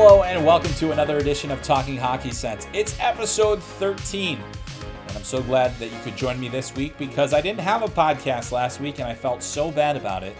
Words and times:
Hello 0.00 0.22
and 0.22 0.46
welcome 0.46 0.72
to 0.74 0.92
another 0.92 1.18
edition 1.18 1.50
of 1.50 1.60
Talking 1.60 1.96
Hockey 1.96 2.30
Sense. 2.30 2.68
It's 2.72 2.96
episode 3.00 3.60
13. 3.60 4.38
And 5.08 5.16
I'm 5.16 5.24
so 5.24 5.42
glad 5.42 5.76
that 5.80 5.90
you 5.90 5.98
could 6.04 6.16
join 6.16 6.38
me 6.38 6.48
this 6.48 6.72
week 6.76 6.96
because 6.98 7.34
I 7.34 7.40
didn't 7.40 7.58
have 7.58 7.82
a 7.82 7.88
podcast 7.88 8.52
last 8.52 8.80
week 8.80 9.00
and 9.00 9.08
I 9.08 9.14
felt 9.16 9.42
so 9.42 9.72
bad 9.72 9.96
about 9.96 10.22
it 10.22 10.36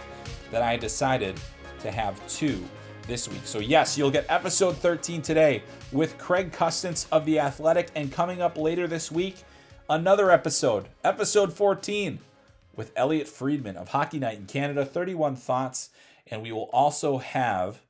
that 0.49 0.61
I 0.61 0.77
decided 0.77 1.37
to 1.81 1.91
have 1.91 2.25
two 2.29 2.63
this 3.05 3.27
week. 3.27 3.41
So, 3.43 3.59
yes, 3.59 3.97
you'll 3.97 4.09
get 4.09 4.25
episode 4.29 4.77
13 4.77 5.21
today 5.21 5.61
with 5.91 6.17
Craig 6.17 6.53
Custance 6.53 7.05
of 7.11 7.25
The 7.25 7.41
Athletic. 7.41 7.89
And 7.95 8.13
coming 8.13 8.41
up 8.41 8.57
later 8.57 8.87
this 8.87 9.11
week, 9.11 9.43
another 9.89 10.31
episode, 10.31 10.87
episode 11.03 11.51
14, 11.51 12.19
with 12.77 12.93
Elliot 12.95 13.27
Friedman 13.27 13.75
of 13.75 13.89
Hockey 13.89 14.19
Night 14.19 14.37
in 14.37 14.45
Canada, 14.45 14.85
31 14.85 15.35
Thoughts. 15.35 15.89
And 16.27 16.41
we 16.41 16.53
will 16.53 16.69
also 16.71 17.17
have 17.17 17.81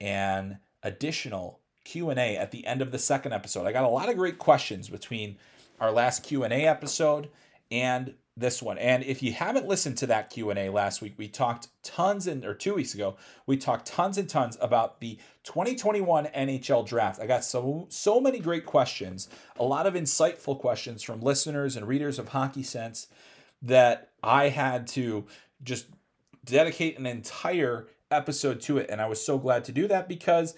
an 0.00 0.58
additional 0.88 1.60
Q&A 1.84 2.36
at 2.36 2.50
the 2.50 2.66
end 2.66 2.82
of 2.82 2.90
the 2.90 2.98
second 2.98 3.32
episode. 3.32 3.66
I 3.66 3.72
got 3.72 3.84
a 3.84 3.88
lot 3.88 4.08
of 4.08 4.16
great 4.16 4.38
questions 4.38 4.88
between 4.88 5.38
our 5.80 5.92
last 5.92 6.24
Q&A 6.24 6.66
episode 6.66 7.28
and 7.70 8.14
this 8.36 8.62
one. 8.62 8.78
And 8.78 9.02
if 9.02 9.22
you 9.22 9.32
haven't 9.32 9.66
listened 9.66 9.98
to 9.98 10.06
that 10.06 10.30
Q&A 10.30 10.68
last 10.70 11.02
week, 11.02 11.14
we 11.16 11.28
talked 11.28 11.68
tons 11.82 12.26
and 12.26 12.44
or 12.44 12.54
2 12.54 12.74
weeks 12.74 12.94
ago, 12.94 13.16
we 13.46 13.56
talked 13.56 13.86
tons 13.86 14.16
and 14.16 14.28
tons 14.28 14.56
about 14.60 15.00
the 15.00 15.18
2021 15.44 16.26
NHL 16.26 16.86
draft. 16.86 17.20
I 17.20 17.26
got 17.26 17.44
so 17.44 17.86
so 17.88 18.20
many 18.20 18.38
great 18.38 18.64
questions, 18.64 19.28
a 19.58 19.64
lot 19.64 19.86
of 19.86 19.94
insightful 19.94 20.58
questions 20.58 21.02
from 21.02 21.20
listeners 21.20 21.74
and 21.74 21.88
readers 21.88 22.18
of 22.18 22.28
Hockey 22.28 22.62
Sense 22.62 23.08
that 23.62 24.10
I 24.22 24.50
had 24.50 24.86
to 24.88 25.26
just 25.64 25.86
dedicate 26.44 26.98
an 26.98 27.06
entire 27.06 27.88
episode 28.10 28.60
to 28.62 28.78
it. 28.78 28.88
And 28.88 29.00
I 29.00 29.06
was 29.06 29.24
so 29.24 29.36
glad 29.36 29.64
to 29.64 29.72
do 29.72 29.88
that 29.88 30.08
because 30.08 30.54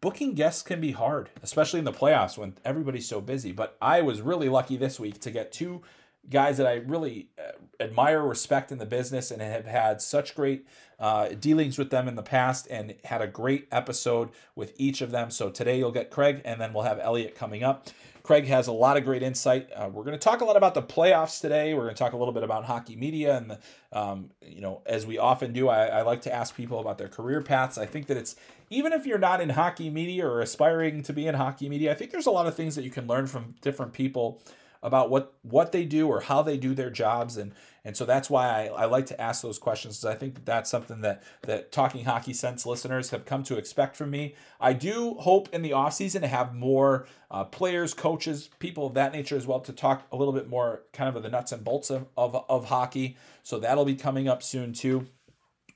booking 0.00 0.34
guests 0.34 0.62
can 0.62 0.80
be 0.80 0.92
hard, 0.92 1.30
especially 1.42 1.78
in 1.78 1.84
the 1.84 1.92
playoffs 1.92 2.38
when 2.38 2.54
everybody's 2.64 3.08
so 3.08 3.20
busy. 3.20 3.52
But 3.52 3.76
I 3.80 4.02
was 4.02 4.20
really 4.20 4.48
lucky 4.48 4.76
this 4.76 4.98
week 5.00 5.20
to 5.20 5.30
get 5.30 5.52
two 5.52 5.82
guys 6.30 6.58
that 6.58 6.66
I 6.66 6.74
really 6.74 7.28
uh, 7.38 7.52
admire, 7.82 8.22
respect 8.22 8.70
in 8.70 8.78
the 8.78 8.86
business, 8.86 9.30
and 9.30 9.40
have 9.40 9.66
had 9.66 10.02
such 10.02 10.34
great 10.34 10.66
uh, 10.98 11.28
dealings 11.28 11.78
with 11.78 11.90
them 11.90 12.08
in 12.08 12.16
the 12.16 12.22
past 12.22 12.66
and 12.70 12.94
had 13.04 13.22
a 13.22 13.26
great 13.26 13.66
episode 13.72 14.30
with 14.54 14.74
each 14.76 15.00
of 15.00 15.10
them. 15.10 15.30
So 15.30 15.48
today 15.50 15.78
you'll 15.78 15.92
get 15.92 16.10
Craig, 16.10 16.42
and 16.44 16.60
then 16.60 16.72
we'll 16.72 16.84
have 16.84 16.98
Elliot 16.98 17.34
coming 17.34 17.62
up. 17.62 17.88
Craig 18.28 18.46
has 18.46 18.66
a 18.66 18.72
lot 18.72 18.98
of 18.98 19.06
great 19.06 19.22
insight. 19.22 19.70
Uh, 19.74 19.88
we're 19.90 20.04
going 20.04 20.12
to 20.12 20.22
talk 20.22 20.42
a 20.42 20.44
lot 20.44 20.58
about 20.58 20.74
the 20.74 20.82
playoffs 20.82 21.40
today. 21.40 21.72
We're 21.72 21.84
going 21.84 21.94
to 21.94 21.98
talk 21.98 22.12
a 22.12 22.16
little 22.18 22.34
bit 22.34 22.42
about 22.42 22.66
hockey 22.66 22.94
media, 22.94 23.38
and 23.38 23.52
the, 23.52 23.58
um, 23.90 24.28
you 24.42 24.60
know, 24.60 24.82
as 24.84 25.06
we 25.06 25.16
often 25.16 25.54
do, 25.54 25.70
I, 25.70 25.86
I 25.86 26.02
like 26.02 26.20
to 26.22 26.34
ask 26.34 26.54
people 26.54 26.78
about 26.78 26.98
their 26.98 27.08
career 27.08 27.40
paths. 27.40 27.78
I 27.78 27.86
think 27.86 28.06
that 28.08 28.18
it's 28.18 28.36
even 28.68 28.92
if 28.92 29.06
you're 29.06 29.16
not 29.16 29.40
in 29.40 29.48
hockey 29.48 29.88
media 29.88 30.26
or 30.26 30.42
aspiring 30.42 31.02
to 31.04 31.14
be 31.14 31.26
in 31.26 31.36
hockey 31.36 31.70
media, 31.70 31.90
I 31.90 31.94
think 31.94 32.10
there's 32.10 32.26
a 32.26 32.30
lot 32.30 32.46
of 32.46 32.54
things 32.54 32.74
that 32.74 32.84
you 32.84 32.90
can 32.90 33.06
learn 33.06 33.26
from 33.26 33.54
different 33.62 33.94
people 33.94 34.42
about 34.82 35.10
what 35.10 35.34
what 35.42 35.72
they 35.72 35.84
do 35.84 36.08
or 36.08 36.20
how 36.20 36.42
they 36.42 36.56
do 36.56 36.74
their 36.74 36.90
jobs 36.90 37.36
and 37.36 37.52
and 37.88 37.96
so 37.96 38.04
that's 38.04 38.28
why 38.28 38.48
I, 38.48 38.82
I 38.82 38.84
like 38.84 39.06
to 39.06 39.18
ask 39.18 39.40
those 39.40 39.58
questions 39.58 39.96
because 39.96 40.14
I 40.14 40.18
think 40.18 40.34
that 40.34 40.44
that's 40.44 40.70
something 40.70 41.00
that 41.00 41.22
that 41.42 41.72
talking 41.72 42.04
hockey 42.04 42.34
sense 42.34 42.66
listeners 42.66 43.08
have 43.10 43.24
come 43.24 43.42
to 43.44 43.56
expect 43.56 43.96
from 43.96 44.10
me. 44.10 44.34
I 44.60 44.74
do 44.74 45.14
hope 45.14 45.48
in 45.54 45.62
the 45.62 45.70
offseason 45.70 46.20
to 46.20 46.28
have 46.28 46.54
more 46.54 47.06
uh, 47.30 47.44
players, 47.44 47.94
coaches, 47.94 48.50
people 48.58 48.86
of 48.86 48.94
that 48.94 49.12
nature 49.12 49.36
as 49.36 49.46
well 49.46 49.60
to 49.60 49.72
talk 49.72 50.06
a 50.12 50.16
little 50.16 50.34
bit 50.34 50.50
more 50.50 50.82
kind 50.92 51.16
of 51.16 51.22
the 51.22 51.30
nuts 51.30 51.52
and 51.52 51.64
bolts 51.64 51.90
of, 51.90 52.06
of, 52.16 52.44
of 52.50 52.66
hockey. 52.66 53.16
So 53.42 53.58
that'll 53.58 53.86
be 53.86 53.96
coming 53.96 54.28
up 54.28 54.42
soon 54.42 54.74
too. 54.74 55.06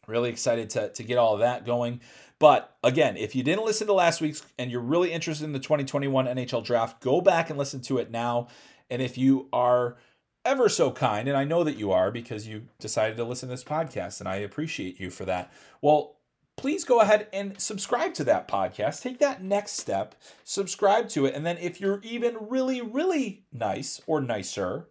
Really 0.07 0.29
excited 0.29 0.69
to, 0.71 0.91
to 0.91 1.03
get 1.03 1.17
all 1.17 1.33
of 1.33 1.41
that 1.41 1.65
going. 1.65 2.01
But 2.43 2.77
again, 2.83 3.17
if 3.17 3.37
you 3.37 3.45
didn't 3.45 3.65
listen 3.65 3.87
to 3.87 3.93
last 3.93 4.21
week's 4.21 4.45
and 4.59 4.69
you're 4.69 4.81
really 4.81 5.13
interested 5.13 5.45
in 5.45 5.53
the 5.53 5.61
2021 5.61 6.27
NHL 6.27 6.65
draft, 6.65 7.01
go 7.01 7.21
back 7.21 7.51
and 7.51 7.59
listen 7.59 7.81
to 7.83 7.99
it 7.99 8.11
now. 8.11 8.49
And 8.93 9.01
if 9.01 9.17
you 9.17 9.49
are 9.55 9.97
ever 10.45 10.69
so 10.69 10.91
kind, 10.91 11.27
and 11.27 11.35
I 11.35 11.45
know 11.45 11.65
that 11.65 11.79
you 11.79 11.93
are 11.93 12.11
because 12.11 12.47
you 12.47 12.65
decided 12.79 13.17
to 13.17 13.25
listen 13.25 13.49
to 13.49 13.55
this 13.55 13.65
podcast, 13.65 14.21
and 14.21 14.29
I 14.29 14.37
appreciate 14.37 15.01
you 15.01 15.09
for 15.09 15.25
that. 15.25 15.51
Well, 15.81 16.17
please 16.59 16.85
go 16.85 17.01
ahead 17.01 17.27
and 17.33 17.59
subscribe 17.59 18.13
to 18.15 18.25
that 18.25 18.49
podcast. 18.49 19.01
Take 19.01 19.19
that 19.21 19.43
next 19.43 19.79
step, 19.79 20.15
subscribe 20.45 21.09
to 21.09 21.25
it, 21.25 21.35
and 21.35 21.47
then 21.47 21.57
if 21.57 21.81
you're 21.81 22.01
even 22.03 22.37
really, 22.39 22.83
really 22.83 23.45
nice 23.51 23.99
or 24.07 24.21
nicer, 24.21 24.89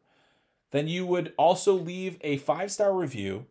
then 0.71 0.87
you 0.87 1.05
would 1.05 1.33
also 1.37 1.73
leave 1.73 2.17
a 2.21 2.37
five 2.37 2.71
star 2.71 2.95
review, 2.95 3.45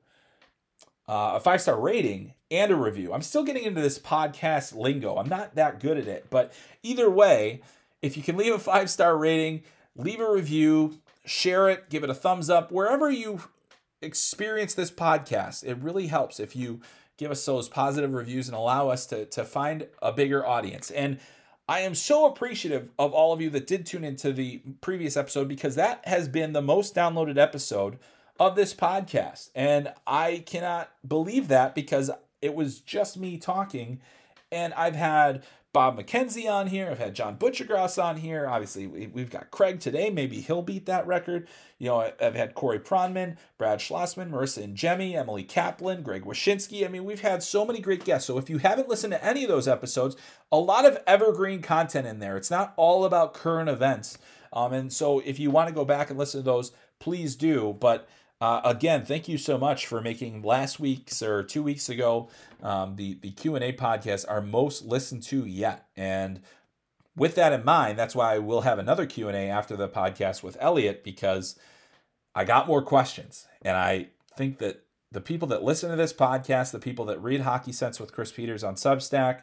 uh, 1.09 1.35
a 1.35 1.41
five 1.41 1.61
star 1.61 1.79
rating, 1.79 2.35
and 2.51 2.73
a 2.73 2.77
review. 2.77 3.13
I'm 3.13 3.23
still 3.23 3.45
getting 3.45 3.63
into 3.63 3.83
this 3.83 4.01
podcast 4.01 4.75
lingo. 4.75 5.17
I'm 5.17 5.29
not 5.29 5.55
that 5.55 5.79
good 5.79 5.97
at 5.97 6.09
it, 6.09 6.27
but 6.29 6.53
either 6.83 7.09
way, 7.09 7.63
if 8.03 8.17
you 8.17 8.25
can 8.25 8.37
leave 8.37 8.53
a 8.53 8.59
five 8.59 8.91
star 8.91 9.17
rating, 9.17 9.63
leave 10.03 10.21
a 10.21 10.31
review, 10.31 10.99
share 11.25 11.69
it, 11.69 11.91
give 11.91 12.05
it 12.05 12.11
a 12.11 12.15
thumbs 12.15 12.51
up, 12.51 12.73
wherever 12.73 13.11
you 13.11 13.43
experience 14.03 14.75
this 14.75 14.91
podcast. 14.91 15.65
It 15.65 15.79
really 15.79 16.07
helps 16.07 16.41
if 16.41 16.57
you 16.57 16.81
give 17.19 17.31
us 17.31 17.45
those 17.45 17.69
positive 17.69 18.13
reviews 18.13 18.49
and 18.49 18.57
allow 18.57 18.89
us 18.89 19.07
to, 19.07 19.27
to 19.27 19.45
find 19.45 19.87
a 20.01 20.13
bigger 20.13 20.47
audience. 20.47 20.91
And 20.91 21.21
I 21.69 21.81
am 21.81 21.95
so 21.95 22.27
appreciative 22.27 22.89
of 22.99 23.13
all 23.13 23.33
of 23.33 23.41
you 23.41 23.51
that 23.51 23.67
did 23.67 23.87
tune 23.87 24.05
into 24.05 24.33
the 24.33 24.63
previous 24.81 25.17
episode 25.17 25.47
because 25.47 25.75
that 25.77 26.01
has 26.05 26.29
been 26.29 26.53
the 26.53 26.63
most 26.63 26.95
downloaded 26.95 27.39
episode 27.39 27.99
of 28.41 28.57
this 28.57 28.75
podcast. 28.75 29.51
And 29.55 29.93
I 30.07 30.43
cannot 30.47 30.91
believe 31.07 31.49
that 31.49 31.75
because 31.75 32.11
it 32.41 32.55
was 32.55 32.81
just 32.81 33.19
me 33.19 33.37
talking 33.37 34.01
and 34.51 34.75
I've 34.75 34.97
had 34.97 35.45
Bob 35.73 35.99
McKenzie 35.99 36.51
on 36.51 36.67
here. 36.67 36.91
I've 36.91 36.99
had 36.99 37.15
John 37.15 37.37
Buccigross 37.37 38.03
on 38.03 38.17
here. 38.17 38.49
Obviously, 38.49 38.89
we've 38.89 39.31
got 39.31 39.53
Craig 39.53 39.79
today. 39.79 40.11
Maybe 40.11 40.41
he'll 40.41 40.63
beat 40.63 40.87
that 40.87 41.07
record. 41.07 41.47
You 41.79 41.89
know, 41.89 42.13
I've 42.21 42.35
had 42.35 42.55
Corey 42.55 42.81
Pronman, 42.81 43.37
Brad 43.57 43.79
Schlossman, 43.79 44.31
Marisa 44.31 44.67
Ingemi, 44.67 45.15
Emily 45.15 45.45
Kaplan, 45.45 46.03
Greg 46.03 46.25
Wyshynski. 46.25 46.85
I 46.85 46.89
mean, 46.89 47.05
we've 47.05 47.21
had 47.21 47.45
so 47.45 47.65
many 47.65 47.81
great 47.81 48.05
guests. 48.05 48.27
So 48.27 48.37
if 48.37 48.51
you 48.51 48.59
haven't 48.59 48.89
listened 48.89 49.13
to 49.13 49.25
any 49.25 49.45
of 49.45 49.49
those 49.49 49.69
episodes, 49.69 50.17
a 50.51 50.59
lot 50.59 50.87
of 50.87 50.99
evergreen 51.07 51.63
content 51.63 52.07
in 52.07 52.19
there. 52.19 52.37
It's 52.37 52.51
not 52.51 52.75
all 52.77 53.05
about 53.05 53.33
current 53.35 53.69
events. 53.69 54.19
Um, 54.53 54.73
and 54.73 54.93
so 54.93 55.21
if 55.21 55.39
you 55.39 55.53
want 55.53 55.69
to 55.69 55.75
go 55.75 55.85
back 55.85 56.11
and 56.11 56.19
listen 56.19 56.41
to 56.41 56.45
those, 56.45 56.73
please 56.99 57.37
do. 57.37 57.77
But 57.79 58.09
uh, 58.41 58.61
again, 58.65 59.05
thank 59.05 59.29
you 59.29 59.37
so 59.37 59.59
much 59.59 59.87
for 59.87 60.01
making 60.01 60.43
last 60.43 60.81
week's 60.81 61.23
or 61.23 61.43
two 61.43 61.63
weeks 61.63 61.89
ago 61.89 62.29
um, 62.63 62.97
the 62.97 63.19
the 63.21 63.31
Q 63.33 63.55
and 63.55 63.65
A 63.65 63.73
podcast 63.73 64.25
our 64.29 64.41
most 64.41 64.85
listened 64.85 65.23
to 65.25 65.45
yet. 65.45 65.87
And 65.97 66.41
with 67.17 67.35
that 67.35 67.53
in 67.53 67.65
mind, 67.65 67.99
that's 67.99 68.15
why 68.15 68.39
we'll 68.39 68.63
have 68.63 68.79
another 68.79 69.05
Q 69.05 69.29
and 69.29 69.37
A 69.37 69.49
after 69.49 69.77
the 69.77 69.89
podcast 69.89 70.43
with 70.43 70.57
Elliot 70.59 71.05
because 71.05 71.59
I 72.35 72.45
got 72.45 72.67
more 72.67 72.83
questions, 72.83 73.47
and 73.63 73.77
I 73.77 74.09
think 74.37 74.59
that 74.59 74.85
the 75.13 75.21
people 75.21 75.49
that 75.49 75.63
listen 75.63 75.91
to 75.91 75.97
this 75.97 76.13
podcast, 76.13 76.71
the 76.71 76.79
people 76.79 77.05
that 77.07 77.23
read 77.23 77.41
Hockey 77.41 77.73
Sense 77.73 77.99
with 77.99 78.13
Chris 78.13 78.33
Peters 78.33 78.63
on 78.63 78.77
Substack, 78.77 79.43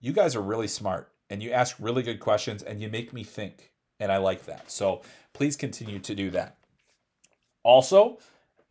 you 0.00 0.12
guys 0.12 0.34
are 0.34 0.40
really 0.40 0.68
smart 0.68 1.12
and 1.28 1.42
you 1.42 1.50
ask 1.50 1.76
really 1.78 2.02
good 2.02 2.18
questions 2.18 2.62
and 2.62 2.80
you 2.80 2.88
make 2.88 3.12
me 3.12 3.22
think, 3.22 3.72
and 4.00 4.10
I 4.10 4.16
like 4.16 4.46
that. 4.46 4.70
So 4.70 5.02
please 5.32 5.56
continue 5.56 5.98
to 6.00 6.14
do 6.14 6.30
that. 6.30 6.56
Also, 7.62 8.18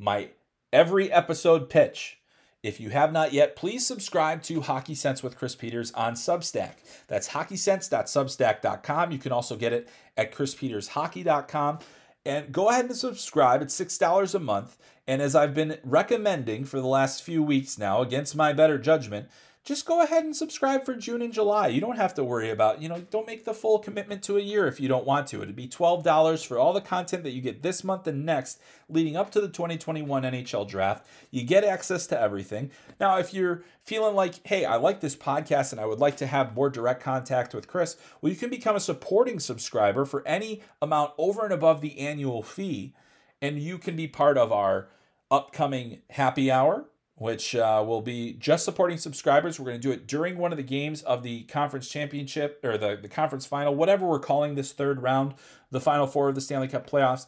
my 0.01 0.29
every 0.73 1.11
episode 1.11 1.69
pitch. 1.69 2.17
If 2.63 2.79
you 2.79 2.89
have 2.89 3.11
not 3.11 3.33
yet, 3.33 3.55
please 3.55 3.85
subscribe 3.85 4.43
to 4.43 4.61
Hockey 4.61 4.95
Sense 4.95 5.23
with 5.23 5.37
Chris 5.37 5.55
Peters 5.55 5.91
on 5.93 6.13
Substack. 6.13 6.73
That's 7.07 7.29
hockeysense.substack.com. 7.29 9.11
You 9.11 9.17
can 9.17 9.31
also 9.31 9.55
get 9.55 9.73
it 9.73 9.89
at 10.17 10.31
chrispetershockey.com. 10.33 11.79
And 12.23 12.51
go 12.51 12.69
ahead 12.69 12.85
and 12.85 12.95
subscribe. 12.95 13.61
It's 13.61 13.79
$6 13.79 14.35
a 14.35 14.39
month. 14.39 14.77
And 15.07 15.21
as 15.21 15.35
I've 15.35 15.55
been 15.55 15.77
recommending 15.83 16.65
for 16.65 16.79
the 16.79 16.87
last 16.87 17.23
few 17.23 17.41
weeks 17.41 17.79
now, 17.79 18.01
against 18.01 18.35
my 18.35 18.53
better 18.53 18.77
judgment, 18.77 19.27
just 19.63 19.85
go 19.85 20.01
ahead 20.01 20.23
and 20.23 20.35
subscribe 20.35 20.85
for 20.85 20.95
June 20.95 21.21
and 21.21 21.31
July. 21.31 21.67
You 21.67 21.81
don't 21.81 21.97
have 21.97 22.15
to 22.15 22.23
worry 22.23 22.49
about, 22.49 22.81
you 22.81 22.89
know, 22.89 23.01
don't 23.11 23.27
make 23.27 23.45
the 23.45 23.53
full 23.53 23.77
commitment 23.77 24.23
to 24.23 24.37
a 24.37 24.41
year 24.41 24.67
if 24.67 24.79
you 24.79 24.87
don't 24.87 25.05
want 25.05 25.27
to. 25.27 25.41
It'd 25.43 25.55
be 25.55 25.67
$12 25.67 26.45
for 26.47 26.57
all 26.57 26.73
the 26.73 26.81
content 26.81 27.23
that 27.23 27.31
you 27.31 27.41
get 27.41 27.61
this 27.61 27.83
month 27.83 28.07
and 28.07 28.25
next 28.25 28.59
leading 28.89 29.15
up 29.15 29.29
to 29.31 29.39
the 29.39 29.47
2021 29.47 30.23
NHL 30.23 30.67
draft. 30.67 31.05
You 31.29 31.43
get 31.43 31.63
access 31.63 32.07
to 32.07 32.19
everything. 32.19 32.71
Now, 32.99 33.19
if 33.19 33.35
you're 33.35 33.63
feeling 33.83 34.15
like, 34.15 34.45
hey, 34.47 34.65
I 34.65 34.77
like 34.77 34.99
this 34.99 35.15
podcast 35.15 35.71
and 35.71 35.79
I 35.79 35.85
would 35.85 35.99
like 35.99 36.17
to 36.17 36.27
have 36.27 36.55
more 36.55 36.71
direct 36.71 37.03
contact 37.03 37.53
with 37.53 37.67
Chris, 37.67 37.97
well, 38.19 38.31
you 38.31 38.39
can 38.39 38.49
become 38.49 38.75
a 38.75 38.79
supporting 38.79 39.39
subscriber 39.39 40.05
for 40.05 40.27
any 40.27 40.63
amount 40.81 41.11
over 41.19 41.43
and 41.43 41.53
above 41.53 41.81
the 41.81 41.99
annual 41.99 42.41
fee. 42.41 42.95
And 43.43 43.59
you 43.59 43.77
can 43.77 43.95
be 43.95 44.07
part 44.07 44.39
of 44.39 44.51
our 44.51 44.87
upcoming 45.29 46.01
happy 46.09 46.49
hour 46.49 46.85
which 47.15 47.55
uh, 47.55 47.83
will 47.85 48.01
be 48.01 48.33
just 48.33 48.65
supporting 48.65 48.97
subscribers. 48.97 49.59
We're 49.59 49.67
going 49.67 49.79
to 49.79 49.87
do 49.87 49.91
it 49.91 50.07
during 50.07 50.37
one 50.37 50.51
of 50.51 50.57
the 50.57 50.63
games 50.63 51.01
of 51.03 51.23
the 51.23 51.43
conference 51.43 51.87
championship 51.87 52.59
or 52.63 52.77
the, 52.77 52.97
the 52.99 53.07
conference 53.07 53.45
final, 53.45 53.75
whatever 53.75 54.07
we're 54.07 54.19
calling 54.19 54.55
this 54.55 54.71
third 54.71 55.03
round, 55.03 55.35
the 55.69 55.81
final 55.81 56.07
four 56.07 56.29
of 56.29 56.35
the 56.35 56.41
Stanley 56.41 56.67
Cup 56.67 56.89
playoffs. 56.89 57.27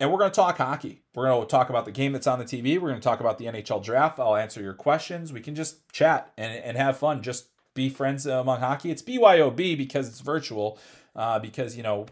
And 0.00 0.10
we're 0.10 0.18
going 0.18 0.30
to 0.30 0.34
talk 0.34 0.58
hockey. 0.58 1.02
We're 1.14 1.26
going 1.26 1.40
to 1.40 1.46
talk 1.46 1.70
about 1.70 1.84
the 1.84 1.92
game 1.92 2.12
that's 2.12 2.26
on 2.26 2.40
the 2.40 2.44
TV. 2.44 2.74
We're 2.74 2.88
going 2.88 3.00
to 3.00 3.04
talk 3.04 3.20
about 3.20 3.38
the 3.38 3.46
NHL 3.46 3.84
draft. 3.84 4.18
I'll 4.18 4.34
answer 4.34 4.60
your 4.60 4.74
questions. 4.74 5.32
We 5.32 5.40
can 5.40 5.54
just 5.54 5.90
chat 5.92 6.32
and, 6.36 6.52
and 6.52 6.76
have 6.76 6.98
fun. 6.98 7.22
Just 7.22 7.46
be 7.74 7.88
friends 7.88 8.26
among 8.26 8.60
hockey. 8.60 8.90
It's 8.90 9.02
BYOB 9.02 9.78
because 9.78 10.08
it's 10.08 10.20
virtual, 10.20 10.78
uh, 11.14 11.38
because, 11.38 11.76
you 11.76 11.82
know, 11.82 12.06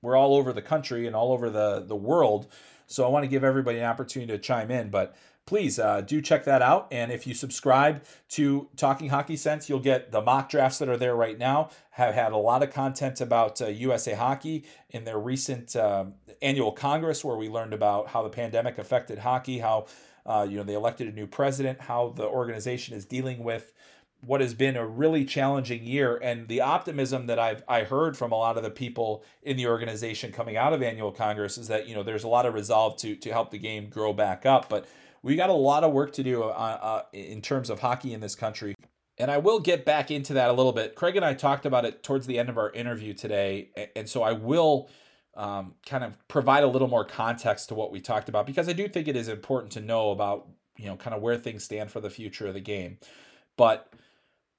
we're 0.00 0.16
all 0.16 0.34
over 0.34 0.52
the 0.52 0.62
country 0.62 1.06
and 1.06 1.14
all 1.14 1.32
over 1.32 1.50
the, 1.50 1.84
the 1.86 1.96
world. 1.96 2.46
So 2.86 3.04
I 3.04 3.08
want 3.08 3.24
to 3.24 3.28
give 3.28 3.44
everybody 3.44 3.78
an 3.78 3.84
opportunity 3.84 4.32
to 4.32 4.38
chime 4.38 4.70
in. 4.70 4.88
But 4.88 5.14
please 5.48 5.78
uh, 5.78 6.02
do 6.02 6.20
check 6.20 6.44
that 6.44 6.60
out. 6.60 6.86
And 6.90 7.10
if 7.10 7.26
you 7.26 7.32
subscribe 7.32 8.04
to 8.32 8.68
Talking 8.76 9.08
Hockey 9.08 9.34
Sense, 9.34 9.66
you'll 9.66 9.80
get 9.80 10.12
the 10.12 10.20
mock 10.20 10.50
drafts 10.50 10.78
that 10.78 10.90
are 10.90 10.96
there 10.98 11.16
right 11.16 11.38
now. 11.38 11.70
Have 11.92 12.14
had 12.14 12.32
a 12.32 12.36
lot 12.36 12.62
of 12.62 12.70
content 12.70 13.22
about 13.22 13.62
uh, 13.62 13.68
USA 13.68 14.12
Hockey 14.12 14.66
in 14.90 15.04
their 15.04 15.18
recent 15.18 15.74
uh, 15.74 16.04
annual 16.42 16.70
Congress, 16.70 17.24
where 17.24 17.38
we 17.38 17.48
learned 17.48 17.72
about 17.72 18.08
how 18.08 18.22
the 18.22 18.28
pandemic 18.28 18.76
affected 18.76 19.16
hockey, 19.16 19.58
how 19.58 19.86
uh, 20.26 20.46
you 20.46 20.58
know 20.58 20.64
they 20.64 20.74
elected 20.74 21.08
a 21.08 21.12
new 21.12 21.26
president, 21.26 21.80
how 21.80 22.10
the 22.10 22.26
organization 22.26 22.94
is 22.94 23.06
dealing 23.06 23.42
with 23.42 23.72
what 24.20 24.42
has 24.42 24.52
been 24.52 24.76
a 24.76 24.86
really 24.86 25.24
challenging 25.24 25.84
year 25.84 26.16
and 26.16 26.48
the 26.48 26.60
optimism 26.60 27.26
that 27.28 27.38
I've 27.38 27.62
I 27.68 27.84
heard 27.84 28.16
from 28.16 28.32
a 28.32 28.34
lot 28.34 28.56
of 28.56 28.64
the 28.64 28.70
people 28.70 29.22
in 29.44 29.56
the 29.56 29.68
organization 29.68 30.32
coming 30.32 30.56
out 30.56 30.72
of 30.72 30.82
annual 30.82 31.12
congress 31.12 31.56
is 31.56 31.68
that 31.68 31.86
you 31.86 31.94
know 31.94 32.02
there's 32.02 32.24
a 32.24 32.28
lot 32.28 32.44
of 32.44 32.52
resolve 32.52 32.96
to 32.96 33.14
to 33.14 33.30
help 33.30 33.52
the 33.52 33.58
game 33.58 33.88
grow 33.88 34.12
back 34.12 34.44
up 34.44 34.68
but 34.68 34.88
we 35.22 35.36
got 35.36 35.50
a 35.50 35.54
lot 35.54 35.84
of 35.84 35.92
work 35.92 36.12
to 36.14 36.22
do 36.22 36.42
uh, 36.42 36.46
uh, 36.46 37.02
in 37.12 37.40
terms 37.40 37.70
of 37.70 37.80
hockey 37.80 38.12
in 38.12 38.20
this 38.20 38.34
country. 38.34 38.74
And 39.18 39.30
I 39.30 39.38
will 39.38 39.58
get 39.58 39.84
back 39.84 40.10
into 40.10 40.34
that 40.34 40.48
a 40.48 40.52
little 40.52 40.72
bit. 40.72 40.94
Craig 40.94 41.16
and 41.16 41.24
I 41.24 41.34
talked 41.34 41.66
about 41.66 41.84
it 41.84 42.02
towards 42.02 42.26
the 42.26 42.38
end 42.38 42.48
of 42.48 42.56
our 42.56 42.70
interview 42.70 43.14
today. 43.14 43.70
And 43.96 44.08
so 44.08 44.22
I 44.22 44.32
will 44.32 44.88
um, 45.34 45.74
kind 45.86 46.04
of 46.04 46.16
provide 46.28 46.62
a 46.62 46.68
little 46.68 46.88
more 46.88 47.04
context 47.04 47.68
to 47.68 47.74
what 47.74 47.90
we 47.90 48.00
talked 48.00 48.28
about 48.28 48.46
because 48.46 48.68
I 48.68 48.72
do 48.72 48.88
think 48.88 49.08
it 49.08 49.16
is 49.16 49.28
important 49.28 49.72
to 49.72 49.80
know 49.80 50.10
about, 50.10 50.48
you 50.76 50.86
know, 50.86 50.96
kind 50.96 51.16
of 51.16 51.22
where 51.22 51.36
things 51.36 51.64
stand 51.64 51.90
for 51.90 52.00
the 52.00 52.10
future 52.10 52.46
of 52.46 52.54
the 52.54 52.60
game. 52.60 52.98
But 53.56 53.92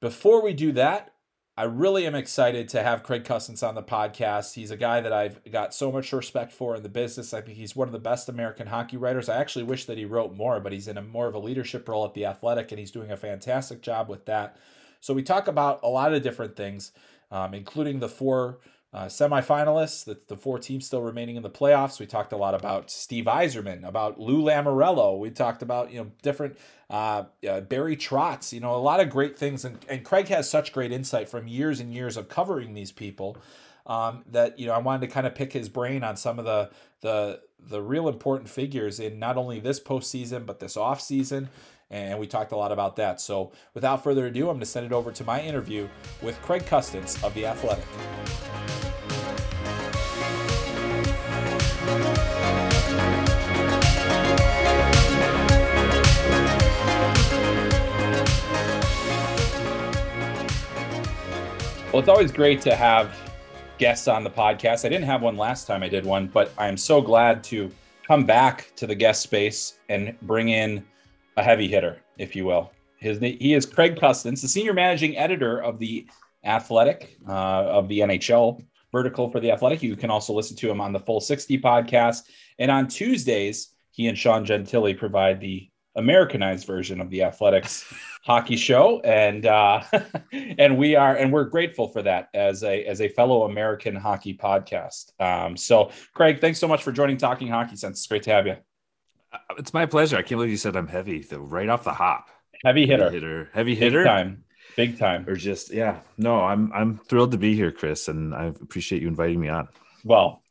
before 0.01 0.43
we 0.43 0.53
do 0.53 0.73
that, 0.73 1.13
I 1.59 1.63
really 1.63 2.07
am 2.07 2.15
excited 2.15 2.69
to 2.69 2.83
have 2.83 3.03
Craig 3.03 3.25
Custance 3.25 3.63
on 3.63 3.75
the 3.75 3.83
podcast. 3.83 4.53
He's 4.53 4.71
a 4.71 4.77
guy 4.77 5.01
that 5.01 5.11
I've 5.11 5.43
got 5.51 5.73
so 5.73 5.91
much 5.91 6.13
respect 6.13 6.53
for 6.53 6.77
in 6.77 6.83
the 6.83 6.87
business. 6.87 7.33
I 7.33 7.41
think 7.41 7.57
he's 7.57 7.75
one 7.75 7.89
of 7.89 7.91
the 7.91 7.99
best 7.99 8.29
American 8.29 8.67
hockey 8.67 8.95
writers. 8.95 9.27
I 9.27 9.41
actually 9.41 9.65
wish 9.65 9.83
that 9.83 9.97
he 9.97 10.05
wrote 10.05 10.33
more, 10.33 10.61
but 10.61 10.71
he's 10.71 10.87
in 10.87 10.97
a 10.97 11.01
more 11.01 11.27
of 11.27 11.35
a 11.35 11.39
leadership 11.39 11.89
role 11.89 12.05
at 12.05 12.13
the 12.13 12.25
Athletic, 12.25 12.71
and 12.71 12.79
he's 12.79 12.91
doing 12.91 13.11
a 13.11 13.17
fantastic 13.17 13.81
job 13.81 14.07
with 14.07 14.23
that. 14.23 14.55
So 15.01 15.13
we 15.13 15.21
talk 15.21 15.49
about 15.49 15.81
a 15.83 15.89
lot 15.89 16.13
of 16.13 16.23
different 16.23 16.55
things, 16.55 16.93
um, 17.29 17.53
including 17.53 17.99
the 17.99 18.07
four 18.07 18.59
uh, 18.91 19.05
semifinalists, 19.05 20.03
the, 20.05 20.19
the 20.27 20.35
four 20.35 20.57
teams 20.57 20.87
still 20.87 21.01
remaining 21.01 21.35
in 21.35 21.43
the 21.43 21.49
playoffs. 21.49 21.99
We 21.99 22.07
talked 22.07 22.33
a 22.33 22.37
lot 22.37 22.55
about 22.55 22.89
Steve 22.89 23.25
Yzerman, 23.25 23.87
about 23.87 24.19
Lou 24.19 24.41
Lamoriello. 24.41 25.19
We 25.19 25.29
talked 25.29 25.61
about 25.61 25.91
you 25.91 25.99
know 25.99 26.11
different 26.23 26.57
uh, 26.89 27.25
uh, 27.47 27.61
Barry 27.61 27.95
Trotz. 27.95 28.51
You 28.51 28.61
know 28.61 28.75
a 28.75 28.77
lot 28.77 28.99
of 28.99 29.09
great 29.09 29.37
things, 29.37 29.63
and, 29.63 29.77
and 29.87 30.03
Craig 30.03 30.27
has 30.29 30.49
such 30.49 30.73
great 30.73 30.91
insight 30.91 31.29
from 31.29 31.47
years 31.47 31.79
and 31.79 31.93
years 31.93 32.17
of 32.17 32.29
covering 32.29 32.73
these 32.73 32.91
people. 32.91 33.37
Um, 33.85 34.23
that 34.31 34.59
you 34.59 34.67
know 34.67 34.73
I 34.73 34.79
wanted 34.79 35.07
to 35.07 35.13
kind 35.13 35.27
of 35.27 35.35
pick 35.35 35.53
his 35.53 35.69
brain 35.69 36.03
on 36.03 36.17
some 36.17 36.39
of 36.39 36.45
the 36.45 36.71
the 37.01 37.41
the 37.59 37.81
real 37.81 38.07
important 38.07 38.49
figures 38.49 38.99
in 38.99 39.19
not 39.19 39.37
only 39.37 39.59
this 39.59 39.79
postseason 39.79 40.45
but 40.45 40.59
this 40.59 40.77
off 40.77 41.01
season 41.01 41.49
and 41.91 42.19
we 42.19 42.27
talked 42.27 42.51
a 42.51 42.55
lot 42.55 42.71
about 42.71 42.95
that. 42.97 43.19
So, 43.19 43.51
without 43.73 44.03
further 44.03 44.27
ado, 44.27 44.41
I'm 44.49 44.55
going 44.55 44.59
to 44.59 44.65
send 44.65 44.85
it 44.85 44.91
over 44.91 45.11
to 45.11 45.23
my 45.23 45.41
interview 45.41 45.87
with 46.21 46.39
Craig 46.41 46.65
Custance 46.65 47.23
of 47.23 47.33
The 47.33 47.45
Athletic. 47.45 47.85
Well, 61.91 61.99
it's 62.01 62.09
always 62.09 62.31
great 62.31 62.61
to 62.61 62.75
have 62.75 63.17
guests 63.79 64.07
on 64.07 64.23
the 64.23 64.29
podcast. 64.29 64.85
I 64.85 64.89
didn't 64.89 65.05
have 65.05 65.23
one 65.23 65.37
last 65.37 65.65
time 65.65 65.81
I 65.81 65.89
did 65.89 66.05
one, 66.05 66.27
but 66.27 66.53
I'm 66.55 66.77
so 66.77 67.01
glad 67.01 67.43
to 67.45 67.71
come 68.05 68.25
back 68.25 68.71
to 68.75 68.85
the 68.85 68.93
guest 68.93 69.23
space 69.23 69.79
and 69.89 70.15
bring 70.21 70.49
in 70.49 70.85
a 71.39 71.43
heavy 71.43 71.67
hitter, 71.67 72.01
if 72.17 72.35
you 72.35 72.45
will. 72.45 72.71
His 72.97 73.19
he 73.19 73.53
is 73.53 73.65
Craig 73.65 73.99
Custance, 73.99 74.41
the 74.41 74.47
senior 74.47 74.73
managing 74.73 75.17
editor 75.17 75.63
of 75.63 75.79
the 75.79 76.07
Athletic 76.43 77.17
uh, 77.27 77.31
of 77.31 77.87
the 77.87 77.99
NHL 77.99 78.63
vertical 78.91 79.29
for 79.29 79.39
the 79.39 79.51
Athletic. 79.51 79.81
You 79.81 79.95
can 79.95 80.09
also 80.09 80.33
listen 80.33 80.57
to 80.57 80.69
him 80.69 80.81
on 80.81 80.91
the 80.91 80.99
Full 80.99 81.21
60 81.21 81.59
podcast, 81.59 82.23
and 82.59 82.69
on 82.69 82.87
Tuesdays, 82.87 83.73
he 83.91 84.07
and 84.07 84.17
Sean 84.17 84.45
Gentille 84.45 84.93
provide 84.93 85.39
the 85.39 85.69
Americanized 85.95 86.67
version 86.67 86.99
of 87.01 87.09
the 87.09 87.23
Athletics 87.23 87.85
hockey 88.25 88.57
show, 88.57 88.99
and 89.01 89.45
uh, 89.45 89.81
and 90.33 90.77
we 90.77 90.95
are 90.95 91.15
and 91.15 91.31
we're 91.31 91.45
grateful 91.45 91.87
for 91.87 92.01
that 92.01 92.27
as 92.33 92.63
a 92.63 92.83
as 92.85 92.99
a 92.99 93.07
fellow 93.07 93.43
American 93.43 93.95
hockey 93.95 94.37
podcast. 94.37 95.19
Um, 95.21 95.55
so, 95.55 95.91
Craig, 96.13 96.41
thanks 96.41 96.59
so 96.59 96.67
much 96.67 96.83
for 96.83 96.91
joining 96.91 97.15
Talking 97.15 97.47
Hockey 97.47 97.77
Sense. 97.77 97.99
It's 97.99 98.07
great 98.07 98.23
to 98.23 98.31
have 98.31 98.45
you. 98.45 98.57
It's 99.57 99.73
my 99.73 99.85
pleasure. 99.85 100.17
I 100.17 100.21
can't 100.21 100.37
believe 100.37 100.49
you 100.49 100.57
said 100.57 100.75
I'm 100.75 100.87
heavy. 100.87 101.19
The, 101.21 101.39
right 101.39 101.69
off 101.69 101.83
the 101.83 101.93
hop. 101.93 102.29
Heavy 102.63 102.85
hitter. 102.85 103.05
Heavy 103.05 103.15
hitter. 103.15 103.49
Heavy 103.53 103.75
hitter. 103.75 104.03
Big 104.03 104.07
time. 104.07 104.43
Big 104.75 104.99
time. 104.99 105.25
Or 105.27 105.35
just 105.35 105.71
yeah. 105.71 105.99
No, 106.17 106.41
I'm 106.41 106.71
I'm 106.73 106.97
thrilled 106.97 107.31
to 107.31 107.37
be 107.37 107.55
here, 107.55 107.71
Chris, 107.71 108.07
and 108.07 108.33
I 108.33 108.45
appreciate 108.45 109.01
you 109.01 109.07
inviting 109.07 109.39
me 109.39 109.49
on. 109.49 109.67
Well, 110.03 110.43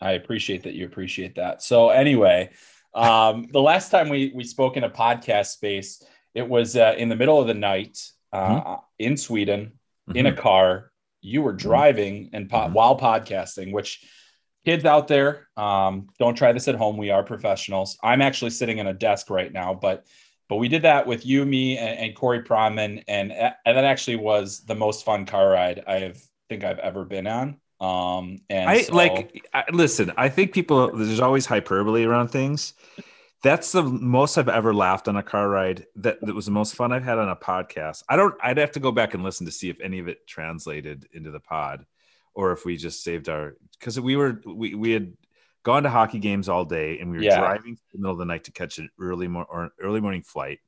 I 0.00 0.12
appreciate 0.12 0.64
that 0.64 0.74
you 0.74 0.86
appreciate 0.86 1.36
that. 1.36 1.62
So 1.62 1.90
anyway, 1.90 2.50
um, 2.94 3.46
the 3.50 3.60
last 3.60 3.90
time 3.90 4.08
we 4.08 4.32
we 4.34 4.44
spoke 4.44 4.76
in 4.76 4.84
a 4.84 4.90
podcast 4.90 5.46
space, 5.46 6.02
it 6.34 6.48
was 6.48 6.76
uh, 6.76 6.94
in 6.96 7.08
the 7.08 7.16
middle 7.16 7.40
of 7.40 7.46
the 7.46 7.54
night 7.54 7.98
uh, 8.32 8.60
mm-hmm. 8.60 8.74
in 8.98 9.16
Sweden. 9.16 9.72
mm-hmm. 10.08 10.18
in 10.18 10.26
a 10.26 10.32
car. 10.32 10.90
You 11.20 11.42
were 11.42 11.52
mm-hmm. 11.52 11.68
driving 11.68 12.30
and 12.32 12.48
po- 12.48 12.58
mm-hmm. 12.58 12.72
while 12.72 12.98
podcasting, 12.98 13.72
which 13.72 14.04
kids 14.66 14.84
out 14.84 15.06
there, 15.06 15.46
um, 15.56 16.08
don't 16.18 16.34
try 16.34 16.52
this 16.52 16.66
at 16.66 16.74
home. 16.74 16.96
We 16.96 17.10
are 17.10 17.22
professionals. 17.22 17.96
I'm 18.02 18.20
actually 18.20 18.50
sitting 18.50 18.78
in 18.78 18.88
a 18.88 18.92
desk 18.92 19.30
right 19.30 19.52
now, 19.52 19.72
but 19.72 20.06
but 20.48 20.56
we 20.56 20.68
did 20.68 20.82
that 20.82 21.06
with 21.06 21.24
you, 21.24 21.44
me, 21.44 21.78
and, 21.78 21.98
and 21.98 22.16
Corey 22.16 22.42
Pronman, 22.42 23.04
and 23.06 23.32
and 23.32 23.54
that 23.64 23.84
actually 23.84 24.16
was 24.16 24.60
the 24.60 24.74
most 24.74 25.04
fun 25.04 25.24
car 25.24 25.50
ride 25.50 25.84
I 25.86 26.00
have 26.00 26.20
think 26.48 26.64
I've 26.64 26.80
ever 26.80 27.04
been 27.04 27.26
on. 27.28 27.56
Um, 27.80 28.38
and 28.50 28.68
I 28.68 28.82
so, 28.82 28.94
like 28.94 29.46
I, 29.54 29.64
listen. 29.72 30.12
I 30.16 30.28
think 30.28 30.52
people 30.52 30.90
there's 30.96 31.20
always 31.20 31.46
hyperbole 31.46 32.04
around 32.04 32.28
things. 32.28 32.74
That's 33.42 33.70
the 33.70 33.84
most 33.84 34.36
I've 34.36 34.48
ever 34.48 34.74
laughed 34.74 35.06
on 35.06 35.16
a 35.16 35.22
car 35.22 35.48
ride. 35.48 35.86
That 35.96 36.20
that 36.22 36.34
was 36.34 36.46
the 36.46 36.52
most 36.52 36.74
fun 36.74 36.92
I've 36.92 37.04
had 37.04 37.18
on 37.18 37.28
a 37.28 37.36
podcast. 37.36 38.02
I 38.08 38.16
don't. 38.16 38.34
I'd 38.42 38.58
have 38.58 38.72
to 38.72 38.80
go 38.80 38.90
back 38.90 39.14
and 39.14 39.22
listen 39.22 39.46
to 39.46 39.52
see 39.52 39.68
if 39.68 39.80
any 39.80 40.00
of 40.00 40.08
it 40.08 40.26
translated 40.26 41.06
into 41.12 41.30
the 41.30 41.40
pod, 41.40 41.86
or 42.36 42.52
if 42.52 42.64
we 42.64 42.76
just 42.76 43.02
saved 43.02 43.28
our 43.28 43.56
because 43.80 43.98
we 43.98 44.14
were 44.14 44.40
we 44.44 44.74
we 44.74 44.92
had 44.92 45.12
gone 45.64 45.82
to 45.82 45.90
hockey 45.90 46.20
games 46.20 46.48
all 46.48 46.64
day 46.64 46.98
and 47.00 47.10
we 47.10 47.16
were 47.16 47.24
yeah. 47.24 47.40
driving 47.40 47.70
in 47.70 47.78
the 47.92 47.98
middle 47.98 48.12
of 48.12 48.18
the 48.18 48.24
night 48.24 48.44
to 48.44 48.52
catch 48.52 48.78
an 48.78 48.88
early 49.00 49.26
mo- 49.26 49.46
or 49.48 49.70
early 49.82 50.00
morning 50.00 50.22
flight. 50.22 50.60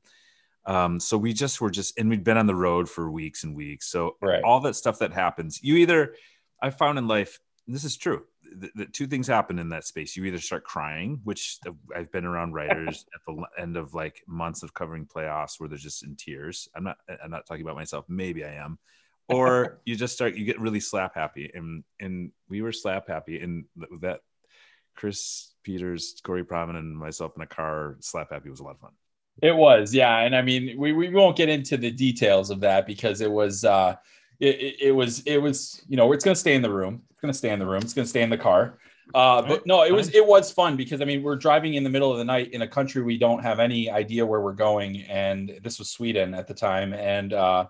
Um, 0.66 0.98
so 0.98 1.16
we 1.16 1.32
just 1.32 1.60
were 1.60 1.70
just 1.70 1.96
and 1.98 2.10
we'd 2.10 2.24
been 2.24 2.36
on 2.36 2.46
the 2.46 2.54
road 2.54 2.88
for 2.88 3.10
weeks 3.10 3.44
and 3.44 3.54
weeks. 3.54 3.86
So 3.90 4.16
right. 4.20 4.42
all 4.42 4.60
that 4.60 4.74
stuff 4.74 4.98
that 4.98 5.12
happens, 5.12 5.62
you 5.62 5.76
either 5.76 6.14
I 6.60 6.70
found 6.70 6.98
in 6.98 7.06
life, 7.06 7.38
this 7.68 7.84
is 7.84 7.96
true. 7.96 8.24
The, 8.50 8.70
the, 8.74 8.86
two 8.86 9.06
things 9.06 9.26
happen 9.26 9.58
in 9.58 9.68
that 9.68 9.84
space. 9.84 10.16
You 10.16 10.24
either 10.24 10.40
start 10.40 10.64
crying, 10.64 11.20
which 11.22 11.58
I've 11.94 12.10
been 12.10 12.24
around 12.24 12.54
writers 12.54 13.04
at 13.14 13.20
the 13.26 13.44
end 13.60 13.76
of 13.76 13.92
like 13.92 14.22
months 14.26 14.62
of 14.62 14.72
covering 14.72 15.06
playoffs 15.06 15.60
where 15.60 15.68
they're 15.68 15.78
just 15.78 16.02
in 16.02 16.16
tears. 16.16 16.66
I'm 16.74 16.84
not. 16.84 16.96
I'm 17.22 17.30
not 17.30 17.46
talking 17.46 17.62
about 17.62 17.76
myself. 17.76 18.06
Maybe 18.08 18.44
I 18.44 18.54
am. 18.54 18.78
Or 19.28 19.80
you 19.84 19.94
just 19.94 20.14
start. 20.14 20.36
You 20.36 20.44
get 20.44 20.60
really 20.60 20.80
slap 20.80 21.14
happy, 21.14 21.50
and 21.54 21.84
and 22.00 22.32
we 22.48 22.62
were 22.62 22.72
slap 22.72 23.08
happy, 23.08 23.40
and 23.40 23.66
that 24.00 24.20
Chris 24.96 25.52
Peters, 25.62 26.20
Corey 26.24 26.44
Pronman, 26.44 26.76
and 26.76 26.96
myself 26.96 27.32
in 27.36 27.42
a 27.42 27.46
car 27.46 27.96
slap 28.00 28.30
happy 28.30 28.48
was 28.50 28.60
a 28.60 28.64
lot 28.64 28.76
of 28.76 28.80
fun. 28.80 28.92
It 29.40 29.54
was, 29.54 29.94
yeah, 29.94 30.18
and 30.20 30.34
I 30.34 30.42
mean, 30.42 30.76
we, 30.76 30.92
we 30.92 31.10
won't 31.10 31.36
get 31.36 31.48
into 31.48 31.76
the 31.76 31.92
details 31.92 32.50
of 32.50 32.58
that 32.60 32.86
because 32.86 33.20
it 33.20 33.30
was, 33.30 33.64
uh, 33.64 33.94
it, 34.40 34.76
it, 34.80 34.92
was, 34.92 35.20
it 35.20 35.38
was, 35.38 35.80
you 35.88 35.96
know, 35.96 36.12
it's 36.12 36.24
going 36.24 36.34
to 36.34 36.40
stay 36.40 36.56
in 36.56 36.62
the 36.62 36.70
room. 36.70 37.02
It's 37.10 37.20
going 37.20 37.32
to 37.32 37.38
stay 37.38 37.50
in 37.50 37.60
the 37.60 37.66
room. 37.66 37.82
It's 37.82 37.94
going 37.94 38.04
to 38.04 38.08
stay 38.08 38.22
in 38.22 38.30
the 38.30 38.38
car. 38.38 38.78
Uh, 39.14 39.42
but 39.42 39.64
no, 39.64 39.84
it 39.84 39.92
was, 39.92 40.12
it 40.12 40.26
was 40.26 40.50
fun 40.50 40.76
because 40.76 41.00
I 41.00 41.04
mean, 41.04 41.22
we're 41.22 41.36
driving 41.36 41.74
in 41.74 41.84
the 41.84 41.90
middle 41.90 42.10
of 42.10 42.18
the 42.18 42.24
night 42.24 42.52
in 42.52 42.62
a 42.62 42.68
country 42.68 43.02
we 43.02 43.16
don't 43.16 43.42
have 43.42 43.60
any 43.60 43.88
idea 43.88 44.26
where 44.26 44.40
we're 44.40 44.52
going, 44.52 45.02
and 45.02 45.60
this 45.62 45.78
was 45.78 45.88
Sweden 45.88 46.34
at 46.34 46.48
the 46.48 46.54
time, 46.54 46.92
and 46.92 47.32
uh, 47.32 47.66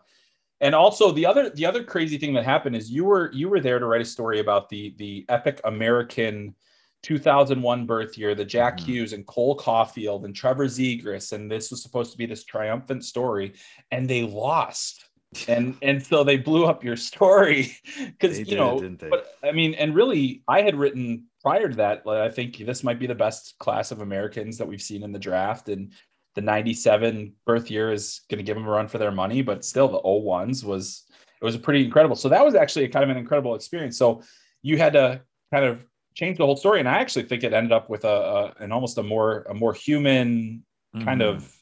and 0.61 0.75
also 0.75 1.13
the 1.13 1.27
other 1.27 1.51
the 1.51 1.67
other 1.67 1.85
crazy 1.85 2.19
thing 2.19 2.35
that 2.35 2.45
happened 2.45 2.77
is 2.77 2.91
you 2.91 3.05
were 3.05 3.31
you 3.33 3.49
were 3.49 3.61
there 3.61 3.79
to 3.79 3.87
write 3.87 4.01
a 4.01 4.05
story 4.05 4.41
about 4.41 4.69
the 4.69 4.95
the 4.99 5.25
epic 5.29 5.61
American 5.65 6.55
2001 7.03 7.87
birth 7.87 8.19
year, 8.19 8.35
the 8.35 8.45
Jack 8.45 8.77
mm-hmm. 8.77 8.87
Hughes 8.87 9.13
and 9.13 9.27
Cole 9.27 9.57
Caufield 9.57 10.25
and 10.25 10.35
Trevor 10.35 10.67
Zegras, 10.67 11.33
and 11.33 11.51
this 11.51 11.71
was 11.71 11.83
supposed 11.83 12.13
to 12.13 12.19
be 12.19 12.27
this 12.27 12.45
triumphant 12.45 13.05
story, 13.05 13.55
and 13.91 14.09
they 14.09 14.23
lost. 14.23 15.05
and 15.47 15.77
and 15.83 16.03
so 16.03 16.25
they 16.25 16.39
blew 16.39 16.65
up 16.65 16.83
your 16.83 16.97
story 16.97 17.77
because 17.99 18.39
you 18.39 18.47
did, 18.47 18.57
know 18.57 18.97
but 19.11 19.35
i 19.45 19.53
mean 19.53 19.75
and 19.75 19.95
really 19.95 20.43
i 20.49 20.63
had 20.63 20.75
written 20.75 21.23
prior 21.43 21.69
to 21.69 21.77
that 21.77 22.01
i 22.07 22.31
think 22.31 22.57
this 22.57 22.83
might 22.83 22.99
be 22.99 23.07
the 23.07 23.15
best 23.15 23.55
class 23.59 23.91
of 23.91 24.01
americans 24.01 24.57
that 24.57 24.67
we've 24.67 24.81
seen 24.81 25.03
in 25.03 25.13
the 25.13 25.19
draft 25.19 25.69
and 25.69 25.93
the 26.39 26.43
97 26.43 27.35
birth 27.45 27.71
year 27.71 27.93
is 27.93 28.21
going 28.31 28.39
to 28.39 28.45
give 28.45 28.57
them 28.57 28.67
a 28.67 28.71
run 28.71 28.89
for 28.89 28.99
their 28.99 29.11
money 29.11 29.43
but 29.43 29.65
still 29.65 29.89
the 29.89 30.01
01s 30.01 30.63
was 30.63 31.05
it 31.41 31.45
was 31.45 31.55
a 31.55 31.59
pretty 31.59 31.85
incredible 31.85 32.17
so 32.17 32.29
that 32.29 32.45
was 32.45 32.55
actually 32.55 32.85
a 32.85 32.89
kind 32.89 33.03
of 33.03 33.11
an 33.11 33.17
incredible 33.17 33.55
experience 33.55 33.99
so 33.99 34.23
you 34.63 34.79
had 34.79 34.93
to 34.93 35.21
kind 35.53 35.65
of 35.65 35.85
change 36.19 36.37
the 36.37 36.45
whole 36.45 36.57
story. 36.57 36.81
And 36.81 36.89
I 36.89 36.99
actually 36.99 37.25
think 37.25 37.45
it 37.45 37.53
ended 37.53 37.73
up 37.73 37.89
with 37.89 38.05
a, 38.05 38.09
a 38.09 38.65
an 38.65 38.73
almost 38.73 38.99
a 38.99 39.03
more 39.03 39.43
a 39.49 39.55
more 39.55 39.73
human 39.73 40.65
mm-hmm. 40.95 41.05
kind 41.05 41.23
of. 41.23 41.55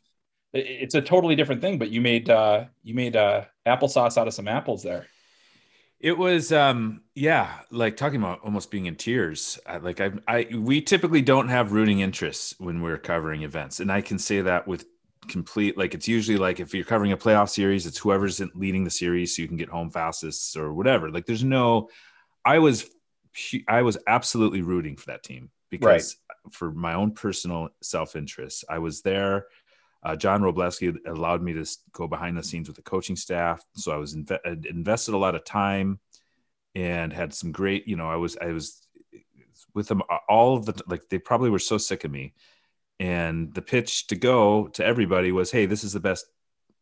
It's 0.52 0.95
a 0.95 1.02
totally 1.02 1.37
different 1.37 1.61
thing, 1.61 1.78
but 1.78 1.90
you 1.90 2.00
made 2.00 2.30
uh, 2.30 2.64
you 2.83 2.95
made 2.95 3.14
uh, 3.14 3.45
applesauce 3.66 4.16
out 4.16 4.26
of 4.26 4.33
some 4.33 4.49
apples 4.49 4.83
there. 4.83 5.06
It 5.99 6.17
was, 6.17 6.53
um, 6.53 7.03
yeah, 7.15 7.61
like 7.71 7.97
talking 7.97 8.21
about 8.21 8.41
almost 8.45 8.71
being 8.71 8.87
in 8.87 8.97
tears. 8.97 9.59
I, 9.67 9.79
like 9.79 10.00
I, 10.00 10.12
I, 10.29 10.47
we 10.55 10.83
typically 10.83 11.23
don't 11.23 11.49
have 11.49 11.73
rooting 11.73 12.00
interests 12.00 12.55
when 12.59 12.83
we're 12.83 12.99
covering 12.99 13.43
events, 13.43 13.81
and 13.81 13.91
I 13.91 14.03
can 14.03 14.19
say 14.19 14.43
that 14.43 14.69
with 14.69 14.85
complete. 15.29 15.79
Like 15.79 15.95
it's 15.95 16.07
usually 16.07 16.38
like 16.38 16.61
if 16.61 16.75
you're 16.75 16.85
covering 16.85 17.12
a 17.12 17.17
playoff 17.17 17.49
series, 17.49 17.87
it's 17.87 17.99
whoever's 17.99 18.41
leading 18.55 18.85
the 18.85 18.91
series, 18.91 19.35
so 19.35 19.43
you 19.43 19.49
can 19.49 19.57
get 19.57 19.69
home 19.69 19.91
fastest 19.91 20.57
or 20.57 20.73
whatever. 20.73 21.11
Like 21.11 21.26
there's 21.26 21.45
no. 21.45 21.88
I 22.45 22.59
was 22.59 22.88
I 23.69 23.83
was 23.83 23.99
absolutely 24.07 24.62
rooting 24.62 24.97
for 24.97 25.07
that 25.07 25.23
team 25.23 25.50
because 25.71 26.17
right. 26.29 26.55
for 26.55 26.73
my 26.73 26.95
own 26.95 27.12
personal 27.12 27.71
self 27.83 28.17
interest, 28.17 28.65
I 28.69 28.79
was 28.79 29.03
there. 29.03 29.47
Uh, 30.06 30.14
John 30.14 30.40
Wroblewski 30.40 30.96
allowed 31.04 31.42
me 31.42 31.52
to 31.54 31.66
go 31.90 32.06
behind 32.06 32.36
the 32.36 32.42
scenes 32.44 32.68
with 32.68 32.76
the 32.76 32.82
coaching 32.82 33.16
staff, 33.16 33.60
so 33.75 33.90
I 33.90 33.96
was 33.96 34.14
inv- 34.14 34.64
invested 34.64 35.14
a 35.14 35.18
lot 35.18 35.34
of 35.34 35.44
time 35.44 35.98
and 36.76 37.12
had 37.12 37.34
some 37.34 37.50
great. 37.50 37.88
You 37.88 37.96
know, 37.96 38.08
I 38.08 38.14
was 38.14 38.36
I 38.40 38.52
was 38.52 38.86
with 39.75 39.88
them 39.88 40.02
all 40.28 40.56
of 40.56 40.64
the 40.64 40.80
like 40.86 41.08
they 41.08 41.18
probably 41.18 41.50
were 41.50 41.58
so 41.58 41.76
sick 41.76 42.04
of 42.04 42.12
me, 42.12 42.34
and 43.00 43.52
the 43.52 43.62
pitch 43.62 44.06
to 44.06 44.14
go 44.14 44.68
to 44.68 44.84
everybody 44.84 45.32
was, 45.32 45.50
"Hey, 45.50 45.66
this 45.66 45.82
is 45.82 45.92
the 45.92 45.98
best. 45.98 46.26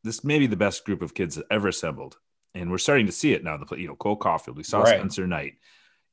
This 0.03 0.23
may 0.23 0.39
be 0.39 0.47
the 0.47 0.55
best 0.55 0.85
group 0.85 1.01
of 1.01 1.15
kids 1.15 1.37
that 1.37 1.47
ever 1.51 1.69
assembled." 1.69 2.19
And 2.55 2.71
we're 2.71 2.77
starting 2.77 3.07
to 3.07 3.13
see 3.13 3.33
it 3.33 3.43
now. 3.43 3.57
The 3.57 3.77
you 3.77 3.89
know 3.89 3.97
Cole 3.97 4.19
Caufield, 4.19 4.57
we 4.57 4.65
saw 4.65 4.83
right. 4.83 4.99
Spencer 4.99 5.27
Knight 5.27 5.55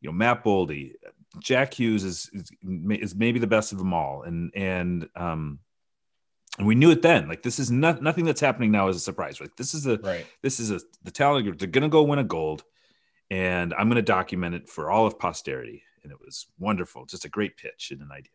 you 0.01 0.09
know 0.09 0.13
Matt 0.13 0.43
Boldy, 0.43 0.93
Jack 1.39 1.73
Hughes 1.75 2.03
is, 2.03 2.29
is 2.33 2.51
is 3.01 3.15
maybe 3.15 3.39
the 3.39 3.47
best 3.47 3.71
of 3.71 3.77
them 3.77 3.93
all, 3.93 4.23
and 4.23 4.51
and 4.55 5.09
um, 5.15 5.59
and 6.57 6.67
we 6.67 6.75
knew 6.75 6.91
it 6.91 7.01
then. 7.01 7.27
Like 7.27 7.43
this 7.43 7.59
is 7.59 7.71
not, 7.71 8.01
nothing 8.01 8.25
that's 8.25 8.41
happening 8.41 8.71
now 8.71 8.87
is 8.87 8.97
a 8.97 8.99
surprise. 8.99 9.39
Like 9.39 9.55
this 9.55 9.73
is 9.73 9.87
a 9.87 9.97
right. 9.97 10.25
this 10.41 10.59
is 10.59 10.71
a 10.71 10.79
the 11.03 11.11
talent 11.11 11.45
group. 11.45 11.59
They're 11.59 11.67
gonna 11.67 11.89
go 11.89 12.03
win 12.03 12.19
a 12.19 12.23
gold, 12.23 12.63
and 13.29 13.73
I'm 13.73 13.89
gonna 13.89 14.01
document 14.01 14.55
it 14.55 14.69
for 14.69 14.91
all 14.91 15.05
of 15.07 15.19
posterity. 15.19 15.83
And 16.03 16.11
it 16.11 16.19
was 16.19 16.47
wonderful, 16.57 17.05
just 17.05 17.25
a 17.25 17.29
great 17.29 17.57
pitch 17.57 17.91
and 17.91 18.01
an 18.01 18.09
idea. 18.11 18.31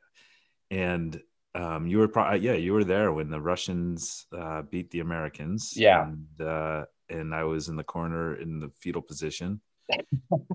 And 0.71 1.21
um, 1.55 1.87
you 1.87 1.99
were 1.99 2.09
probably 2.09 2.41
yeah, 2.41 2.55
you 2.55 2.73
were 2.73 2.85
there 2.85 3.13
when 3.13 3.31
the 3.31 3.41
Russians 3.41 4.27
uh, 4.33 4.63
beat 4.63 4.91
the 4.91 5.01
Americans. 5.01 5.73
Yeah, 5.77 6.09
and, 6.09 6.41
uh, 6.41 6.85
and 7.09 7.35
I 7.35 7.45
was 7.45 7.69
in 7.69 7.77
the 7.77 7.85
corner 7.85 8.37
in 8.37 8.61
the 8.61 8.71
fetal 8.81 9.03
position 9.03 9.61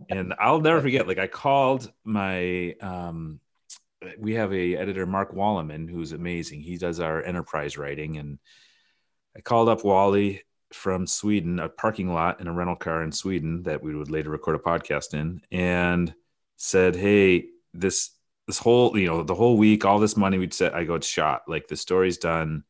and 0.09 0.33
I'll 0.39 0.61
never 0.61 0.81
forget. 0.81 1.07
Like 1.07 1.19
I 1.19 1.27
called 1.27 1.91
my 2.03 2.75
um, 2.81 3.39
we 4.17 4.33
have 4.33 4.53
a 4.53 4.75
editor 4.75 5.05
Mark 5.05 5.33
Walleman 5.33 5.89
who's 5.89 6.11
amazing. 6.11 6.61
He 6.61 6.77
does 6.77 6.99
our 6.99 7.23
enterprise 7.23 7.77
writing, 7.77 8.17
and 8.17 8.39
I 9.35 9.41
called 9.41 9.69
up 9.69 9.83
Wally 9.83 10.43
from 10.73 11.05
Sweden, 11.05 11.59
a 11.59 11.69
parking 11.69 12.13
lot 12.13 12.39
in 12.39 12.47
a 12.47 12.53
rental 12.53 12.75
car 12.75 13.03
in 13.03 13.11
Sweden 13.11 13.63
that 13.63 13.83
we 13.83 13.95
would 13.95 14.09
later 14.09 14.29
record 14.29 14.55
a 14.55 14.59
podcast 14.59 15.13
in, 15.13 15.41
and 15.51 16.13
said, 16.57 16.95
"Hey, 16.95 17.45
this 17.73 18.11
this 18.47 18.57
whole 18.57 18.97
you 18.97 19.07
know 19.07 19.23
the 19.23 19.35
whole 19.35 19.57
week, 19.57 19.85
all 19.85 19.99
this 19.99 20.17
money 20.17 20.37
we'd 20.37 20.53
set, 20.53 20.73
I 20.73 20.83
go, 20.83 20.95
it's 20.95 21.07
shot. 21.07 21.43
Like 21.47 21.67
the 21.67 21.77
story's 21.77 22.17
done." 22.17 22.63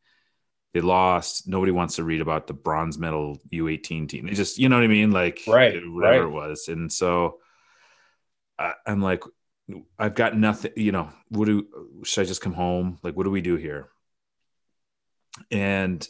they 0.74 0.82
lost. 0.82 1.48
Nobody 1.48 1.72
wants 1.72 1.98
to 1.98 2.04
read 2.04 2.22
about 2.22 2.48
the 2.48 2.54
bronze 2.54 2.98
medal 2.98 3.42
U18 3.52 4.08
team. 4.08 4.26
They 4.26 4.34
just, 4.34 4.58
you 4.58 4.70
know 4.70 4.78
what 4.78 4.86
I 4.86 4.88
mean? 4.88 5.12
Like, 5.12 5.42
right, 5.48 5.82
whatever 5.86 6.26
right. 6.26 6.32
it 6.32 6.34
was. 6.34 6.68
And 6.70 6.92
so 6.92 7.40
I, 8.58 8.74
I'm 8.86 9.02
like, 9.02 9.24
I've 9.98 10.16
got 10.16 10.38
nothing, 10.38 10.72
you 10.76 10.92
know, 10.92 11.10
what 11.30 11.46
do, 11.46 11.66
should 12.04 12.22
I 12.22 12.26
just 12.26 12.42
come 12.42 12.54
home? 12.54 13.00
Like, 13.04 13.16
what 13.16 13.24
do 13.24 13.32
we 13.32 13.42
do 13.42 13.56
here? 13.56 13.90
And 15.50 16.06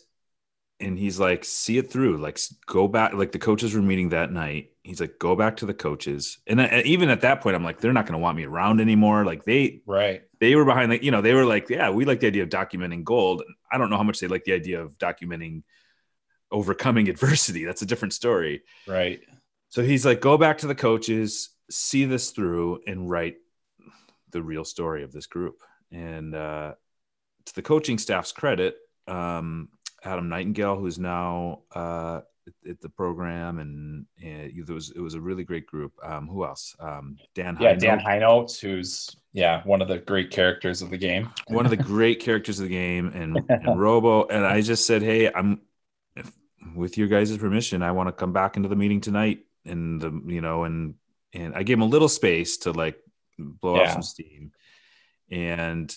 and 0.79 0.98
he's 0.98 1.20
like, 1.20 1.46
see 1.46 1.77
it 1.77 1.91
through. 1.91 2.17
Like, 2.17 2.39
go 2.65 2.88
back. 2.88 3.13
Like 3.13 3.31
the 3.31 3.39
coaches 3.39 3.75
were 3.75 3.81
meeting 3.81 4.10
that 4.10 4.31
night. 4.31 4.72
He's 4.84 5.00
like, 5.00 5.20
go 5.20 5.36
back 5.36 5.58
to 5.58 5.67
the 5.67 5.75
coaches. 5.75 6.39
And, 6.48 6.60
and 6.60 6.86
even 6.88 7.10
at 7.10 7.22
that 7.22 7.41
point, 7.41 7.55
I'm 7.55 7.63
like, 7.63 7.79
they're 7.79 7.93
not 7.93 8.08
going 8.08 8.13
to 8.13 8.20
want 8.20 8.36
me 8.36 8.46
around 8.46 8.81
anymore. 8.81 9.24
Like 9.24 9.43
they, 9.43 9.84
right. 9.86 10.24
They 10.39 10.55
were 10.55 10.65
behind, 10.65 10.89
like, 10.89 11.03
you 11.03 11.12
know, 11.12 11.22
they 11.22 11.36
were 11.36 11.46
like, 11.46 11.70
yeah, 11.70 11.91
we 11.91 12.05
like 12.05 12.20
the 12.20 12.27
idea 12.27 12.41
of 12.41 12.50
documenting 12.50 13.03
gold. 13.03 13.43
I 13.72 13.77
don't 13.77 13.91
know 13.91 13.98
how 13.98 14.03
much 14.03 14.20
they 14.20 14.27
like 14.27 14.43
the 14.43 14.53
idea 14.53 14.81
of 14.81 14.98
documenting 14.98 15.62
overcoming 16.51 17.10
adversity. 17.10 17.63
That's 17.63 17.84
a 17.84 17.86
different 17.86 18.13
story. 18.13 18.63
Right. 18.88 19.22
So 19.70 19.84
he's 19.84 20.03
like, 20.03 20.20
go 20.20 20.36
back 20.38 20.58
to 20.60 20.67
the 20.67 20.75
coaches, 20.75 21.50
see 21.72 22.06
this 22.06 22.32
through, 22.32 22.82
and 22.88 23.10
write 23.10 23.38
the 24.32 24.42
real 24.42 24.63
story 24.63 25.04
of 25.04 25.12
this 25.12 25.28
group. 25.28 25.62
And 25.92 26.36
uh, 26.36 26.74
to 27.46 27.56
the 27.56 27.62
coaching 27.62 27.98
staff's 27.98 28.32
credit, 28.32 28.75
um, 29.08 29.70
Adam 30.04 30.30
Nightingale, 30.30 30.78
who's 30.78 31.00
now 31.00 31.62
uh, 31.75 32.22
at 32.68 32.82
the 32.82 32.90
program, 32.90 33.60
and, 33.60 34.06
and, 34.22 34.51
it 34.56 34.70
was 34.70 34.92
it 34.96 35.00
was 35.00 35.13
a 35.13 35.22
really 35.22 35.44
great 35.44 35.68
group. 35.68 35.94
Um, 36.04 36.28
who 36.28 36.46
else? 36.46 36.75
Um, 36.80 37.18
Dan. 37.36 37.58
Yeah, 37.60 37.75
Dan 37.75 38.00
Hinotes, 38.00 38.60
who's 38.60 39.16
yeah 39.34 39.63
one 39.63 39.82
of 39.82 39.88
the 39.88 40.00
great 40.00 40.32
characters 40.32 40.82
of 40.82 40.90
the 40.90 40.98
game. 40.98 41.30
one 41.48 41.66
of 41.66 41.72
the 41.72 41.78
great 41.96 42.20
characters 42.20 42.60
of 42.60 42.63
the 42.63 42.74
game, 42.74 43.08
and, 43.08 43.40
and 43.50 43.80
Robo. 43.80 44.28
And 44.28 44.46
I 44.46 44.62
just 44.62 44.88
said, 44.88 45.01
hey, 45.01 45.32
I'm 45.32 45.62
with 46.75 46.98
your 46.98 47.08
guys' 47.08 47.38
permission, 47.38 47.84
I 47.84 47.92
want 47.92 48.08
to 48.08 48.13
come 48.13 48.34
back 48.34 48.58
into 48.58 48.70
the 48.70 48.75
meeting 48.75 49.01
tonight. 49.01 49.46
And 49.66 50.01
the, 50.01 50.22
you 50.25 50.42
know, 50.42 50.63
and, 50.63 50.96
and 51.34 51.56
I 51.56 51.64
gave 51.64 51.78
him 51.78 51.82
a 51.84 51.86
little 51.86 52.10
space 52.10 52.58
to 52.58 52.72
like 52.72 52.98
blow 53.38 53.76
Yeah. 53.78 53.82
off 53.84 53.92
some 53.94 54.04
steam 54.04 54.52
and 55.30 55.96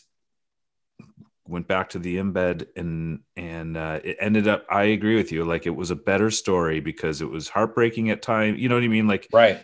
went 1.46 1.68
back 1.68 1.90
to 1.90 1.98
the 1.98 2.16
embed 2.16 2.68
and, 2.76 3.20
and, 3.36 3.76
uh, 3.76 4.00
it 4.02 4.16
ended 4.18 4.48
up, 4.48 4.64
I 4.70 4.84
agree 4.84 5.16
with 5.16 5.30
you. 5.30 5.44
Like 5.44 5.66
it 5.66 5.76
was 5.76 5.90
a 5.90 5.96
better 5.96 6.30
story 6.30 6.80
because 6.80 7.20
it 7.20 7.28
was 7.28 7.48
heartbreaking 7.48 8.10
at 8.10 8.22
time. 8.22 8.56
You 8.56 8.68
know 8.68 8.76
what 8.76 8.84
I 8.84 8.88
mean? 8.88 9.06
Like 9.06 9.28
Right. 9.32 9.62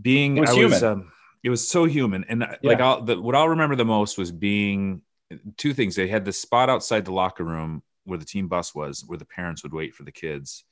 being, 0.00 0.36
It 0.36 0.40
was 0.42 0.50
I 0.50 0.52
was, 0.52 0.80
human. 0.80 0.84
um, 0.84 1.12
it 1.42 1.50
was 1.50 1.66
so 1.66 1.86
human. 1.86 2.24
And 2.28 2.42
Yeah. 2.42 2.56
like, 2.62 2.80
I'll, 2.80 3.02
the, 3.02 3.20
what 3.20 3.34
I'll 3.34 3.48
remember 3.48 3.74
the 3.74 3.84
most 3.84 4.16
was 4.16 4.30
being 4.30 5.02
two 5.56 5.74
things. 5.74 5.96
They 5.96 6.06
had 6.06 6.24
the 6.24 6.32
spot 6.32 6.70
outside 6.70 7.04
the 7.04 7.12
locker 7.12 7.44
room 7.44 7.82
where 8.04 8.18
the 8.18 8.24
team 8.24 8.46
bus 8.46 8.74
was, 8.74 9.02
where 9.06 9.18
the 9.18 9.24
parents 9.24 9.62
would 9.64 9.72
wait 9.74 9.94
for 9.94 10.04
the 10.04 10.12
kids, 10.12 10.64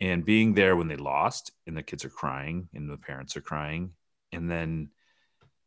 and 0.00 0.24
being 0.24 0.54
there 0.54 0.76
when 0.76 0.88
they 0.88 0.96
lost 0.96 1.52
and 1.66 1.76
the 1.76 1.82
kids 1.82 2.04
are 2.04 2.10
crying 2.10 2.68
and 2.74 2.88
the 2.90 2.96
parents 2.96 3.36
are 3.36 3.40
crying, 3.42 3.92
and 4.32 4.50
then 4.50 4.90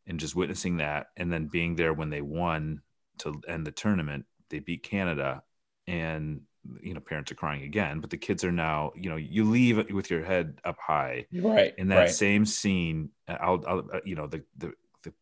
and 0.06 0.20
just 0.20 0.36
witnessing 0.36 0.78
that, 0.78 1.08
and 1.16 1.32
then 1.32 1.46
being 1.46 1.76
there 1.76 1.92
when 1.94 2.10
they 2.10 2.20
won 2.20 2.82
to 3.18 3.40
end 3.48 3.66
the 3.66 3.70
tournament, 3.72 4.26
they 4.50 4.58
beat 4.58 4.82
Canada, 4.82 5.42
and 5.86 6.42
you 6.80 6.94
know 6.94 7.00
parents 7.00 7.30
are 7.30 7.36
crying 7.36 7.62
again, 7.62 8.00
but 8.00 8.10
the 8.10 8.16
kids 8.16 8.42
are 8.44 8.52
now 8.52 8.92
you 8.96 9.08
know 9.10 9.16
you 9.16 9.44
leave 9.44 9.90
with 9.90 10.10
your 10.10 10.24
head 10.24 10.60
up 10.64 10.78
high 10.78 11.26
Right. 11.32 11.74
in 11.76 11.88
that 11.88 11.98
right. 11.98 12.10
same 12.10 12.44
scene 12.46 13.10
I'll, 13.28 13.62
I'll 13.66 13.88
uh, 13.92 14.00
you 14.04 14.14
know 14.14 14.26
the, 14.26 14.42
the 14.56 14.72
the 15.02 15.12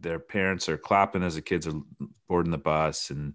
their 0.00 0.18
parents 0.18 0.68
are 0.68 0.76
clapping 0.76 1.22
as 1.22 1.36
the 1.36 1.42
kids 1.42 1.66
are 1.66 1.80
boarding 2.28 2.50
the 2.50 2.58
bus 2.58 3.10
and 3.10 3.34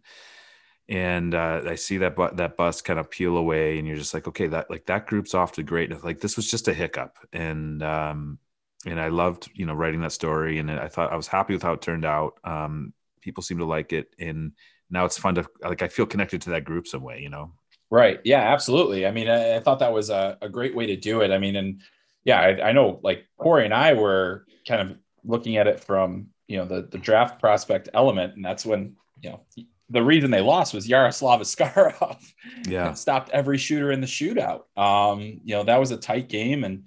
and 0.89 1.33
uh, 1.33 1.61
I 1.65 1.75
see 1.75 1.97
that 1.99 2.15
bu- 2.15 2.35
that 2.35 2.57
bus 2.57 2.81
kind 2.81 2.99
of 2.99 3.09
peel 3.09 3.37
away 3.37 3.77
and 3.77 3.87
you're 3.87 3.97
just 3.97 4.13
like 4.13 4.27
okay 4.27 4.47
that 4.47 4.69
like 4.69 4.85
that 4.87 5.07
group's 5.07 5.33
off 5.33 5.53
to 5.53 5.63
greatness. 5.63 6.03
like 6.03 6.19
this 6.19 6.35
was 6.35 6.49
just 6.49 6.67
a 6.67 6.73
hiccup 6.73 7.17
and 7.31 7.81
um 7.83 8.37
and 8.85 8.99
I 8.99 9.07
loved 9.07 9.49
you 9.53 9.65
know 9.65 9.73
writing 9.73 10.01
that 10.01 10.11
story 10.11 10.59
and 10.59 10.69
I 10.69 10.87
thought 10.89 11.13
I 11.13 11.15
was 11.15 11.27
happy 11.27 11.53
with 11.53 11.63
how 11.63 11.73
it 11.73 11.81
turned 11.81 12.05
out 12.05 12.39
um 12.43 12.93
people 13.21 13.43
seem 13.43 13.59
to 13.59 13.65
like 13.65 13.93
it 13.93 14.13
and 14.19 14.51
now 14.89 15.05
it's 15.05 15.17
fun 15.17 15.35
to 15.35 15.45
like 15.61 15.81
I 15.81 15.87
feel 15.87 16.05
connected 16.05 16.41
to 16.43 16.49
that 16.51 16.65
group 16.65 16.87
some 16.87 17.01
way 17.01 17.19
you 17.19 17.29
know 17.29 17.53
Right. 17.93 18.19
Yeah, 18.23 18.39
absolutely. 18.39 19.05
I 19.05 19.11
mean, 19.11 19.29
I, 19.29 19.57
I 19.57 19.59
thought 19.59 19.77
that 19.77 19.93
was 19.93 20.09
a, 20.09 20.35
a 20.41 20.49
great 20.49 20.75
way 20.75 20.87
to 20.87 20.95
do 20.95 21.21
it. 21.21 21.29
I 21.29 21.37
mean, 21.37 21.55
and 21.55 21.79
yeah, 22.23 22.39
I, 22.39 22.69
I 22.69 22.71
know 22.71 22.99
like 23.03 23.27
Corey 23.37 23.65
and 23.65 23.73
I 23.73 23.93
were 23.93 24.47
kind 24.67 24.81
of 24.81 24.97
looking 25.23 25.57
at 25.57 25.67
it 25.67 25.79
from, 25.79 26.29
you 26.47 26.57
know, 26.57 26.65
the, 26.65 26.87
the 26.89 26.97
draft 26.97 27.39
prospect 27.39 27.89
element. 27.93 28.33
And 28.35 28.43
that's 28.43 28.65
when, 28.65 28.95
you 29.21 29.29
know, 29.29 29.41
the 29.89 30.03
reason 30.03 30.31
they 30.31 30.41
lost 30.41 30.73
was 30.73 30.87
Yaroslav 30.87 31.41
Askarov 31.41 32.23
yeah 32.67 32.93
stopped 32.93 33.29
every 33.31 33.57
shooter 33.57 33.91
in 33.91 34.01
the 34.01 34.07
shootout. 34.07 34.61
Um, 34.77 35.41
you 35.43 35.55
know, 35.55 35.63
that 35.63 35.79
was 35.79 35.91
a 35.91 35.97
tight 35.97 36.29
game. 36.29 36.63
And 36.63 36.83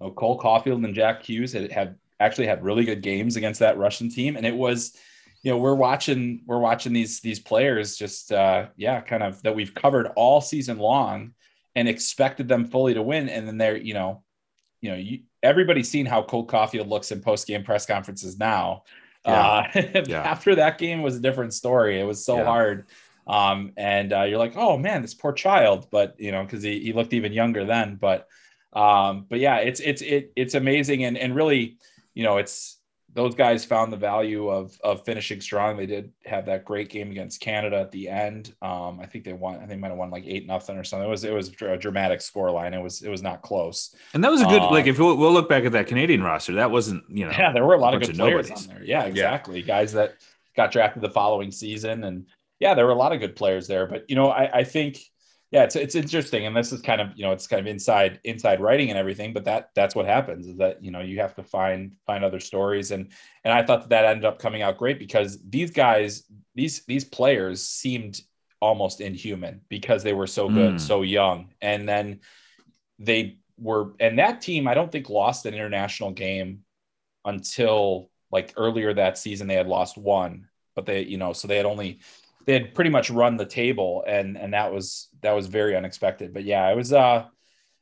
you 0.00 0.06
know, 0.06 0.12
Cole 0.12 0.38
Caufield 0.38 0.84
and 0.84 0.94
Jack 0.94 1.22
Hughes 1.22 1.52
had, 1.52 1.70
had 1.70 1.96
actually 2.20 2.46
had 2.46 2.64
really 2.64 2.84
good 2.84 3.02
games 3.02 3.36
against 3.36 3.60
that 3.60 3.78
Russian 3.78 4.10
team. 4.10 4.36
And 4.36 4.46
it 4.46 4.54
was, 4.54 4.96
you 5.42 5.50
know, 5.50 5.58
we're 5.58 5.74
watching, 5.74 6.42
we're 6.46 6.58
watching 6.58 6.92
these, 6.92 7.20
these 7.20 7.40
players 7.40 7.96
just, 7.96 8.32
uh, 8.32 8.66
yeah, 8.76 9.00
kind 9.00 9.22
of 9.22 9.42
that 9.42 9.54
we've 9.54 9.74
covered 9.74 10.08
all 10.16 10.40
season 10.40 10.78
long 10.78 11.32
and 11.74 11.88
expected 11.88 12.48
them 12.48 12.64
fully 12.64 12.94
to 12.94 13.02
win. 13.02 13.28
And 13.28 13.46
then 13.46 13.58
they're, 13.58 13.76
you 13.76 13.94
know, 13.94 14.22
you 14.80 14.90
know, 14.90 14.96
you, 14.96 15.20
everybody's 15.42 15.90
seen 15.90 16.06
how 16.06 16.22
Cole 16.22 16.46
Caufield 16.46 16.88
looks 16.88 17.12
in 17.12 17.20
post 17.20 17.46
game 17.46 17.64
press 17.64 17.86
conferences 17.86 18.38
now. 18.38 18.84
Uh, 19.26 19.64
Yeah. 20.06 20.22
after 20.24 20.54
that 20.56 20.78
game 20.78 21.02
was 21.02 21.16
a 21.16 21.20
different 21.20 21.54
story. 21.54 22.00
It 22.00 22.04
was 22.04 22.24
so 22.24 22.36
Yeah. 22.36 22.44
hard. 22.44 22.88
Um, 23.26 23.72
and 23.76 24.12
uh, 24.12 24.22
you're 24.22 24.38
like, 24.38 24.56
oh 24.56 24.78
man, 24.78 25.02
this 25.02 25.14
poor 25.14 25.32
child, 25.32 25.88
but 25.90 26.14
you 26.18 26.32
know, 26.32 26.42
because 26.44 26.62
he, 26.62 26.80
he 26.80 26.92
looked 26.92 27.12
even 27.12 27.32
younger 27.32 27.64
then. 27.64 27.96
But 27.96 28.26
um, 28.72 29.26
but 29.28 29.40
yeah, 29.40 29.56
it's 29.58 29.80
it's 29.80 30.02
it, 30.02 30.32
it's 30.36 30.54
amazing 30.54 31.04
and 31.04 31.18
and 31.18 31.34
really, 31.34 31.78
you 32.14 32.22
know, 32.24 32.36
it's 32.36 32.75
those 33.16 33.34
guys 33.34 33.64
found 33.64 33.92
the 33.92 33.96
value 33.96 34.48
of 34.48 34.78
of 34.84 35.04
finishing 35.04 35.40
strong. 35.40 35.76
They 35.76 35.86
did 35.86 36.12
have 36.26 36.46
that 36.46 36.64
great 36.64 36.88
game 36.90 37.10
against 37.10 37.40
Canada 37.40 37.78
at 37.78 37.90
the 37.90 38.08
end. 38.08 38.54
Um, 38.62 39.00
I 39.00 39.06
think 39.06 39.24
they 39.24 39.32
won. 39.32 39.56
I 39.56 39.58
think 39.60 39.70
they 39.70 39.76
might 39.76 39.88
have 39.88 39.98
won 39.98 40.10
like 40.10 40.24
eight 40.26 40.46
nothing 40.46 40.76
or 40.76 40.84
something. 40.84 41.08
It 41.08 41.10
was 41.10 41.24
it 41.24 41.32
was 41.32 41.48
a 41.60 41.76
dramatic 41.76 42.20
score 42.20 42.50
line. 42.52 42.74
It 42.74 42.80
was 42.82 43.02
it 43.02 43.08
was 43.08 43.22
not 43.22 43.42
close. 43.42 43.94
and 44.14 44.22
that 44.22 44.30
was 44.30 44.42
a 44.42 44.44
good 44.46 44.62
Uh, 44.62 44.70
like 44.70 44.86
if 44.86 44.98
we'll, 44.98 45.16
we'll 45.16 45.32
look 45.32 45.48
back 45.48 45.64
at 45.64 45.72
that 45.72 45.88
Canadian 45.88 46.22
roster 46.22 46.52
that 46.54 46.70
wasn't 46.70 47.02
you 47.08 47.24
know 47.24 47.32
Yeah, 47.32 47.52
there 47.52 47.64
were 47.64 47.74
a 47.74 47.80
lot 47.80 47.94
of 47.94 48.00
good 48.00 48.10
of 48.10 48.16
players 48.16 48.48
nobodies. 48.50 48.68
on 48.68 48.74
there. 48.74 48.84
Yeah, 48.84 49.04
exactly. 49.04 49.62
Guys 49.62 49.92
that 49.94 50.14
got 50.54 50.70
drafted 50.70 51.02
the 51.02 51.10
following 51.10 51.50
season, 51.50 52.04
and 52.04 52.26
yeah, 52.60 52.74
there 52.74 52.86
were 52.86 52.92
a 52.92 52.96
lot 52.96 53.12
of 53.12 53.20
good 53.20 53.34
players 53.34 53.66
there. 53.66 53.86
But 53.86 54.08
you 54.08 54.16
know, 54.16 54.28
I, 54.30 54.58
I 54.60 54.64
think 54.64 54.98
yeah, 55.52 55.62
it's 55.62 55.76
it's 55.76 55.94
interesting, 55.94 56.46
and 56.46 56.56
this 56.56 56.72
is 56.72 56.80
kind 56.82 57.00
of 57.00 57.10
you 57.14 57.24
know 57.24 57.32
it's 57.32 57.46
kind 57.46 57.60
of 57.60 57.66
inside 57.66 58.20
inside 58.24 58.60
writing 58.60 58.90
and 58.90 58.98
everything. 58.98 59.32
But 59.32 59.44
that 59.44 59.70
that's 59.74 59.94
what 59.94 60.06
happens 60.06 60.46
is 60.46 60.56
that 60.58 60.82
you 60.82 60.90
know 60.90 61.00
you 61.00 61.20
have 61.20 61.34
to 61.36 61.42
find 61.42 61.92
find 62.04 62.24
other 62.24 62.40
stories, 62.40 62.90
and 62.90 63.12
and 63.44 63.52
I 63.52 63.62
thought 63.62 63.82
that, 63.82 63.90
that 63.90 64.04
ended 64.04 64.24
up 64.24 64.38
coming 64.38 64.62
out 64.62 64.76
great 64.76 64.98
because 64.98 65.38
these 65.48 65.70
guys 65.70 66.24
these 66.54 66.84
these 66.86 67.04
players 67.04 67.62
seemed 67.62 68.20
almost 68.60 69.00
inhuman 69.00 69.60
because 69.68 70.02
they 70.02 70.14
were 70.14 70.26
so 70.26 70.48
good 70.48 70.74
Mm. 70.76 70.80
so 70.80 71.02
young, 71.02 71.52
and 71.60 71.88
then 71.88 72.20
they 72.98 73.38
were 73.58 73.92
and 74.00 74.18
that 74.18 74.40
team 74.40 74.66
I 74.66 74.74
don't 74.74 74.90
think 74.90 75.08
lost 75.08 75.46
an 75.46 75.54
international 75.54 76.10
game 76.10 76.64
until 77.24 78.10
like 78.32 78.52
earlier 78.56 78.92
that 78.94 79.18
season 79.18 79.46
they 79.46 79.54
had 79.54 79.66
lost 79.66 79.96
one 79.96 80.48
but 80.74 80.86
they 80.86 81.02
you 81.02 81.16
know 81.16 81.32
so 81.32 81.48
they 81.48 81.56
had 81.56 81.66
only 81.66 82.00
they 82.46 82.52
had 82.52 82.74
pretty 82.74 82.90
much 82.90 83.10
run 83.10 83.36
the 83.36 83.46
table 83.46 84.04
and 84.06 84.36
and 84.36 84.54
that 84.54 84.72
was 84.72 85.08
that 85.22 85.32
was 85.32 85.46
very 85.46 85.76
unexpected 85.76 86.32
but 86.32 86.44
yeah 86.44 86.70
it 86.70 86.76
was 86.76 86.92
uh 86.92 87.24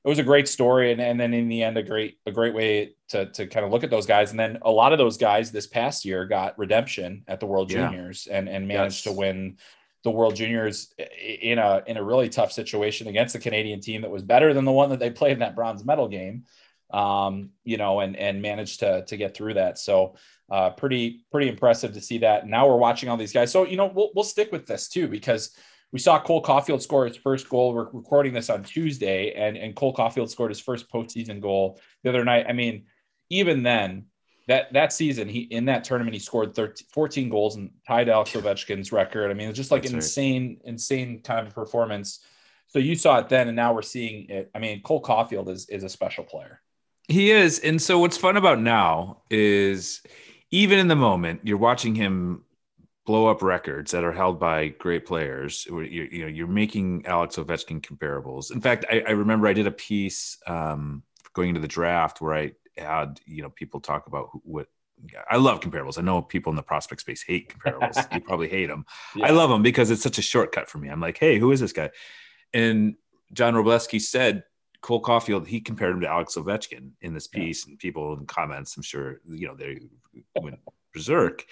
it 0.05 0.09
was 0.09 0.19
a 0.19 0.23
great 0.23 0.47
story 0.49 0.93
and, 0.93 1.01
and 1.01 1.19
then 1.19 1.33
in 1.33 1.49
the 1.49 1.63
end 1.63 1.79
a 1.79 1.83
great 1.83 2.19
a 2.27 2.33
great 2.33 2.55
way 2.55 2.95
to 3.09 3.27
to 3.33 3.47
kind 3.47 3.65
of 3.65 3.73
look 3.73 3.85
at 3.85 3.91
those 3.91 4.07
guys 4.07 4.31
and 4.31 4.41
then 4.41 4.59
a 4.63 4.71
lot 4.71 4.93
of 4.93 4.99
those 4.99 5.17
guys 5.17 5.51
this 5.53 5.67
past 5.67 6.05
year 6.05 6.27
got 6.27 6.59
redemption 6.59 7.25
at 7.29 7.41
the 7.41 7.47
world 7.47 7.71
Yeah. 7.71 7.89
juniors 7.91 8.27
and 8.27 8.49
and 8.49 8.67
managed 8.67 9.05
Yes. 9.07 9.13
to 9.15 9.19
win 9.19 9.59
the 10.03 10.11
world 10.11 10.35
juniors 10.37 10.93
in 11.23 11.59
a 11.59 11.83
in 11.87 11.97
a 11.97 12.03
really 12.03 12.29
tough 12.29 12.53
situation 12.53 13.07
against 13.09 13.33
the 13.33 13.41
canadian 13.41 13.81
team 13.81 14.03
that 14.03 14.11
was 14.11 14.23
better 14.23 14.53
than 14.53 14.65
the 14.67 14.73
one 14.73 14.91
that 14.91 14.99
they 14.99 15.11
played 15.11 15.33
in 15.33 15.39
that 15.39 15.55
bronze 15.55 15.85
medal 15.85 16.09
game 16.09 16.45
um, 16.91 17.51
you 17.65 17.77
know, 17.77 18.01
and 18.01 18.15
and 18.15 18.41
managed 18.41 18.81
to 18.81 19.05
to 19.07 19.17
get 19.17 19.35
through 19.35 19.55
that. 19.55 19.79
So 19.79 20.15
uh, 20.51 20.71
pretty 20.71 21.25
pretty 21.31 21.49
impressive 21.49 21.93
to 21.95 22.01
see 22.01 22.19
that. 22.19 22.47
Now 22.47 22.69
we're 22.69 22.77
watching 22.77 23.09
all 23.09 23.17
these 23.17 23.33
guys. 23.33 23.51
So 23.51 23.65
you 23.65 23.77
know, 23.77 23.87
we'll 23.87 24.11
we'll 24.15 24.25
stick 24.25 24.53
with 24.53 24.67
this 24.67 24.89
too 24.89 25.09
because 25.09 25.57
we 25.93 25.99
saw 25.99 26.21
Cole 26.21 26.43
Caufield 26.43 26.83
score 26.83 27.07
his 27.07 27.17
first 27.17 27.49
goal. 27.49 27.73
We're 27.75 27.91
recording 27.91 28.33
this 28.33 28.51
on 28.51 28.63
Tuesday, 28.63 29.33
and 29.33 29.57
and 29.57 29.75
Cole 29.75 29.95
Caufield 29.95 30.29
scored 30.29 30.51
his 30.51 30.61
first 30.61 30.91
postseason 30.91 31.41
goal 31.41 31.81
the 32.03 32.11
other 32.11 32.25
night. 32.25 32.47
I 32.49 32.53
mean, 32.53 32.85
even 33.31 33.63
then. 33.63 34.07
That, 34.47 34.75
that 34.75 34.93
season, 34.93 35.27
he 35.27 35.41
in 35.41 35.65
that 35.65 35.85
tournament, 35.85 36.13
he 36.13 36.21
scored 36.21 36.55
13, 36.55 36.87
14 36.93 37.31
goals 37.31 37.57
and 37.57 37.71
tied 37.89 38.11
Alex 38.11 38.33
Ovechkin's 38.33 38.93
record. 38.93 39.31
I 39.31 39.35
mean, 39.35 39.49
it's 39.49 39.57
just 39.57 39.71
like 39.71 39.85
That's 39.85 39.93
an 39.93 39.97
right. 39.97 40.05
insane, 40.05 40.61
insane 40.67 41.23
kind 41.23 41.47
of 41.47 41.55
performance. 41.55 42.21
So 42.67 42.79
you 42.79 42.95
saw 42.95 43.21
it 43.21 43.31
then, 43.31 43.49
and 43.49 43.57
now 43.57 43.73
we're 43.73 43.81
seeing 43.81 44.29
it. 44.29 44.51
I 44.55 44.59
mean, 44.59 44.83
Cole 44.83 45.01
Caufield 45.01 45.49
is 45.49 45.67
is 45.71 45.83
a 45.83 45.89
special 45.89 46.25
player. 46.25 46.61
He 47.09 47.31
is. 47.31 47.59
And 47.59 47.81
so 47.81 47.99
what's 47.99 48.17
fun 48.17 48.37
about 48.37 48.61
now 48.61 49.23
is 49.31 50.03
even 50.55 50.79
in 50.79 50.87
the 50.87 50.95
moment, 50.95 51.41
you're 51.43 51.59
watching 51.59 51.97
him 51.97 52.45
blow 53.07 53.27
up 53.27 53.43
records 53.43 53.91
that 53.91 54.05
are 54.05 54.13
held 54.13 54.39
by 54.39 54.69
great 54.69 55.05
players. 55.05 55.67
You're, 55.69 55.83
you 55.83 56.23
know, 56.23 56.29
you're 56.29 56.47
making 56.47 57.07
Alex 57.07 57.35
Ovechkin 57.35 57.81
comparables. 57.81 58.53
In 58.53 58.61
fact, 58.61 58.85
I, 58.89 59.03
I 59.05 59.11
remember 59.11 59.49
I 59.49 59.53
did 59.53 59.67
a 59.67 59.73
piece 59.73 60.39
um, 60.47 61.03
going 61.33 61.49
into 61.49 61.61
the 61.61 61.67
draft 61.67 62.21
where 62.21 62.35
I 62.35 62.53
had, 62.79 63.21
you 63.27 63.43
know, 63.43 63.51
people 63.51 63.81
talk 63.81 64.07
about 64.07 64.29
who, 64.31 64.43
what 64.45 64.69
I 65.29 65.39
love 65.39 65.59
comparables. 65.59 65.99
I 65.99 66.03
know 66.03 66.23
people 66.23 66.51
in 66.51 66.57
the 66.57 66.63
prospect 66.63 67.01
space 67.01 67.25
hate 67.25 67.53
comparables. 67.53 68.07
you 68.15 68.21
probably 68.21 68.49
hate 68.49 68.67
them. 68.67 68.87
I 69.21 69.31
love 69.31 69.51
them 69.51 69.63
because 69.63 69.91
it's 69.91 70.05
such 70.05 70.19
a 70.19 70.23
shortcut 70.23 70.71
for 70.71 70.79
me. 70.79 70.89
I'm 70.89 71.01
like, 71.01 71.19
hey, 71.19 71.41
who 71.41 71.51
is 71.51 71.59
this 71.59 71.73
guy? 71.73 71.91
And 72.53 72.95
John 73.33 73.55
Wroblewski 73.55 74.01
said 74.01 74.45
Cole 74.85 75.01
Caufield, 75.01 75.47
he 75.47 75.63
compared 75.63 75.95
him 75.95 76.03
to 76.03 76.11
Alex 76.11 76.35
Ovechkin 76.35 76.91
in 77.01 77.15
this 77.15 77.27
piece, 77.27 77.67
and 77.67 77.79
people 77.79 78.13
in 78.19 78.27
comments, 78.27 78.77
I'm 78.77 78.83
sure, 78.83 79.19
you 79.27 79.47
know, 79.47 79.55
they 79.55 79.81
went 80.39 80.59
berserk. 80.93 81.47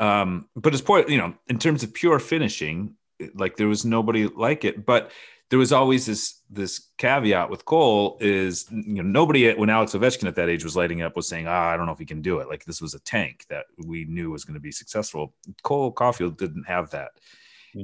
Um, 0.00 0.48
but 0.56 0.72
his 0.72 0.82
point, 0.82 1.08
you 1.08 1.18
know, 1.18 1.34
in 1.46 1.60
terms 1.60 1.84
of 1.84 1.94
pure 1.94 2.18
finishing, 2.18 2.96
like 3.36 3.56
there 3.56 3.68
was 3.68 3.84
nobody 3.84 4.26
like 4.26 4.64
it. 4.64 4.84
But 4.84 5.12
there 5.50 5.58
was 5.60 5.72
always 5.72 6.04
this 6.04 6.40
this 6.50 6.88
caveat 6.98 7.48
with 7.48 7.64
Cole 7.64 8.18
is 8.20 8.66
you 8.72 9.00
know 9.00 9.02
nobody 9.02 9.54
when 9.54 9.70
Alex 9.70 9.92
Ovechkin 9.92 10.26
at 10.26 10.34
that 10.34 10.48
age 10.48 10.64
was 10.64 10.74
lighting 10.74 11.00
up 11.02 11.14
was 11.14 11.28
saying 11.28 11.46
ah 11.46 11.68
I 11.68 11.76
don't 11.76 11.86
know 11.86 11.92
if 11.92 12.00
he 12.00 12.04
can 12.04 12.22
do 12.22 12.40
it 12.40 12.48
like 12.48 12.64
this 12.64 12.82
was 12.82 12.94
a 12.94 13.00
tank 13.00 13.44
that 13.50 13.66
we 13.86 14.04
knew 14.06 14.32
was 14.32 14.44
going 14.44 14.54
to 14.54 14.60
be 14.60 14.72
successful. 14.72 15.32
Cole 15.62 15.94
Caufield 15.94 16.38
didn't 16.38 16.64
have 16.66 16.90
that, 16.90 17.10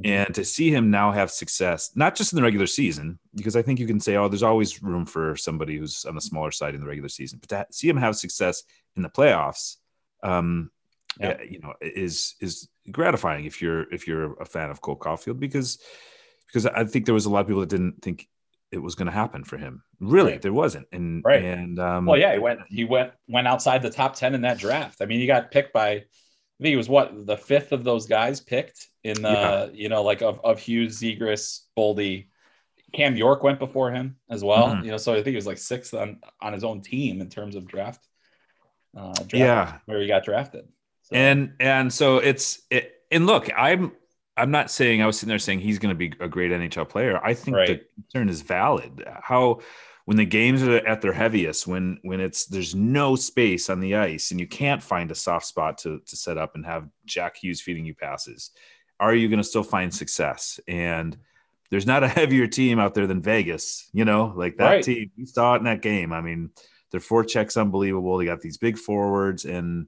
and 0.05 0.33
to 0.35 0.43
see 0.45 0.71
him 0.71 0.89
now 0.89 1.11
have 1.11 1.29
success 1.31 1.91
not 1.95 2.15
just 2.15 2.31
in 2.31 2.37
the 2.37 2.41
regular 2.43 2.67
season 2.67 3.19
because 3.35 3.55
I 3.55 3.61
think 3.61 3.79
you 3.79 3.87
can 3.87 3.99
say 3.99 4.15
oh 4.15 4.27
there's 4.29 4.43
always 4.43 4.81
room 4.81 5.05
for 5.05 5.35
somebody 5.35 5.77
who's 5.77 6.05
on 6.05 6.15
the 6.15 6.21
smaller 6.21 6.51
side 6.51 6.75
in 6.75 6.81
the 6.81 6.87
regular 6.87 7.09
season, 7.09 7.39
but 7.39 7.49
to 7.49 7.65
see 7.71 7.89
him 7.89 7.97
have 7.97 8.15
success 8.15 8.63
in 8.95 9.03
the 9.03 9.09
playoffs, 9.09 9.75
um, 10.23 10.71
Yeah. 11.19 11.29
uh, 11.31 11.43
you 11.43 11.59
know 11.59 11.73
is 11.81 12.35
is 12.39 12.69
gratifying 12.89 13.45
if 13.45 13.61
you're 13.61 13.83
if 13.93 14.07
you're 14.07 14.33
a 14.39 14.45
fan 14.45 14.69
of 14.69 14.79
Cole 14.81 14.97
Caufield 14.97 15.39
because 15.39 15.79
because 16.47 16.65
I 16.65 16.83
think 16.85 17.05
there 17.05 17.13
was 17.13 17.25
a 17.25 17.29
lot 17.29 17.41
of 17.41 17.47
people 17.47 17.61
that 17.61 17.69
didn't 17.69 18.01
think 18.01 18.27
it 18.71 18.77
was 18.81 18.95
going 18.95 19.07
to 19.07 19.11
happen 19.11 19.43
for 19.43 19.57
him. 19.57 19.83
Really, 19.99 20.31
Right. 20.33 20.41
there 20.41 20.53
wasn't. 20.53 20.87
And 20.93 21.21
Right. 21.25 21.43
and 21.43 21.77
um, 21.79 22.05
Well, 22.05 22.17
yeah, 22.19 22.31
he 22.33 22.39
went 22.39 22.59
he 22.69 22.85
went 22.85 23.11
went 23.27 23.47
outside 23.47 23.81
the 23.81 23.89
top 23.89 24.15
ten 24.15 24.33
in 24.35 24.41
that 24.41 24.57
draft. 24.59 25.01
I 25.01 25.05
mean, 25.05 25.19
he 25.19 25.27
got 25.27 25.51
picked 25.51 25.73
by 25.73 25.89
I 25.91 26.63
think 26.63 26.73
he 26.73 26.75
was 26.77 26.87
what 26.89 27.25
the 27.25 27.35
fifth 27.37 27.71
of 27.73 27.83
those 27.83 28.05
guys 28.07 28.39
picked 28.39 28.87
in 29.03 29.21
the 29.21 29.29
Yeah. 29.29 29.65
you 29.73 29.89
know 29.89 30.03
like 30.03 30.21
of, 30.21 30.39
of 30.43 30.59
Hughes, 30.59 30.99
Zegras, 31.01 31.61
Boldy. 31.77 32.27
Cam 32.93 33.15
York 33.15 33.41
went 33.41 33.57
before 33.57 33.89
him 33.89 34.17
as 34.29 34.43
well. 34.43 34.67
Mhm. 34.75 34.83
You 34.83 34.91
know, 34.91 34.97
so 34.97 35.13
I 35.13 35.17
think 35.17 35.27
he 35.27 35.35
was 35.35 35.47
like 35.47 35.57
sixth 35.57 35.93
on 35.93 36.19
on 36.41 36.51
his 36.51 36.63
own 36.65 36.81
team 36.81 37.21
in 37.21 37.29
terms 37.29 37.55
of 37.55 37.65
draft. 37.65 38.05
Uh, 38.95 39.13
draft 39.13 39.33
Yeah. 39.33 39.77
where 39.85 40.01
he 40.01 40.07
got 40.07 40.25
drafted. 40.25 40.67
So, 41.03 41.15
and 41.15 41.53
and 41.61 41.91
so 41.93 42.17
it's 42.17 42.61
it, 42.69 42.93
and 43.09 43.25
look, 43.25 43.49
I'm 43.57 43.93
I'm 44.35 44.51
not 44.51 44.69
saying 44.71 45.01
I 45.01 45.05
was 45.05 45.17
sitting 45.17 45.29
there 45.29 45.39
saying 45.39 45.59
he's 45.59 45.79
going 45.79 45.93
to 45.93 45.97
be 45.97 46.13
a 46.19 46.27
great 46.27 46.51
NHL 46.51 46.87
player. 46.89 47.19
I 47.23 47.33
think 47.33 47.55
the 47.55 47.59
Right. 47.73 47.81
concern 47.95 48.27
is 48.27 48.41
valid. 48.41 49.03
How 49.21 49.61
when 50.05 50.17
the 50.17 50.25
games 50.25 50.61
are 50.63 50.77
at 50.85 51.01
their 51.01 51.13
heaviest, 51.13 51.67
when 51.67 51.99
when 52.01 52.19
it's 52.19 52.45
there's 52.47 52.75
no 52.75 53.15
space 53.15 53.69
on 53.69 53.79
the 53.79 53.95
ice 53.95 54.31
and 54.31 54.39
you 54.39 54.47
can't 54.47 54.83
find 54.83 55.11
a 55.11 55.15
soft 55.15 55.45
spot 55.45 55.77
to 55.79 55.99
to 56.05 56.15
set 56.17 56.37
up 56.37 56.55
and 56.55 56.65
have 56.65 56.89
Jack 57.05 57.37
Hughes 57.37 57.61
feeding 57.61 57.85
you 57.85 57.93
passes, 57.95 58.51
are 59.01 59.13
you 59.15 59.27
going 59.27 59.41
to 59.41 59.43
still 59.43 59.63
find 59.63 59.93
success? 59.93 60.59
And 60.67 61.17
there's 61.71 61.87
not 61.87 62.03
a 62.03 62.07
heavier 62.19 62.47
team 62.47 62.79
out 62.79 62.93
there 62.93 63.07
than 63.07 63.21
Vegas, 63.21 63.89
you 63.93 64.05
know, 64.05 64.31
like 64.35 64.57
that 64.57 64.69
Right. 64.69 64.83
team. 64.83 65.11
You 65.17 65.25
saw 65.25 65.55
it 65.55 65.57
in 65.57 65.63
that 65.65 65.81
game. 65.81 66.13
I 66.13 66.21
mean, 66.21 66.51
their 66.91 67.01
forecheck's 67.01 67.57
unbelievable. 67.57 68.17
They 68.17 68.25
got 68.25 68.41
these 68.41 68.57
big 68.57 68.77
forwards 68.77 69.45
and 69.45 69.87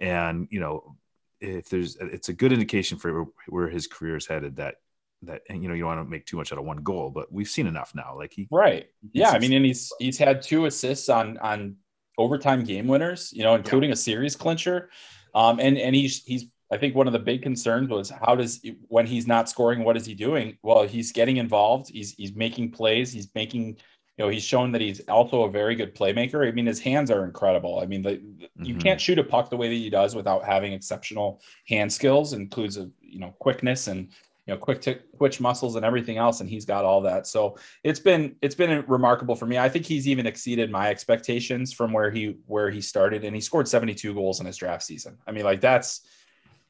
and 0.00 0.48
you 0.50 0.60
know 0.60 0.96
if 1.40 1.68
there's 1.68 1.96
it's 1.96 2.28
a 2.28 2.32
good 2.32 2.52
indication 2.52 2.98
for 2.98 3.26
where 3.48 3.68
his 3.68 3.86
career 3.86 4.16
is 4.16 4.26
headed 4.26 4.56
that 4.56 4.76
that 5.22 5.42
you 5.48 5.68
know 5.68 5.74
you 5.74 5.82
don't 5.82 5.96
want 5.96 6.06
to 6.06 6.10
make 6.10 6.26
too 6.26 6.36
much 6.36 6.52
out 6.52 6.58
of 6.58 6.64
one 6.64 6.78
goal 6.78 7.10
but 7.10 7.32
we've 7.32 7.48
seen 7.48 7.68
enough 7.68 7.94
now 7.94 8.14
like 8.16 8.32
he 8.32 8.48
right. 8.50 8.86
Yeah, 9.12 9.30
I 9.30 9.38
mean, 9.38 9.52
and 9.52 9.64
he's 9.64 9.92
he's 10.00 10.18
had 10.18 10.42
two 10.42 10.66
assists 10.66 11.08
on 11.08 11.38
on 11.38 11.76
overtime 12.18 12.64
game 12.64 12.88
winners, 12.88 13.32
you 13.32 13.44
know, 13.44 13.54
including 13.54 13.92
a 13.92 13.96
series 13.96 14.36
clincher. 14.36 14.90
Um, 15.34 15.60
and 15.60 15.78
and 15.78 15.94
he's 15.94 16.24
he's 16.24 16.46
I 16.72 16.78
think 16.78 16.94
one 16.94 17.06
of 17.06 17.12
the 17.12 17.18
big 17.18 17.42
concerns 17.42 17.90
was 17.90 18.08
how 18.08 18.34
does 18.34 18.64
when 18.88 19.06
he's 19.06 19.26
not 19.26 19.48
scoring, 19.48 19.84
what 19.84 19.96
is 19.96 20.06
he 20.06 20.14
doing? 20.14 20.56
Well, 20.62 20.84
he's 20.84 21.12
getting 21.12 21.36
involved. 21.36 21.90
He's 21.90 22.12
he's 22.14 22.34
making 22.34 22.70
plays. 22.70 23.12
He's 23.12 23.28
making 23.34 23.76
you 24.16 24.24
know 24.24 24.30
he's 24.30 24.42
shown 24.42 24.72
that 24.72 24.80
he's 24.80 25.00
also 25.00 25.42
a 25.42 25.50
very 25.50 25.74
good 25.74 25.94
playmaker. 25.94 26.48
I 26.48 26.50
mean, 26.50 26.64
his 26.64 26.80
hands 26.80 27.10
are 27.10 27.26
incredible. 27.26 27.78
I 27.80 27.86
mean, 27.86 28.00
the, 28.00 28.22
the- 28.38 28.48
you 28.64 28.74
mm-hmm. 28.74 28.78
can't 28.78 29.00
shoot 29.00 29.18
a 29.18 29.24
puck 29.24 29.50
the 29.50 29.56
way 29.56 29.68
that 29.68 29.74
he 29.74 29.90
does 29.90 30.14
without 30.14 30.44
having 30.44 30.72
exceptional 30.72 31.42
hand 31.68 31.92
skills, 31.92 32.32
includes 32.32 32.78
a 32.78 32.90
you 33.02 33.18
know 33.18 33.34
quickness 33.38 33.88
and 33.88 34.08
you 34.46 34.54
know 34.54 34.56
quick 34.56 34.80
t- 34.80 34.96
twitch 35.18 35.42
muscles 35.42 35.76
and 35.76 35.84
everything 35.84 36.16
else, 36.16 36.40
and 36.40 36.48
he's 36.48 36.64
got 36.64 36.86
all 36.86 37.02
that. 37.02 37.26
So 37.26 37.58
it's 37.84 38.00
been 38.00 38.34
it's 38.40 38.54
been 38.54 38.82
remarkable 38.88 39.36
for 39.36 39.44
me. 39.44 39.58
I 39.58 39.68
think 39.68 39.84
he's 39.84 40.08
even 40.08 40.26
exceeded 40.26 40.70
my 40.70 40.88
expectations 40.88 41.70
from 41.70 41.92
where 41.92 42.10
he 42.10 42.38
where 42.46 42.70
he 42.70 42.80
started, 42.80 43.24
and 43.24 43.34
he 43.34 43.42
scored 43.42 43.68
72 43.68 44.14
goals 44.14 44.40
in 44.40 44.46
his 44.46 44.56
draft 44.56 44.84
season. 44.84 45.18
I 45.26 45.32
mean, 45.32 45.44
like 45.44 45.60
that's 45.60 46.06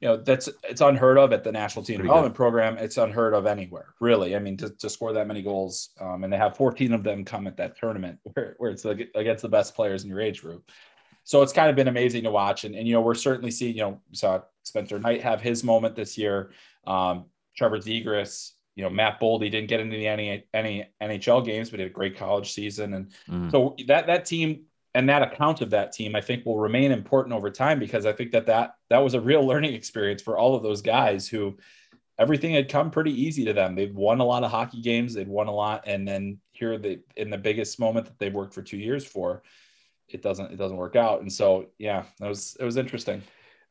you 0.03 0.09
know 0.09 0.17
that's 0.17 0.49
it's 0.65 0.81
unheard 0.81 1.17
of 1.17 1.33
at 1.33 1.45
the 1.45 1.53
national 1.53 1.85
team 1.85 1.99
development 1.99 2.35
program. 2.35 2.77
It's 2.77 2.97
unheard 2.97 3.35
of 3.35 3.47
anywhere, 3.47 3.95
really. 4.01 4.35
I 4.35 4.41
mean, 4.41 4.57
to, 4.57 4.69
to 4.69 4.91
score 4.91 5.13
that 5.13 5.29
many 5.29 5.43
goals, 5.43 5.91
um, 6.01 6.25
and 6.25 6.33
they 6.33 6.37
have 6.37 6.57
14 6.57 6.93
of 6.93 7.05
them 7.05 7.25
come 7.25 7.47
at 7.47 7.57
that 7.59 7.79
tournament 7.79 8.19
where, 8.35 8.57
where 8.59 8.73
it's 8.73 8.85
like 8.85 9.11
against 9.15 9.43
the 9.43 9.49
best 9.49 9.77
players 9.77 10.03
in 10.03 10.11
your 10.11 10.21
age 10.21 10.43
group. 10.43 10.69
So 11.23 11.41
it's 11.43 11.53
kind 11.53 11.71
of 11.71 11.77
been 11.77 11.87
amazing 11.87 12.25
to 12.25 12.33
watch, 12.33 12.65
and, 12.65 12.75
and 12.75 12.87
you 12.89 12.95
know 12.95 13.01
we're 13.01 13.15
certainly 13.15 13.53
seeing 13.53 13.77
you 13.77 13.83
know 13.83 14.01
we 14.11 14.17
saw 14.17 14.41
Spencer 14.65 14.99
Knight 14.99 15.23
have 15.23 15.41
his 15.41 15.63
moment 15.63 15.95
this 15.95 16.19
year. 16.19 16.51
Um, 16.85 17.27
Trevor 17.57 17.79
Zegras, 17.79 18.55
you 18.75 18.83
know 18.83 18.91
Matt 18.91 19.21
Boldy 19.21 19.53
didn't 19.53 19.69
get 19.69 19.79
into 19.79 19.97
the 19.97 20.09
any 20.09 20.45
any 20.53 20.85
NHL 21.01 21.47
games, 21.47 21.71
but 21.71 21.79
he 21.79 21.85
had 21.85 21.93
a 21.93 21.95
great 21.95 22.17
college 22.17 22.53
season, 22.53 22.95
and 22.95 23.13
Mhm. 23.31 23.53
so 23.53 23.77
that 23.87 24.09
that 24.09 24.25
team 24.25 24.65
and 24.95 25.09
that 25.09 25.23
account 25.23 25.61
of 25.63 25.71
that 25.71 25.93
team, 25.93 26.15
I 26.15 26.21
think, 26.21 26.45
will 26.45 26.59
remain 26.59 26.93
important 26.93 27.35
over 27.35 27.51
time 27.51 27.79
because 27.79 28.05
I 28.05 28.13
think 28.13 28.33
that 28.33 28.47
that 28.47 28.75
that 28.91 28.99
was 28.99 29.15
a 29.15 29.21
real 29.21 29.47
learning 29.51 29.75
experience 29.75 30.23
for 30.23 30.39
all 30.39 30.55
of 30.55 30.63
those 30.63 30.83
guys 30.83 31.29
who 31.29 31.57
everything 32.19 32.53
had 32.55 32.69
come 32.69 32.91
pretty 32.91 33.13
easy 33.13 33.45
to 33.47 33.53
them. 33.53 33.75
They've 33.75 33.95
won 33.95 34.21
a 34.21 34.25
lot 34.25 34.45
of 34.45 34.51
hockey 34.51 34.83
games, 34.83 35.15
they'd 35.15 35.29
won 35.29 35.49
a 35.49 35.55
lot, 35.55 35.85
and 35.87 36.07
then 36.07 36.39
here 36.53 36.79
they 36.79 37.01
in 37.17 37.31
the 37.31 37.39
biggest 37.39 37.81
moment 37.81 38.07
that 38.07 38.19
they've 38.19 38.35
worked 38.35 38.55
for 38.55 38.63
two 38.63 38.77
years 38.77 39.05
for, 39.05 39.43
it 40.09 40.23
doesn't 40.23 40.53
it 40.53 40.57
doesn't 40.57 40.77
work 40.77 40.97
out. 40.97 41.23
And 41.23 41.33
so 41.33 41.67
yeah, 41.79 42.05
that 42.21 42.29
was 42.29 42.57
it 42.61 42.65
was 42.65 42.77
interesting. 42.77 43.23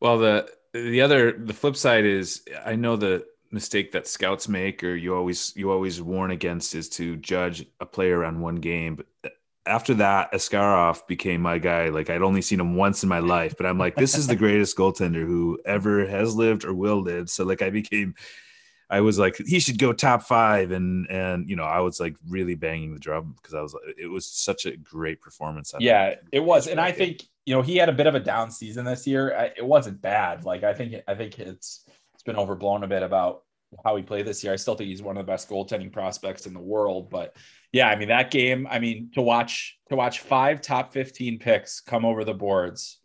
well 0.01 0.17
the 0.17 0.49
the 0.73 1.01
other 1.01 1.31
the 1.33 1.53
flip 1.53 1.75
side 1.75 2.05
is 2.05 2.43
i 2.65 2.75
know 2.75 2.95
the 2.95 3.25
mistake 3.51 3.91
that 3.91 4.07
scouts 4.07 4.47
make 4.47 4.83
or 4.83 4.95
you 4.95 5.15
always 5.15 5.53
you 5.55 5.71
always 5.71 6.01
warn 6.01 6.31
against 6.31 6.73
is 6.75 6.89
to 6.89 7.17
judge 7.17 7.65
a 7.79 7.85
player 7.85 8.23
on 8.23 8.39
one 8.39 8.55
game 8.55 8.95
but 8.95 9.33
after 9.65 9.93
that 9.93 10.31
askarov 10.33 11.05
became 11.07 11.41
my 11.41 11.57
guy 11.57 11.89
like 11.89 12.09
i'd 12.09 12.21
only 12.21 12.41
seen 12.41 12.59
him 12.59 12.75
once 12.75 13.03
in 13.03 13.09
my 13.09 13.19
life 13.19 13.53
but 13.57 13.65
i'm 13.65 13.77
like 13.77 13.95
this 13.95 14.17
is 14.17 14.27
the 14.27 14.35
greatest 14.43 14.75
goaltender 14.75 15.25
who 15.25 15.59
ever 15.65 16.05
has 16.05 16.35
lived 16.35 16.65
or 16.65 16.73
will 16.73 17.01
live 17.01 17.29
so 17.29 17.43
like 17.43 17.61
i 17.61 17.69
became 17.69 18.15
i 18.89 18.99
was 18.99 19.19
like 19.19 19.37
he 19.45 19.59
should 19.59 19.77
go 19.77 19.93
top 19.93 20.23
five 20.23 20.71
and 20.71 21.07
and 21.09 21.47
you 21.49 21.55
know 21.55 21.63
i 21.63 21.79
was 21.79 21.99
like 21.99 22.15
really 22.27 22.55
banging 22.55 22.93
the 22.93 22.99
drum 22.99 23.35
because 23.37 23.53
i 23.53 23.61
was 23.61 23.73
like, 23.73 23.95
it 23.97 24.07
was 24.07 24.25
such 24.25 24.65
a 24.65 24.75
great 24.77 25.21
performance 25.21 25.73
of 25.73 25.81
Yeah, 25.81 26.15
it 26.31 26.39
was, 26.39 26.67
and 26.67 26.79
I 26.79 26.91
think 26.91 27.23
you 27.45 27.55
know 27.55 27.61
he 27.61 27.77
had 27.77 27.89
a 27.89 27.93
bit 27.93 28.07
of 28.07 28.15
a 28.15 28.19
down 28.19 28.51
season 28.51 28.85
this 28.85 29.07
year. 29.07 29.35
I, 29.35 29.45
it 29.57 29.65
wasn't 29.65 30.01
bad. 30.01 30.45
Like 30.45 30.63
I 30.63 30.73
think 30.73 30.95
I 31.07 31.15
think 31.15 31.39
it's 31.39 31.85
it's 32.13 32.23
been 32.23 32.35
overblown 32.35 32.83
a 32.83 32.87
bit 32.87 33.03
about 33.03 33.43
how 33.83 33.95
he 33.95 34.03
played 34.03 34.25
this 34.25 34.43
year. 34.43 34.53
I 34.53 34.57
still 34.57 34.75
think 34.75 34.89
he's 34.89 35.01
one 35.01 35.17
of 35.17 35.25
the 35.25 35.31
best 35.31 35.49
goaltending 35.49 35.91
prospects 35.91 36.45
in 36.45 36.53
the 36.53 36.59
world. 36.59 37.09
But 37.09 37.35
yeah, 37.71 37.87
I 37.87 37.95
mean 37.95 38.09
that 38.09 38.31
game. 38.31 38.67
I 38.69 38.79
mean 38.79 39.11
to 39.13 39.21
watch 39.21 39.77
to 39.89 39.95
watch 39.95 40.19
five 40.19 40.61
top 40.61 40.93
fifteen 40.93 41.39
picks 41.39 41.81
come 41.81 42.05
over 42.05 42.23
the 42.23 42.33
boards, 42.33 42.99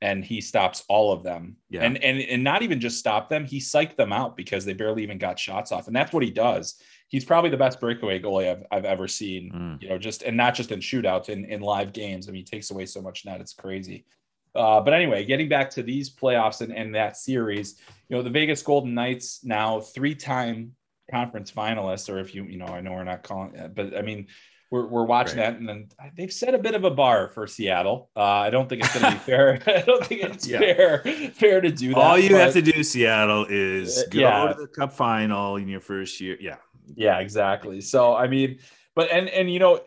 and 0.00 0.24
he 0.24 0.40
stops 0.40 0.84
all 0.88 1.12
of 1.12 1.22
them. 1.22 1.56
Yeah. 1.70 1.82
And 1.82 2.02
and 2.02 2.18
and 2.20 2.44
not 2.44 2.62
even 2.62 2.80
just 2.80 2.98
stop 2.98 3.28
them. 3.28 3.44
He 3.44 3.58
psyched 3.58 3.96
them 3.96 4.12
out 4.12 4.36
because 4.36 4.64
they 4.64 4.74
barely 4.74 5.02
even 5.02 5.18
got 5.18 5.38
shots 5.38 5.72
off, 5.72 5.86
and 5.86 5.96
that's 5.96 6.12
what 6.12 6.22
he 6.22 6.30
does. 6.30 6.80
He's 7.08 7.24
probably 7.26 7.50
the 7.50 7.58
best 7.58 7.78
breakaway 7.78 8.20
goalie 8.22 8.50
I've, 8.50 8.64
I've 8.70 8.84
ever 8.86 9.06
seen 9.06 9.52
Mm. 9.52 9.82
you 9.82 9.88
know, 9.90 9.98
just 9.98 10.22
and 10.22 10.36
not 10.36 10.54
just 10.54 10.72
in 10.72 10.80
shootouts 10.80 11.28
in, 11.28 11.44
in 11.44 11.60
live 11.60 11.92
games. 11.92 12.26
I 12.28 12.32
mean, 12.32 12.40
he 12.40 12.44
takes 12.44 12.70
away 12.70 12.86
so 12.86 13.02
much 13.02 13.26
net, 13.26 13.40
it's 13.40 13.52
crazy. 13.52 14.06
Uh, 14.54 14.80
but 14.80 14.92
anyway, 14.92 15.24
getting 15.24 15.48
back 15.48 15.70
to 15.70 15.82
these 15.82 16.14
playoffs 16.14 16.60
and, 16.60 16.74
and 16.74 16.94
that 16.94 17.16
series, 17.16 17.80
you 18.08 18.16
know, 18.16 18.22
the 18.22 18.30
Vegas 18.30 18.62
Golden 18.62 18.94
Knights 18.94 19.42
now 19.44 19.80
three-time 19.80 20.72
conference 21.12 21.50
finalists, 21.52 22.08
or 22.12 22.18
if 22.18 22.34
you, 22.34 22.44
you 22.44 22.58
know, 22.58 22.66
I 22.66 22.80
know 22.80 22.92
we're 22.92 23.04
not 23.04 23.22
calling 23.22 23.52
but 23.76 23.96
I 23.96 24.02
mean, 24.02 24.26
we're, 24.70 24.86
we're 24.86 25.04
watching 25.04 25.38
Right. 25.38 25.50
that, 25.52 25.58
and 25.60 25.68
then 25.68 25.88
they've 26.16 26.32
set 26.32 26.54
a 26.54 26.58
bit 26.58 26.74
of 26.74 26.84
a 26.84 26.90
bar 26.90 27.28
for 27.28 27.46
Seattle. 27.46 28.08
Uh, 28.16 28.22
I 28.46 28.48
don't 28.48 28.68
think 28.70 28.82
it's 28.82 28.98
going 28.98 29.04
to 29.12 29.18
be 29.18 29.18
fair. 29.18 29.60
I 29.66 29.82
don't 29.82 30.04
think 30.06 30.22
it's 30.22 30.48
Yeah. 30.48 30.60
fair 30.60 30.98
fair 31.34 31.60
to 31.60 31.70
do 31.70 31.88
that. 31.90 31.98
all 31.98 32.18
you 32.18 32.34
have 32.36 32.54
to 32.54 32.62
do 32.62 32.82
seattle 32.82 33.44
is 33.50 33.98
Uh, 33.98 34.02
go 34.10 34.18
yeah. 34.20 34.46
to 34.54 34.60
the 34.62 34.66
cup 34.68 34.92
final 34.94 35.56
in 35.56 35.68
your 35.68 35.80
first 35.80 36.20
year 36.22 36.36
yeah 36.40 36.56
Yeah, 36.96 37.18
exactly. 37.20 37.80
So 37.82 38.14
I 38.16 38.26
mean, 38.28 38.58
but 38.96 39.10
and 39.10 39.28
and 39.28 39.52
you 39.52 39.58
know, 39.58 39.80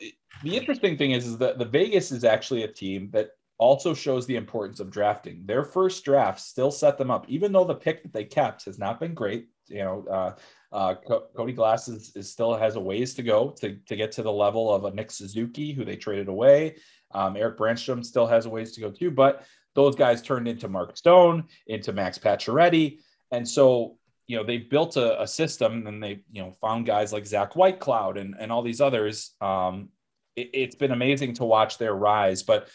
the 0.44 0.56
interesting 0.56 0.98
thing 1.00 1.12
is 1.18 1.26
is 1.26 1.38
that 1.40 1.58
the 1.58 1.66
Vegas 1.66 2.12
is 2.12 2.24
actually 2.24 2.64
a 2.64 2.68
team 2.84 3.10
that 3.16 3.30
also 3.58 3.94
shows 3.96 4.28
the 4.28 4.36
importance 4.36 4.80
of 4.80 4.92
drafting. 4.92 5.36
Their 5.46 5.64
first 5.64 6.04
draft 6.06 6.40
still 6.42 6.72
set 6.72 6.98
them 7.00 7.10
up, 7.10 7.24
even 7.28 7.52
though 7.54 7.64
the 7.66 7.74
pick 7.86 8.04
that 8.04 8.14
they 8.14 8.26
kept 8.26 8.66
has 8.66 8.78
not 8.78 9.00
been 9.00 9.14
great. 9.16 9.48
You 9.68 9.80
know, 9.80 10.06
uh, 10.10 10.36
uh, 10.72 10.96
Co- 11.08 11.28
Cody 11.36 11.54
Glass 11.54 11.88
is, 11.88 12.16
is 12.16 12.32
still 12.32 12.56
has 12.56 12.76
a 12.76 12.80
ways 12.80 13.14
to 13.16 13.24
go 13.24 13.50
to, 13.62 13.76
to 13.76 13.96
get 13.96 14.12
to 14.14 14.24
the 14.24 14.32
level 14.32 14.74
of 14.74 14.86
a 14.86 14.92
Nick 14.92 15.12
Suzuki, 15.12 15.74
who 15.74 15.86
they 15.86 15.96
traded 15.96 16.28
away. 16.28 16.76
Um, 17.14 17.38
Erik 17.38 17.58
Brannstrom 17.58 18.04
still 18.04 18.28
has 18.28 18.46
a 18.46 18.50
ways 18.50 18.74
to 18.74 18.82
go 18.82 18.92
too, 18.92 19.12
but 19.12 19.46
those 19.74 19.96
guys 19.96 20.22
turned 20.22 20.48
into 20.48 20.68
Mark 20.68 20.98
Stone, 20.98 21.46
into 21.68 21.94
Max 21.94 22.18
Pacioretty, 22.18 23.00
and 23.32 23.48
so 23.48 23.98
you 24.28 24.38
know 24.38 24.44
they've 24.44 24.70
built 24.70 24.98
a, 24.98 25.22
a 25.22 25.28
system 25.28 25.86
and 25.88 26.02
they 26.02 26.22
you 26.32 26.42
know 26.42 26.52
found 26.62 26.86
guys 26.86 27.14
like 27.14 27.26
Zach 27.26 27.54
Whitecloud 27.54 28.20
and 28.20 28.36
and 28.40 28.52
all 28.52 28.64
these 28.64 28.82
others. 28.82 29.32
Um, 29.42 29.90
it, 30.36 30.50
it's 30.54 30.76
been 30.76 30.92
amazing 30.92 31.34
to 31.36 31.46
watch 31.46 31.78
their 31.78 31.94
rise, 31.94 32.44
but 32.44 32.70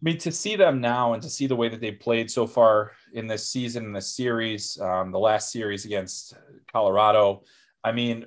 I 0.00 0.02
mean 0.02 0.18
to 0.18 0.32
see 0.32 0.56
them 0.56 0.80
now 0.80 1.12
and 1.12 1.22
to 1.22 1.28
see 1.28 1.46
the 1.46 1.56
way 1.56 1.68
that 1.68 1.80
they've 1.80 1.98
played 1.98 2.30
so 2.30 2.46
far 2.46 2.92
in 3.12 3.26
this 3.26 3.46
season 3.46 3.84
in 3.84 3.92
this 3.92 4.08
series, 4.08 4.80
um, 4.80 5.12
the 5.12 5.18
last 5.18 5.52
series 5.52 5.84
against 5.84 6.34
Colorado. 6.72 7.42
I 7.84 7.92
mean, 7.92 8.24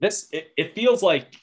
this 0.00 0.28
it, 0.30 0.50
it 0.56 0.74
feels 0.74 1.02
like 1.02 1.36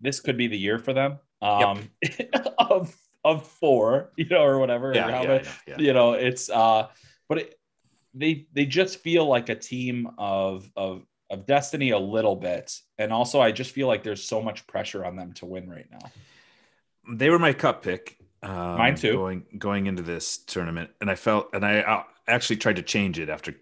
this 0.00 0.18
could 0.20 0.36
be 0.36 0.48
the 0.48 0.58
year 0.58 0.78
for 0.78 0.92
them. 0.92 1.18
Um, 1.40 1.88
of 2.58 2.94
of 3.24 3.46
four, 3.46 4.12
you 4.16 4.26
know, 4.28 4.42
or 4.42 4.58
whatever. 4.58 4.92
yeah, 4.94 5.06
many- 5.06 5.44
yeah, 5.44 5.52
yeah. 5.66 5.78
you 5.78 5.92
know 5.92 6.12
it's 6.14 6.50
uh 6.50 6.88
but 7.28 7.38
it, 7.38 7.58
they 8.14 8.46
they 8.52 8.66
just 8.66 8.98
feel 8.98 9.26
like 9.26 9.48
a 9.48 9.54
team 9.54 10.08
of 10.18 10.70
of 10.76 11.04
of 11.30 11.46
destiny 11.46 11.90
a 11.90 11.98
little 11.98 12.36
bit 12.36 12.80
and 12.98 13.12
also 13.12 13.40
i 13.40 13.50
just 13.50 13.72
feel 13.72 13.88
like 13.88 14.04
there's 14.04 14.22
so 14.22 14.40
much 14.40 14.64
pressure 14.68 15.04
on 15.04 15.16
them 15.16 15.32
to 15.32 15.44
win 15.44 15.68
right 15.68 15.88
now 15.90 16.10
they 17.10 17.30
were 17.30 17.38
my 17.38 17.52
cup 17.52 17.82
pick. 17.82 18.18
Um, 18.42 18.78
Mine 18.78 18.94
too. 18.96 19.14
Going 19.14 19.44
going 19.58 19.86
into 19.86 20.02
this 20.02 20.38
tournament, 20.38 20.90
and 21.00 21.10
I 21.10 21.14
felt, 21.14 21.48
and 21.52 21.64
I 21.64 21.80
uh, 21.80 22.02
actually 22.28 22.56
tried 22.56 22.76
to 22.76 22.82
change 22.82 23.18
it 23.18 23.28
after 23.28 23.54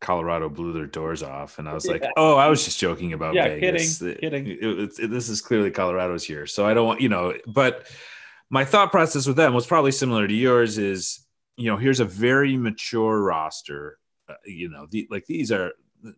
Colorado 0.00 0.48
blew 0.48 0.72
their 0.72 0.86
doors 0.86 1.22
off, 1.22 1.58
and 1.58 1.68
I 1.68 1.74
was 1.74 1.86
like, 1.86 2.04
"Oh, 2.16 2.36
I 2.36 2.48
was 2.48 2.64
just 2.64 2.78
joking 2.78 3.12
about 3.14 3.34
yeah, 3.34 3.48
Vegas. 3.48 3.98
kidding, 3.98 4.18
kidding. 4.18 4.46
It- 4.46 4.62
it- 4.62 4.98
it- 5.00 5.10
this 5.10 5.28
is 5.28 5.40
clearly 5.40 5.70
Colorado's 5.70 6.24
here, 6.24 6.46
so 6.46 6.66
I 6.66 6.74
don't 6.74 6.86
want 6.86 7.00
you 7.00 7.08
know." 7.08 7.34
But 7.46 7.90
my 8.50 8.64
thought 8.64 8.92
process 8.92 9.26
with 9.26 9.36
them 9.36 9.54
was 9.54 9.66
probably 9.66 9.92
similar 9.92 10.28
to 10.28 10.34
yours. 10.34 10.78
Is 10.78 11.26
you 11.56 11.68
know, 11.68 11.76
here's 11.76 12.00
a 12.00 12.04
very 12.04 12.56
mature 12.56 13.20
roster. 13.20 13.98
Uh, 14.28 14.34
you 14.44 14.68
know, 14.68 14.86
the, 14.88 15.08
like 15.10 15.26
these 15.26 15.50
are 15.50 15.72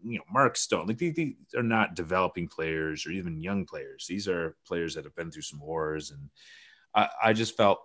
you 0.05 0.19
know 0.19 0.25
Mark 0.31 0.59
Stone. 0.59 0.87
Like 0.87 0.99
these, 0.99 1.15
these 1.15 1.35
are 1.57 1.63
not 1.63 1.95
developing 1.95 2.49
players 2.49 3.07
or 3.07 3.13
even 3.13 3.41
young 3.41 3.65
players. 3.65 4.05
These 4.07 4.29
are 4.29 4.57
players 4.67 4.95
that 4.95 5.05
have 5.05 5.17
been 5.17 5.31
through 5.31 5.43
some 5.43 5.61
wars, 5.61 6.11
and 6.11 6.29
I, 6.95 7.09
I 7.25 7.33
just 7.33 7.57
felt 7.57 7.81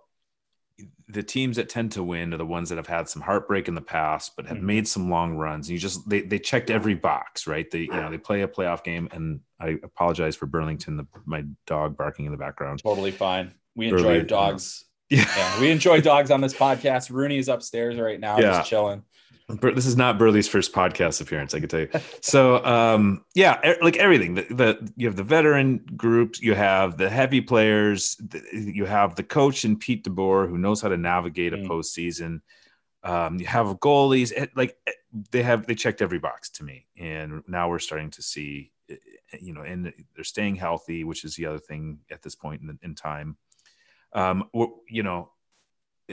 the 1.08 1.22
teams 1.22 1.56
that 1.56 1.68
tend 1.68 1.92
to 1.92 2.02
win 2.02 2.34
are 2.34 2.36
the 2.36 2.44
ones 2.44 2.68
that 2.68 2.76
have 2.76 2.86
had 2.86 3.08
some 3.08 3.22
heartbreak 3.22 3.68
in 3.68 3.74
the 3.74 3.80
past, 3.80 4.32
but 4.36 4.46
have 4.46 4.58
Mhm. 4.58 4.62
made 4.62 4.88
some 4.88 5.08
long 5.08 5.34
runs. 5.36 5.68
And 5.68 5.72
you 5.74 5.78
just 5.78 6.06
they 6.08 6.20
they 6.20 6.38
checked 6.38 6.68
every 6.70 6.94
box, 6.94 7.46
right? 7.46 7.70
They 7.70 7.80
you 7.82 7.88
know 7.92 8.10
they 8.10 8.18
play 8.18 8.42
a 8.42 8.48
playoff 8.48 8.84
game, 8.84 9.08
and 9.12 9.40
I 9.60 9.78
apologize 9.82 10.36
for 10.36 10.46
Burlington, 10.46 10.96
the, 10.98 11.06
my 11.24 11.44
dog 11.66 11.96
barking 11.96 12.26
in 12.26 12.32
the 12.32 12.38
background. 12.38 12.82
Totally 12.82 13.10
fine. 13.12 13.54
We 13.74 13.88
enjoy 13.88 14.22
dogs. 14.22 14.82
Yeah, 15.08 15.24
Yeah, 15.36 15.60
we 15.60 15.70
enjoy 15.70 16.00
dogs 16.00 16.32
on 16.32 16.40
this 16.40 16.52
podcast. 16.52 17.10
Rooney 17.10 17.38
is 17.38 17.48
upstairs 17.48 17.96
right 17.96 18.18
now, 18.18 18.40
Yeah. 18.40 18.54
just 18.58 18.68
chilling. 18.68 19.04
This 19.48 19.86
is 19.86 19.96
not 19.96 20.18
Burley's 20.18 20.48
first 20.48 20.72
podcast 20.72 21.20
appearance, 21.20 21.54
I 21.54 21.60
can 21.60 21.68
tell 21.68 21.80
you. 21.80 21.88
So, 22.20 22.64
um, 22.64 23.24
yeah, 23.34 23.76
like 23.80 23.96
everything. 23.96 24.34
The, 24.34 24.42
the 24.42 24.92
you 24.96 25.06
have 25.06 25.14
the 25.14 25.22
veteran 25.22 25.86
groups, 25.96 26.40
you 26.42 26.54
have 26.54 26.96
the 26.96 27.08
heavy 27.08 27.40
players, 27.40 28.16
the, 28.16 28.42
you 28.52 28.86
have 28.86 29.14
the 29.14 29.22
coach 29.22 29.64
and 29.64 29.78
Pete 29.78 30.04
DeBoer 30.04 30.48
who 30.48 30.58
knows 30.58 30.80
how 30.80 30.88
to 30.88 30.96
navigate 30.96 31.52
a 31.52 31.58
Mm. 31.58 31.68
postseason. 31.68 32.40
Um, 33.04 33.38
you 33.38 33.46
have 33.46 33.68
goalies, 33.78 34.32
like 34.56 34.76
eh, 34.88 34.92
they 35.30 35.44
have 35.44 35.64
they 35.66 35.76
checked 35.76 36.02
every 36.02 36.18
box 36.18 36.50
to 36.50 36.64
me, 36.64 36.86
and 36.98 37.42
now 37.46 37.68
we're 37.68 37.78
starting 37.78 38.10
to 38.10 38.22
see, 38.22 38.72
eh, 38.90 38.96
eh, 39.32 39.38
you 39.40 39.52
know, 39.52 39.60
and 39.62 39.92
they're 40.16 40.24
staying 40.24 40.56
healthy, 40.56 41.04
which 41.04 41.24
is 41.24 41.36
the 41.36 41.46
other 41.46 41.60
thing 41.60 42.00
at 42.10 42.20
this 42.20 42.34
point 42.34 42.62
in, 42.62 42.76
in 42.82 42.94
time. 42.96 43.36
Um, 44.12 44.50
you 44.90 45.04
know, 45.04 45.30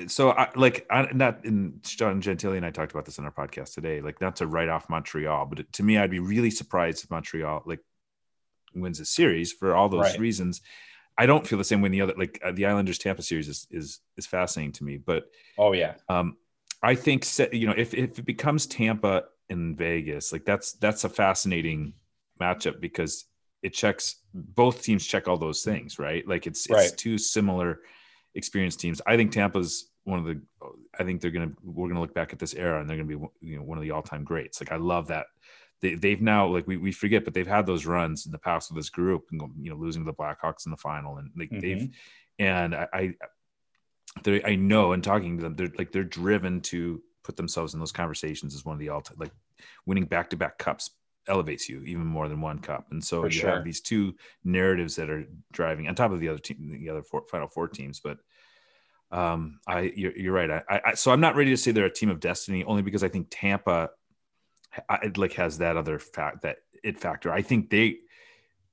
so 0.08 0.32
I 0.32 0.50
like 0.56 0.86
I 0.90 1.08
not 1.14 1.46
in 1.46 1.80
John 1.84 2.22
Gentille 2.22 2.54
and 2.54 2.66
I 2.66 2.72
talked 2.72 2.92
about 2.92 3.06
this 3.06 3.18
in 3.20 3.26
our 3.26 3.32
podcast 3.32 3.74
today. 3.74 4.02
Like 4.02 4.22
not 4.22 4.38
to 4.38 4.48
write 4.48 4.70
off 4.70 4.90
Montreal, 4.90 5.46
but 5.46 5.72
to 5.74 5.84
me, 5.84 5.98
I'd 5.98 6.10
be 6.12 6.20
really 6.20 6.50
surprised 6.52 7.04
if 7.04 7.12
Montreal 7.12 7.64
like 7.66 7.80
wins 8.74 9.00
a 9.00 9.06
series 9.06 9.52
for 9.52 9.76
all 9.76 9.90
those 9.90 10.02
Right. 10.02 10.20
reasons. 10.20 10.62
I 11.18 11.28
don't 11.28 11.46
feel 11.48 11.60
the 11.60 11.64
same 11.64 11.82
way 11.82 11.88
in 11.88 11.92
the 11.92 12.02
other 12.02 12.14
like 12.18 12.40
uh, 12.44 12.52
the 12.52 12.66
Islanders 12.66 12.98
Tampa 12.98 13.22
series 13.22 13.48
is 13.48 13.68
is 13.72 14.00
is 14.18 14.26
fascinating 14.26 14.74
to 14.74 14.84
me, 14.84 14.98
but 14.98 15.26
Oh 15.58 15.74
yeah, 15.74 15.96
um, 16.10 16.38
I 16.82 16.96
think 16.96 17.26
you 17.54 17.68
know 17.68 17.74
if 17.78 17.94
if 17.94 18.20
it 18.20 18.26
becomes 18.26 18.66
Tampa 18.66 19.26
and 19.50 19.78
Vegas, 19.78 20.32
like 20.32 20.46
that's 20.46 20.74
that's 20.74 21.04
a 21.04 21.10
fascinating 21.10 21.94
matchup 22.42 22.80
because 22.82 23.26
it 23.62 23.74
checks 23.74 24.16
both 24.34 24.84
teams 24.84 25.06
check 25.06 25.28
all 25.28 25.38
those 25.38 25.64
things, 25.64 26.00
right? 26.00 26.28
Like 26.28 26.48
it's 26.48 26.68
it's 26.68 26.76
Right. 26.76 26.98
two 26.98 27.18
similar 27.18 27.82
experienced 28.36 28.80
teams. 28.80 29.02
I 29.06 29.18
think 29.18 29.32
Tampa's 29.32 29.90
one 30.04 30.20
of 30.20 30.26
the. 30.26 30.42
I 31.00 31.04
think 31.04 31.22
they're 31.22 31.32
gonna 31.32 31.52
we're 31.64 31.88
gonna 31.88 32.02
look 32.02 32.14
back 32.14 32.34
at 32.34 32.40
this 32.40 32.54
era 32.54 32.80
and 32.80 32.90
they're 32.90 32.98
gonna 32.98 33.18
be 33.18 33.26
you 33.42 33.58
know 33.58 33.64
one 33.64 33.78
of 33.78 33.84
the 33.84 33.92
all 33.92 34.02
time 34.02 34.24
greats. 34.24 34.62
Like 34.62 34.72
I 34.72 34.78
love 34.78 35.08
that. 35.08 35.28
They, 35.82 35.96
they've 35.96 36.22
now 36.22 36.48
like 36.48 36.68
we, 36.68 36.78
we 36.78 36.92
forget, 36.92 37.26
but 37.26 37.34
they've 37.34 37.48
had 37.48 37.66
those 37.66 37.86
runs 37.86 38.26
in 38.26 38.32
the 38.32 38.38
past 38.38 38.70
with 38.70 38.78
this 38.78 38.90
group 38.90 39.26
and 39.32 39.42
you 39.60 39.70
know 39.70 39.76
losing 39.76 40.04
to 40.04 40.12
the 40.12 40.14
Blackhawks 40.14 40.66
in 40.66 40.72
the 40.72 40.78
final 40.78 41.18
and 41.18 41.30
like 41.38 41.50
they've 41.52 41.78
mm-hmm. 41.78 42.46
and 42.46 42.76
I, 42.76 42.88
I 42.94 43.14
they 44.24 44.44
I 44.44 44.56
know 44.56 44.94
and 44.94 45.04
talking 45.04 45.38
to 45.38 45.44
them, 45.44 45.56
they're 45.56 45.72
like 45.78 45.92
they're 45.92 46.04
driven 46.04 46.62
to 46.62 47.02
put 47.24 47.36
themselves 47.36 47.74
in 47.74 47.80
those 47.80 47.92
conversations 47.92 48.54
as 48.56 48.66
one 48.66 48.74
of 48.74 48.80
the 48.80 48.90
all 48.90 49.04
like 49.18 49.32
winning 49.86 50.06
back 50.06 50.30
to 50.30 50.38
back 50.38 50.58
cups 50.58 50.92
elevates 51.28 51.70
you 51.70 51.82
even 51.84 52.06
more 52.06 52.28
than 52.28 52.42
one 52.42 52.60
cup. 52.60 52.88
And 52.92 53.04
so 53.04 53.22
For 53.22 53.28
you 53.28 53.32
sure. 53.32 53.50
have 53.50 53.64
these 53.64 53.82
two 53.82 54.16
narratives 54.44 54.96
that 54.98 55.10
are 55.10 55.26
driving 55.52 55.88
on 55.88 55.96
top 55.96 56.12
of 56.12 56.20
the 56.20 56.30
other 56.30 56.40
team, 56.40 56.78
the 56.80 56.90
other 56.90 57.04
four, 57.04 57.24
final 57.30 57.48
four 57.48 57.68
teams. 57.68 58.00
But 58.00 58.18
um, 59.12 59.60
I 59.68 59.94
you're, 59.96 60.18
you're 60.18 60.34
right. 60.34 60.50
I, 60.52 60.82
I 60.86 60.94
so 60.96 61.12
I'm 61.12 61.22
not 61.22 61.36
ready 61.36 61.52
to 61.52 61.58
say 61.58 61.72
they're 61.72 61.86
a 61.86 61.94
team 61.94 62.10
of 62.10 62.20
destiny 62.20 62.64
only 62.64 62.82
because 62.82 63.04
I 63.04 63.10
think 63.10 63.28
Tampa 63.30 63.90
I, 64.90 65.12
like 65.16 65.34
has 65.34 65.60
that 65.60 65.78
other 65.78 66.00
fact 66.00 66.42
that 66.42 66.58
it 66.84 67.00
factor. 67.00 67.32
I 67.32 67.42
think 67.42 67.70
they 67.70 67.98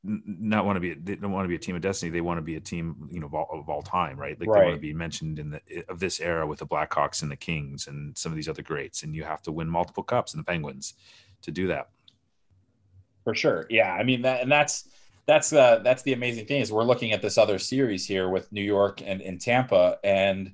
not 0.02 0.64
want 0.64 0.76
to 0.76 0.80
be 0.80 0.94
they 0.94 1.16
don't 1.16 1.32
want 1.32 1.44
to 1.44 1.48
be 1.48 1.56
a 1.56 1.58
team 1.58 1.76
of 1.76 1.82
destiny. 1.82 2.10
They 2.10 2.22
want 2.22 2.38
to 2.38 2.42
be 2.42 2.56
a 2.56 2.60
team 2.60 3.08
you 3.10 3.20
know 3.20 3.26
of 3.26 3.34
all, 3.34 3.48
of 3.52 3.68
all 3.68 3.82
time, 3.82 4.18
right? 4.18 4.38
Like 4.40 4.48
they 4.48 4.64
want 4.64 4.74
to 4.74 4.80
be 4.80 4.94
mentioned 4.94 5.38
in 5.38 5.50
the 5.50 5.60
of 5.88 6.00
this 6.00 6.20
era 6.20 6.46
with 6.46 6.60
the 6.60 6.66
Blackhawks 6.66 7.22
and 7.22 7.30
the 7.30 7.36
Kings 7.36 7.86
and 7.86 8.16
some 8.16 8.32
of 8.32 8.36
these 8.36 8.48
other 8.48 8.62
greats. 8.62 9.02
And 9.02 9.14
you 9.14 9.24
have 9.24 9.42
to 9.42 9.52
win 9.52 9.68
multiple 9.68 10.02
cups 10.02 10.32
and 10.32 10.40
the 10.40 10.46
Penguins 10.46 10.94
to 11.42 11.50
do 11.50 11.66
that. 11.68 11.90
For 13.30 13.34
sure. 13.36 13.66
Yeah, 13.70 13.92
I 13.92 14.02
mean 14.02 14.22
that, 14.22 14.42
and 14.42 14.50
that's 14.50 14.88
that's 15.26 15.52
uh 15.52 15.78
that's 15.84 16.02
the 16.02 16.12
amazing 16.12 16.46
thing 16.46 16.60
is 16.60 16.72
we're 16.72 16.82
looking 16.84 17.12
at 17.12 17.22
this 17.22 17.38
other 17.38 17.58
series 17.58 18.04
here 18.04 18.28
with 18.28 18.50
New 18.50 18.62
York 18.62 19.00
and, 19.04 19.22
and 19.22 19.40
Tampa, 19.40 19.98
and 20.02 20.52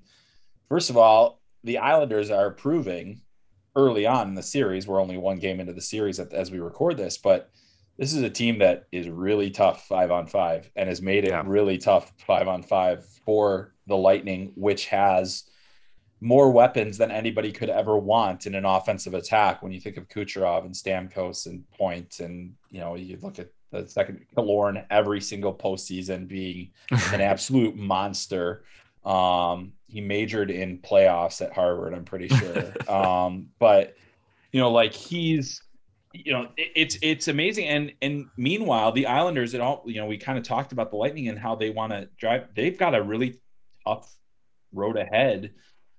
first 0.69 0.91
of 0.91 0.97
all, 0.99 1.41
the 1.65 1.79
Islanders 1.79 2.31
are 2.31 2.51
proving 2.51 3.23
early 3.75 4.05
on 4.07 4.29
in 4.29 4.35
the 4.35 4.43
series. 4.43 4.87
We're 4.87 5.01
only 5.01 5.17
one 5.17 5.39
game 5.39 5.59
into 5.61 5.73
the 5.73 5.81
series 5.81 6.19
as 6.19 6.51
we 6.51 6.61
record 6.61 6.97
this, 6.99 7.17
but 7.17 7.51
this 7.99 8.13
is 8.13 8.23
a 8.23 8.29
team 8.31 8.59
that 8.59 8.87
is 8.93 9.09
really 9.09 9.51
tough 9.51 9.87
five 9.87 10.11
on 10.11 10.27
five 10.27 10.71
and 10.77 10.89
has 10.89 11.01
made 11.01 11.25
it 11.25 11.31
Yeah. 11.31 11.43
really 11.47 11.79
tough 11.79 12.13
five 12.27 12.47
on 12.47 12.63
five 12.63 13.07
for 13.25 13.75
the 13.87 13.97
Lightning, 13.97 14.53
which 14.55 14.87
has 14.87 15.45
more 16.21 16.51
weapons 16.51 16.97
than 16.99 17.11
anybody 17.11 17.53
could 17.53 17.69
ever 17.69 17.97
want 17.99 18.47
in 18.47 18.55
an 18.55 18.65
offensive 18.65 19.15
attack. 19.15 19.63
When 19.63 19.73
you 19.73 19.81
think 19.81 19.97
of 19.97 20.09
Kucherov 20.09 20.65
and 20.65 20.75
Stamkos 20.75 21.47
and 21.47 21.69
Point, 21.73 22.21
and 22.21 22.55
you 22.71 22.81
know 22.81 22.95
you 22.95 23.19
look 23.21 23.39
at 23.39 23.51
the 23.71 23.87
second 23.87 24.25
Killorn 24.37 24.85
every 24.91 25.21
single 25.21 25.55
postseason 25.55 26.27
being 26.29 26.71
an 27.13 27.21
absolute 27.21 27.77
monster. 27.77 28.65
Um, 29.05 29.73
he 29.89 30.01
majored 30.01 30.51
in 30.51 30.79
playoffs 30.79 31.41
at 31.41 31.53
Harvard, 31.53 31.95
I'm 31.95 32.05
pretty 32.05 32.29
sure. 32.29 32.73
um, 32.93 33.49
but 33.59 33.95
you 34.53 34.61
know, 34.61 34.71
like 34.71 34.95
he's, 34.95 35.63
you 36.13 36.33
know, 36.33 36.49
it, 36.57 36.73
it's 36.75 36.99
it's 37.03 37.29
amazing. 37.29 37.69
And 37.69 37.93
and 38.03 38.27
meanwhile, 38.37 38.91
the 38.91 39.07
Islanders, 39.07 39.55
it 39.55 39.61
all, 39.61 39.85
you 39.87 40.01
know, 40.01 40.07
we 40.07 40.17
kind 40.17 40.39
of 40.39 40.45
talked 40.45 40.73
about 40.73 40.91
the 40.91 40.97
Lightning 40.97 41.29
and 41.29 41.39
how 41.39 41.55
they 41.55 41.71
want 41.71 41.93
to 41.93 42.09
drive. 42.19 42.49
They've 42.55 42.77
got 42.77 42.95
a 42.95 43.03
really 43.03 43.41
tough 43.87 44.13
road 44.73 44.97
ahead, 44.97 45.53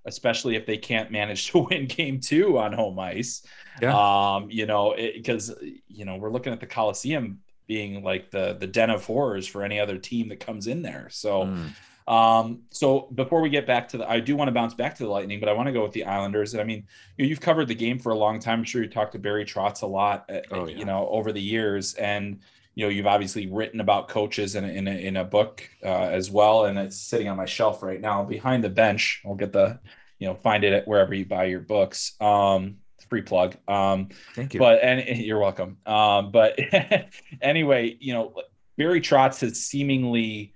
especially 0.08 0.56
if 0.56 0.65
they 0.65 0.78
can't 0.78 1.12
manage 1.12 1.52
to 1.52 1.60
win 1.70 1.86
Game 1.86 2.20
Two 2.20 2.58
on 2.58 2.74
home 2.74 2.98
ice. 2.98 3.46
Um, 3.84 4.50
you 4.50 4.65
know, 4.65 4.96
because 4.98 5.54
you 5.88 6.06
know 6.06 6.15
we're 6.15 6.32
looking 6.32 6.52
at 6.54 6.60
the 6.60 6.65
Coliseum 6.65 7.39
being 7.67 8.04
like 8.04 8.32
the 8.32 8.58
the 8.60 8.65
den 8.67 8.89
of 8.89 9.06
horrors 9.06 9.46
for 9.46 9.63
any 9.63 9.80
other 9.80 9.98
team 9.98 10.30
that 10.30 10.39
comes 10.39 10.67
in 10.67 10.82
there. 10.82 11.08
So. 11.12 11.43
Mm. 11.43 11.70
Um, 12.08 12.62
so 12.72 13.10
before 13.15 13.41
we 13.41 13.50
get 13.50 13.67
back 13.67 13.89
to 13.89 13.98
the, 13.98 14.10
I 14.10 14.22
do 14.22 14.38
want 14.38 14.48
to 14.48 14.54
bounce 14.54 14.74
back 14.74 14.96
to 14.96 15.04
the 15.04 15.10
Lightning, 15.10 15.41
but 15.41 15.50
I 15.50 15.52
want 15.52 15.67
to 15.67 15.74
go 15.74 15.84
with 15.84 15.91
the 15.91 16.06
Islanders. 16.06 16.56
I 16.56 16.63
mean, 16.63 16.88
you 17.17 17.26
know, 17.26 17.28
you've 17.28 17.41
covered 17.41 17.67
the 17.67 17.76
game 17.76 18.00
for 18.00 18.13
a 18.13 18.15
long 18.15 18.39
time. 18.39 18.60
I'm 18.60 18.63
sure 18.63 18.82
you 18.82 18.88
talked 18.88 19.12
to 19.12 19.20
Barry 19.20 19.43
Trotz 19.43 19.82
a 19.82 19.88
lot, 19.88 20.24
uh, 20.32 20.39
Oh, 20.52 20.67
yeah. 20.70 20.78
you 20.78 20.86
know, 20.86 21.10
over 21.10 21.34
the 21.34 21.41
years, 21.41 21.96
and 21.96 22.39
you 22.78 22.86
know, 22.86 22.90
you've 22.90 23.08
obviously 23.08 23.48
written 23.48 23.80
about 23.80 24.08
coaches 24.08 24.54
in 24.54 24.63
a, 24.63 24.68
in 24.68 24.88
a, 24.88 24.92
in 24.92 25.18
a 25.18 25.24
book 25.24 25.68
uh, 25.84 25.88
as 25.88 26.30
well, 26.30 26.66
and 26.66 26.78
it's 26.78 26.96
sitting 26.96 27.28
on 27.28 27.36
my 27.36 27.46
shelf 27.46 27.82
right 27.82 28.00
now 28.00 28.24
behind 28.24 28.63
the 28.63 28.70
bench. 28.70 29.24
I'll 29.26 29.34
get 29.34 29.52
the, 29.52 29.80
you 30.20 30.28
know, 30.28 30.36
find 30.36 30.63
it 30.63 30.74
at 30.74 30.88
wherever 30.88 31.16
you 31.16 31.26
buy 31.26 31.46
your 31.46 31.60
books. 31.60 32.13
Um, 32.22 32.76
free 33.10 33.24
plug. 33.24 33.56
Um, 33.68 34.10
Thank 34.36 34.54
you. 34.54 34.60
but 34.60 34.84
and 34.84 35.00
and 35.00 35.18
you're 35.26 35.40
welcome. 35.40 35.78
Um, 35.88 36.30
but 36.30 36.60
anyway, 37.42 37.98
you 38.00 38.13
know, 38.13 38.36
Barry 38.78 39.02
Trotz 39.02 39.42
has 39.42 39.60
seemingly 39.60 40.54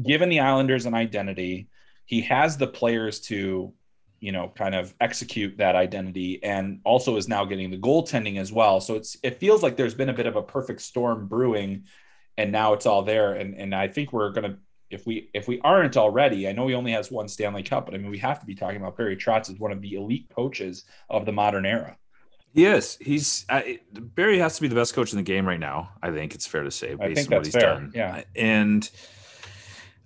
given 0.00 0.28
the 0.28 0.38
Islanders 0.38 0.86
an 0.86 0.94
identity. 0.94 1.66
He 2.04 2.20
has 2.20 2.56
the 2.56 2.68
players 2.68 3.18
to, 3.22 3.72
you 4.24 4.32
know, 4.32 4.50
kind 4.56 4.74
of 4.74 4.94
execute 5.02 5.58
that 5.58 5.76
identity, 5.76 6.42
and 6.42 6.80
also 6.84 7.16
is 7.16 7.28
now 7.28 7.44
getting 7.44 7.70
the 7.70 7.76
goaltending 7.76 8.38
as 8.38 8.50
well. 8.50 8.80
So 8.80 8.94
it's 8.94 9.18
it 9.22 9.38
feels 9.38 9.62
like 9.62 9.76
there's 9.76 9.94
been 9.94 10.08
a 10.08 10.14
bit 10.14 10.26
of 10.26 10.34
a 10.34 10.42
perfect 10.42 10.80
storm 10.80 11.26
brewing, 11.26 11.84
and 12.38 12.50
now 12.50 12.72
it's 12.72 12.86
all 12.86 13.02
there. 13.02 13.34
And 13.34 13.54
and 13.54 13.74
I 13.74 13.88
think 13.88 14.14
we're 14.14 14.30
gonna. 14.30 14.56
If 14.88 15.06
we 15.06 15.28
if 15.34 15.46
we 15.46 15.60
aren't 15.60 15.98
already, 15.98 16.48
I 16.48 16.52
know 16.52 16.66
he 16.68 16.74
only 16.74 16.92
has 16.92 17.10
one 17.10 17.28
Stanley 17.28 17.62
Cup, 17.62 17.84
but 17.84 17.94
I 17.94 17.98
mean 17.98 18.10
we 18.10 18.18
have 18.18 18.40
to 18.40 18.46
be 18.46 18.54
talking 18.54 18.78
about 18.78 18.96
Barry 18.96 19.16
Trotz 19.16 19.50
as 19.50 19.58
one 19.58 19.72
of 19.72 19.82
the 19.82 19.94
elite 19.94 20.30
coaches 20.34 20.84
of 21.10 21.26
the 21.26 21.32
modern 21.32 21.66
era. 21.66 21.98
Yes, 22.54 22.96
he's 22.98 23.44
I, 23.50 23.80
Barry 23.92 24.38
has 24.38 24.56
to 24.56 24.62
be 24.62 24.68
the 24.68 24.74
best 24.74 24.94
coach 24.94 25.12
in 25.12 25.18
the 25.18 25.22
game 25.22 25.46
right 25.46 25.60
now. 25.60 25.90
I 26.02 26.12
think 26.12 26.34
it's 26.34 26.46
fair 26.46 26.62
to 26.62 26.70
say 26.70 26.94
based 26.94 27.30
on 27.30 27.36
what 27.36 27.44
he's 27.44 27.54
fair, 27.54 27.74
done. 27.74 27.92
yeah. 27.94 28.22
and 28.34 28.88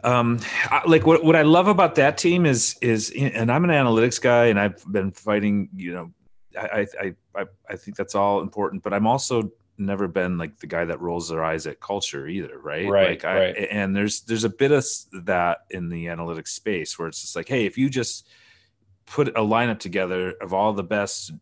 um, 0.05 0.41
I, 0.65 0.83
like 0.87 1.07
what 1.07 1.25
what 1.25 1.37
I 1.37 1.43
love 1.43 1.69
about 1.69 1.97
that 1.97 2.19
team 2.19 2.47
is 2.47 2.77
is 2.81 3.11
and 3.11 3.51
I'm 3.51 3.65
an 3.65 3.71
analytics 3.71 4.21
guy 4.21 4.47
and 4.47 4.59
I've 4.59 4.85
been 4.91 5.11
fighting. 5.13 5.69
You 5.75 5.93
know, 5.93 6.13
I 6.57 6.87
I 7.01 7.15
I 7.35 7.45
I 7.69 7.77
think 7.77 7.97
that's 7.97 8.15
all 8.15 8.41
important, 8.41 8.83
but 8.83 8.93
I'm 8.95 9.07
also 9.07 9.51
never 9.79 10.09
been 10.09 10.39
like 10.39 10.59
the 10.59 10.67
guy 10.67 10.85
that 10.85 11.01
rolls 11.01 11.29
their 11.29 11.45
eyes 11.45 11.67
at 11.67 11.81
culture 11.81 12.27
either, 12.27 12.59
right? 12.59 12.89
Right, 12.89 13.11
Like 13.11 13.25
I, 13.25 13.39
right. 13.39 13.69
and 13.71 13.95
there's 13.95 14.23
there's 14.23 14.45
a 14.45 14.49
bit 14.49 14.73
of 14.73 14.85
that 15.25 15.59
in 15.71 15.89
the 15.89 16.07
analytics 16.07 16.49
space 16.49 16.99
where 16.99 17.09
it's 17.09 17.21
just 17.21 17.37
like, 17.37 17.49
hey, 17.49 17.65
if 17.67 17.79
you 17.79 17.89
just 17.89 18.27
put 19.07 19.29
a 19.29 19.41
lineup 19.41 19.79
together 19.79 20.35
of 20.41 20.53
all 20.53 20.73
the 20.73 20.83
best 20.83 21.33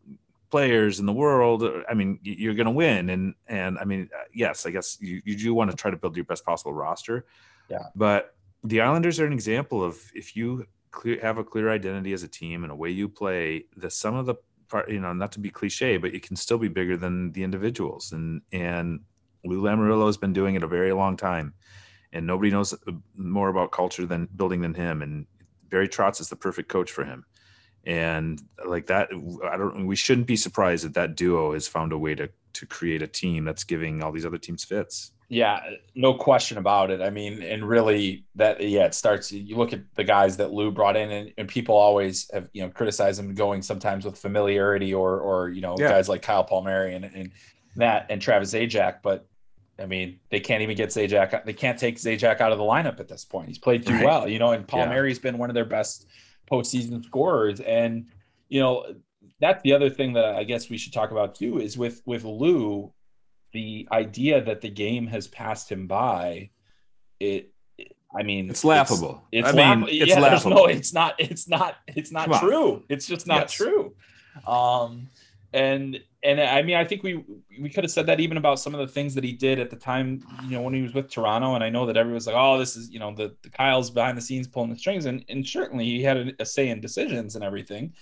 players 0.50 1.00
in 1.00 1.06
the 1.06 1.12
world, 1.12 1.64
I 1.88 1.94
mean, 1.94 2.20
you're 2.22 2.54
going 2.54 2.66
to 2.66 2.72
win. 2.72 3.10
And 3.10 3.34
and 3.48 3.78
I 3.78 3.84
mean, 3.84 4.08
uh, 4.14 4.24
yes, 4.32 4.66
I 4.66 4.70
guess 4.70 4.98
you, 5.00 5.20
you 5.24 5.36
do 5.36 5.54
want 5.54 5.70
to 5.70 5.76
try 5.76 5.90
to 5.90 5.96
build 5.96 6.16
your 6.16 6.24
best 6.24 6.44
possible 6.44 6.72
roster. 6.72 7.26
Yeah. 7.68 7.86
But 7.94 8.35
the 8.66 8.80
Islanders 8.80 9.20
are 9.20 9.26
an 9.26 9.32
example 9.32 9.82
of 9.82 9.98
if 10.14 10.36
you 10.36 10.66
clear, 10.90 11.20
have 11.20 11.38
a 11.38 11.44
clear 11.44 11.70
identity 11.70 12.12
as 12.12 12.22
a 12.22 12.28
team 12.28 12.62
and 12.62 12.72
a 12.72 12.76
way 12.76 12.90
you 12.90 13.08
play, 13.08 13.64
the 13.76 13.90
sum 13.90 14.14
of 14.14 14.26
the 14.26 14.34
part, 14.68 14.90
you 14.90 15.00
know, 15.00 15.12
not 15.12 15.32
to 15.32 15.40
be 15.40 15.50
cliche, 15.50 15.96
but 15.96 16.14
it 16.14 16.22
can 16.22 16.36
still 16.36 16.58
be 16.58 16.68
bigger 16.68 16.96
than 16.96 17.32
the 17.32 17.42
individuals. 17.42 18.12
And 18.12 18.42
and 18.52 19.00
Lou 19.44 19.62
Lamoriello 19.62 20.06
has 20.06 20.16
been 20.16 20.32
doing 20.32 20.54
it 20.56 20.62
a 20.62 20.68
very 20.68 20.92
long 20.92 21.16
time, 21.16 21.54
and 22.12 22.26
nobody 22.26 22.50
knows 22.50 22.72
uh, 22.72 22.92
more 23.16 23.48
about 23.48 23.70
culture 23.70 24.06
than 24.06 24.28
building 24.36 24.60
than 24.60 24.74
him. 24.74 25.02
And 25.02 25.26
Barry 25.68 25.88
Trotz 25.88 26.20
is 26.20 26.28
the 26.28 26.36
perfect 26.36 26.68
coach 26.68 26.90
for 26.90 27.04
him 27.04 27.24
and 27.86 28.42
like 28.66 28.86
that 28.86 29.08
i 29.48 29.56
don't 29.56 29.86
we 29.86 29.94
shouldn't 29.96 30.26
be 30.26 30.36
surprised 30.36 30.84
that 30.84 30.94
that 30.94 31.14
duo 31.14 31.52
has 31.52 31.68
found 31.68 31.92
a 31.92 31.98
way 31.98 32.14
to 32.14 32.28
to 32.52 32.66
create 32.66 33.00
a 33.00 33.06
team 33.06 33.44
that's 33.44 33.64
giving 33.64 34.02
all 34.02 34.10
these 34.10 34.26
other 34.26 34.38
teams 34.38 34.64
fits 34.64 35.12
yeah 35.28 35.60
no 35.94 36.14
question 36.14 36.56
about 36.56 36.90
it 36.90 37.00
i 37.00 37.10
mean 37.10 37.42
and 37.42 37.68
really 37.68 38.24
that 38.36 38.60
yeah 38.60 38.84
it 38.84 38.94
starts 38.94 39.32
you 39.32 39.56
look 39.56 39.72
at 39.72 39.80
the 39.96 40.04
guys 40.04 40.36
that 40.36 40.52
lou 40.52 40.70
brought 40.70 40.96
in 40.96 41.10
and, 41.10 41.32
and 41.36 41.48
people 41.48 41.74
always 41.74 42.30
have 42.32 42.48
you 42.52 42.62
know 42.62 42.70
criticized 42.70 43.18
him 43.18 43.34
going 43.34 43.60
sometimes 43.60 44.04
with 44.04 44.16
familiarity 44.16 44.94
or 44.94 45.18
or 45.18 45.48
you 45.48 45.60
know 45.60 45.74
yeah. 45.78 45.88
guys 45.88 46.08
like 46.08 46.22
kyle 46.22 46.44
palmieri 46.44 46.94
and, 46.94 47.04
and 47.04 47.32
that 47.74 48.06
and 48.08 48.22
travis 48.22 48.52
zajac 48.52 49.02
but 49.02 49.26
I 49.78 49.86
mean, 49.86 50.18
they 50.30 50.40
can't 50.40 50.62
even 50.62 50.76
get 50.76 50.88
Zajac. 50.88 51.44
They 51.44 51.52
can't 51.52 51.78
take 51.78 51.96
Zajac 51.96 52.40
out 52.40 52.52
of 52.52 52.58
the 52.58 52.64
lineup 52.64 52.98
at 53.00 53.08
this 53.08 53.24
point. 53.24 53.48
He's 53.48 53.58
played 53.58 53.86
too 53.86 53.94
right. 53.94 54.04
well, 54.04 54.28
you 54.28 54.38
know. 54.38 54.52
And 54.52 54.66
Palmieri's 54.66 55.18
yeah. 55.18 55.22
been 55.22 55.38
one 55.38 55.50
of 55.50 55.54
their 55.54 55.66
best 55.66 56.06
postseason 56.50 57.04
scorers. 57.04 57.60
And 57.60 58.06
you 58.48 58.60
know, 58.60 58.86
that's 59.40 59.62
the 59.62 59.72
other 59.72 59.90
thing 59.90 60.14
that 60.14 60.24
I 60.24 60.44
guess 60.44 60.70
we 60.70 60.78
should 60.78 60.92
talk 60.92 61.10
about 61.10 61.34
too 61.34 61.60
is 61.60 61.76
with 61.76 62.00
with 62.06 62.24
Lou, 62.24 62.92
the 63.56 63.88
idea 63.90 64.42
that 64.42 64.60
the 64.60 64.68
game 64.68 65.06
has 65.06 65.26
passed 65.26 65.72
him 65.72 65.86
by. 65.86 66.50
It, 67.18 67.54
I 68.14 68.22
mean, 68.22 68.50
it's 68.50 68.66
laughable. 68.66 69.22
It's, 69.32 69.48
it's 69.48 69.58
I 69.58 69.74
mean, 69.74 69.88
it's 69.88 70.10
yeah, 70.10 70.20
laughable. 70.28 70.56
No, 70.56 70.66
it's 70.66 70.92
not. 70.92 71.14
It's 71.18 71.48
not. 71.48 71.76
It's 71.86 72.12
not 72.12 72.28
Come 72.28 72.38
true. 72.38 72.72
On. 72.74 72.84
It's 72.90 73.06
just 73.06 73.26
not 73.26 73.44
yes. 73.44 73.52
true. 73.54 73.94
Um, 74.46 75.08
and 75.54 75.98
and 76.22 76.38
I 76.38 76.60
mean, 76.60 76.76
I 76.76 76.84
think 76.84 77.02
we 77.02 77.24
we 77.58 77.70
could 77.70 77.82
have 77.82 77.90
said 77.90 78.04
that 78.06 78.20
even 78.20 78.36
about 78.36 78.60
some 78.60 78.74
of 78.74 78.80
the 78.80 78.92
things 78.92 79.14
that 79.14 79.24
he 79.24 79.32
did 79.32 79.58
at 79.58 79.70
the 79.70 79.76
time, 79.76 80.22
you 80.44 80.50
know, 80.50 80.60
when 80.60 80.74
he 80.74 80.82
was 80.82 80.92
with 80.92 81.08
Toronto. 81.08 81.54
And 81.54 81.64
I 81.64 81.70
know 81.70 81.86
that 81.86 81.96
everyone's 81.96 82.26
like, 82.26 82.36
"Oh, 82.38 82.58
this 82.58 82.76
is 82.76 82.90
you 82.90 82.98
know 82.98 83.14
the, 83.14 83.34
the 83.40 83.48
Kyle's 83.48 83.88
behind 83.88 84.18
the 84.18 84.22
scenes 84.22 84.46
pulling 84.46 84.68
the 84.68 84.76
strings," 84.76 85.06
and 85.06 85.24
and 85.30 85.46
certainly 85.46 85.86
he 85.86 86.02
had 86.02 86.18
a, 86.18 86.32
a, 86.40 86.44
say 86.44 86.68
in 86.68 86.82
decisions 86.82 87.36
and 87.36 87.42
everything. 87.42 87.94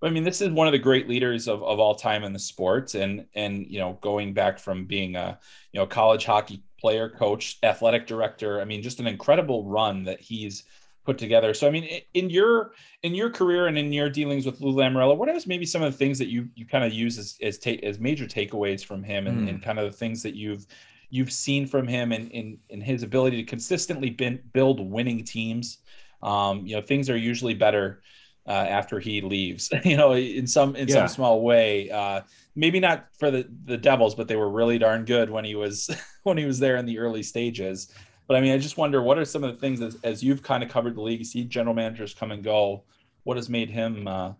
But 0.00 0.08
I 0.08 0.10
mean, 0.10 0.24
this 0.24 0.40
is 0.40 0.48
one 0.50 0.66
of 0.66 0.72
the 0.72 0.78
great 0.78 1.08
leaders 1.08 1.46
of, 1.46 1.62
of 1.62 1.78
all 1.78 1.94
time 1.94 2.24
in 2.24 2.32
the 2.32 2.38
sport, 2.38 2.94
and 2.94 3.26
and 3.34 3.66
you 3.66 3.78
know, 3.78 3.98
going 4.00 4.32
back 4.32 4.58
from 4.58 4.86
being 4.86 5.14
a 5.16 5.38
you 5.72 5.80
know 5.80 5.86
college 5.86 6.24
hockey 6.24 6.62
player, 6.80 7.08
coach, 7.10 7.58
athletic 7.62 8.06
director. 8.06 8.60
I 8.60 8.64
mean, 8.64 8.82
just 8.82 9.00
an 9.00 9.06
incredible 9.06 9.66
run 9.66 10.04
that 10.04 10.20
he's 10.20 10.64
put 11.04 11.18
together. 11.18 11.52
So 11.52 11.68
I 11.68 11.70
mean, 11.70 12.00
in 12.14 12.30
your 12.30 12.72
in 13.02 13.14
your 13.14 13.30
career 13.30 13.66
and 13.66 13.76
in 13.76 13.92
your 13.92 14.08
dealings 14.08 14.46
with 14.46 14.60
Lou 14.60 14.72
Lamoriello, 14.72 15.16
what 15.16 15.28
is 15.28 15.46
maybe 15.46 15.66
some 15.66 15.82
of 15.82 15.92
the 15.92 15.98
things 15.98 16.18
that 16.18 16.28
you 16.28 16.48
you 16.54 16.66
kind 16.66 16.84
of 16.84 16.92
use 16.92 17.18
as 17.18 17.36
as, 17.42 17.58
ta- 17.58 17.82
as 17.82 18.00
major 18.00 18.24
takeaways 18.24 18.84
from 18.84 19.02
him, 19.02 19.26
and, 19.26 19.46
mm. 19.46 19.50
and, 19.50 19.62
kind 19.62 19.78
of 19.78 19.90
the 19.90 19.96
things 19.96 20.22
that 20.22 20.34
you've 20.34 20.66
you've 21.10 21.32
seen 21.32 21.66
from 21.66 21.86
him 21.86 22.12
and 22.12 22.30
in, 22.30 22.56
in, 22.68 22.80
his 22.80 23.02
ability 23.02 23.36
to 23.36 23.42
consistently 23.42 24.10
bin, 24.10 24.40
build 24.52 24.78
winning 24.78 25.24
teams. 25.24 25.78
Um, 26.22 26.64
you 26.64 26.76
know, 26.76 26.82
things 26.82 27.10
are 27.10 27.16
usually 27.16 27.52
better 27.52 28.00
uh, 28.46 28.50
after 28.50 28.98
he 28.98 29.20
leaves. 29.20 29.70
you 29.84 29.96
know, 29.96 30.12
in 30.12 30.46
some 30.46 30.76
in 30.76 30.88
yeah. 30.88 30.94
some 30.94 31.08
small 31.08 31.42
way. 31.42 31.90
Uh, 31.90 32.22
maybe 32.54 32.80
not 32.80 33.06
for 33.18 33.30
the 33.30 33.48
the 33.64 33.76
Devils, 33.76 34.14
but 34.14 34.28
they 34.28 34.36
were 34.36 34.50
really 34.50 34.78
darn 34.78 35.04
good 35.04 35.30
when 35.30 35.44
he 35.44 35.54
was 35.54 35.90
when 36.22 36.36
he 36.36 36.44
was 36.44 36.58
there 36.58 36.76
in 36.76 36.86
the 36.86 36.98
early 36.98 37.22
stages. 37.22 37.92
But 38.30 38.36
I 38.36 38.40
mean, 38.42 38.52
I 38.52 38.58
just 38.58 38.76
wonder 38.76 39.02
what 39.02 39.18
are 39.18 39.24
some 39.24 39.42
of 39.42 39.52
the 39.52 39.58
things 39.58 39.80
as, 39.80 39.96
as 40.04 40.22
you've 40.22 40.40
kind 40.40 40.62
of 40.62 40.68
covered 40.68 40.94
the 40.94 41.00
league, 41.00 41.18
you 41.18 41.24
see 41.24 41.42
general 41.42 41.74
managers 41.74 42.14
come 42.14 42.30
and 42.30 42.44
go. 42.44 42.84
What 43.24 43.36
has 43.36 43.48
made 43.48 43.70
him, 43.70 44.06
uh, 44.06 44.34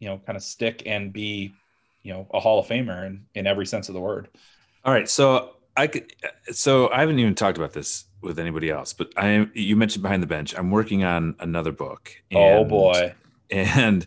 you 0.00 0.08
know, 0.08 0.20
kind 0.26 0.36
of 0.36 0.42
stick 0.42 0.82
and 0.84 1.12
be, 1.12 1.54
you 2.02 2.12
know, 2.12 2.26
a 2.34 2.40
Hall 2.40 2.58
of 2.58 2.66
Famer 2.66 3.06
in, 3.06 3.24
in 3.36 3.46
every 3.46 3.64
sense 3.64 3.88
of 3.88 3.94
the 3.94 4.00
word? 4.00 4.28
All 4.84 4.92
right. 4.92 5.08
So 5.08 5.54
I 5.76 5.86
could, 5.86 6.12
so 6.50 6.90
I 6.90 6.98
haven't 6.98 7.20
even 7.20 7.36
talked 7.36 7.56
about 7.56 7.72
this 7.72 8.06
with 8.20 8.40
anybody 8.40 8.68
else, 8.68 8.92
but 8.92 9.12
I, 9.16 9.48
you 9.54 9.76
mentioned 9.76 10.02
behind 10.02 10.24
the 10.24 10.26
bench, 10.26 10.52
I'm 10.58 10.72
working 10.72 11.04
on 11.04 11.36
another 11.38 11.70
book. 11.70 12.10
Oh, 12.34 12.58
oh 12.58 12.64
boy. 12.64 13.14
And 13.50 14.06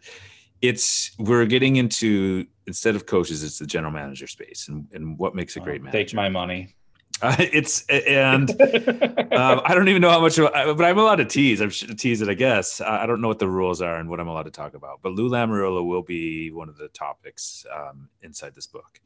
it's, 0.62 1.12
we're 1.18 1.46
getting 1.46 1.78
into, 1.78 2.46
instead 2.68 2.96
of 2.96 3.06
coaches, 3.06 3.44
it's 3.44 3.60
the 3.60 3.68
general 3.68 3.92
manager 3.92 4.28
space 4.28 4.68
and, 4.68 4.88
and 4.94 5.18
what 5.18 5.36
makes 5.36 5.56
a 5.56 5.60
great 5.60 5.82
oh, 5.82 5.86
manager. 5.86 5.98
Take 5.98 6.14
my 6.14 6.30
money. 6.30 6.76
Uh, 7.22 7.36
it's 7.40 7.86
and 7.90 8.50
um, 8.52 9.62
I 9.66 9.74
don't 9.74 9.90
even 9.90 10.02
know 10.02 10.10
how 10.10 10.22
much, 10.22 10.38
but 10.38 10.56
I'm 10.56 10.98
allowed 10.98 11.18
to 11.18 11.26
tease. 11.26 11.62
I'm 11.62 11.70
tease 11.70 12.22
it, 12.22 12.30
I 12.30 12.34
guess. 12.34 12.82
I 12.82 13.06
don't 13.06 13.22
know 13.22 13.28
what 13.28 13.40
the 13.40 13.50
rules 13.50 13.82
are 13.82 13.96
and 13.98 14.10
what 14.10 14.20
I'm 14.20 14.28
allowed 14.28 14.44
to 14.44 14.52
talk 14.52 14.74
about. 14.74 15.02
But 15.02 15.14
Lou 15.14 15.30
Lamoriello 15.30 15.86
will 15.86 16.04
be 16.04 16.52
one 16.52 16.70
of 16.70 16.78
the 16.78 16.88
topics 16.90 17.66
um, 17.76 18.10
inside 18.22 18.56
this 18.56 18.68
book. 18.68 19.00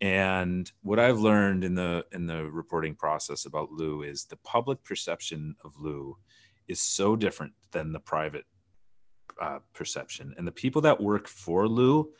And 0.00 0.70
what 0.82 0.98
I've 0.98 1.18
learned 1.18 1.64
in 1.64 1.74
the 1.74 2.04
in 2.12 2.26
the 2.26 2.44
reporting 2.44 2.94
process 2.94 3.46
about 3.46 3.72
Lou 3.72 4.02
is 4.02 4.24
the 4.24 4.36
public 4.36 4.82
perception 4.84 5.56
of 5.64 5.72
Lou 5.78 6.16
is 6.68 6.80
so 6.80 7.16
different 7.16 7.52
than 7.72 7.92
the 7.92 8.00
private 8.00 8.44
uh, 9.40 9.58
perception. 9.72 10.34
And 10.36 10.46
the 10.46 10.52
people 10.52 10.82
that 10.82 11.00
work 11.00 11.28
for 11.28 11.68
Lou, 11.68 12.10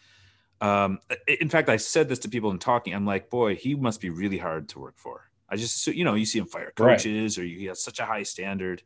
um, 0.61 0.99
in 1.27 1.49
fact, 1.49 1.69
I 1.69 1.77
said 1.77 2.09
this 2.09 2.19
to 2.21 2.29
people 2.29 2.51
in 2.51 2.59
talking. 2.59 2.95
I'm 2.95 3.07
like, 3.07 3.31
boy, 3.31 3.55
he 3.55 3.75
must 3.75 4.01
be 4.01 4.11
really 4.11 4.39
hard 4.39 4.69
to 4.71 4.81
work 4.81 4.99
for 4.99 5.29
I 5.49 5.57
just, 5.57 5.87
you 5.87 6.05
know, 6.05 6.15
you 6.15 6.27
see 6.27 6.39
him 6.39 6.47
fire 6.47 6.73
coaches 6.75 7.39
right. 7.39 7.45
or 7.45 7.47
he 7.47 7.65
has 7.67 7.83
such 7.83 8.01
a 8.01 8.05
high 8.05 8.23
standard. 8.23 8.83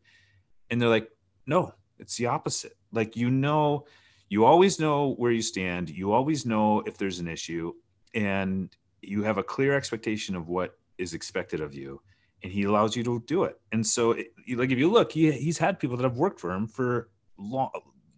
And 0.70 0.80
they're 0.80 0.88
like, 0.88 1.10
no, 1.46 1.74
it's 1.98 2.16
the 2.16 2.26
opposite. 2.26 2.76
Like, 2.92 3.16
you 3.16 3.30
know, 3.30 3.86
you 4.28 4.44
always 4.44 4.78
know 4.78 5.14
where 5.14 5.32
you 5.32 5.42
stand. 5.42 5.90
You 5.90 6.12
always 6.12 6.46
know 6.46 6.80
if 6.80 6.96
there's 6.96 7.18
an 7.18 7.28
issue 7.28 7.74
and 8.14 8.74
you 9.00 9.24
have 9.24 9.38
a 9.38 9.42
clear 9.42 9.76
expectation 9.76 10.36
of 10.36 10.48
what 10.48 10.78
is 10.98 11.14
expected 11.14 11.60
of 11.60 11.74
you. 11.74 12.00
And 12.44 12.52
he 12.52 12.64
allows 12.64 12.96
you 12.96 13.04
to 13.04 13.22
do 13.26 13.44
it. 13.44 13.60
And 13.70 13.86
so, 13.86 14.12
it, 14.12 14.32
like, 14.56 14.70
if 14.70 14.78
you 14.78 14.90
look, 14.90 15.12
he, 15.12 15.30
he's 15.30 15.58
had 15.58 15.78
people 15.78 15.96
that 15.96 16.02
have 16.02 16.16
worked 16.16 16.40
for 16.40 16.52
him 16.52 16.66
for 16.66 17.08
long 17.38 17.70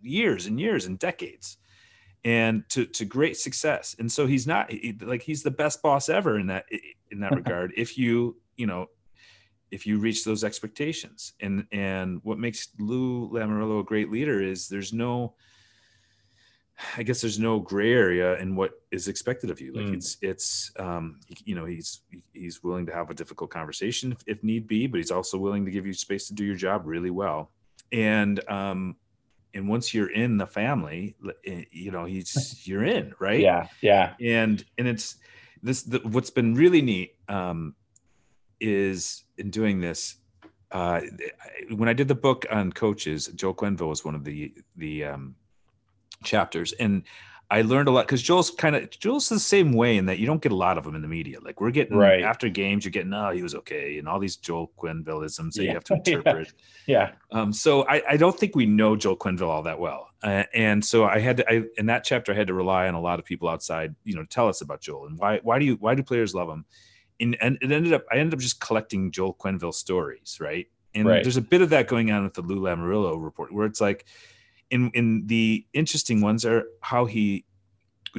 years 0.04 0.46
and 0.46 0.60
years 0.60 0.86
and 0.86 0.98
decades 0.98 1.58
and 2.24 2.68
to 2.70 2.86
to 2.86 3.04
great 3.04 3.36
success. 3.36 3.96
And 3.98 4.10
so 4.10 4.26
he's 4.26 4.46
not 4.46 4.70
he, 4.70 4.96
like 5.00 5.22
he's 5.22 5.42
the 5.42 5.50
best 5.50 5.82
boss 5.82 6.08
ever 6.08 6.38
in 6.38 6.46
that 6.48 6.66
in 7.10 7.20
that 7.20 7.32
regard. 7.36 7.72
If 7.76 7.98
you 7.98 8.36
you 8.56 8.66
know 8.66 8.86
if 9.70 9.86
you 9.86 9.98
reach 9.98 10.24
those 10.24 10.44
expectations, 10.44 11.32
and 11.40 11.66
and 11.72 12.20
what 12.22 12.38
makes 12.38 12.68
Lou 12.78 13.28
Lamoriello 13.30 13.80
a 13.80 13.84
great 13.84 14.10
leader 14.10 14.40
is 14.42 14.68
there's 14.68 14.92
no 14.92 15.34
I 16.96 17.04
guess 17.04 17.20
there's 17.20 17.38
no 17.38 17.60
gray 17.60 17.92
area 17.92 18.36
in 18.38 18.56
what 18.56 18.72
is 18.90 19.06
expected 19.06 19.50
of 19.50 19.60
you. 19.60 19.72
Like 19.72 19.86
mm. 19.86 19.94
it's 19.94 20.16
it's 20.22 20.72
um, 20.78 21.20
you 21.44 21.54
know 21.54 21.64
he's 21.64 22.00
he's 22.32 22.62
willing 22.64 22.86
to 22.86 22.92
have 22.92 23.10
a 23.10 23.14
difficult 23.14 23.50
conversation 23.50 24.12
if, 24.12 24.18
if, 24.26 24.44
need 24.44 24.66
be, 24.66 24.86
but 24.86 24.98
he's 24.98 25.10
also 25.10 25.38
willing 25.38 25.64
to 25.66 25.70
give 25.70 25.86
you 25.86 25.92
space 25.92 26.26
to 26.28 26.34
do 26.34 26.44
your 26.44 26.56
job 26.56 26.82
really 26.84 27.10
well. 27.10 27.50
And 27.92 28.40
um, 28.48 28.96
and 29.54 29.68
once 29.68 29.94
you're 29.94 30.10
in 30.10 30.36
the 30.36 30.46
family 30.46 31.16
eh, 31.46 31.64
you 31.70 31.90
know 31.90 32.04
he's 32.04 32.62
you're 32.66 32.84
in 32.84 33.14
right? 33.18 33.40
Yeah 33.40 33.68
yeah. 33.80 34.14
And 34.20 34.64
and 34.78 34.88
it's 34.88 35.16
this 35.62 35.82
the, 35.82 36.00
what's 36.00 36.30
been 36.30 36.54
really 36.54 36.82
neat 36.82 37.14
um 37.28 37.74
is 38.60 39.24
in 39.38 39.50
doing 39.50 39.80
this 39.80 40.16
uh 40.70 41.00
when 41.74 41.88
i 41.88 41.92
did 41.92 42.08
the 42.08 42.14
book 42.14 42.46
on 42.50 42.72
coaches 42.72 43.26
joel 43.34 43.54
quenneville 43.54 43.88
was 43.88 44.04
one 44.04 44.14
of 44.14 44.24
the 44.24 44.54
the 44.76 45.04
um 45.04 45.34
chapters 46.22 46.72
and 46.74 47.02
I 47.50 47.62
learned 47.62 47.88
a 47.88 47.90
lot 47.90 48.06
because 48.06 48.22
Joel's 48.22 48.50
kind 48.50 48.74
of 48.74 48.90
Joel's 48.90 49.28
the 49.28 49.38
same 49.38 49.72
way 49.72 49.96
in 49.96 50.06
that 50.06 50.18
you 50.18 50.26
don't 50.26 50.42
get 50.42 50.52
a 50.52 50.56
lot 50.56 50.78
of 50.78 50.84
them 50.84 50.94
in 50.94 51.02
the 51.02 51.08
media. 51.08 51.38
Like 51.40 51.60
we're 51.60 51.70
getting 51.70 51.96
right. 51.96 52.22
after 52.22 52.48
games, 52.48 52.84
you're 52.84 52.92
getting 52.92 53.12
oh 53.12 53.30
he 53.30 53.42
was 53.42 53.54
okay 53.54 53.98
and 53.98 54.08
all 54.08 54.18
these 54.18 54.36
Joel 54.36 54.72
Quennevilleisms 54.78 55.52
that 55.54 55.62
yeah. 55.62 55.68
you 55.68 55.74
have 55.74 55.84
to 55.84 55.94
interpret. 56.04 56.52
yeah. 56.86 57.12
yeah. 57.30 57.40
Um, 57.40 57.52
so 57.52 57.86
I, 57.86 58.02
I 58.10 58.16
don't 58.16 58.38
think 58.38 58.56
we 58.56 58.66
know 58.66 58.96
Joel 58.96 59.16
Quenneville 59.16 59.48
all 59.48 59.62
that 59.62 59.78
well, 59.78 60.08
uh, 60.22 60.44
and 60.54 60.84
so 60.84 61.04
I 61.04 61.18
had 61.18 61.38
to 61.38 61.52
I, 61.52 61.62
in 61.76 61.86
that 61.86 62.04
chapter 62.04 62.32
I 62.32 62.34
had 62.34 62.46
to 62.46 62.54
rely 62.54 62.88
on 62.88 62.94
a 62.94 63.00
lot 63.00 63.18
of 63.18 63.24
people 63.24 63.48
outside, 63.48 63.94
you 64.04 64.14
know, 64.14 64.22
to 64.22 64.28
tell 64.28 64.48
us 64.48 64.60
about 64.60 64.80
Joel 64.80 65.06
and 65.06 65.18
why 65.18 65.40
why 65.42 65.58
do 65.58 65.66
you 65.66 65.76
why 65.76 65.94
do 65.94 66.02
players 66.02 66.34
love 66.34 66.48
him? 66.48 66.64
And, 67.20 67.36
and 67.40 67.58
it 67.60 67.70
ended 67.70 67.92
up 67.92 68.04
I 68.10 68.16
ended 68.16 68.34
up 68.34 68.40
just 68.40 68.60
collecting 68.60 69.10
Joel 69.10 69.34
Quenneville 69.34 69.74
stories, 69.74 70.38
right? 70.40 70.66
And 70.94 71.06
right. 71.06 71.22
there's 71.22 71.36
a 71.36 71.42
bit 71.42 71.60
of 71.60 71.70
that 71.70 71.88
going 71.88 72.10
on 72.10 72.22
with 72.22 72.34
the 72.34 72.42
Lou 72.42 72.60
Lamoriello 72.60 73.22
report 73.22 73.52
where 73.52 73.66
it's 73.66 73.80
like 73.80 74.06
in 74.70 74.90
in 74.94 75.26
the 75.26 75.66
interesting 75.72 76.20
ones 76.20 76.44
are 76.44 76.64
how 76.80 77.04
he 77.04 77.44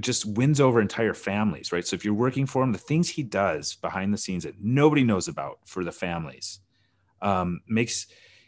just 0.01 0.25
wins 0.25 0.59
over 0.59 0.81
entire 0.81 1.13
families, 1.13 1.71
right? 1.71 1.85
So 1.85 1.95
if 1.95 2.03
you're 2.03 2.13
working 2.13 2.45
for 2.45 2.61
him, 2.63 2.71
the 2.71 2.77
things 2.77 3.09
he 3.09 3.23
does 3.23 3.75
behind 3.75 4.13
the 4.13 4.17
scenes 4.17 4.43
that 4.43 4.55
nobody 4.61 5.03
knows 5.03 5.27
about 5.27 5.59
for 5.65 5.83
the 5.83 5.91
families 5.91 6.59
um, 7.21 7.61
makes. 7.67 8.07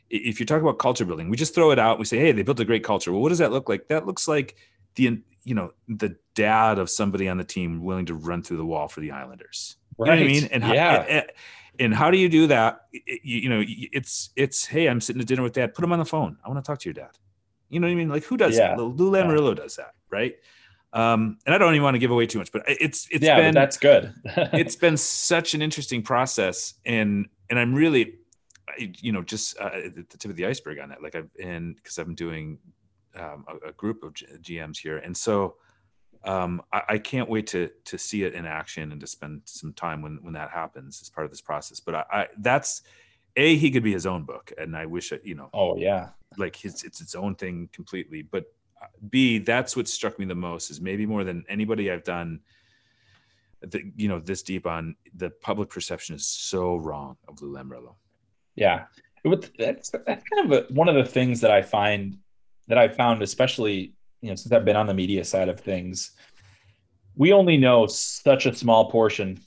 If 0.10 0.40
you 0.40 0.46
talk 0.46 0.62
about 0.62 0.80
culture 0.80 1.04
building, 1.04 1.30
we 1.30 1.36
just 1.36 1.54
throw 1.54 1.72
it 1.72 1.80
out. 1.80 2.00
We 2.00 2.06
say, 2.06 2.18
"Hey, 2.18 2.32
they 2.32 2.44
built 2.44 2.60
a 2.60 2.66
great 2.66 2.84
culture." 2.84 3.12
Well, 3.12 3.22
what 3.22 3.30
does 3.30 3.40
that 3.40 3.52
look 3.52 3.68
like? 3.68 3.90
That 3.90 4.06
looks 4.06 4.28
like 4.28 4.56
the 4.96 5.22
you 5.44 5.56
know 5.56 5.72
the 5.88 6.16
dad 6.34 6.80
of 6.80 6.90
somebody 6.90 7.28
on 7.28 7.38
the 7.38 7.44
team 7.44 7.84
willing 7.84 8.06
to 8.06 8.14
run 8.14 8.42
through 8.44 8.58
the 8.58 8.66
wall 8.66 8.88
for 8.88 9.02
the 9.02 9.12
Islanders. 9.12 9.76
Right. 9.98 10.08
You 10.08 10.16
know 10.16 10.22
what 10.22 10.30
I 10.30 10.34
mean? 10.34 10.50
And 10.52 10.64
yeah. 10.64 10.98
How, 10.98 11.04
and, 11.04 11.26
and 11.80 11.94
how 11.94 12.12
do 12.12 12.18
you 12.18 12.30
do 12.30 12.48
that? 12.48 12.86
You, 12.92 13.02
you, 13.24 13.50
know, 13.50 13.64
it's 13.66 14.30
it's 14.36 14.66
hey, 14.66 14.88
I'm 14.88 15.02
sitting 15.02 15.22
at 15.22 15.28
dinner 15.28 15.44
with 15.44 15.54
dad. 15.54 15.74
Put 15.74 15.84
him 15.84 15.92
on 15.92 16.00
the 16.00 16.06
phone. 16.06 16.38
I 16.44 16.50
want 16.50 16.64
to 16.64 16.68
talk 16.68 16.80
to 16.80 16.90
your 16.90 16.94
dad. 16.94 17.12
You 17.70 17.80
know 17.80 17.88
what 17.88 17.92
I 17.92 17.96
mean? 17.96 18.10
Like 18.10 18.24
who 18.24 18.38
does 18.38 18.58
Yeah. 18.58 18.76
that? 18.76 18.80
Lou 18.80 19.12
Lamoriello 19.12 19.56
does 19.56 19.76
that, 19.76 19.94
right? 20.10 20.36
Um, 20.94 21.38
and 21.46 21.54
I 21.54 21.58
don't 21.58 21.74
even 21.74 21.84
want 21.84 21.96
to 21.96 22.00
give 22.00 22.12
away 22.12 22.26
too 22.26 22.40
much, 22.40 22.52
but 22.52 22.64
it's 22.68 23.08
it's 23.12 23.24
yeah, 23.26 23.38
been 23.38 23.54
that's 23.54 23.78
good. 23.78 24.14
it's 24.54 24.76
been 24.76 24.98
such 24.98 25.54
an 25.54 25.62
interesting 25.62 26.02
process, 26.02 26.76
and 26.86 27.28
and 27.50 27.60
I'm 27.60 27.74
really, 27.76 28.16
you 28.78 29.12
know, 29.12 29.22
just 29.22 29.60
uh, 29.60 29.70
at 29.86 29.96
the 29.96 30.18
tip 30.18 30.32
of 30.32 30.38
the 30.38 30.46
iceberg 30.46 30.80
on 30.80 30.90
that. 30.90 31.04
Like 31.04 31.16
I've 31.16 31.30
and 31.42 31.76
because 31.76 31.98
I'm 31.98 32.16
doing 32.16 32.58
um, 33.16 33.46
a, 33.48 33.70
a 33.70 33.74
group 33.74 34.04
of 34.04 34.14
GMs 34.14 34.78
here, 34.78 34.98
and 34.98 35.16
so 35.16 35.58
um, 36.24 36.62
I, 36.72 36.82
I 36.90 36.98
can't 36.98 37.30
wait 37.30 37.48
to 37.48 37.70
to 37.86 37.98
see 37.98 38.24
it 38.24 38.34
in 38.34 38.46
action 38.46 38.92
and 38.92 39.02
to 39.02 39.08
spend 39.08 39.42
some 39.46 39.74
time 39.74 40.02
when 40.02 40.20
when 40.22 40.34
that 40.34 40.52
happens 40.52 41.02
as 41.02 41.10
part 41.10 41.26
of 41.26 41.32
this 41.32 41.42
process. 41.42 41.80
But 41.80 41.96
I, 41.96 42.06
I 42.12 42.28
that's 42.40 42.82
a 43.38 43.56
he 43.56 43.72
could 43.72 43.84
be 43.84 43.94
his 43.94 44.06
own 44.06 44.24
book, 44.24 44.52
and 44.58 44.76
I 44.76 44.86
wish 44.86 45.14
it, 45.14 45.22
you 45.24 45.36
know, 45.36 45.50
oh 45.54 45.78
yeah. 45.78 46.10
like 46.38 46.56
his 46.56 46.84
it's 46.84 47.00
its 47.00 47.16
own 47.16 47.36
thing 47.36 47.70
completely 47.72 48.22
but 48.22 48.46
uh, 48.82 48.88
b 49.10 49.38
that's 49.40 49.78
what 49.78 49.88
struck 49.88 50.20
me 50.20 50.26
the 50.26 50.36
most 50.36 50.70
is 50.70 50.82
maybe 50.82 51.06
more 51.06 51.24
than 51.24 51.46
anybody 51.50 51.90
i've 51.90 52.04
done 52.04 52.40
the, 53.62 53.92
you 53.96 54.08
know 54.08 54.20
this 54.20 54.44
deep 54.44 54.68
on 54.68 54.96
the 55.16 55.30
public 55.30 55.70
perception 55.70 56.16
is 56.16 56.26
so 56.26 56.76
wrong 56.76 57.18
of 57.28 57.42
lou 57.42 57.54
lamoriello 57.56 57.96
Yeah, 58.56 58.86
It 59.24 59.30
that's 59.58 59.92
that's 59.92 60.24
kind 60.30 60.52
of 60.52 60.52
a, 60.52 60.74
one 60.74 60.90
of 60.90 60.96
the 60.96 61.06
things 61.06 61.42
that 61.42 61.52
I 61.52 61.62
find 61.62 62.18
that 62.68 62.78
I 62.78 62.88
found, 62.88 63.22
especially 63.22 63.94
you 64.22 64.30
know, 64.30 64.36
since 64.36 64.52
I've 64.52 64.66
been 64.66 64.76
on 64.76 64.88
the 64.88 64.94
media 64.94 65.24
side 65.24 65.48
of 65.48 65.60
things. 65.60 66.12
We 67.16 67.34
only 67.34 67.58
know 67.58 67.88
such 67.88 68.46
a 68.46 68.54
small 68.54 68.92
portion 68.92 69.40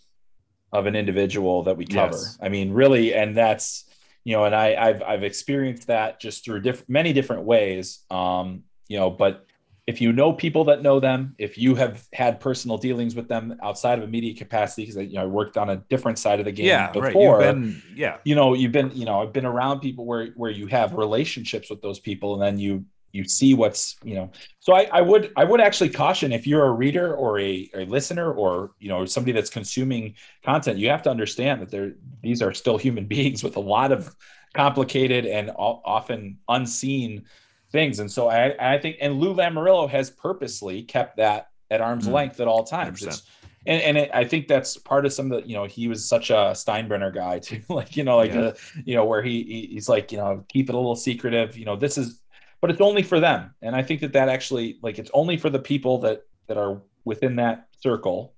of 0.73 0.87
an 0.87 0.97
individual 0.97 1.65
that 1.65 1.77
we 1.77 1.87
cover. 1.87 2.17
Yes. 2.17 2.39
I 2.41 2.49
mean, 2.49 2.73
really, 2.73 3.15
and 3.15 3.37
that's 3.37 3.85
you 4.25 4.37
know, 4.37 4.45
and 4.45 4.55
I 4.55 4.75
I've 4.75 5.03
I've 5.03 5.23
experienced 5.23 5.87
that 5.89 6.21
just 6.21 6.45
through 6.45 6.61
different 6.61 6.89
many 6.89 7.13
different 7.13 7.43
ways. 7.43 8.01
Um, 8.11 8.65
you 8.89 8.99
know, 8.99 9.11
but 9.11 9.47
if 9.87 10.01
you 10.01 10.13
know 10.13 10.33
people 10.33 10.65
that 10.65 10.83
know 10.83 11.01
them, 11.01 11.35
if 11.39 11.59
you 11.59 11.75
have 11.75 12.07
had 12.13 12.39
personal 12.39 12.79
dealings 12.79 13.17
with 13.17 13.29
them 13.29 13.57
outside 13.63 13.99
of 13.99 14.05
a 14.05 14.07
media 14.07 14.35
capacity, 14.35 14.87
because 14.87 14.97
you 15.09 15.15
know 15.15 15.23
I 15.23 15.27
worked 15.27 15.57
on 15.57 15.71
a 15.71 15.77
different 15.77 16.19
side 16.19 16.39
of 16.39 16.45
the 16.45 16.53
game 16.53 16.67
yeah 16.67 16.93
before 16.93 17.39
right 17.39 17.47
you've 17.47 17.55
been 17.55 17.83
yeah 17.97 18.19
you 18.25 18.35
know 18.35 18.55
you've 18.55 18.73
been 18.73 18.93
you 18.95 19.05
know 19.05 19.21
i've 19.21 19.33
been 19.33 19.47
around 19.47 19.81
people 19.81 20.05
where 20.07 20.27
where 20.37 20.51
you 20.51 20.67
have 20.69 20.95
relationships 20.95 21.71
with 21.71 21.83
those 21.83 21.99
people 21.99 22.35
and 22.35 22.43
then 22.43 22.59
you 22.59 22.85
you 23.13 23.25
see 23.25 23.55
what's 23.55 23.97
you 24.05 24.15
know 24.15 24.31
so 24.61 24.73
i 24.75 24.89
i 24.93 25.01
would 25.01 25.33
i 25.37 25.45
would 25.45 25.61
actually 25.61 25.89
caution 25.89 26.33
if 26.33 26.47
you're 26.47 26.65
a 26.67 26.71
reader 26.73 27.15
or 27.15 27.39
a, 27.41 27.69
a 27.75 27.85
listener 27.87 28.33
or 28.33 28.73
you 28.79 28.89
know 28.89 29.05
somebody 29.05 29.33
that's 29.33 29.51
consuming 29.51 30.15
content 30.45 30.79
you 30.79 30.89
have 30.89 31.03
to 31.03 31.11
understand 31.11 31.61
that 31.61 31.71
they're 31.71 31.93
these 32.23 32.43
are 32.43 32.53
still 32.55 32.79
human 32.79 33.07
beings 33.15 33.43
with 33.43 33.57
a 33.57 33.61
lot 33.61 33.93
of 33.93 34.15
complicated 34.55 35.27
and 35.27 35.51
often 35.57 36.39
unseen 36.49 37.25
things 37.73 38.01
and 38.01 38.11
so 38.11 38.29
i 38.29 38.75
i 38.75 38.79
think 38.79 38.97
and 39.01 39.21
lou 39.21 39.35
lamoriello 39.35 39.89
has 39.89 40.11
purposely 40.11 40.83
kept 40.83 41.17
that 41.17 41.47
at 41.71 41.81
arm's 41.81 42.07
Mm. 42.07 42.13
length 42.13 42.41
at 42.41 42.49
all 42.49 42.65
times 42.65 43.07
and, 43.67 43.83
and 43.83 43.99
it, 43.99 44.11
I 44.15 44.25
think 44.25 44.49
that's 44.49 44.77
part 44.79 45.05
of 45.05 45.13
some 45.13 45.31
of 45.31 45.43
the, 45.43 45.49
you 45.49 45.55
know, 45.55 45.67
he 45.67 45.87
was 45.87 46.09
such 46.09 46.31
a 46.31 46.53
Steinbrenner 46.55 47.15
guy 47.15 47.39
too, 47.41 47.61
like, 47.69 47.97
you 47.97 48.05
know, 48.05 48.17
like, 48.17 48.33
Yeah. 48.33 48.41
uh, 48.41 48.53
you 48.85 48.95
know, 48.95 49.05
where 49.05 49.23
he, 49.23 49.43
he- 49.43 49.67
he's 49.75 49.89
like, 49.89 50.13
you 50.13 50.19
know, 50.19 50.45
keep 50.49 50.69
it 50.69 50.75
a 50.75 50.79
little 50.79 50.97
secretive, 50.97 51.59
you 51.59 51.65
know, 51.67 51.77
this 51.77 51.99
is, 51.99 52.20
but 52.61 52.71
it's 52.71 52.81
only 52.81 53.03
for 53.03 53.21
them. 53.21 53.55
And 53.63 53.75
I 53.77 53.83
think 53.83 54.01
that 54.03 54.13
that 54.15 54.29
actually, 54.29 54.79
like, 54.83 54.99
it's 54.99 55.11
only 55.15 55.37
for 55.37 55.51
the 55.51 55.59
people 55.59 55.99
that, 55.99 56.23
that 56.47 56.57
are 56.57 56.83
within 57.05 57.37
that 57.37 57.69
circle. 57.81 58.35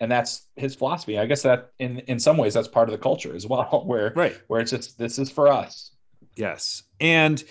And 0.00 0.10
that's 0.10 0.46
his 0.56 0.74
philosophy. 0.76 1.18
I 1.18 1.26
guess 1.26 1.42
that 1.42 1.72
in, 1.78 1.98
in 2.00 2.18
some 2.20 2.36
ways, 2.36 2.54
that's 2.54 2.68
part 2.68 2.88
of 2.88 2.92
the 2.92 2.98
culture 3.02 3.34
as 3.34 3.46
well, 3.46 3.82
where, 3.86 4.12
right 4.14 4.40
where 4.46 4.60
it's 4.60 4.70
just, 4.70 4.96
this 4.98 5.18
is 5.18 5.30
for 5.30 5.48
us. 5.48 5.90
Yes. 6.36 6.84
And 7.00 7.42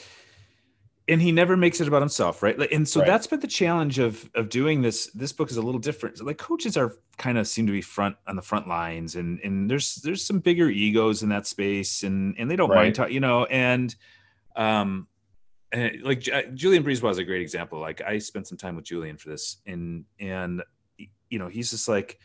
and 1.09 1.21
he 1.21 1.31
never 1.31 1.55
makes 1.55 1.79
it 1.79 1.87
about 1.87 2.01
himself, 2.01 2.43
right? 2.43 2.57
And 2.71 2.85
so 2.87 2.99
Right. 2.99 3.07
that's 3.07 3.27
been 3.27 3.39
the 3.39 3.47
challenge 3.47 3.97
of 3.97 4.29
of 4.35 4.49
doing 4.49 4.81
this. 4.81 5.07
This 5.13 5.31
book 5.31 5.49
is 5.49 5.55
a 5.55 5.61
little 5.61 5.79
different. 5.79 6.21
Like 6.21 6.37
coaches 6.37 6.75
are 6.75 6.95
kind 7.17 7.37
of 7.37 7.47
seem 7.47 7.65
to 7.67 7.71
be 7.71 7.81
front 7.81 8.17
on 8.27 8.35
the 8.35 8.41
front 8.41 8.67
lines, 8.67 9.15
and 9.15 9.39
and 9.41 9.69
there's 9.71 9.95
there's 10.03 10.25
some 10.25 10.39
bigger 10.39 10.69
egos 10.69 11.23
in 11.23 11.29
that 11.29 11.47
space, 11.47 12.03
and 12.03 12.35
and 12.37 12.51
they 12.51 12.57
don't 12.57 12.69
Right. 12.69 12.83
mind, 12.83 12.95
ta- 12.95 13.05
you 13.05 13.21
know, 13.21 13.45
and 13.45 13.95
um, 14.57 15.07
and 15.71 16.01
like 16.03 16.19
Ju- 16.21 16.51
Julien 16.53 16.83
BriseBois 16.83 17.11
is 17.11 17.17
a 17.17 17.23
great 17.23 17.41
example. 17.41 17.79
Like 17.79 18.01
I 18.01 18.19
spent 18.19 18.47
some 18.47 18.57
time 18.57 18.75
with 18.75 18.85
Julien 18.85 19.17
for 19.17 19.29
this, 19.29 19.57
and 19.65 20.05
and 20.19 20.63
you 21.29 21.39
know 21.39 21.47
he's 21.47 21.69
just 21.71 21.87
like 21.87 22.19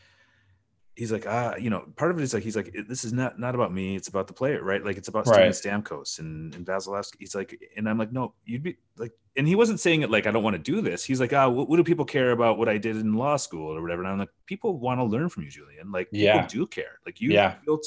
he's 0.95 1.11
like 1.11 1.25
ah 1.27 1.57
you 1.57 1.71
know 1.71 1.87
part 1.97 2.11
of 2.11 2.19
it 2.19 2.23
is 2.23 2.35
like 2.35 2.43
he's 2.43 2.55
like 2.55 2.71
this 2.87 3.03
is 3.03 3.15
not 3.15 3.39
not 3.41 3.55
about 3.55 3.73
me 3.73 3.97
it's 3.97 4.09
about 4.09 4.27
the 4.27 4.33
player 4.33 4.63
right 4.63 4.85
like 4.85 4.99
it's 4.99 5.09
about 5.09 5.27
Right. 5.27 5.53
Steven 5.55 5.83
Stamkos 5.83 6.19
and 6.19 6.55
and 6.55 6.67
Vasilevskiy 6.67 7.17
he's 7.19 7.35
like 7.35 7.59
and 7.79 7.89
I'm 7.89 7.97
like 7.97 8.13
no 8.13 8.35
you'd 8.45 8.63
be 8.63 8.77
like 8.99 9.11
and 9.35 9.49
he 9.49 9.55
wasn't 9.57 9.81
saying 9.81 10.03
it 10.03 10.11
like 10.11 10.27
I 10.27 10.31
don't 10.31 10.43
want 10.43 10.55
to 10.55 10.59
do 10.63 10.83
this 10.83 11.03
he's 11.03 11.19
like 11.19 11.33
ah 11.33 11.49
what, 11.49 11.71
what 11.71 11.79
do 11.79 11.83
people 11.85 12.05
care 12.05 12.33
about 12.33 12.59
what 12.59 12.69
I 12.69 12.77
did 12.77 12.97
in 12.97 13.15
law 13.15 13.37
school 13.39 13.75
or 13.75 13.81
whatever 13.81 14.03
and 14.03 14.11
I'm 14.13 14.19
like 14.19 14.29
people 14.45 14.79
want 14.79 15.01
to 15.01 15.05
learn 15.05 15.31
from 15.31 15.45
you 15.45 15.49
Julien 15.49 15.91
like 15.91 16.09
Yeah. 16.13 16.43
people 16.43 16.61
do 16.61 16.67
care 16.67 16.99
like 17.07 17.23
you 17.23 17.31
Yeah. 17.33 17.55
built 17.65 17.87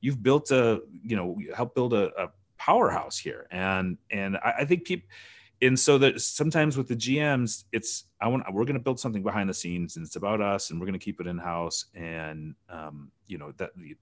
you've 0.00 0.22
built 0.22 0.52
a 0.52 0.80
you 1.02 1.16
know 1.16 1.36
helped 1.56 1.74
build 1.74 1.92
a, 1.92 2.12
a 2.22 2.30
powerhouse 2.58 3.18
here 3.18 3.46
and 3.50 3.96
and 4.10 4.36
I, 4.36 4.54
I 4.58 4.64
think 4.64 4.84
people 4.84 5.08
and 5.60 5.78
so 5.78 5.98
that 5.98 6.20
sometimes 6.20 6.76
with 6.76 6.86
the 6.86 6.94
GMs, 6.94 7.64
it's 7.72 8.04
I 8.20 8.28
want 8.28 8.44
we're 8.52 8.64
going 8.64 8.74
to 8.74 8.82
build 8.82 9.00
something 9.00 9.24
behind 9.24 9.50
the 9.50 9.54
scenes, 9.54 9.96
and 9.96 10.06
it's 10.06 10.14
about 10.14 10.40
us, 10.40 10.70
and 10.70 10.78
we're 10.78 10.86
going 10.86 10.98
to 10.98 11.04
keep 11.04 11.20
it 11.20 11.26
in 11.26 11.36
house, 11.36 11.86
and 11.96 12.54
um, 12.70 13.10
you 13.26 13.38
know 13.38 13.52
that 13.56 13.70
it, 13.76 13.98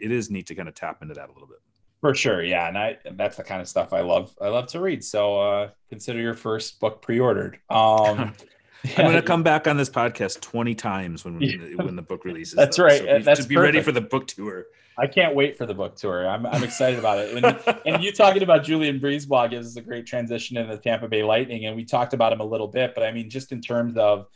it 0.00 0.12
is 0.12 0.30
neat 0.30 0.46
to 0.46 0.54
kind 0.54 0.68
of 0.68 0.74
tap 0.74 1.02
into 1.02 1.14
that 1.14 1.28
a 1.28 1.32
little 1.32 1.48
bit. 1.48 1.58
For 2.00 2.14
sure. 2.14 2.42
Yeah. 2.42 2.66
And 2.66 2.76
I, 2.76 2.98
that's 3.12 3.36
the 3.36 3.44
kind 3.44 3.62
of 3.62 3.68
stuff 3.68 3.92
I 3.92 4.00
love. 4.00 4.34
I 4.42 4.48
love 4.48 4.66
to 4.68 4.80
read. 4.80 5.04
So, 5.04 5.40
uh, 5.40 5.70
consider 5.88 6.18
your 6.18 6.34
first 6.34 6.80
book 6.80 7.00
pre-ordered. 7.00 7.60
Um, 7.70 8.34
I'm 8.84 9.04
going 9.04 9.12
to 9.14 9.22
come 9.22 9.42
back 9.42 9.66
on 9.66 9.76
this 9.76 9.88
podcast 9.90 10.40
20 10.40 10.74
times 10.74 11.24
when 11.24 11.40
Yeah. 11.40 11.82
when 11.84 11.96
the 11.96 12.02
book 12.02 12.24
releases. 12.24 12.54
That's 12.54 12.76
though. 12.76 12.84
right. 12.84 12.98
So 13.00 13.18
That's 13.20 13.40
just 13.40 13.48
be 13.48 13.56
ready 13.56 13.80
for 13.80 13.92
the 13.92 14.00
book 14.00 14.26
tour. 14.26 14.66
I 14.98 15.06
can't 15.06 15.34
wait 15.34 15.56
for 15.56 15.64
the 15.64 15.72
book 15.74 15.96
tour. 15.96 16.28
I'm, 16.28 16.44
I'm 16.44 16.62
excited 16.62 16.98
about 16.98 17.18
it. 17.18 17.34
And, 17.34 17.78
and 17.86 18.04
you 18.04 18.12
talking 18.12 18.42
about 18.42 18.62
Julien 18.62 19.00
BriseBois 19.00 19.48
gives 19.50 19.66
us 19.68 19.76
a 19.76 19.80
great 19.80 20.04
transition 20.06 20.56
into 20.58 20.74
the 20.76 20.80
Tampa 20.82 21.08
Bay 21.08 21.22
Lightning. 21.22 21.64
And 21.64 21.74
we 21.76 21.84
talked 21.84 22.12
about 22.12 22.32
him 22.32 22.40
a 22.40 22.44
little 22.44 22.68
bit, 22.68 22.94
but 22.94 23.02
I 23.02 23.10
mean, 23.12 23.30
just 23.30 23.52
in 23.52 23.62
terms 23.62 23.96
of, 23.96 24.26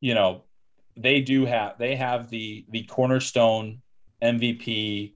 you 0.00 0.14
know, 0.14 0.44
they 0.98 1.22
do 1.22 1.46
have, 1.46 1.78
they 1.78 1.96
have 1.96 2.28
the, 2.28 2.66
the 2.70 2.82
cornerstone 2.84 3.80
MVP 4.22 5.14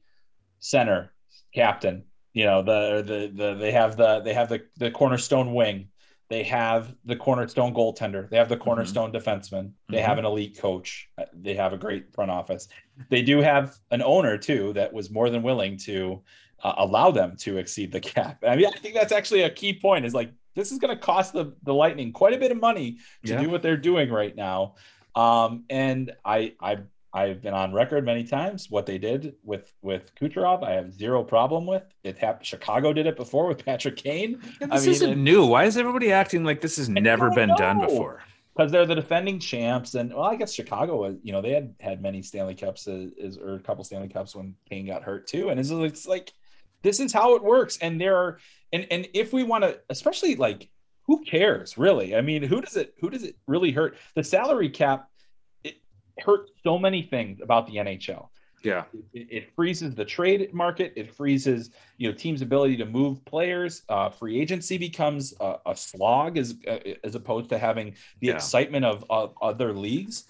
center 0.61 1.12
captain, 1.55 2.05
you 2.33 2.45
know, 2.47 2.62
the, 2.62 3.03
the, 3.03 3.33
the, 3.35 3.55
they 3.55 3.73
have 3.73 3.97
the, 3.99 4.21
they 4.21 4.33
have 4.33 4.49
the, 4.49 4.62
the 4.79 4.91
cornerstone 4.91 5.53
wing. 5.55 5.89
They 6.31 6.45
have 6.45 6.95
the 7.05 7.16
cornerstone 7.16 7.74
goaltender. 7.74 8.31
They 8.31 8.37
have 8.39 8.49
the 8.49 8.57
cornerstone 8.57 9.12
defenseman. 9.12 9.72
They 9.89 10.01
have 10.01 10.16
an 10.16 10.24
elite 10.24 10.57
coach. 10.59 11.11
Uh, 11.18 11.24
They 11.35 11.55
have 11.55 11.72
a 11.72 11.76
great 11.76 12.14
front 12.14 12.31
office 12.31 12.68
they 13.09 13.22
do 13.22 13.41
have 13.41 13.78
an 13.91 14.03
owner 14.03 14.37
too 14.37 14.72
that 14.74 14.93
was 14.93 15.11
more 15.11 15.31
than 15.31 15.43
willing 15.43 15.76
to 15.78 16.22
uh, 16.62 16.74
allow 16.76 17.11
them 17.11 17.35
to 17.39 17.57
exceed 17.57 17.91
the 17.91 18.01
cap. 18.01 18.39
I 18.47 18.57
mean, 18.57 18.66
I 18.66 18.78
think 18.78 18.95
that's 18.95 19.12
actually 19.12 19.43
a 19.43 19.51
key 19.51 19.72
point. 19.72 20.05
Is 20.05 20.12
like 20.14 20.31
this 20.55 20.70
is 20.70 20.78
going 20.78 20.95
to 20.95 21.01
cost 21.01 21.33
the 21.33 21.55
the 21.62 21.72
Lightning 21.72 22.12
quite 22.12 22.35
a 22.35 22.39
bit 22.39 22.53
of 22.53 22.59
money 22.61 22.99
to 23.24 23.33
Yeah. 23.33 23.41
do 23.41 23.49
what 23.51 23.62
they're 23.62 23.76
doing 23.78 24.11
right 24.11 24.37
now. 24.37 24.74
Um, 25.14 25.64
and 25.70 26.12
I 26.24 26.53
I 26.61 26.78
I've 27.12 27.42
been 27.42 27.54
on 27.54 27.72
record 27.72 28.04
many 28.04 28.22
times 28.24 28.70
what 28.70 28.86
they 28.86 28.98
did 28.98 29.34
with 29.42 29.72
with 29.82 30.14
Kucherov. 30.14 30.62
I 30.62 30.72
have 30.72 30.92
zero 30.92 31.24
problem 31.24 31.66
with 31.66 31.82
it. 32.04 32.18
Happened. 32.18 32.46
Chicago 32.46 32.92
did 32.92 33.06
it 33.06 33.16
before 33.16 33.46
with 33.46 33.64
Patrick 33.64 33.96
Kane. 33.96 34.40
Yeah, 34.61 34.68
I 34.70 34.76
this 34.76 34.86
mean, 34.86 34.94
isn't 34.94 35.11
it- 35.12 35.16
new. 35.18 35.46
Why 35.46 35.64
is 35.64 35.76
everybody 35.76 36.12
acting 36.12 36.44
like 36.44 36.61
this 36.61 36.76
has 36.76 36.88
never 36.88 37.26
don't 37.26 37.34
been 37.34 37.54
done 37.56 37.80
before? 37.80 38.22
because 38.56 38.72
they're 38.72 38.84
the 38.84 38.94
defending 38.94 39.38
champs, 39.38 39.94
and 39.94 40.12
well, 40.12 40.24
I 40.24 40.36
guess 40.36 40.52
Chicago 40.52 41.00
was, 41.00 41.16
you 41.22 41.32
know, 41.32 41.40
they 41.40 41.52
had 41.52 41.72
had 41.80 42.02
many 42.02 42.20
Stanley 42.20 42.54
Cups 42.54 42.86
uh, 42.86 42.92
as, 42.92 43.11
as 43.24 43.38
or 43.38 43.54
a 43.54 43.61
couple 43.61 43.82
Stanley 43.84 44.08
Cups 44.08 44.34
when 44.34 44.54
Kane 44.68 44.86
got 44.86 45.02
hurt 45.02 45.26
too, 45.26 45.48
and 45.48 45.58
it's, 45.58 45.70
it's 45.70 46.06
like 46.06 46.32
this 46.82 47.00
is 47.00 47.12
how 47.12 47.36
it 47.36 47.42
works. 47.42 47.78
And 47.78 48.00
there 48.00 48.16
are, 48.16 48.38
and 48.72 48.86
and 48.90 49.08
if 49.14 49.32
we 49.32 49.44
want 49.44 49.64
to, 49.64 49.80
especially 49.88 50.36
like, 50.36 50.68
who 51.06 51.24
cares 51.24 51.78
really? 51.78 52.14
I 52.14 52.20
mean, 52.20 52.42
who 52.42 52.61
does 52.61 52.76
it 52.76 52.94
who 53.00 53.08
does 53.08 53.22
it 53.22 53.36
really 53.46 53.70
hurt? 53.72 53.96
The 54.14 54.24
salary 54.24 54.68
cap, 54.68 55.08
hurt 56.23 56.51
so 56.64 56.79
many 56.79 57.03
things 57.03 57.41
about 57.43 57.66
the 57.66 57.77
NHL 57.77 58.29
Yeah. 58.62 58.85
it, 59.14 59.27
it 59.39 59.55
freezes 59.57 59.95
the 59.95 60.05
trade 60.05 60.53
market. 60.53 60.93
It 60.97 61.14
freezes 61.14 61.71
you 61.99 62.09
know 62.11 62.14
teams' 62.14 62.43
ability 62.43 62.77
to 62.79 62.87
move 62.87 63.25
players. 63.25 63.83
Uh, 63.89 64.11
free 64.11 64.41
agency 64.41 64.77
becomes 64.79 65.35
a, 65.41 65.57
a 65.66 65.77
slog 65.77 66.37
as 66.39 66.55
uh, 66.68 66.79
as 67.05 67.14
opposed 67.14 67.49
to 67.51 67.59
having 67.59 67.95
the 68.21 68.29
Yeah. 68.29 68.35
excitement 68.37 68.85
of, 68.85 69.05
of 69.11 69.35
other 69.43 69.73
leagues. 69.73 70.25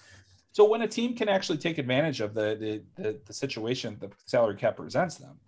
So 0.53 0.65
when 0.69 0.81
a 0.81 0.87
team 0.87 1.15
can 1.15 1.29
actually 1.29 1.59
take 1.59 1.77
advantage 1.77 2.21
of 2.21 2.33
the 2.33 2.47
the, 2.63 3.01
the, 3.03 3.21
the 3.27 3.33
situation 3.33 3.97
the 3.99 4.09
salary 4.25 4.55
cap 4.55 4.77
presents 4.77 5.15
them, 5.17 5.39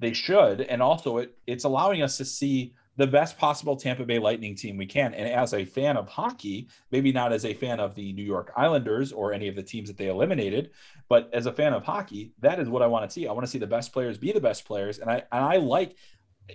they 0.00 0.12
should. 0.12 0.60
And 0.62 0.80
also, 0.82 1.18
it 1.18 1.36
it's 1.46 1.64
allowing 1.64 2.02
us 2.02 2.16
to 2.18 2.24
see 2.24 2.74
the 2.98 3.06
best 3.06 3.38
possible 3.38 3.76
Tampa 3.76 4.04
Bay 4.04 4.18
Lightning 4.18 4.56
team 4.56 4.76
we 4.76 4.84
can. 4.84 5.14
And 5.14 5.28
as 5.28 5.54
a 5.54 5.64
fan 5.64 5.96
of 5.96 6.08
hockey, 6.08 6.68
maybe 6.90 7.12
not 7.12 7.32
as 7.32 7.44
a 7.44 7.54
fan 7.54 7.78
of 7.78 7.94
the 7.94 8.12
New 8.12 8.24
York 8.24 8.52
Islanders 8.56 9.12
or 9.12 9.32
any 9.32 9.46
of 9.46 9.54
the 9.54 9.62
teams 9.62 9.88
that 9.88 9.96
they 9.96 10.08
eliminated, 10.08 10.72
but 11.08 11.30
as 11.32 11.46
a 11.46 11.52
fan 11.52 11.72
of 11.72 11.84
hockey, 11.84 12.32
that 12.40 12.58
is 12.58 12.68
what 12.68 12.82
I 12.82 12.88
want 12.88 13.08
to 13.08 13.12
see. 13.12 13.28
I 13.28 13.32
want 13.32 13.46
to 13.46 13.50
see 13.50 13.58
the 13.58 13.68
best 13.68 13.92
players 13.92 14.18
be 14.18 14.32
the 14.32 14.40
best 14.40 14.64
players. 14.64 14.98
And 14.98 15.08
I 15.08 15.22
and 15.30 15.44
I 15.44 15.56
like 15.56 15.96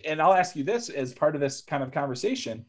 and 0.06 0.22
I'll 0.22 0.34
ask 0.34 0.56
you 0.56 0.66
this 0.66 0.90
as 0.90 1.14
part 1.14 1.34
of 1.34 1.42
this 1.42 1.62
kind 1.62 1.82
of 1.82 1.92
conversation. 1.92 2.66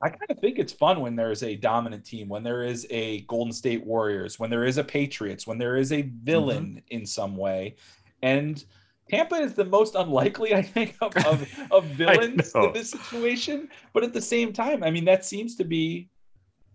I 0.00 0.10
kind 0.10 0.30
of 0.30 0.38
think 0.38 0.60
it's 0.60 0.72
fun 0.72 1.00
when 1.00 1.16
there's 1.16 1.42
a 1.42 1.56
dominant 1.56 2.04
team, 2.04 2.28
when 2.28 2.44
there 2.44 2.62
is 2.62 2.86
a 2.88 3.22
Golden 3.22 3.52
State 3.52 3.84
Warriors, 3.84 4.38
when 4.38 4.48
there 4.48 4.64
is 4.64 4.78
a 4.78 4.84
Patriots, 4.84 5.44
when 5.44 5.58
there 5.58 5.76
is 5.76 5.90
a 5.90 6.02
villain 6.02 6.66
mm-hmm. 6.66 6.96
in 6.96 7.04
some 7.04 7.36
way. 7.36 7.74
And 8.22 8.64
Tampa 9.10 9.36
is 9.36 9.54
the 9.54 9.64
most 9.64 9.94
unlikely, 9.94 10.54
I 10.54 10.62
think, 10.62 10.96
of, 11.00 11.16
of, 11.26 11.48
of 11.70 11.84
villains 11.86 12.52
in 12.54 12.72
this 12.72 12.90
situation. 12.90 13.68
But 13.92 14.04
at 14.04 14.12
the 14.12 14.20
same 14.20 14.52
time, 14.52 14.82
I 14.82 14.90
mean, 14.90 15.04
that 15.06 15.24
seems 15.24 15.56
to 15.56 15.64
be. 15.64 16.08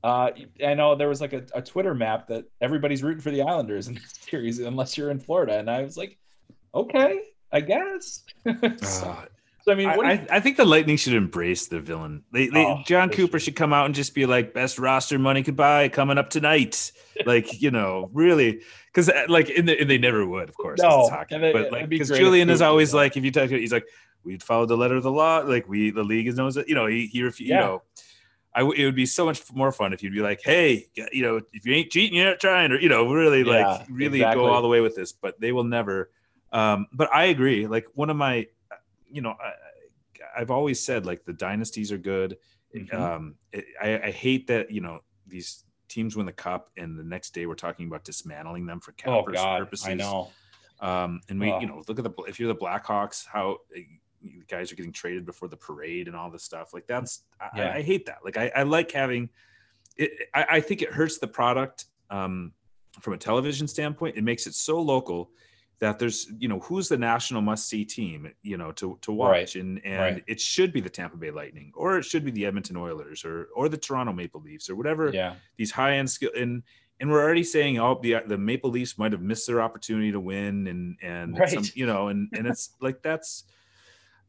Uh, 0.03 0.31
I 0.65 0.73
know 0.73 0.95
there 0.95 1.07
was 1.07 1.21
like 1.21 1.31
a, 1.31 1.45
a 1.55 1.61
Twitter 1.61 1.95
map 1.95 2.27
that 2.27 2.43
everybody's 2.59 3.03
rooting 3.03 3.21
for 3.21 3.31
the 3.31 3.41
Islanders 3.41 3.88
in 3.88 3.93
this 3.93 4.13
series, 4.29 4.59
unless 4.59 4.97
you're 4.97 5.11
in 5.11 5.19
Florida. 5.19 5.57
And 5.57 5.69
I 5.69 5.81
was 5.81 5.95
like, 5.95 6.17
okay, 6.75 7.21
I 7.53 7.61
guess. 7.61 8.25
so, 8.81 9.07
uh, 9.07 9.25
so 9.64 9.72
I 9.72 9.76
mean, 9.76 9.88
I, 9.88 9.95
I, 9.95 10.28
I, 10.30 10.39
think 10.41 10.57
the 10.57 10.66
Lightning 10.66 10.97
should 10.97 11.14
embrace 11.14 11.68
the 11.68 11.80
villain. 11.80 12.24
They, 12.34 12.47
they 12.49 12.66
oh, 12.66 12.82
Jon 12.86 13.09
Cooper 13.09 13.39
should 13.39 13.55
come 13.55 13.72
out 13.72 13.86
and 13.86 13.95
just 13.95 14.14
be 14.14 14.26
like, 14.26 14.53
"Best 14.53 14.78
roster 14.78 15.18
money 15.18 15.41
could 15.41 15.55
buy 15.55 15.88
coming 15.88 16.18
up 16.18 16.30
tonight." 16.30 16.91
like 17.26 17.61
you 17.61 17.72
know, 17.72 18.09
really, 18.11 18.59
because 18.88 19.07
uh, 19.07 19.24
like 19.30 19.49
in 19.49 19.66
the, 19.66 19.80
and 19.80 19.89
they 19.89 19.97
never 19.97 20.28
would, 20.28 20.49
of 20.49 20.57
course. 20.57 20.82
No, 20.82 21.07
hockey, 21.07 21.36
it, 21.36 21.53
but 21.53 21.72
like 21.72 21.88
because 21.88 22.09
Julien 22.09 22.49
is 22.49 22.61
always 22.61 22.93
like, 22.93 23.16
if 23.16 23.24
you 23.24 23.32
talk, 23.32 23.47
to, 23.47 23.55
him, 23.55 23.61
he's 23.61 23.72
like, 23.72 23.86
we'd 24.26 24.43
follow 24.43 24.66
the 24.66 24.76
letter 24.76 24.97
of 24.97 25.03
the 25.03 25.11
law. 25.11 25.38
Like 25.39 25.70
we, 25.70 25.91
the 25.91 26.03
league 26.03 26.28
is 26.28 26.36
knows 26.36 26.57
it. 26.57 26.68
You 26.68 26.76
know, 26.76 26.88
he 26.88 27.07
he 27.07 27.20
yeah. 27.20 27.32
you 27.38 27.53
know. 27.53 27.84
I, 28.55 28.61
it 28.61 28.86
would 28.86 28.95
be 28.95 29.07
so 29.07 29.26
much 29.26 29.41
more 29.51 29.72
fun 29.72 29.93
if 29.93 30.03
you'd 30.03 30.14
be 30.14 30.20
like, 30.20 30.41
hey, 30.43 30.86
you 30.93 31.24
know, 31.24 31.41
if 31.53 31.66
you 31.66 31.74
ain't 31.74 31.89
cheating, 31.89 32.20
you're 32.20 32.30
not 32.30 32.39
trying, 32.39 32.72
or 32.72 32.80
you 32.80 32.89
know, 32.89 33.11
really 33.11 33.39
yeah, 33.39 33.68
like 33.68 33.88
really 33.89 34.20
exactly. 34.20 34.43
go 34.43 34.51
all 34.51 34.61
the 34.61 34.68
way 34.68 34.82
with 34.82 34.95
this. 34.95 35.14
But 35.14 35.39
they 35.39 35.53
will 35.53 35.64
never. 35.64 36.11
Um, 36.51 36.86
but 36.91 37.11
I 37.11 37.26
agree. 37.26 37.66
Like 37.66 37.88
one 37.95 38.09
of 38.09 38.18
my 38.18 38.47
you 39.14 39.22
know, 39.22 39.36
I, 40.36 40.39
have 40.39 40.51
always 40.51 40.84
said 40.84 41.05
like 41.05 41.24
the 41.26 41.34
dynasties 41.34 41.91
are 41.91 41.97
good. 41.97 42.38
Mm-hmm. 42.76 43.01
Um, 43.01 43.36
it, 43.51 43.66
I, 43.82 44.07
I, 44.07 44.11
hate 44.11 44.47
that 44.47 44.72
you 44.72 44.82
know 44.82 45.01
these 45.28 45.64
teams 45.88 46.16
win 46.16 46.26
the 46.26 46.34
cup 46.34 46.72
and 46.76 46.97
the 46.97 47.03
next 47.03 47.36
day 47.36 47.45
we're 47.45 47.53
talking 47.53 47.86
about 47.86 48.03
dismantling 48.03 48.66
them 48.66 48.80
for 48.80 48.93
cap 48.93 49.09
oh, 49.09 49.32
God, 49.32 49.59
purposes. 49.59 49.88
I 49.88 49.93
know. 49.93 50.32
Um, 50.80 51.22
and 51.30 51.39
we, 51.39 51.51
oh. 51.51 51.59
you 51.59 51.68
know, 51.68 51.84
look 51.88 51.99
at 51.99 52.03
the 52.03 52.24
if 52.24 52.39
you're 52.39 52.51
the 52.51 52.59
Blackhawks, 52.59 53.26
how 53.32 53.57
uh, 53.76 53.80
guys 54.47 54.72
are 54.72 54.76
getting 54.76 54.91
traded 54.91 55.26
before 55.26 55.47
the 55.47 55.57
parade 55.57 56.07
and 56.07 56.16
all 56.16 56.32
this 56.32 56.43
stuff. 56.43 56.74
Like 56.74 56.88
that's 56.88 57.24
yeah. 57.55 57.70
I, 57.70 57.78
I, 57.78 57.82
hate 57.82 58.07
that. 58.07 58.20
Like 58.26 58.38
I, 58.38 58.51
I 58.55 58.64
like 58.64 58.91
having 58.91 59.30
it. 59.97 60.11
I, 60.34 60.45
I, 60.49 60.59
think 60.59 60.82
it 60.82 60.91
hurts 60.91 61.20
the 61.20 61.28
product 61.28 61.86
um, 62.09 62.53
from 62.99 63.14
a 63.14 63.18
television 63.18 63.68
standpoint. 63.68 64.18
It 64.18 64.24
makes 64.24 64.47
it 64.47 64.55
so 64.55 64.82
local 64.82 65.30
that 65.84 65.99
there's 65.99 66.31
you 66.39 66.47
know 66.47 66.59
who's 66.59 66.88
the 66.88 66.97
national 66.97 67.41
must 67.41 67.67
see 67.67 67.84
team 67.84 68.31
you 68.41 68.55
know 68.55 68.71
to 68.71 68.97
to 69.01 69.11
watch 69.11 69.29
right. 69.29 69.55
and 69.55 69.81
and 69.84 69.99
right. 69.99 70.23
it 70.27 70.39
should 70.39 70.71
be 70.71 70.79
the 70.79 70.89
Tampa 70.89 71.17
Bay 71.17 71.29
Lightning 71.29 71.73
or 71.75 71.97
it 71.97 72.05
should 72.05 72.23
be 72.23 72.31
the 72.31 72.45
Edmonton 72.45 72.77
Oilers 72.77 73.25
or 73.25 73.49
or 73.53 73.67
the 73.67 73.75
Toronto 73.75 74.13
Maple 74.13 74.39
Leafs 74.39 74.69
or 74.69 74.77
whatever 74.77 75.11
yeah. 75.13 75.34
these 75.57 75.71
high 75.71 75.97
end 75.97 76.09
skill 76.09 76.31
and 76.38 76.63
and 77.01 77.11
we're 77.11 77.21
already 77.21 77.43
saying 77.43 77.79
oh 77.79 77.99
the 78.01 78.15
the 78.25 78.38
Maple 78.38 78.69
Leafs 78.69 78.97
might 78.97 79.11
have 79.11 79.21
missed 79.21 79.45
their 79.45 79.61
opportunity 79.61 80.09
to 80.13 80.21
win 80.21 80.67
and 80.67 80.97
and 81.01 81.38
right. 81.38 81.49
some, 81.49 81.65
you 81.73 81.86
know 81.86 82.07
and 82.07 82.29
and 82.31 82.47
it's 82.47 82.69
like 82.79 83.03
that's 83.03 83.43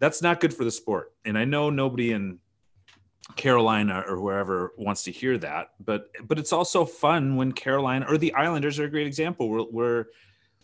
that's 0.01 0.21
not 0.21 0.41
good 0.41 0.53
for 0.53 0.65
the 0.65 0.73
sport 0.73 1.13
and 1.25 1.39
I 1.39 1.45
know 1.45 1.71
nobody 1.71 2.11
in 2.11 2.41
Carolina 3.37 4.03
or 4.09 4.17
whoever 4.17 4.73
wants 4.77 5.05
to 5.05 5.13
hear 5.13 5.39
that 5.39 5.69
but 5.79 6.09
but 6.27 6.37
it's 6.37 6.53
also 6.53 6.85
fun 6.85 7.37
when 7.37 7.53
Carolina 7.53 8.07
or 8.09 8.19
the 8.19 8.35
Islanders 8.35 8.81
are 8.81 8.87
a 8.87 8.91
great 8.91 9.07
example 9.07 9.49
where, 9.49 9.61
where 9.61 10.07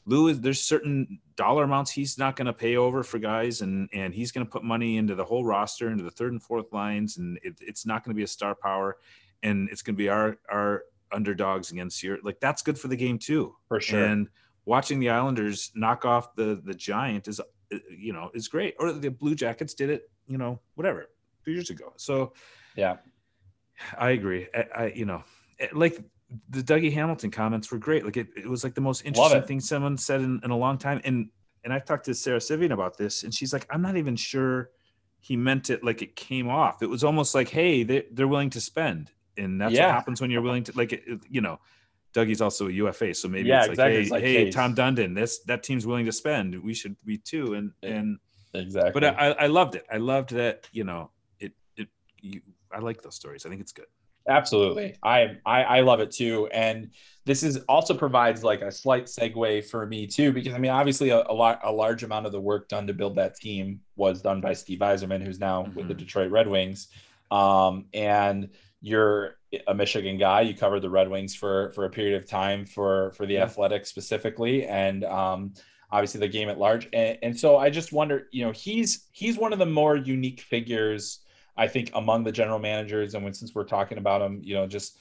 Lou 0.07 0.29
is 0.29 0.41
there's 0.41 0.61
certain 0.61 1.21
dollar 1.37 1.65
amounts 1.65 1.91
he's 1.91 2.19
not 2.19 2.37
going 2.37 2.47
to 2.47 2.53
pay 2.53 2.77
over 2.77 3.03
for 3.03 3.19
guys, 3.19 3.61
and 3.61 3.89
and 3.93 4.15
he's 4.15 4.33
going 4.33 4.47
to 4.47 4.51
put 4.51 4.65
money 4.65 4.97
into 4.97 5.15
the 5.15 5.25
whole 5.25 5.45
roster, 5.45 5.91
into 5.91 6.05
the 6.05 6.11
third 6.11 6.33
and 6.33 6.43
fourth 6.43 6.73
lines, 6.73 7.19
and 7.19 7.39
it, 7.43 7.55
it's 7.61 7.87
not 7.87 8.05
going 8.05 8.15
to 8.15 8.17
be 8.17 8.23
a 8.23 8.29
star 8.29 8.55
power, 8.55 8.99
and 9.43 9.69
it's 9.71 9.83
going 9.83 9.95
to 9.95 9.99
be 9.99 10.09
our 10.09 10.39
our 10.51 10.85
underdogs 11.13 11.73
against 11.73 12.03
your 12.03 12.19
like 12.23 12.41
that's 12.41 12.63
good 12.63 12.79
for 12.79 12.89
the 12.89 12.97
game 12.97 13.19
too, 13.19 13.55
for 13.69 13.81
sure. 13.81 14.05
And 14.05 14.29
watching 14.65 15.01
the 15.01 15.11
Islanders 15.11 15.71
knock 15.75 16.05
off 16.05 16.35
the 16.35 16.61
the 16.65 16.75
Giant 16.75 17.29
is 17.29 17.41
uh, 17.41 17.79
you 17.97 18.13
know 18.13 18.31
is 18.35 18.49
great, 18.49 18.75
or 18.79 18.93
the 18.93 19.11
Blue 19.11 19.35
Jackets 19.35 19.75
did 19.75 19.91
it, 19.91 20.11
you 20.27 20.39
know, 20.39 20.61
whatever, 20.75 21.11
two 21.45 21.53
years 21.53 21.71
ago. 21.71 21.93
So 21.97 22.33
yeah, 22.77 22.97
I 23.99 24.11
agree. 24.11 24.49
I, 24.55 24.67
I 24.75 24.87
you 24.95 25.05
know 25.05 25.25
eh, 25.59 25.69
like 25.73 25.99
the 26.49 26.63
Dougie 26.63 26.93
Hamilton 26.93 27.31
comments 27.31 27.71
were 27.71 27.79
great. 27.79 28.05
Like 28.05 28.17
it, 28.17 28.29
it 28.37 28.47
was 28.47 28.63
like 28.63 28.75
the 28.75 28.81
most 28.81 29.05
interesting 29.05 29.43
thing 29.43 29.61
someone 29.61 29.97
said 29.97 30.21
in, 30.21 30.41
in, 30.45 30.51
a 30.51 30.57
long 30.57 30.79
time. 30.79 31.01
And 31.05 31.31
and 31.65 31.73
I've 31.73 31.85
talked 31.85 32.05
to 32.07 32.15
Sara 32.15 32.41
Civian 32.41 32.73
about 32.73 32.97
this, 32.97 33.23
and 33.23 33.35
she's 33.35 33.53
like, 33.53 33.67
I'm 33.71 33.83
not 33.83 33.97
even 33.97 34.17
sure 34.17 34.71
he 35.19 35.37
meant 35.37 35.71
it 35.71 35.85
like 35.85 36.03
it 36.03 36.17
came 36.17 36.49
off. 36.49 36.83
It 36.83 36.89
was 36.89 37.05
almost 37.05 37.35
like, 37.35 37.49
hey, 37.49 37.83
they, 37.83 38.07
they're 38.13 38.29
willing 38.29 38.51
to 38.51 38.61
spend, 38.61 39.11
and 39.37 39.61
that's 39.61 39.75
yeah. 39.75 39.87
what 39.87 39.95
happens 39.95 40.21
when 40.21 40.31
you're 40.31 40.43
willing 40.43 40.65
to 40.65 40.73
like, 40.77 40.93
it, 40.93 41.05
you 41.29 41.41
know. 41.41 41.59
Dougie's 42.13 42.41
also 42.41 42.67
a 42.67 42.73
UFA, 42.73 43.15
so 43.15 43.29
maybe 43.29 43.49
yeah, 43.49 43.67
it's 43.67 43.79
like, 43.79 43.93
exactly. 43.93 43.95
hey, 43.95 44.03
it's 44.03 44.11
like, 44.11 44.23
hey, 44.25 44.51
Tom 44.51 44.75
Dundon, 44.75 45.15
this 45.15 45.39
that 45.45 45.63
team's 45.63 45.87
willing 45.87 46.07
to 46.07 46.13
spend. 46.13 46.61
We 46.61 46.75
should 46.75 46.97
be 47.05 47.19
too, 47.19 47.55
and 47.55 47.71
and 47.85 48.19
exactly. 48.53 48.91
But 48.91 49.05
I, 49.17 49.31
I 49.31 49.47
loved 49.47 49.77
it. 49.77 49.87
I 49.89 49.99
loved 49.99 50.31
that. 50.31 50.69
You 50.73 50.83
know, 50.83 51.13
it 51.39 51.53
it. 51.77 51.87
You, 52.21 52.41
I 52.73 52.81
like 52.81 53.01
those 53.03 53.15
stories. 53.15 53.47
I 53.47 53.49
think 53.49 53.61
it's 53.61 53.71
good. 53.71 53.87
Absolutely. 54.29 54.97
I, 55.03 55.39
I, 55.45 55.63
I 55.63 55.81
love 55.81 56.01
it 56.01 56.11
too. 56.11 56.47
And 56.53 56.91
this 57.25 57.43
is 57.43 57.59
also 57.69 57.95
provides 57.95 58.45
like 58.45 58.61
a 58.61 58.71
slight 58.71 59.07
segue 59.07 59.65
for 59.65 59.87
me 59.87 60.07
too, 60.07 60.33
because 60.33 60.55
I 60.55 60.59
mean, 60.59 60.71
obviously 60.71 61.11
a, 61.11 61.23
a 61.29 61.33
lot, 61.33 61.61
a 61.65 61.73
large 61.73 62.03
amount 62.03 62.27
of 62.27 62.33
the 62.33 62.41
work 62.41 62.69
done 62.69 62.87
to 62.87 62.95
build 62.95 63.17
that 63.17 63.37
team 63.37 63.81
was 63.97 64.23
done 64.23 64.41
by 64.41 64.53
Steve 64.53 64.79
Yzerman, 64.79 65.25
who's 65.25 65.41
now 65.41 65.63
mm-hmm. 65.63 65.75
with 65.75 65.89
the 65.89 65.95
mm-hmm. 65.95 66.05
Detroit 66.05 66.31
Red 66.31 66.49
Wings. 66.49 66.89
Um, 67.31 67.87
and 67.95 68.51
you're 68.81 69.37
a 69.67 69.75
Michigan 69.75 70.17
guy. 70.17 70.43
You 70.43 70.55
covered 70.55 70.81
the 70.81 70.91
Red 70.91 71.09
Wings 71.09 71.35
for, 71.35 71.73
for 71.73 71.87
a 71.87 71.91
period 71.91 72.23
of 72.23 72.29
time 72.29 72.65
for, 72.67 73.13
for 73.13 73.27
the 73.27 73.35
yeah. 73.35 73.45
Athletic 73.45 73.87
specifically. 73.87 74.67
And, 74.67 75.05
um, 75.05 75.55
obviously 75.93 76.21
the 76.21 76.29
game 76.29 76.49
at 76.49 76.59
large. 76.59 76.89
And, 76.93 77.19
and 77.23 77.39
so 77.39 77.57
I 77.57 77.69
just 77.69 77.93
wonder, 77.93 78.29
you 78.31 78.45
know, 78.45 78.53
he's, 78.53 79.09
he's 79.13 79.37
one 79.37 79.53
of 79.53 79.59
the 79.59 79.67
more 79.67 79.97
unique 79.97 80.41
figures 80.41 81.21
I 81.57 81.69
think 81.69 81.91
among 81.95 82.25
the 82.25 82.33
general 82.33 82.59
managers, 82.59 83.15
and 83.15 83.25
when 83.25 83.35
since 83.35 83.55
we're 83.55 83.65
talking 83.65 83.99
about 83.99 84.23
him, 84.23 84.41
you 84.43 84.55
know, 84.55 84.67
just 84.67 84.99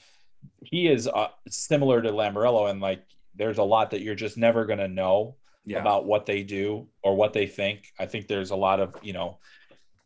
he 0.62 0.88
is 0.88 1.08
uh, 1.08 1.30
similar 1.48 2.02
to 2.02 2.12
Lamoriello, 2.12 2.70
and 2.70 2.82
like 2.82 3.04
there's 3.36 3.58
a 3.58 3.64
lot 3.64 3.92
that 3.92 4.02
you're 4.02 4.16
just 4.16 4.38
never 4.38 4.66
gonna 4.66 4.88
know 4.88 5.36
yeah. 5.66 5.80
about 5.80 6.06
what 6.06 6.26
they 6.26 6.44
do 6.44 6.88
or 7.04 7.16
what 7.16 7.34
they 7.34 7.46
think. 7.46 7.94
I 8.00 8.06
think 8.06 8.28
there's 8.28 8.52
a 8.52 8.56
lot 8.56 8.80
of 8.80 8.96
you 9.02 9.14
know 9.14 9.40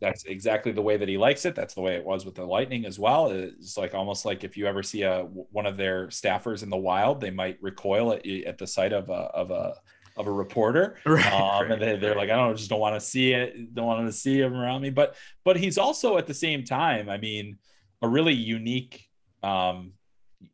that's 0.04 0.26
exactly 0.26 0.74
the 0.74 0.82
way 0.82 0.98
that 0.98 1.08
he 1.08 1.18
likes 1.18 1.46
it. 1.46 1.56
That's 1.56 1.74
the 1.74 1.82
way 1.82 1.96
it 1.96 2.04
was 2.04 2.26
with 2.26 2.36
the 2.36 2.44
Lightning 2.44 2.86
as 2.86 3.00
well. 3.00 3.32
It's 3.32 3.78
like 3.78 3.96
almost 3.96 4.26
like 4.26 4.44
if 4.44 4.58
you 4.58 4.68
ever 4.68 4.84
see 4.84 5.04
a 5.04 5.22
one 5.24 5.66
of 5.66 5.78
their 5.78 6.08
staffers 6.08 6.62
in 6.62 6.70
the 6.70 6.78
wild, 6.78 7.22
they 7.22 7.32
might 7.32 7.58
recoil 7.62 8.12
at, 8.12 8.28
at 8.28 8.58
the 8.58 8.68
sight 8.68 8.92
of 8.92 9.10
a 9.10 9.14
of 9.14 9.52
a 9.52 9.76
of 10.16 10.28
a 10.28 10.32
reporter. 10.32 10.98
Right, 11.06 11.34
um, 11.34 11.42
right, 11.42 11.72
and 11.72 11.82
they, 11.82 11.96
they're 11.98 12.16
like, 12.16 12.30
I 12.30 12.36
don't 12.36 12.56
just 12.56 12.70
don't 12.70 12.80
want 12.80 12.96
to 12.96 13.06
see 13.06 13.34
it, 13.34 13.74
don't 13.74 13.86
want 13.86 14.06
to 14.08 14.14
see 14.14 14.40
him 14.40 14.54
around 14.54 14.82
me. 14.82 14.90
But 14.90 15.16
but 15.44 15.58
he's 15.58 15.78
also 15.78 16.18
at 16.18 16.28
the 16.28 16.34
same 16.34 16.64
time, 16.64 17.10
I 17.10 17.18
mean, 17.18 17.58
a 18.02 18.08
really 18.08 18.34
unique 18.34 19.08
um, 19.42 19.94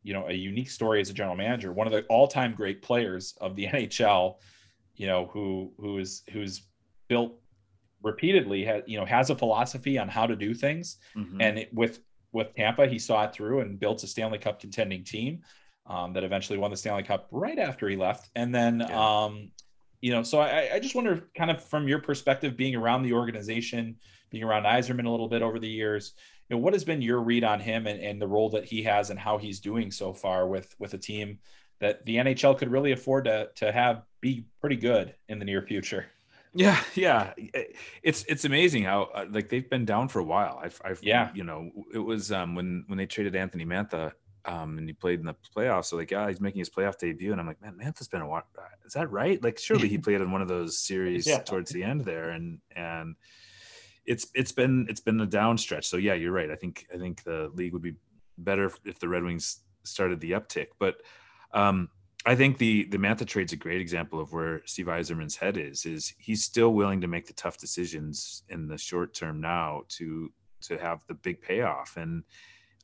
you 0.02 0.12
know, 0.12 0.28
a 0.28 0.32
unique 0.32 0.70
story 0.70 1.00
as 1.00 1.10
a 1.10 1.12
general 1.12 1.36
manager, 1.36 1.72
one 1.72 1.86
of 1.86 1.92
the 1.92 2.04
all-time 2.04 2.54
great 2.54 2.82
players 2.82 3.34
of 3.40 3.56
the 3.56 3.66
NHL, 3.72 4.36
you 4.96 5.06
know, 5.06 5.26
who 5.32 5.72
who 5.78 5.98
is 5.98 6.22
who's 6.30 6.62
built 7.08 7.40
repeatedly 8.02 8.64
has 8.64 8.82
you 8.86 8.98
know 8.98 9.04
has 9.04 9.30
a 9.30 9.36
philosophy 9.36 9.98
on 9.98 10.08
how 10.08 10.26
to 10.26 10.34
do 10.34 10.54
things 10.54 10.96
mm-hmm. 11.14 11.40
and 11.40 11.58
it, 11.58 11.74
with 11.74 12.00
with 12.32 12.54
Tampa 12.54 12.86
he 12.86 12.98
saw 12.98 13.24
it 13.24 13.34
through 13.34 13.60
and 13.60 13.78
built 13.78 14.02
a 14.02 14.06
Stanley 14.06 14.38
Cup 14.38 14.60
contending 14.60 15.04
team 15.04 15.42
um, 15.90 16.12
that 16.12 16.22
eventually 16.22 16.56
won 16.56 16.70
the 16.70 16.76
Stanley 16.76 17.02
Cup 17.02 17.26
right 17.32 17.58
after 17.58 17.88
he 17.88 17.96
left. 17.96 18.30
And 18.36 18.54
then, 18.54 18.80
yeah. 18.80 19.24
um, 19.24 19.50
you 20.00 20.12
know, 20.12 20.22
so 20.22 20.40
I, 20.40 20.70
I 20.74 20.78
just 20.78 20.94
wonder, 20.94 21.28
kind 21.36 21.50
of 21.50 21.62
from 21.62 21.88
your 21.88 21.98
perspective, 21.98 22.56
being 22.56 22.76
around 22.76 23.02
the 23.02 23.12
organization, 23.12 23.96
being 24.30 24.44
around 24.44 24.62
Yzerman 24.62 25.04
a 25.04 25.10
little 25.10 25.28
bit 25.28 25.42
over 25.42 25.58
the 25.58 25.68
years, 25.68 26.14
you 26.48 26.56
know, 26.56 26.62
what 26.62 26.72
has 26.74 26.84
been 26.84 27.02
your 27.02 27.20
read 27.20 27.42
on 27.42 27.58
him 27.58 27.88
and, 27.88 28.00
and 28.00 28.22
the 28.22 28.28
role 28.28 28.48
that 28.50 28.64
he 28.64 28.84
has 28.84 29.10
and 29.10 29.18
how 29.18 29.36
he's 29.36 29.58
doing 29.58 29.90
so 29.90 30.12
far 30.12 30.46
with 30.46 30.74
with 30.78 30.94
a 30.94 30.98
team 30.98 31.38
that 31.80 32.06
the 32.06 32.16
NHL 32.16 32.56
could 32.56 32.70
really 32.70 32.92
afford 32.92 33.24
to 33.24 33.50
to 33.56 33.72
have 33.72 34.02
be 34.20 34.46
pretty 34.60 34.76
good 34.76 35.14
in 35.28 35.38
the 35.38 35.44
near 35.44 35.62
future? 35.62 36.06
Yeah, 36.52 36.80
yeah, 36.94 37.32
it's 38.02 38.24
it's 38.24 38.44
amazing 38.44 38.84
how 38.84 39.02
uh, 39.14 39.26
like 39.30 39.48
they've 39.48 39.68
been 39.68 39.84
down 39.84 40.08
for 40.08 40.18
a 40.18 40.24
while. 40.24 40.60
I've, 40.62 40.80
I've 40.84 41.02
yeah, 41.02 41.30
you 41.34 41.44
know, 41.44 41.70
it 41.94 41.98
was 41.98 42.32
um 42.32 42.54
when 42.54 42.84
when 42.88 42.98
they 42.98 43.06
traded 43.06 43.36
Anthony 43.36 43.64
Mantha 43.64 44.12
um, 44.44 44.78
and 44.78 44.88
he 44.88 44.92
played 44.92 45.20
in 45.20 45.26
the 45.26 45.34
playoffs. 45.56 45.86
So 45.86 45.96
like, 45.96 46.10
yeah, 46.10 46.28
he's 46.28 46.40
making 46.40 46.60
his 46.60 46.70
playoff 46.70 46.98
debut, 46.98 47.32
and 47.32 47.40
I'm 47.40 47.46
like, 47.46 47.60
man, 47.60 47.78
Mantha's 47.80 48.08
been 48.08 48.22
a 48.22 48.28
while. 48.28 48.44
Is 48.84 48.94
that 48.94 49.10
right? 49.10 49.42
Like, 49.42 49.58
surely 49.58 49.88
he 49.88 49.98
played 50.06 50.20
in 50.20 50.30
one 50.30 50.42
of 50.42 50.48
those 50.48 50.78
series 50.78 51.26
yeah. 51.26 51.40
towards 51.40 51.70
the 51.70 51.84
end 51.84 52.04
there, 52.04 52.30
and 52.30 52.58
and 52.74 53.16
it's 54.06 54.26
it's 54.34 54.52
been 54.52 54.86
it's 54.88 55.00
been 55.00 55.20
a 55.20 55.26
down 55.26 55.58
stretch. 55.58 55.86
So 55.86 55.96
yeah, 55.96 56.14
you're 56.14 56.32
right. 56.32 56.50
I 56.50 56.56
think 56.56 56.86
I 56.94 56.98
think 56.98 57.22
the 57.22 57.50
league 57.54 57.72
would 57.72 57.82
be 57.82 57.94
better 58.38 58.70
if 58.84 58.98
the 58.98 59.08
Red 59.08 59.24
Wings 59.24 59.60
started 59.84 60.20
the 60.20 60.32
uptick. 60.32 60.68
But 60.78 60.96
um, 61.52 61.88
I 62.26 62.34
think 62.34 62.58
the 62.58 62.84
the 62.84 62.98
Mantha 62.98 63.26
trade's 63.26 63.52
a 63.52 63.56
great 63.56 63.80
example 63.80 64.20
of 64.20 64.32
where 64.32 64.62
Steve 64.66 64.86
Yzerman's 64.86 65.36
head 65.36 65.56
is. 65.56 65.86
Is 65.86 66.14
he's 66.18 66.44
still 66.44 66.72
willing 66.72 67.00
to 67.02 67.08
make 67.08 67.26
the 67.26 67.32
tough 67.34 67.58
decisions 67.58 68.42
in 68.48 68.68
the 68.68 68.78
short 68.78 69.14
term 69.14 69.40
now 69.40 69.82
to 69.90 70.32
to 70.62 70.78
have 70.78 71.02
the 71.06 71.14
big 71.14 71.40
payoff. 71.40 71.96
And 71.96 72.24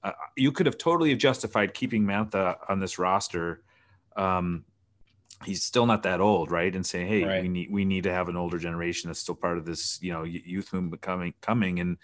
uh, 0.07 0.13
you 0.37 0.53
could 0.53 0.67
have 0.67 0.79
totally 0.79 1.15
justified 1.17 1.75
keeping 1.75 2.05
Mantha 2.05 2.59
on 2.69 2.79
this 2.79 2.97
roster. 2.97 3.63
Um, 4.17 4.65
he's 5.45 5.65
still 5.65 5.85
not 5.85 6.05
that 6.05 6.21
old, 6.21 6.53
right? 6.53 6.75
And 6.75 6.87
saying, 6.87 7.09
hey, 7.09 7.25
right. 7.25 7.43
we 7.43 7.49
need 7.49 7.73
we 7.73 7.85
need 7.85 8.05
to 8.05 8.13
have 8.13 8.29
an 8.29 8.37
older 8.37 8.59
generation 8.59 9.09
that's 9.09 9.19
still 9.19 9.35
part 9.35 9.59
of 9.59 9.65
this, 9.65 9.99
you 10.01 10.13
know, 10.13 10.23
youth 10.23 10.73
movement 10.73 11.03
coming 11.03 11.35
coming. 11.41 11.81
And 11.81 11.99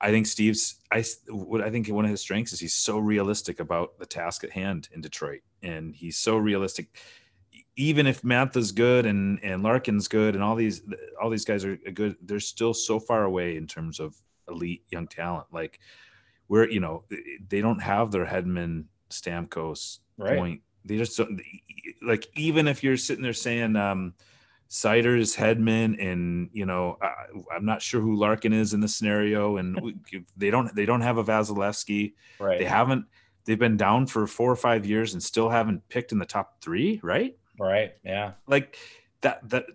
I 0.00 0.10
think 0.10 0.26
Steve's 0.26 0.76
I 0.90 1.04
what 1.28 1.60
I 1.60 1.70
think 1.70 1.88
one 1.88 2.06
of 2.06 2.10
his 2.10 2.22
strengths 2.22 2.54
is 2.54 2.60
he's 2.60 2.74
so 2.74 2.98
realistic 2.98 3.60
about 3.60 3.98
the 3.98 4.06
task 4.06 4.44
at 4.44 4.50
hand 4.50 4.88
in 4.92 5.02
Detroit, 5.02 5.42
and 5.62 5.94
he's 5.94 6.16
so 6.16 6.38
realistic. 6.38 6.96
Even 7.76 8.06
if 8.06 8.22
Mantha's 8.22 8.72
good 8.72 9.04
and 9.04 9.40
and 9.42 9.62
Larkin's 9.62 10.08
good 10.08 10.34
and 10.34 10.42
all 10.42 10.56
these 10.56 10.80
all 11.22 11.28
these 11.28 11.44
guys 11.44 11.66
are 11.66 11.76
good, 11.76 12.16
they're 12.22 12.40
still 12.40 12.72
so 12.72 12.98
far 12.98 13.24
away 13.24 13.56
in 13.58 13.66
terms 13.66 14.00
of 14.00 14.16
elite 14.48 14.84
young 14.90 15.06
talent. 15.06 15.46
Like 15.52 15.78
we're 16.48 16.68
you 16.68 16.80
know 16.80 17.04
they 17.48 17.60
don't 17.60 17.80
have 17.80 18.10
their 18.10 18.26
Hedman 18.26 18.84
Stamkos 19.10 19.98
right. 20.16 20.38
point. 20.38 20.60
They 20.84 20.98
just 20.98 21.16
don't 21.16 21.40
like 22.02 22.26
even 22.36 22.68
if 22.68 22.82
you're 22.82 22.96
sitting 22.96 23.22
there 23.22 23.32
saying 23.32 23.76
um 23.76 24.14
Seider's 24.72 25.36
Hedman, 25.36 26.02
and 26.02 26.48
you 26.54 26.64
know, 26.64 26.96
I, 27.02 27.56
am 27.56 27.66
not 27.66 27.82
sure 27.82 28.00
who 28.00 28.16
Larkin 28.16 28.54
is 28.54 28.72
in 28.72 28.80
this 28.80 28.96
scenario, 28.96 29.58
and 29.58 29.78
we, 29.82 29.96
they 30.38 30.50
don't 30.50 30.74
they 30.74 30.86
don't 30.86 31.02
have 31.02 31.18
a 31.18 31.24
Vasilevskiy. 31.24 32.14
Right. 32.40 32.58
They 32.58 32.64
haven't. 32.64 33.04
They've 33.44 33.58
been 33.58 33.76
down 33.76 34.06
for 34.06 34.26
four 34.26 34.50
or 34.50 34.56
five 34.56 34.86
years 34.86 35.12
and 35.12 35.22
still 35.22 35.50
haven't 35.50 35.86
picked 35.90 36.12
in 36.12 36.18
the 36.18 36.24
top 36.24 36.62
three. 36.62 37.00
Right. 37.02 37.36
Right. 37.60 37.92
Yeah. 38.02 38.32
Like 38.46 38.78
that. 39.20 39.46
That 39.50 39.66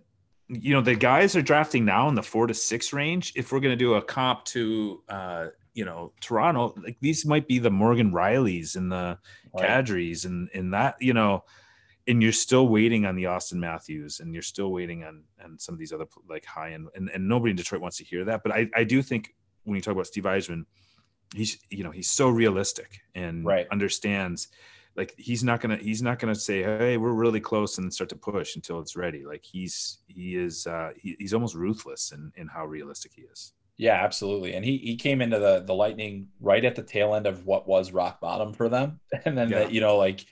you 0.47 0.74
know 0.74 0.82
the 0.82 0.95
guys 0.95 1.36
are 1.36 1.43
drafting 1.43 1.86
now 1.86 2.09
in 2.09 2.15
the 2.15 2.24
four 2.24 2.47
to 2.47 2.55
six 2.55 2.91
range. 2.91 3.34
If 3.36 3.51
we're 3.51 3.59
going 3.59 3.78
to 3.78 3.84
do 3.84 3.95
a 3.95 4.01
comp 4.01 4.45
to 4.45 5.03
uh, 5.09 5.47
you 5.78 5.86
know 5.86 6.12
Toronto, 6.22 6.74
like 6.84 6.98
these 7.02 7.24
might 7.24 7.48
be 7.48 7.60
the 7.60 7.70
Morgan 7.70 8.12
Rielly's 8.12 8.76
and 8.76 8.92
the 8.92 9.20
right. 9.54 9.90
And 10.26 10.50
and 10.54 10.74
that 10.74 10.96
you 11.00 11.14
know 11.14 11.44
and 12.08 12.24
you're 12.24 12.32
still 12.32 12.68
waiting 12.68 13.06
on 13.06 13.16
the 13.16 13.26
Auston 13.26 13.60
Matthews 13.60 14.20
and 14.20 14.34
you're 14.34 14.42
still 14.42 14.72
waiting 14.72 15.04
on 15.04 15.24
on 15.44 15.60
some 15.60 15.74
of 15.74 15.80
these 15.80 15.94
other 15.94 16.08
like 16.28 16.46
high 16.46 16.74
end 16.74 16.88
and, 16.96 17.12
and 17.14 17.30
nobody 17.30 17.52
in 17.52 17.58
Detroit 17.58 17.82
wants 17.82 17.98
to 17.98 18.04
hear 18.04 18.26
that. 18.26 18.42
But 18.42 18.54
I, 18.54 18.68
I 18.76 18.84
do 18.86 19.04
think 19.04 19.36
when 19.66 19.76
you 19.76 19.82
talk 19.82 19.92
about 19.92 20.08
Steve 20.08 20.24
Yzerman, 20.24 20.66
he's 21.36 21.60
you 21.70 21.84
know 21.84 21.92
he's 21.92 22.10
so 22.10 22.30
realistic 22.30 23.02
and 23.14 23.46
right. 23.46 23.68
understands 23.72 24.48
like 24.96 25.14
he's 25.16 25.44
not 25.44 25.62
gonna 25.62 25.78
he's 25.78 26.02
not 26.02 26.18
gonna 26.18 26.34
say 26.34 26.64
hey 26.64 26.98
we're 26.98 27.14
really 27.14 27.40
close 27.40 27.78
and 27.78 27.94
start 27.94 28.10
to 28.10 28.16
push 28.16 28.56
until 28.56 28.80
it's 28.80 28.96
ready 28.96 29.26
like 29.26 29.46
he's 29.46 30.00
he 30.08 30.38
is 30.38 30.66
uh 30.66 30.90
he, 30.98 31.16
he's 31.20 31.36
almost 31.36 31.54
ruthless 31.54 32.12
in 32.14 32.32
in 32.36 32.48
how 32.48 32.66
realistic 32.66 33.12
he 33.16 33.22
is 33.22 33.54
yeah 33.78 33.94
absolutely 34.04 34.54
and 34.54 34.66
he 34.66 34.78
he 34.78 34.96
came 34.96 35.22
into 35.22 35.38
the 35.38 35.64
the 35.66 35.74
lightning 35.74 36.28
right 36.40 36.66
at 36.66 36.76
the 36.76 36.82
tail 36.82 37.14
end 37.14 37.28
of 37.28 37.46
what 37.46 37.68
was 37.68 37.92
rock 37.92 38.20
bottom 38.20 38.54
for 38.54 38.70
them 38.70 39.00
and 39.26 39.38
then 39.38 39.50
yeah. 39.50 39.66
the, 39.66 39.74
you 39.74 39.82
know 39.82 39.98
like 39.98 40.26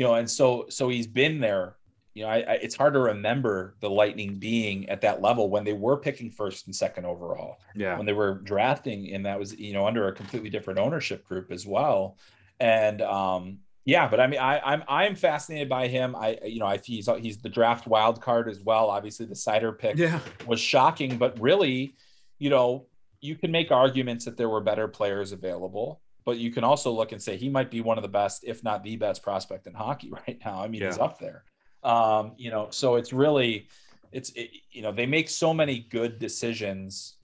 you 0.00 0.06
know, 0.06 0.14
and 0.14 0.30
so 0.30 0.64
so 0.70 0.88
he's 0.88 1.06
been 1.06 1.40
there. 1.40 1.76
You 2.14 2.22
know, 2.22 2.30
I, 2.30 2.36
I, 2.38 2.52
it's 2.54 2.74
hard 2.74 2.94
to 2.94 3.00
remember 3.00 3.76
the 3.80 3.90
Lightning 3.90 4.36
being 4.36 4.88
at 4.88 5.02
that 5.02 5.20
level 5.20 5.50
when 5.50 5.62
they 5.62 5.74
were 5.74 5.98
picking 5.98 6.30
first 6.30 6.66
and 6.66 6.74
second 6.74 7.04
overall. 7.04 7.58
Yeah, 7.74 7.98
when 7.98 8.06
they 8.06 8.14
were 8.14 8.36
drafting, 8.36 9.12
and 9.12 9.26
that 9.26 9.38
was 9.38 9.54
you 9.58 9.74
know 9.74 9.86
under 9.86 10.08
a 10.08 10.12
completely 10.12 10.48
different 10.48 10.78
ownership 10.78 11.28
group 11.28 11.52
as 11.52 11.66
well. 11.66 12.16
And 12.60 13.02
um, 13.02 13.58
yeah, 13.84 14.08
but 14.08 14.20
I 14.20 14.26
mean, 14.26 14.40
I, 14.40 14.58
I'm 14.60 14.82
I'm 14.88 15.14
fascinated 15.14 15.68
by 15.68 15.86
him. 15.86 16.16
I 16.16 16.38
you 16.46 16.60
know 16.60 16.66
I 16.66 16.78
he's 16.78 17.06
he's 17.20 17.36
the 17.36 17.50
draft 17.50 17.86
wild 17.86 18.22
card 18.22 18.48
as 18.48 18.60
well. 18.60 18.88
Obviously, 18.88 19.26
the 19.26 19.34
Seider 19.34 19.78
pick 19.78 19.98
yeah. 19.98 20.20
was 20.46 20.60
shocking, 20.60 21.18
but 21.18 21.38
really, 21.38 21.94
you 22.40 22.50
know, 22.50 22.86
you 23.20 23.36
can 23.36 23.52
make 23.52 23.70
arguments 23.70 24.24
that 24.24 24.36
there 24.36 24.48
were 24.48 24.60
better 24.60 24.88
players 24.88 25.30
available 25.30 26.00
but 26.24 26.38
you 26.38 26.50
can 26.50 26.64
also 26.64 26.90
look 26.90 27.12
and 27.12 27.22
say 27.22 27.36
he 27.36 27.48
might 27.48 27.70
be 27.70 27.80
one 27.80 27.98
of 27.98 28.02
the 28.02 28.08
best, 28.08 28.44
if 28.44 28.62
not 28.62 28.82
the 28.82 28.96
best 28.96 29.22
prospect 29.22 29.66
in 29.66 29.74
hockey 29.74 30.10
right 30.28 30.38
now. 30.44 30.62
I 30.62 30.68
mean, 30.68 30.80
yeah. 30.80 30.88
he's 30.88 30.98
up 30.98 31.18
there. 31.18 31.44
Um, 31.82 32.34
you 32.36 32.50
know, 32.50 32.68
so 32.70 32.96
it's 32.96 33.12
really, 33.12 33.68
it's, 34.12 34.30
it, 34.30 34.50
you 34.70 34.82
know, 34.82 34.92
they 34.92 35.06
make 35.06 35.28
so 35.28 35.54
many 35.54 35.80
good 35.90 36.18
decisions. 36.18 37.16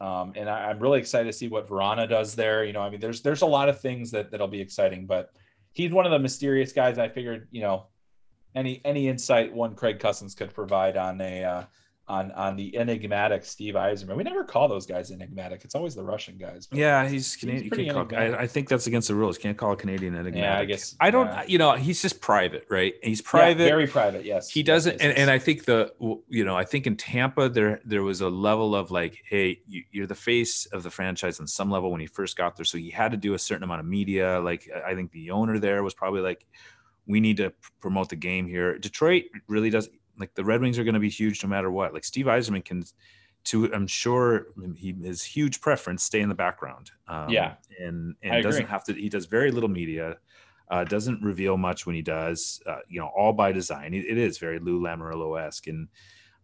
Um, 0.00 0.32
and 0.36 0.48
I, 0.48 0.70
am 0.70 0.78
really 0.78 0.98
excited 0.98 1.30
to 1.30 1.32
see 1.32 1.48
what 1.48 1.68
Vrana 1.68 2.08
does 2.08 2.34
there. 2.34 2.64
You 2.64 2.72
know, 2.72 2.80
I 2.80 2.88
mean, 2.88 3.00
there's, 3.00 3.20
there's 3.20 3.42
a 3.42 3.46
lot 3.46 3.68
of 3.68 3.80
things 3.80 4.10
that, 4.12 4.30
that'll 4.30 4.48
be 4.48 4.60
exciting, 4.60 5.06
but 5.06 5.32
he's 5.72 5.92
one 5.92 6.06
of 6.06 6.12
the 6.12 6.18
mysterious 6.18 6.72
guys. 6.72 6.98
I 6.98 7.08
figured, 7.08 7.48
you 7.50 7.60
know, 7.60 7.86
any, 8.54 8.80
any 8.84 9.08
insight 9.08 9.52
one 9.52 9.74
Craig 9.74 9.98
Custance 9.98 10.34
could 10.34 10.54
provide 10.54 10.96
on 10.96 11.20
a, 11.20 11.44
uh, 11.44 11.64
on 12.08 12.32
on 12.32 12.56
the 12.56 12.76
enigmatic 12.76 13.44
Steve 13.44 13.74
Yzerman. 13.74 14.16
We 14.16 14.22
never 14.22 14.44
call 14.44 14.68
those 14.68 14.86
guys 14.86 15.10
enigmatic. 15.10 15.64
It's 15.64 15.74
always 15.74 15.94
the 15.94 16.02
Russian 16.02 16.36
guys. 16.38 16.68
Yeah, 16.72 17.06
he's 17.08 17.36
Canadian. 17.36 17.78
He's 17.78 17.92
call, 17.92 18.08
I, 18.16 18.34
I, 18.34 18.46
think 18.46 18.68
that's 18.68 18.86
against 18.86 19.08
the 19.08 19.14
rules. 19.14 19.36
Can't 19.36 19.56
call 19.56 19.72
a 19.72 19.76
Canadian 19.76 20.14
enigmatic. 20.14 20.42
Yeah, 20.42 20.58
I 20.58 20.64
guess. 20.64 20.96
I 21.00 21.10
don't. 21.10 21.26
Yeah. 21.26 21.44
You 21.46 21.58
know, 21.58 21.72
he's 21.72 22.00
just 22.00 22.20
private, 22.20 22.66
right? 22.70 22.94
He's 23.02 23.20
private, 23.20 23.64
yeah, 23.64 23.68
very 23.68 23.86
private. 23.86 24.24
Yes, 24.24 24.50
he 24.50 24.62
doesn't. 24.62 24.94
Yes, 24.94 25.02
and, 25.02 25.18
and 25.18 25.30
I 25.30 25.38
think 25.38 25.64
the 25.64 25.92
you 26.28 26.44
know 26.44 26.56
I 26.56 26.64
think 26.64 26.86
in 26.86 26.96
Tampa 26.96 27.48
there 27.48 27.80
there 27.84 28.02
was 28.02 28.20
a 28.20 28.28
level 28.28 28.74
of 28.74 28.90
like, 28.90 29.22
hey, 29.24 29.60
you, 29.66 29.84
you're 29.92 30.06
the 30.06 30.14
face 30.14 30.66
of 30.66 30.82
the 30.82 30.90
franchise 30.90 31.40
on 31.40 31.46
some 31.46 31.70
level 31.70 31.90
when 31.90 32.00
he 32.00 32.06
first 32.06 32.36
got 32.36 32.56
there, 32.56 32.64
so 32.64 32.78
he 32.78 32.90
had 32.90 33.10
to 33.10 33.16
do 33.16 33.34
a 33.34 33.38
certain 33.38 33.64
amount 33.64 33.80
of 33.80 33.86
media. 33.86 34.40
Like 34.40 34.68
I 34.86 34.94
think 34.94 35.12
the 35.12 35.30
owner 35.30 35.58
there 35.58 35.82
was 35.82 35.94
probably 35.94 36.22
like 36.22 36.46
we 37.06 37.20
need 37.20 37.38
to 37.38 37.52
promote 37.80 38.08
the 38.08 38.16
game 38.16 38.46
here. 38.46 38.78
Detroit 38.78 39.24
really 39.46 39.70
does 39.70 39.88
like 40.18 40.34
the 40.34 40.44
Red 40.44 40.60
Wings 40.60 40.78
are 40.78 40.84
going 40.84 40.94
to 40.94 41.00
be 41.00 41.10
huge 41.10 41.42
no 41.42 41.48
matter 41.48 41.70
what. 41.70 41.94
Like 41.94 42.04
Steve 42.04 42.26
Yzerman 42.26 42.64
can, 42.64 42.84
to 43.44 43.72
I'm 43.72 43.86
sure 43.86 44.48
he 44.76 44.94
his 45.02 45.22
huge 45.22 45.60
preference 45.60 46.02
stay 46.02 46.20
in 46.20 46.28
the 46.28 46.34
background. 46.34 46.90
Um, 47.06 47.30
yeah, 47.30 47.54
and 47.80 48.14
and 48.22 48.42
doesn't 48.42 48.66
have 48.66 48.84
to. 48.84 48.94
He 48.94 49.08
does 49.08 49.26
very 49.26 49.50
little 49.50 49.68
media. 49.68 50.16
Uh, 50.70 50.84
doesn't 50.84 51.22
reveal 51.22 51.56
much 51.56 51.86
when 51.86 51.94
he 51.94 52.02
does. 52.02 52.60
Uh, 52.66 52.80
you 52.88 53.00
know, 53.00 53.10
all 53.16 53.32
by 53.32 53.52
design. 53.52 53.94
It, 53.94 54.04
it 54.04 54.18
is 54.18 54.36
very 54.38 54.58
Lou 54.58 54.80
Lamoriello 54.80 55.40
esque, 55.40 55.68
and 55.68 55.88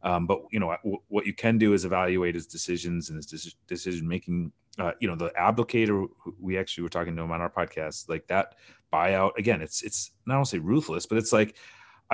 um, 0.02 0.26
but 0.26 0.40
you 0.50 0.60
know 0.60 0.74
w- 0.82 1.02
what 1.08 1.26
you 1.26 1.34
can 1.34 1.58
do 1.58 1.74
is 1.74 1.84
evaluate 1.84 2.34
his 2.34 2.46
decisions 2.46 3.10
and 3.10 3.16
his 3.16 3.56
decision 3.66 4.08
making. 4.08 4.52
Uh, 4.78 4.92
you 4.98 5.06
know, 5.06 5.14
the 5.14 5.30
Abdelkader 5.38 6.08
we 6.40 6.58
actually 6.58 6.82
were 6.82 6.88
talking 6.88 7.14
to 7.14 7.22
him 7.22 7.30
on 7.30 7.40
our 7.40 7.50
podcast, 7.50 8.08
like 8.08 8.26
that 8.28 8.54
buyout. 8.92 9.32
Again, 9.36 9.60
it's 9.60 9.82
it's 9.82 10.12
not 10.26 10.36
only 10.36 10.46
say 10.46 10.58
ruthless, 10.58 11.06
but 11.06 11.18
it's 11.18 11.32
like 11.32 11.56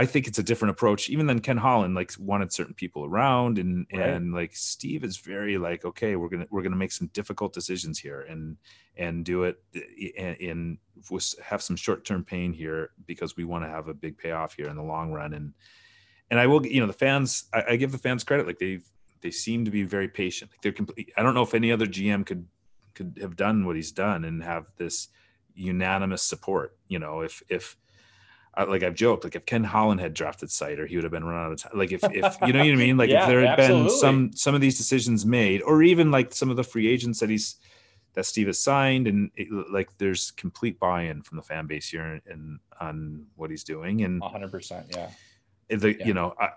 I 0.01 0.07
think 0.07 0.27
it's 0.27 0.39
a 0.39 0.43
different 0.43 0.71
approach, 0.71 1.11
even 1.11 1.27
than 1.27 1.41
Ken 1.41 1.59
Holland 1.59 1.95
like 1.95 2.11
wanted 2.19 2.55
certain 2.55 2.73
people 2.73 3.05
around, 3.05 3.59
and 3.59 3.87
right. 3.93 4.09
and 4.09 4.33
like 4.33 4.57
Steve 4.57 5.05
is 5.05 5.19
very 5.19 5.59
like, 5.59 5.85
okay, 5.85 6.17
we're 6.17 6.31
gonna 6.31 6.47
we're 6.51 6.63
gonna 6.63 6.75
make 6.75 6.91
some 6.91 7.09
difficult 7.09 7.53
decisions 7.53 7.99
here, 7.99 8.23
and 8.23 8.57
and 8.97 9.27
do 9.27 9.45
it 9.45 9.63
eh, 9.75 9.81
eh, 10.17 10.35
in, 10.41 10.49
in 10.49 10.79
have 11.45 11.61
some 11.61 11.77
short 11.77 12.07
term 12.07 12.25
pain 12.25 12.55
here 12.55 12.93
because 13.07 13.37
we 13.37 13.45
want 13.45 13.63
to 13.63 13.69
have 13.69 13.89
a 13.89 13.95
big 13.95 14.17
payoff 14.17 14.55
here 14.55 14.69
in 14.69 14.77
the 14.77 14.83
long 14.83 15.13
run, 15.13 15.35
and 15.35 15.53
and 16.31 16.41
I 16.41 16.47
will, 16.47 16.65
you 16.65 16.81
know, 16.81 16.87
the 16.87 16.95
fans, 16.95 17.45
I, 17.53 17.65
I 17.73 17.77
give 17.77 17.93
the 17.93 17.99
fans 17.99 18.25
credit, 18.25 18.47
like 18.47 18.59
they 18.59 18.81
they 19.21 19.31
seem 19.31 19.67
to 19.67 19.71
be 19.71 19.83
very 19.83 20.09
patient. 20.09 20.51
Like 20.51 20.63
they're 20.63 20.73
complete. 20.73 21.13
I 21.15 21.23
don't 21.23 21.35
know 21.35 21.43
if 21.43 21.53
any 21.53 21.73
other 21.73 21.87
GM 21.87 22.25
could 22.25 22.47
could 22.95 23.19
have 23.21 23.37
done 23.37 23.67
what 23.67 23.77
he's 23.77 23.93
done 23.93 24.25
and 24.25 24.43
have 24.43 24.65
this 24.79 25.09
unanimous 25.55 26.23
support. 26.23 26.79
You 26.89 27.01
know, 27.01 27.21
if 27.21 27.43
if 27.51 27.77
like 28.69 28.83
I've 28.83 28.95
joked, 28.95 29.25
like 29.25 29.37
if 29.37 29.47
Ken 29.47 29.65
Holland 29.65 30.01
had 30.01 30.15
drafted 30.15 30.49
Seider, 30.49 30.87
he 30.87 30.97
would 30.97 31.05
have 31.05 31.13
been 31.13 31.25
run 31.25 31.47
out 31.47 31.53
of 31.53 31.59
time. 31.59 31.73
Like 31.75 31.93
if, 31.93 32.03
if 32.05 32.13
you 32.47 32.53
know 32.53 32.61
what 32.61 32.69
I 32.69 32.77
mean? 32.77 32.97
Like 32.97 33.11
yeah, 33.11 33.23
if 33.23 33.29
there 33.29 33.41
had 33.41 33.61
absolutely. 33.61 33.89
been 33.89 33.97
some 33.97 34.33
some 34.35 34.55
of 34.55 34.61
these 34.61 34.77
decisions 34.77 35.25
made, 35.25 35.63
or 35.63 35.83
even 35.83 36.11
like 36.11 36.33
some 36.33 36.51
of 36.51 36.57
the 36.57 36.65
free 36.65 36.89
agents 36.89 37.21
that 37.21 37.31
he's 37.31 37.57
that 38.15 38.27
Steve 38.27 38.49
has 38.49 38.59
signed, 38.59 39.07
and 39.07 39.31
it, 39.37 39.49
like 39.71 39.97
there's 39.99 40.33
complete 40.33 40.79
buy-in 40.79 41.23
from 41.23 41.37
the 41.37 41.43
fan 41.43 41.67
base 41.67 41.89
here 41.89 42.21
and 42.27 42.59
on 42.81 43.27
what 43.37 43.51
he's 43.51 43.65
doing, 43.65 44.03
and 44.03 44.21
100, 44.21 44.51
percent 44.51 44.87
yeah. 44.91 45.11
Eh, 45.71 45.77
the 45.77 45.99
yeah. 45.99 46.07
you 46.07 46.15
know 46.15 46.35
I, 46.39 46.51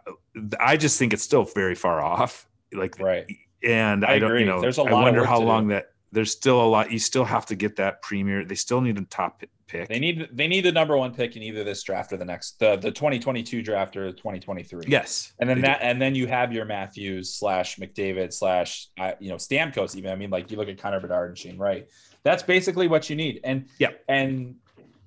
I 0.59 0.77
just 0.77 0.97
think 0.97 1.13
it's 1.13 1.23
still 1.23 1.43
very 1.43 1.75
far 1.75 2.01
off. 2.01 2.47
Like 2.71 2.99
right, 2.99 3.25
and 3.63 4.03
I, 4.03 4.13
I 4.13 4.19
don't 4.19 4.39
you 4.39 4.45
know. 4.45 4.61
There's 4.61 4.77
a 4.77 4.83
lot 4.83 4.93
I 4.93 5.03
wonder 5.03 5.25
how 5.25 5.39
long 5.39 5.67
do. 5.67 5.75
that 5.75 5.91
there's 6.14 6.32
still 6.32 6.61
a 6.61 6.68
lot. 6.68 6.91
You 6.91 6.99
still 6.99 7.26
have 7.26 7.45
to 7.47 7.55
get 7.55 7.76
that 7.78 8.01
premier. 8.01 8.45
They 8.45 8.55
still 8.55 8.82
need 8.82 8.97
a 8.97 9.01
top 9.05 9.43
pick. 9.68 9.88
They 9.89 9.99
need 9.99 10.30
they 10.32 10.47
need 10.47 10.61
the 10.61 10.72
number 10.72 10.95
one 10.95 11.14
pick 11.14 11.36
in 11.36 11.41
either 11.43 11.64
this 11.64 11.82
draft 11.84 12.14
or 12.14 12.18
the 12.18 12.26
next 12.26 12.59
the 12.59 12.78
the 12.78 12.91
2022 12.91 13.64
draft 13.64 13.97
or 13.97 14.11
2023. 14.11 14.86
Yes, 14.88 15.34
and 15.39 15.49
then 15.49 15.61
that 15.61 15.80
do. 15.80 15.86
and 15.86 16.01
then 16.01 16.14
you 16.14 16.28
have 16.28 16.53
your 16.53 16.66
Matthews 16.66 17.34
slash 17.34 17.78
McDavid 17.78 18.32
slash 18.32 18.89
you 19.20 19.30
know 19.30 19.36
Stamkos 19.36 19.95
even. 19.95 20.11
I 20.11 20.16
mean, 20.16 20.30
like 20.30 20.51
you 20.51 20.57
look 20.57 20.70
at 20.70 20.78
Connor 20.78 20.99
Bedard 20.99 21.30
and 21.30 21.38
Shane 21.38 21.57
Wright. 21.57 21.88
That's 22.24 22.43
basically 22.43 22.88
what 22.88 23.09
you 23.09 23.16
need. 23.16 23.41
And 23.43 23.66
yeah, 23.80 23.89
and 24.07 24.55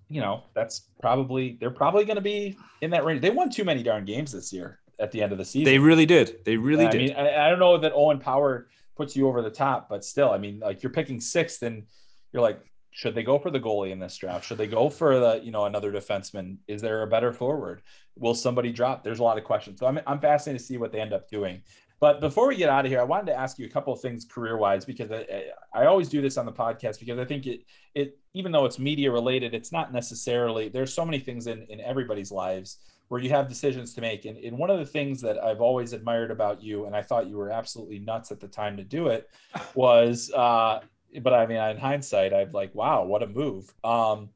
you 0.09 0.21
know 0.21 0.43
that's 0.55 0.89
probably 1.01 1.57
they're 1.61 1.71
probably 1.71 2.05
going 2.05 2.17
to 2.17 2.23
be 2.23 2.59
in 2.81 2.91
that 2.91 3.05
range. 3.05 3.23
They 3.23 3.31
won 3.31 3.49
too 3.49 3.65
many 3.65 3.83
darn 3.83 4.05
games 4.05 4.33
this 4.33 4.53
year 4.53 4.81
at 4.99 5.13
the 5.13 5.23
end 5.23 5.31
of 5.31 5.39
the 5.39 5.45
season. 5.45 5.65
They 5.65 5.79
really 5.79 6.07
did. 6.07 6.45
They 6.45 6.57
really 6.57 6.89
did. 6.89 6.95
I 6.95 7.23
mean, 7.23 7.29
I, 7.29 7.47
I 7.47 7.51
don't 7.51 7.59
know 7.59 7.79
that 7.79 7.93
Owen 7.95 8.19
Power 8.19 8.69
puts 8.97 9.14
you 9.14 9.28
over 9.28 9.42
the 9.42 9.51
top. 9.51 9.88
But 9.88 10.05
still, 10.05 10.30
I 10.30 10.38
mean, 10.38 10.61
like 10.61 10.82
you're 10.82 10.92
picking 10.92 11.20
sixth, 11.20 11.62
and 11.62 11.84
you're 12.32 12.42
like, 12.42 12.61
should 12.90 13.14
they 13.14 13.22
go 13.22 13.38
for 13.38 13.51
the 13.51 13.61
goalie 13.61 13.90
in 13.90 13.99
this 13.99 14.16
draft? 14.16 14.47
Should 14.47 14.59
they 14.59 14.66
go 14.66 14.88
for 14.88 15.18
the 15.20 15.40
you 15.44 15.51
know 15.51 15.66
another 15.66 15.92
defenseman? 15.92 16.57
Is 16.66 16.80
there 16.80 17.03
a 17.03 17.07
better 17.07 17.32
forward? 17.32 17.82
Will 18.16 18.34
somebody 18.34 18.72
drop? 18.72 19.05
There's 19.05 19.18
a 19.18 19.22
lot 19.22 19.38
of 19.38 19.44
questions. 19.44 19.78
So 19.80 19.86
I'm 19.86 20.01
I'm 20.07 20.18
fascinated 20.18 20.61
to 20.61 20.66
see 20.66 20.78
what 20.78 20.92
they 20.92 21.01
end 21.01 21.12
up 21.12 21.28
doing. 21.28 21.62
But 21.99 22.20
before 22.20 22.49
we 22.49 22.57
get 22.57 22.68
out 22.68 22.84
of 22.84 22.90
here, 22.90 23.01
I 23.01 23.05
wanted 23.05 23.26
to 23.26 23.38
ask 23.38 23.59
you 23.59 23.64
a 23.64 23.70
couple 23.70 23.92
of 23.92 24.01
things 24.01 24.26
career 24.26 24.59
wise 24.59 24.84
because 24.84 25.11
I, 25.11 25.47
I 25.72 25.86
always 25.86 26.11
do 26.11 26.20
this 26.20 26.36
on 26.36 26.44
the 26.44 26.53
podcast 26.53 27.01
because 27.01 27.18
I 27.18 27.24
think 27.24 27.47
it 27.47 27.64
it 27.94 28.18
even 28.34 28.53
though 28.53 28.64
it's 28.64 28.78
media 28.78 29.11
related, 29.11 29.55
it's 29.55 29.72
not 29.72 29.92
necessarily. 29.92 30.68
There's 30.68 30.92
so 30.92 31.05
many 31.05 31.18
things 31.18 31.47
in 31.47 31.66
in 31.68 31.80
everybody's 31.80 32.30
lives 32.30 32.78
where 33.09 33.21
you 33.21 33.31
have 33.31 33.49
decisions 33.49 33.95
to 33.95 34.01
make. 34.01 34.25
And, 34.25 34.37
and 34.39 34.59
one 34.59 34.71
of 34.71 34.79
the 34.79 34.87
things 34.87 35.21
that 35.21 35.43
I've 35.43 35.61
always 35.61 35.93
admired 35.93 36.31
about 36.31 36.63
you, 36.63 36.87
and 36.87 36.97
I 36.97 37.03
thought 37.03 37.29
you 37.29 37.37
were 37.37 37.51
absolutely 37.51 38.01
nuts 38.01 38.33
at 38.33 38.41
the 38.41 38.49
time 38.49 38.77
to 38.77 38.85
do 38.85 39.09
it, 39.09 39.31
was, 39.75 40.31
uh, 40.33 40.81
but 41.23 41.33
I 41.33 41.47
mean, 41.47 41.59
in 41.59 41.77
hindsight, 41.77 42.33
I've 42.33 42.53
like, 42.53 42.75
wow, 42.75 43.05
what 43.05 43.23
a 43.23 43.27
move. 43.27 43.73
Um, 43.85 44.31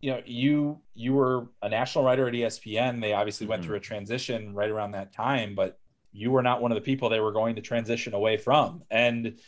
you 0.00 0.10
know, 0.10 0.22
you 0.24 0.80
you 0.94 1.12
were 1.12 1.48
a 1.62 1.68
national 1.68 2.04
writer 2.04 2.26
at 2.26 2.32
ESPN. 2.32 3.00
They 3.00 3.12
obviously 3.12 3.46
went 3.46 3.60
mm-hmm. 3.60 3.68
through 3.68 3.76
a 3.76 3.80
transition 3.80 4.54
right 4.54 4.70
around 4.70 4.92
that 4.92 5.12
time, 5.12 5.54
but 5.54 5.78
you 6.12 6.30
were 6.30 6.42
not 6.42 6.62
one 6.62 6.72
of 6.72 6.76
the 6.76 6.82
people 6.82 7.08
they 7.08 7.20
were 7.20 7.32
going 7.32 7.54
to 7.56 7.62
transition 7.62 8.14
away 8.14 8.36
from. 8.36 8.82
And 8.90 9.38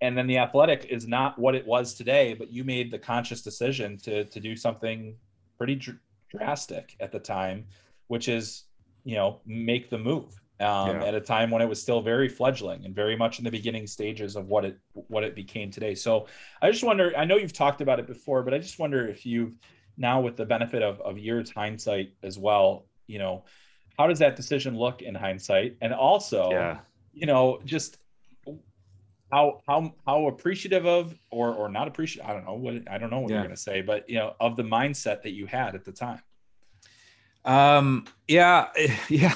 and 0.00 0.16
then 0.16 0.26
the 0.26 0.38
athletic 0.38 0.86
is 0.88 1.06
not 1.06 1.38
what 1.38 1.54
it 1.54 1.66
was 1.66 1.94
today, 1.94 2.32
but 2.32 2.50
you 2.50 2.64
made 2.64 2.90
the 2.90 2.98
conscious 2.98 3.42
decision 3.42 3.98
to 3.98 4.24
to 4.24 4.40
do 4.40 4.56
something 4.56 5.16
pretty 5.58 5.76
drastic 6.30 6.96
at 7.00 7.12
the 7.12 7.18
time, 7.18 7.66
which 8.08 8.28
is, 8.28 8.64
you 9.04 9.16
know, 9.16 9.40
make 9.46 9.90
the 9.90 9.98
move 9.98 10.40
um, 10.60 10.96
yeah. 11.00 11.04
at 11.04 11.14
a 11.14 11.20
time 11.20 11.50
when 11.50 11.62
it 11.62 11.68
was 11.68 11.80
still 11.80 12.02
very 12.02 12.28
fledgling 12.28 12.84
and 12.84 12.94
very 12.94 13.16
much 13.16 13.38
in 13.38 13.44
the 13.44 13.50
beginning 13.50 13.86
stages 13.86 14.36
of 14.36 14.48
what 14.48 14.64
it 14.64 14.78
what 14.92 15.24
it 15.24 15.34
became 15.34 15.70
today. 15.70 15.94
So 15.94 16.26
I 16.60 16.70
just 16.70 16.84
wonder. 16.84 17.12
I 17.16 17.24
know 17.24 17.36
you've 17.36 17.52
talked 17.52 17.80
about 17.80 17.98
it 17.98 18.06
before, 18.06 18.42
but 18.42 18.52
I 18.52 18.58
just 18.58 18.78
wonder 18.78 19.06
if 19.06 19.24
you've 19.24 19.58
now 19.96 20.20
with 20.20 20.36
the 20.36 20.44
benefit 20.44 20.82
of 20.82 21.00
of 21.00 21.18
years 21.18 21.50
hindsight 21.50 22.12
as 22.22 22.38
well. 22.38 22.86
You 23.06 23.18
know, 23.18 23.44
how 23.98 24.06
does 24.06 24.18
that 24.18 24.36
decision 24.36 24.76
look 24.76 25.02
in 25.02 25.14
hindsight? 25.14 25.76
And 25.80 25.94
also, 25.94 26.50
yeah. 26.50 26.78
you 27.12 27.26
know, 27.26 27.60
just 27.64 27.98
how 29.30 29.60
how 29.66 29.94
how 30.06 30.26
appreciative 30.26 30.86
of 30.86 31.14
or 31.30 31.54
or 31.54 31.68
not 31.68 31.88
appreciative 31.88 32.28
i 32.28 32.32
don't 32.32 32.44
know 32.44 32.54
what 32.54 32.74
i 32.90 32.98
don't 32.98 33.10
know 33.10 33.20
what 33.20 33.30
yeah. 33.30 33.36
you're 33.36 33.44
going 33.44 33.54
to 33.54 33.60
say 33.60 33.80
but 33.80 34.08
you 34.08 34.16
know 34.16 34.34
of 34.40 34.56
the 34.56 34.62
mindset 34.62 35.22
that 35.22 35.32
you 35.32 35.46
had 35.46 35.74
at 35.74 35.84
the 35.84 35.92
time. 35.92 36.20
Um 37.44 38.06
yeah 38.28 38.68
yeah. 39.08 39.34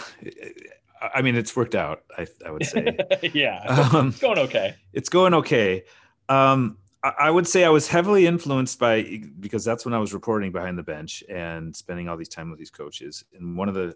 I 1.01 1.23
mean 1.23 1.37
it's 1.37 1.57
worked 1.57 1.75
out 1.75 2.03
i, 2.19 2.27
I 2.45 2.51
would 2.51 2.67
say. 2.67 2.97
Yeah. 3.33 3.63
Um, 3.63 4.09
it's 4.09 4.21
going 4.21 4.39
okay. 4.39 4.75
it's 4.93 5.09
going 5.09 5.35
okay. 5.35 5.85
Um 6.29 6.79
I 7.19 7.31
would 7.31 7.47
say 7.47 7.65
I 7.65 7.69
was 7.69 7.87
heavily 7.87 8.27
influenced 8.27 8.79
by 8.79 9.21
because 9.39 9.63
that's 9.63 9.85
when 9.85 9.93
I 9.93 9.99
was 9.99 10.15
reporting 10.15 10.53
behind 10.53 10.79
the 10.79 10.83
bench 10.83 11.23
and 11.29 11.77
spending 11.77 12.09
all 12.09 12.17
these 12.17 12.31
time 12.31 12.49
with 12.49 12.59
these 12.59 12.71
coaches. 12.71 13.23
And 13.35 13.59
one 13.59 13.69
of 13.69 13.75
the 13.75 13.95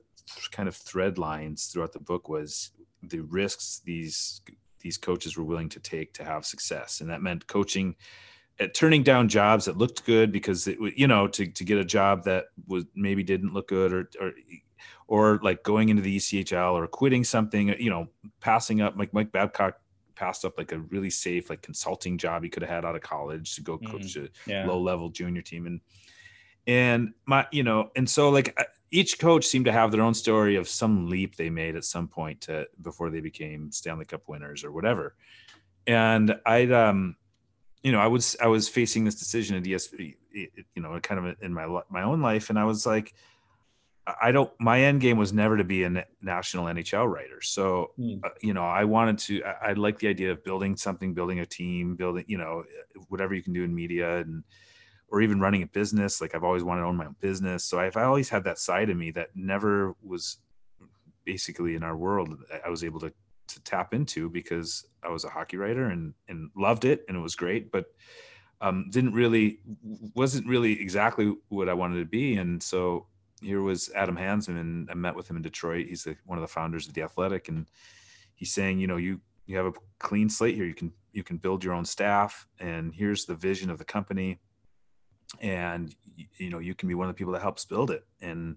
kind 0.51 0.69
of 0.69 0.77
thread 0.77 1.17
lines 1.17 1.69
throughout 1.69 1.95
the 1.95 2.01
book 2.01 2.29
was 2.29 2.71
the 3.03 3.21
risks 3.21 3.81
these 3.83 4.43
these 4.81 4.99
coaches 4.99 5.37
were 5.37 5.45
willing 5.45 5.69
to 5.71 5.81
take 5.81 6.13
to 6.15 6.25
have 6.25 6.45
success, 6.45 7.01
and 7.01 7.11
that 7.11 7.23
meant 7.23 7.47
coaching, 7.47 7.97
at 8.61 8.71
uh, 8.71 8.73
turning 8.75 9.03
down 9.03 9.29
jobs 9.29 9.67
that 9.67 9.77
looked 9.77 10.05
good 10.05 10.33
because 10.33 10.67
it 10.67 10.79
you 10.97 11.07
know 11.07 11.29
to 11.29 11.47
to 11.47 11.65
get 11.65 11.79
a 11.79 11.85
job 11.85 12.25
that 12.25 12.47
was 12.67 12.85
maybe 12.95 13.23
didn't 13.23 13.55
look 13.55 13.69
good 13.69 13.93
or 13.93 14.11
or 14.21 14.33
or 15.09 15.41
like 15.43 15.63
going 15.63 15.89
into 15.89 16.03
the 16.03 16.19
ECHL 16.19 16.73
or 16.73 16.87
quitting 16.87 17.25
something, 17.25 17.75
you 17.81 17.91
know, 17.91 18.09
passing 18.41 18.83
up 18.83 18.95
like 18.97 19.13
Mike 19.15 19.33
Babcock 19.33 19.81
passed 20.15 20.45
up 20.45 20.59
like 20.59 20.73
a 20.73 20.79
really 20.79 21.11
safe 21.11 21.49
like 21.49 21.63
consulting 21.63 22.19
job 22.19 22.43
he 22.43 22.51
could 22.51 22.63
have 22.63 22.71
had 22.71 22.85
out 22.85 22.95
of 22.95 23.01
college 23.01 23.55
to 23.55 23.63
go 23.63 23.79
coach 23.79 24.15
mm, 24.15 24.27
a 24.27 24.51
yeah. 24.51 24.67
low 24.67 24.81
level 24.81 25.09
junior 25.09 25.43
team. 25.43 25.67
And 25.67 25.81
and 26.67 27.15
my 27.25 27.47
you 27.51 27.63
know 27.63 27.91
and 27.97 28.09
so 28.09 28.29
like 28.29 28.57
each 28.91 29.19
coach 29.19 29.47
seemed 29.47 29.67
to 29.67 29.73
have 29.73 29.93
their 29.93 30.03
own 30.03 30.15
story 30.15 30.57
of 30.57 30.69
some 30.69 31.09
leap 31.09 31.37
they 31.37 31.51
made 31.51 31.77
at 31.77 31.85
some 31.85 32.09
point 32.09 32.43
to 32.43 32.67
before 32.81 33.11
they 33.11 33.21
became 33.21 33.71
Stanley 33.71 34.05
Cup 34.05 34.23
winners 34.27 34.65
or 34.65 34.73
whatever. 34.73 35.15
And 35.87 36.39
I'd, 36.47 36.73
um, 36.73 37.17
you 37.83 37.93
know, 37.93 38.01
I 38.01 38.07
was 38.07 38.37
I 38.41 38.47
was 38.49 38.69
facing 38.69 39.05
this 39.05 39.15
decision 39.15 39.57
at 39.57 39.63
ESP, 39.65 40.17
you 40.33 40.83
know, 40.83 40.99
kind 41.01 41.27
of 41.27 41.37
in 41.43 41.53
my 41.53 41.83
my 41.89 42.03
own 42.03 42.21
life, 42.21 42.51
and 42.51 42.59
I 42.59 42.65
was 42.65 42.87
like, 42.87 43.15
I 44.21 44.33
don't. 44.33 44.51
My 44.59 44.83
end 44.83 45.01
game 45.01 45.17
was 45.17 45.33
never 45.33 45.57
to 45.57 45.65
be 45.65 45.85
a 45.85 46.05
national 46.23 46.67
NHL 46.67 47.11
writer. 47.11 47.41
So, 47.43 47.93
mm. 47.99 48.25
uh, 48.25 48.31
you 48.41 48.55
know, 48.55 48.65
I 48.65 48.85
wanted 48.85 49.19
to. 49.19 49.43
I, 49.45 49.71
I 49.71 49.73
like 49.75 49.99
the 49.99 50.09
idea 50.09 50.33
of 50.33 50.45
building 50.45 50.77
something, 50.77 51.15
building 51.15 51.41
a 51.41 51.47
team, 51.47 51.95
building, 51.95 52.25
you 52.27 52.39
know, 52.39 52.65
whatever 53.09 53.35
you 53.35 53.43
can 53.43 53.53
do 53.53 53.65
in 53.65 53.75
media 53.75 54.19
and 54.19 54.45
or 55.09 55.21
even 55.23 55.41
running 55.41 55.63
a 55.63 55.67
business. 55.67 56.21
Like 56.21 56.35
I've 56.35 56.45
always 56.45 56.65
wanted 56.65 56.83
to 56.83 56.89
own 56.89 56.97
my 56.97 57.07
own 57.07 57.17
business. 57.21 57.65
So 57.65 57.81
I've 57.81 57.97
always 57.97 58.29
had 58.29 58.45
that 58.45 58.59
side 58.59 58.91
of 58.91 58.97
me 58.97 59.11
that 59.13 59.31
never 59.35 59.95
was 60.03 60.39
basically 61.25 61.75
in 61.75 61.83
our 61.83 61.97
world. 61.97 62.35
I 62.65 62.69
was 62.69 62.85
able 62.85 63.01
to 63.01 63.13
to 63.49 63.63
tap 63.63 63.95
into 63.95 64.29
because 64.29 64.85
I 65.03 65.09
was 65.09 65.25
a 65.25 65.31
hockey 65.31 65.57
writer 65.57 65.87
and 65.87 66.15
and 66.29 66.51
loved 66.55 66.85
it 66.85 67.05
and 67.09 67.17
it 67.17 67.21
was 67.21 67.35
great, 67.35 67.73
but 67.73 67.87
um, 68.61 68.91
didn't 68.91 69.15
really 69.15 69.61
wasn't 70.15 70.47
really 70.47 70.81
exactly 70.81 71.35
what 71.49 71.69
I 71.69 71.75
wanted 71.75 72.01
to 72.01 72.05
be. 72.05 72.37
And 72.37 72.63
so 72.63 73.07
here 73.41 73.63
was 73.63 73.91
Adam 73.95 74.17
Hansmann, 74.17 74.59
and 74.59 74.91
I 74.91 74.95
met 74.95 75.15
with 75.15 75.31
him 75.31 75.37
in 75.37 75.43
Detroit. 75.43 75.87
He's 75.87 76.05
the, 76.05 76.17
one 76.27 76.39
of 76.39 76.43
the 76.43 76.49
founders 76.49 76.89
of 76.89 76.95
the 76.95 77.03
Athletic, 77.03 77.49
and 77.49 77.67
he's 78.35 78.53
saying, 78.53 78.81
you 78.81 78.87
know, 78.87 78.97
you 78.97 79.21
you 79.47 79.57
have 79.57 79.67
a 79.67 79.73
clean 79.99 80.29
slate 80.29 80.57
here. 80.57 80.65
You 80.65 80.75
can 80.75 80.93
you 81.13 81.23
can 81.23 81.37
build 81.37 81.63
your 81.63 81.75
own 81.75 81.85
staff, 81.85 82.47
and 82.59 82.93
here's 82.93 83.25
the 83.25 83.35
vision 83.35 83.71
of 83.71 83.79
the 83.79 83.85
company 83.85 84.41
and 85.41 85.95
you 86.37 86.51
know 86.51 86.59
you 86.59 86.75
can 86.75 86.89
be 86.89 86.95
one 86.95 87.09
of 87.09 87.15
the 87.15 87.19
people 87.19 87.33
that 87.33 87.43
helps 87.43 87.65
build 87.65 87.91
it. 87.91 88.05
And 88.21 88.57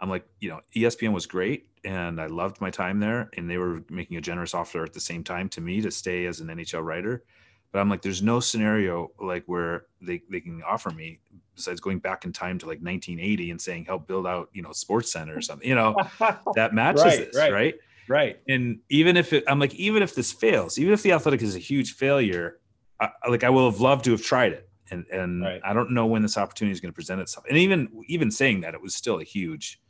i'm 0.00 0.08
like 0.08 0.26
you 0.40 0.48
know 0.48 0.60
espn 0.74 1.12
was 1.12 1.26
great 1.26 1.68
and 1.84 2.20
i 2.20 2.26
loved 2.26 2.60
my 2.60 2.70
time 2.70 3.00
there 3.00 3.30
and 3.36 3.48
they 3.48 3.58
were 3.58 3.82
making 3.90 4.16
a 4.16 4.20
generous 4.20 4.54
offer 4.54 4.82
at 4.82 4.92
the 4.92 5.00
same 5.00 5.22
time 5.22 5.48
to 5.48 5.60
me 5.60 5.80
to 5.80 5.90
stay 5.90 6.26
as 6.26 6.40
an 6.40 6.48
nhl 6.48 6.84
writer. 6.84 7.24
But 7.72 7.80
i'm 7.80 7.88
like 7.88 8.02
there's 8.02 8.22
no 8.22 8.40
scenario 8.40 9.10
like 9.20 9.44
where 9.46 9.86
they, 10.00 10.22
they 10.30 10.40
can 10.40 10.62
offer 10.62 10.90
me 10.90 11.20
besides 11.54 11.80
going 11.80 11.98
back 11.98 12.24
in 12.24 12.32
time 12.32 12.58
to 12.58 12.66
like 12.66 12.80
1980 12.80 13.50
and 13.50 13.60
saying 13.60 13.84
help 13.84 14.06
build 14.06 14.26
out 14.26 14.48
you 14.52 14.62
know 14.62 14.72
sports 14.72 15.12
center 15.12 15.36
or 15.36 15.42
something 15.42 15.68
you 15.68 15.74
know 15.74 15.94
that 16.54 16.74
matches 16.74 17.04
right, 17.04 17.18
this 17.18 17.36
right, 17.36 17.52
right. 17.52 17.74
Right 18.08 18.40
and 18.48 18.80
even 18.88 19.16
if 19.16 19.32
it 19.32 19.44
i'm 19.46 19.60
like 19.60 19.74
even 19.74 20.02
if 20.02 20.14
this 20.16 20.32
fails 20.32 20.78
even 20.78 20.92
if 20.92 21.02
the 21.02 21.12
athletic 21.12 21.42
is 21.42 21.54
a 21.54 21.60
huge 21.60 21.94
failure 21.94 22.58
I, 22.98 23.10
like 23.28 23.44
i 23.44 23.50
will 23.50 23.70
have 23.70 23.80
loved 23.80 24.06
to 24.06 24.10
have 24.10 24.22
tried 24.22 24.52
it 24.52 24.69
and 24.90 25.06
and 25.12 25.42
right. 25.42 25.60
I 25.64 25.72
don't 25.72 25.92
know 25.92 26.06
when 26.06 26.22
this 26.22 26.36
opportunity 26.36 26.72
is 26.72 26.80
going 26.80 26.92
to 26.92 26.94
present 26.94 27.20
itself. 27.20 27.46
And 27.48 27.58
even 27.58 27.88
even 28.06 28.30
saying 28.30 28.62
that, 28.62 28.74
it 28.74 28.82
was 28.82 28.94
still 28.94 29.20
a 29.20 29.24
huge, 29.24 29.80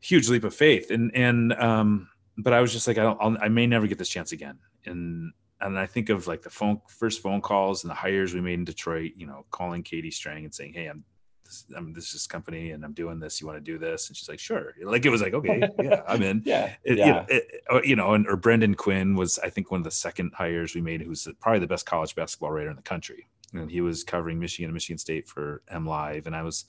huge 0.00 0.28
leap 0.28 0.44
of 0.44 0.54
faith. 0.54 0.90
And 0.90 1.10
and 1.14 1.52
um, 1.54 2.08
but 2.36 2.52
I 2.52 2.60
was 2.60 2.72
just 2.72 2.86
like, 2.86 2.98
I 2.98 3.02
don't, 3.02 3.18
I'll, 3.20 3.36
I 3.40 3.48
may 3.48 3.66
never 3.66 3.86
get 3.86 3.98
this 3.98 4.08
chance 4.08 4.32
again. 4.32 4.58
And 4.84 5.32
and 5.60 5.78
I 5.78 5.86
think 5.86 6.08
of 6.08 6.26
like 6.26 6.42
the 6.42 6.50
phone 6.50 6.80
first 6.88 7.22
phone 7.22 7.40
calls 7.40 7.84
and 7.84 7.90
the 7.90 7.94
hires 7.94 8.34
we 8.34 8.40
made 8.40 8.54
in 8.54 8.64
Detroit. 8.64 9.12
You 9.16 9.26
know, 9.26 9.46
calling 9.50 9.82
Katie 9.82 10.10
Strang 10.10 10.44
and 10.44 10.54
saying, 10.54 10.72
"Hey, 10.74 10.86
I'm 10.86 11.04
this, 11.44 11.64
I'm 11.76 11.92
this 11.92 12.14
is 12.14 12.26
company 12.26 12.72
and 12.72 12.84
I'm 12.84 12.92
doing 12.92 13.20
this. 13.20 13.40
You 13.40 13.46
want 13.46 13.58
to 13.58 13.72
do 13.72 13.78
this?" 13.78 14.08
And 14.08 14.16
she's 14.16 14.28
like, 14.28 14.40
"Sure." 14.40 14.74
Like 14.82 15.06
it 15.06 15.10
was 15.10 15.22
like, 15.22 15.34
"Okay, 15.34 15.62
yeah, 15.82 16.02
I'm 16.08 16.22
in." 16.22 16.42
yeah, 16.44 16.74
it, 16.82 16.98
yeah. 16.98 17.06
You 17.06 17.12
know, 17.12 17.26
it, 17.28 17.86
you 17.86 17.96
know, 17.96 18.14
and 18.14 18.26
or 18.26 18.36
Brendan 18.36 18.74
Quinn 18.74 19.14
was 19.14 19.38
I 19.38 19.50
think 19.50 19.70
one 19.70 19.80
of 19.80 19.84
the 19.84 19.92
second 19.92 20.32
hires 20.34 20.74
we 20.74 20.80
made, 20.80 21.02
who's 21.02 21.28
probably 21.40 21.60
the 21.60 21.68
best 21.68 21.86
college 21.86 22.14
basketball 22.16 22.50
writer 22.50 22.70
in 22.70 22.76
the 22.76 22.82
country 22.82 23.28
and 23.52 23.70
he 23.70 23.80
was 23.80 24.04
covering 24.04 24.38
Michigan 24.38 24.66
and 24.66 24.74
Michigan 24.74 24.98
State 24.98 25.28
for 25.28 25.62
MLive, 25.72 26.26
and 26.26 26.36
I 26.36 26.42
was. 26.42 26.64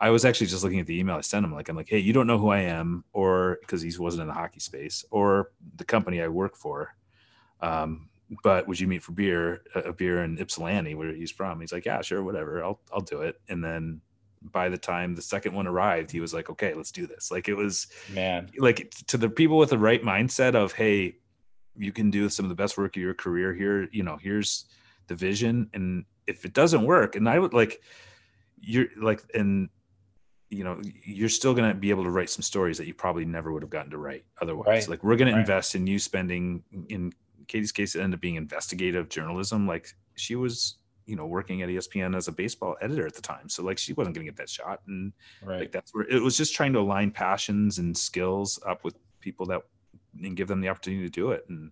I 0.00 0.10
was 0.10 0.24
actually 0.24 0.46
just 0.46 0.62
looking 0.62 0.78
at 0.78 0.86
the 0.86 0.96
email 0.96 1.16
I 1.16 1.22
sent 1.22 1.44
him. 1.44 1.52
Like, 1.52 1.68
I'm 1.68 1.74
like, 1.74 1.88
hey, 1.88 1.98
you 1.98 2.12
don't 2.12 2.28
know 2.28 2.38
who 2.38 2.50
I 2.50 2.60
am, 2.60 3.02
or 3.12 3.58
because 3.62 3.82
he 3.82 3.92
wasn't 3.98 4.22
in 4.22 4.28
the 4.28 4.32
hockey 4.32 4.60
space, 4.60 5.04
or 5.10 5.50
the 5.74 5.84
company 5.84 6.22
I 6.22 6.28
work 6.28 6.54
for. 6.54 6.94
Um, 7.60 8.08
but 8.42 8.68
would 8.68 8.78
you 8.78 8.86
meet 8.86 9.02
for 9.02 9.12
beer, 9.12 9.62
a 9.74 9.92
beer 9.92 10.22
in 10.22 10.38
Ypsilanti, 10.38 10.94
where 10.94 11.12
he's 11.12 11.30
from? 11.30 11.60
He's 11.60 11.72
like, 11.72 11.86
yeah, 11.86 12.00
sure, 12.02 12.22
whatever, 12.22 12.62
I'll 12.62 12.80
I'll 12.92 13.00
do 13.00 13.22
it. 13.22 13.40
And 13.48 13.64
then 13.64 14.00
by 14.42 14.68
the 14.68 14.78
time 14.78 15.14
the 15.14 15.22
second 15.22 15.54
one 15.54 15.66
arrived, 15.66 16.10
he 16.10 16.20
was 16.20 16.32
like, 16.32 16.50
okay, 16.50 16.74
let's 16.74 16.92
do 16.92 17.06
this. 17.06 17.30
Like 17.30 17.48
it 17.48 17.54
was, 17.54 17.88
man, 18.12 18.50
like 18.58 18.92
to 19.08 19.16
the 19.16 19.28
people 19.28 19.58
with 19.58 19.70
the 19.70 19.78
right 19.78 20.02
mindset 20.02 20.54
of, 20.54 20.72
hey, 20.72 21.16
you 21.76 21.92
can 21.92 22.10
do 22.10 22.28
some 22.28 22.44
of 22.44 22.48
the 22.48 22.54
best 22.54 22.76
work 22.76 22.96
of 22.96 23.02
your 23.02 23.14
career 23.14 23.54
here. 23.54 23.88
You 23.92 24.02
know, 24.02 24.18
here's 24.20 24.66
the 25.08 25.14
vision 25.14 25.68
and 25.74 26.04
if 26.26 26.44
it 26.44 26.52
doesn't 26.52 26.84
work 26.84 27.16
and 27.16 27.28
i 27.28 27.38
would 27.38 27.52
like 27.52 27.80
you're 28.60 28.86
like 29.00 29.22
and 29.34 29.68
you 30.50 30.64
know 30.64 30.80
you're 31.04 31.28
still 31.28 31.54
going 31.54 31.68
to 31.68 31.74
be 31.74 31.90
able 31.90 32.04
to 32.04 32.10
write 32.10 32.30
some 32.30 32.42
stories 32.42 32.78
that 32.78 32.86
you 32.86 32.94
probably 32.94 33.24
never 33.24 33.52
would 33.52 33.62
have 33.62 33.70
gotten 33.70 33.90
to 33.90 33.98
write 33.98 34.24
otherwise 34.40 34.66
right. 34.66 34.88
like 34.88 35.04
we're 35.04 35.16
going 35.16 35.28
right. 35.28 35.34
to 35.34 35.40
invest 35.40 35.74
in 35.74 35.86
you 35.86 35.98
spending 35.98 36.62
in 36.88 37.12
katie's 37.46 37.72
case 37.72 37.94
it 37.94 38.00
ended 38.00 38.18
up 38.18 38.20
being 38.20 38.36
investigative 38.36 39.08
journalism 39.08 39.66
like 39.66 39.88
she 40.14 40.36
was 40.36 40.76
you 41.06 41.16
know 41.16 41.26
working 41.26 41.62
at 41.62 41.68
espn 41.68 42.16
as 42.16 42.28
a 42.28 42.32
baseball 42.32 42.76
editor 42.80 43.06
at 43.06 43.14
the 43.14 43.22
time 43.22 43.48
so 43.48 43.62
like 43.62 43.78
she 43.78 43.92
wasn't 43.94 44.14
going 44.14 44.26
to 44.26 44.30
get 44.30 44.36
that 44.36 44.48
shot 44.48 44.80
and 44.86 45.12
right. 45.42 45.60
like 45.60 45.72
that's 45.72 45.94
where 45.94 46.04
it 46.04 46.22
was 46.22 46.36
just 46.36 46.54
trying 46.54 46.72
to 46.72 46.78
align 46.78 47.10
passions 47.10 47.78
and 47.78 47.96
skills 47.96 48.58
up 48.66 48.84
with 48.84 48.94
people 49.20 49.46
that 49.46 49.62
and 50.22 50.36
give 50.36 50.48
them 50.48 50.60
the 50.60 50.68
opportunity 50.68 51.02
to 51.04 51.10
do 51.10 51.30
it 51.30 51.44
and 51.48 51.70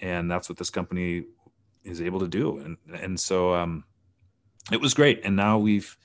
and 0.00 0.30
that's 0.30 0.48
what 0.48 0.58
this 0.58 0.70
company 0.70 1.24
is 1.84 2.00
able 2.00 2.20
to 2.20 2.28
do 2.28 2.58
and 2.58 2.76
and 3.00 3.18
so 3.20 3.54
um 3.54 3.84
it 4.72 4.80
was 4.80 4.94
great 4.94 5.20
and 5.24 5.36
now 5.36 5.58
we've 5.58 5.96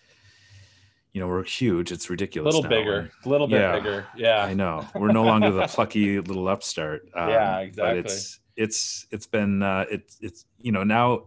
you 1.14 1.20
know 1.22 1.28
we're 1.28 1.44
huge 1.44 1.92
it's 1.92 2.10
ridiculous. 2.10 2.54
A 2.54 2.58
little 2.58 2.70
now. 2.70 2.78
bigger, 2.78 3.12
a 3.26 3.30
little 3.30 3.48
bit 3.48 3.60
Yeah. 3.62 3.76
bigger. 3.80 4.08
Yeah. 4.16 4.44
i 4.44 4.54
know 4.54 4.86
we're 4.96 5.12
no 5.12 5.24
longer 5.24 5.52
the 5.52 5.68
plucky 5.68 6.20
little 6.30 6.48
upstart 6.48 7.04
um, 7.16 7.30
Yeah, 7.30 7.60
exactly. 7.60 8.02
but 8.02 8.12
it's 8.12 8.40
it's 8.56 9.08
it's 9.12 9.26
been 9.28 9.64
uh 9.64 9.86
it's 9.90 10.18
it's 10.22 10.46
you 10.60 10.72
know 10.72 10.84
now 10.84 11.26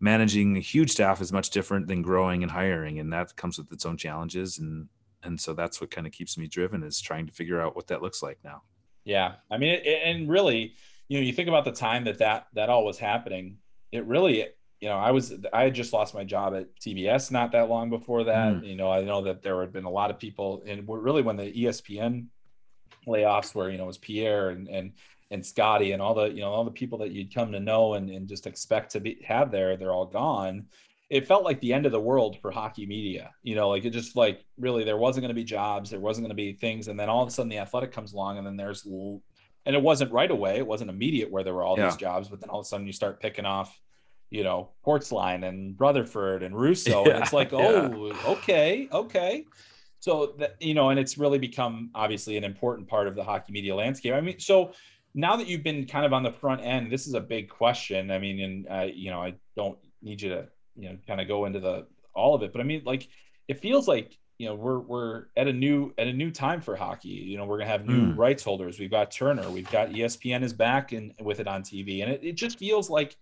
managing 0.00 0.56
a 0.56 0.60
huge 0.60 0.90
staff 0.92 1.20
is 1.20 1.32
much 1.32 1.50
different 1.50 1.88
than 1.88 2.02
growing 2.02 2.42
and 2.42 2.52
hiring 2.52 2.98
and 3.00 3.12
that 3.12 3.34
comes 3.36 3.58
with 3.58 3.72
its 3.72 3.84
own 3.86 3.96
challenges 3.96 4.58
and 4.58 4.88
and 5.24 5.40
so 5.40 5.52
that's 5.52 5.80
what 5.80 5.90
kind 5.90 6.06
of 6.06 6.12
keeps 6.12 6.38
me 6.38 6.46
driven 6.46 6.84
is 6.84 7.00
trying 7.00 7.26
to 7.26 7.32
figure 7.32 7.60
out 7.60 7.74
what 7.74 7.88
that 7.88 8.00
looks 8.02 8.22
like 8.22 8.38
now 8.44 8.62
Yeah, 9.04 9.32
I 9.50 9.56
mean, 9.58 9.70
it, 9.82 10.02
and 10.04 10.28
really, 10.28 10.74
you 11.08 11.18
know, 11.18 11.24
you 11.26 11.32
think 11.32 11.48
about 11.48 11.64
the 11.64 11.72
time 11.72 12.04
that 12.04 12.18
that 12.18 12.46
that 12.54 12.68
all 12.68 12.84
was 12.84 12.98
happening. 12.98 13.56
It 13.92 14.06
really, 14.06 14.46
you 14.80 14.88
know, 14.88 14.96
I 14.96 15.10
was 15.10 15.34
I 15.52 15.64
had 15.64 15.74
just 15.74 15.92
lost 15.92 16.14
my 16.14 16.24
job 16.24 16.54
at 16.54 16.74
TBS 16.80 17.30
not 17.30 17.52
that 17.52 17.68
long 17.68 17.90
before 17.90 18.24
that. 18.24 18.54
Mm. 18.54 18.66
You 18.66 18.76
know, 18.76 18.90
I 18.90 19.02
know 19.02 19.22
that 19.22 19.42
there 19.42 19.60
had 19.60 19.72
been 19.72 19.84
a 19.84 19.90
lot 19.90 20.10
of 20.10 20.18
people, 20.18 20.62
and 20.66 20.84
really 20.86 21.22
when 21.22 21.36
the 21.36 21.52
ESPN 21.52 22.26
layoffs 23.06 23.54
were, 23.54 23.70
you 23.70 23.78
know, 23.78 23.84
it 23.84 23.88
was 23.88 23.98
Pierre 23.98 24.50
and 24.50 24.68
and 24.68 24.92
and 25.30 25.44
Scotty 25.44 25.92
and 25.92 26.00
all 26.00 26.14
the 26.14 26.26
you 26.26 26.40
know 26.40 26.50
all 26.50 26.64
the 26.64 26.70
people 26.70 26.98
that 26.98 27.10
you'd 27.10 27.34
come 27.34 27.52
to 27.52 27.60
know 27.60 27.94
and 27.94 28.10
and 28.10 28.28
just 28.28 28.46
expect 28.46 28.92
to 28.92 29.00
be 29.00 29.20
have 29.24 29.50
there, 29.50 29.76
they're 29.76 29.92
all 29.92 30.06
gone. 30.06 30.66
It 31.10 31.26
felt 31.26 31.42
like 31.42 31.58
the 31.60 31.72
end 31.72 31.86
of 31.86 31.92
the 31.92 32.00
world 32.00 32.38
for 32.40 32.50
hockey 32.50 32.84
media. 32.84 33.30
You 33.42 33.54
know, 33.54 33.70
like 33.70 33.84
it 33.84 33.90
just 33.90 34.14
like 34.14 34.44
really 34.58 34.84
there 34.84 34.98
wasn't 34.98 35.22
going 35.22 35.34
to 35.34 35.40
be 35.40 35.44
jobs, 35.44 35.90
there 35.90 36.00
wasn't 36.00 36.26
going 36.26 36.36
to 36.36 36.42
be 36.42 36.52
things, 36.52 36.88
and 36.88 36.98
then 36.98 37.08
all 37.08 37.22
of 37.22 37.28
a 37.28 37.30
sudden 37.30 37.48
the 37.48 37.58
athletic 37.58 37.92
comes 37.92 38.12
along, 38.12 38.38
and 38.38 38.46
then 38.46 38.56
there's 38.56 38.86
l- 38.86 39.22
and 39.68 39.76
it 39.76 39.82
wasn't 39.82 40.10
right 40.10 40.30
away, 40.30 40.56
it 40.56 40.66
wasn't 40.66 40.88
immediate 40.88 41.30
where 41.30 41.44
there 41.44 41.52
were 41.52 41.62
all 41.62 41.76
these 41.76 41.96
jobs, 41.96 42.28
but 42.28 42.40
then 42.40 42.48
all 42.48 42.60
of 42.60 42.64
a 42.64 42.68
sudden 42.68 42.86
you 42.86 42.92
start 42.92 43.20
picking 43.20 43.44
off, 43.44 43.78
you 44.30 44.42
know, 44.42 44.70
Portzline 44.84 45.46
and 45.46 45.76
Rutherford 45.78 46.42
and 46.42 46.56
Russo, 46.56 47.04
and 47.04 47.22
it's 47.22 47.32
Yeah, 47.32 47.36
like, 47.38 47.52
yeah. 47.52 47.58
oh, 47.92 48.32
okay, 48.32 48.88
okay. 48.90 49.44
So 50.00 50.34
that 50.38 50.56
you 50.58 50.72
know, 50.72 50.88
and 50.88 50.98
it's 50.98 51.18
really 51.18 51.38
become 51.38 51.90
obviously 51.94 52.38
an 52.38 52.44
important 52.44 52.88
part 52.88 53.08
of 53.08 53.14
the 53.14 53.22
hockey 53.22 53.52
media 53.52 53.74
landscape. 53.74 54.14
I 54.14 54.22
mean, 54.22 54.40
so 54.40 54.72
now 55.14 55.36
that 55.36 55.46
you've 55.48 55.64
been 55.64 55.84
kind 55.86 56.06
of 56.06 56.14
on 56.14 56.22
the 56.22 56.32
front 56.32 56.62
end, 56.62 56.90
this 56.90 57.06
is 57.06 57.12
a 57.12 57.20
big 57.20 57.50
question. 57.50 58.10
I 58.10 58.18
mean, 58.18 58.40
and 58.40 58.68
uh, 58.70 58.86
you 58.90 59.10
know, 59.10 59.20
I 59.20 59.34
don't 59.54 59.76
need 60.00 60.22
you 60.22 60.30
to 60.30 60.48
you 60.76 60.88
know 60.88 60.96
kind 61.06 61.20
of 61.20 61.28
go 61.28 61.44
into 61.44 61.60
the 61.60 61.86
all 62.14 62.34
of 62.34 62.42
it, 62.42 62.52
but 62.52 62.62
I 62.62 62.64
mean, 62.64 62.82
like, 62.86 63.06
it 63.48 63.60
feels 63.60 63.86
like 63.86 64.16
you 64.38 64.46
know 64.48 64.54
we're 64.54 64.78
we're 64.78 65.24
at 65.36 65.48
a 65.48 65.52
new 65.52 65.92
at 65.98 66.06
a 66.06 66.12
new 66.12 66.30
time 66.30 66.60
for 66.60 66.76
hockey. 66.76 67.08
You 67.08 67.36
know, 67.36 67.44
we're 67.44 67.58
gonna 67.58 67.70
have 67.70 67.86
new 67.86 68.12
Mm. 68.12 68.16
rights 68.16 68.42
holders. 68.42 68.78
We've 68.78 68.90
got 68.90 69.10
Turner. 69.10 69.50
We've 69.50 69.70
got 69.70 69.90
ESPN 69.90 70.42
is 70.42 70.52
back 70.52 70.92
and 70.92 71.12
with 71.20 71.40
it 71.40 71.48
on 71.48 71.62
TV, 71.62 72.02
and 72.02 72.10
it, 72.12 72.20
it 72.22 72.32
just 72.36 72.58
feels 72.58 72.88
like 72.88 73.16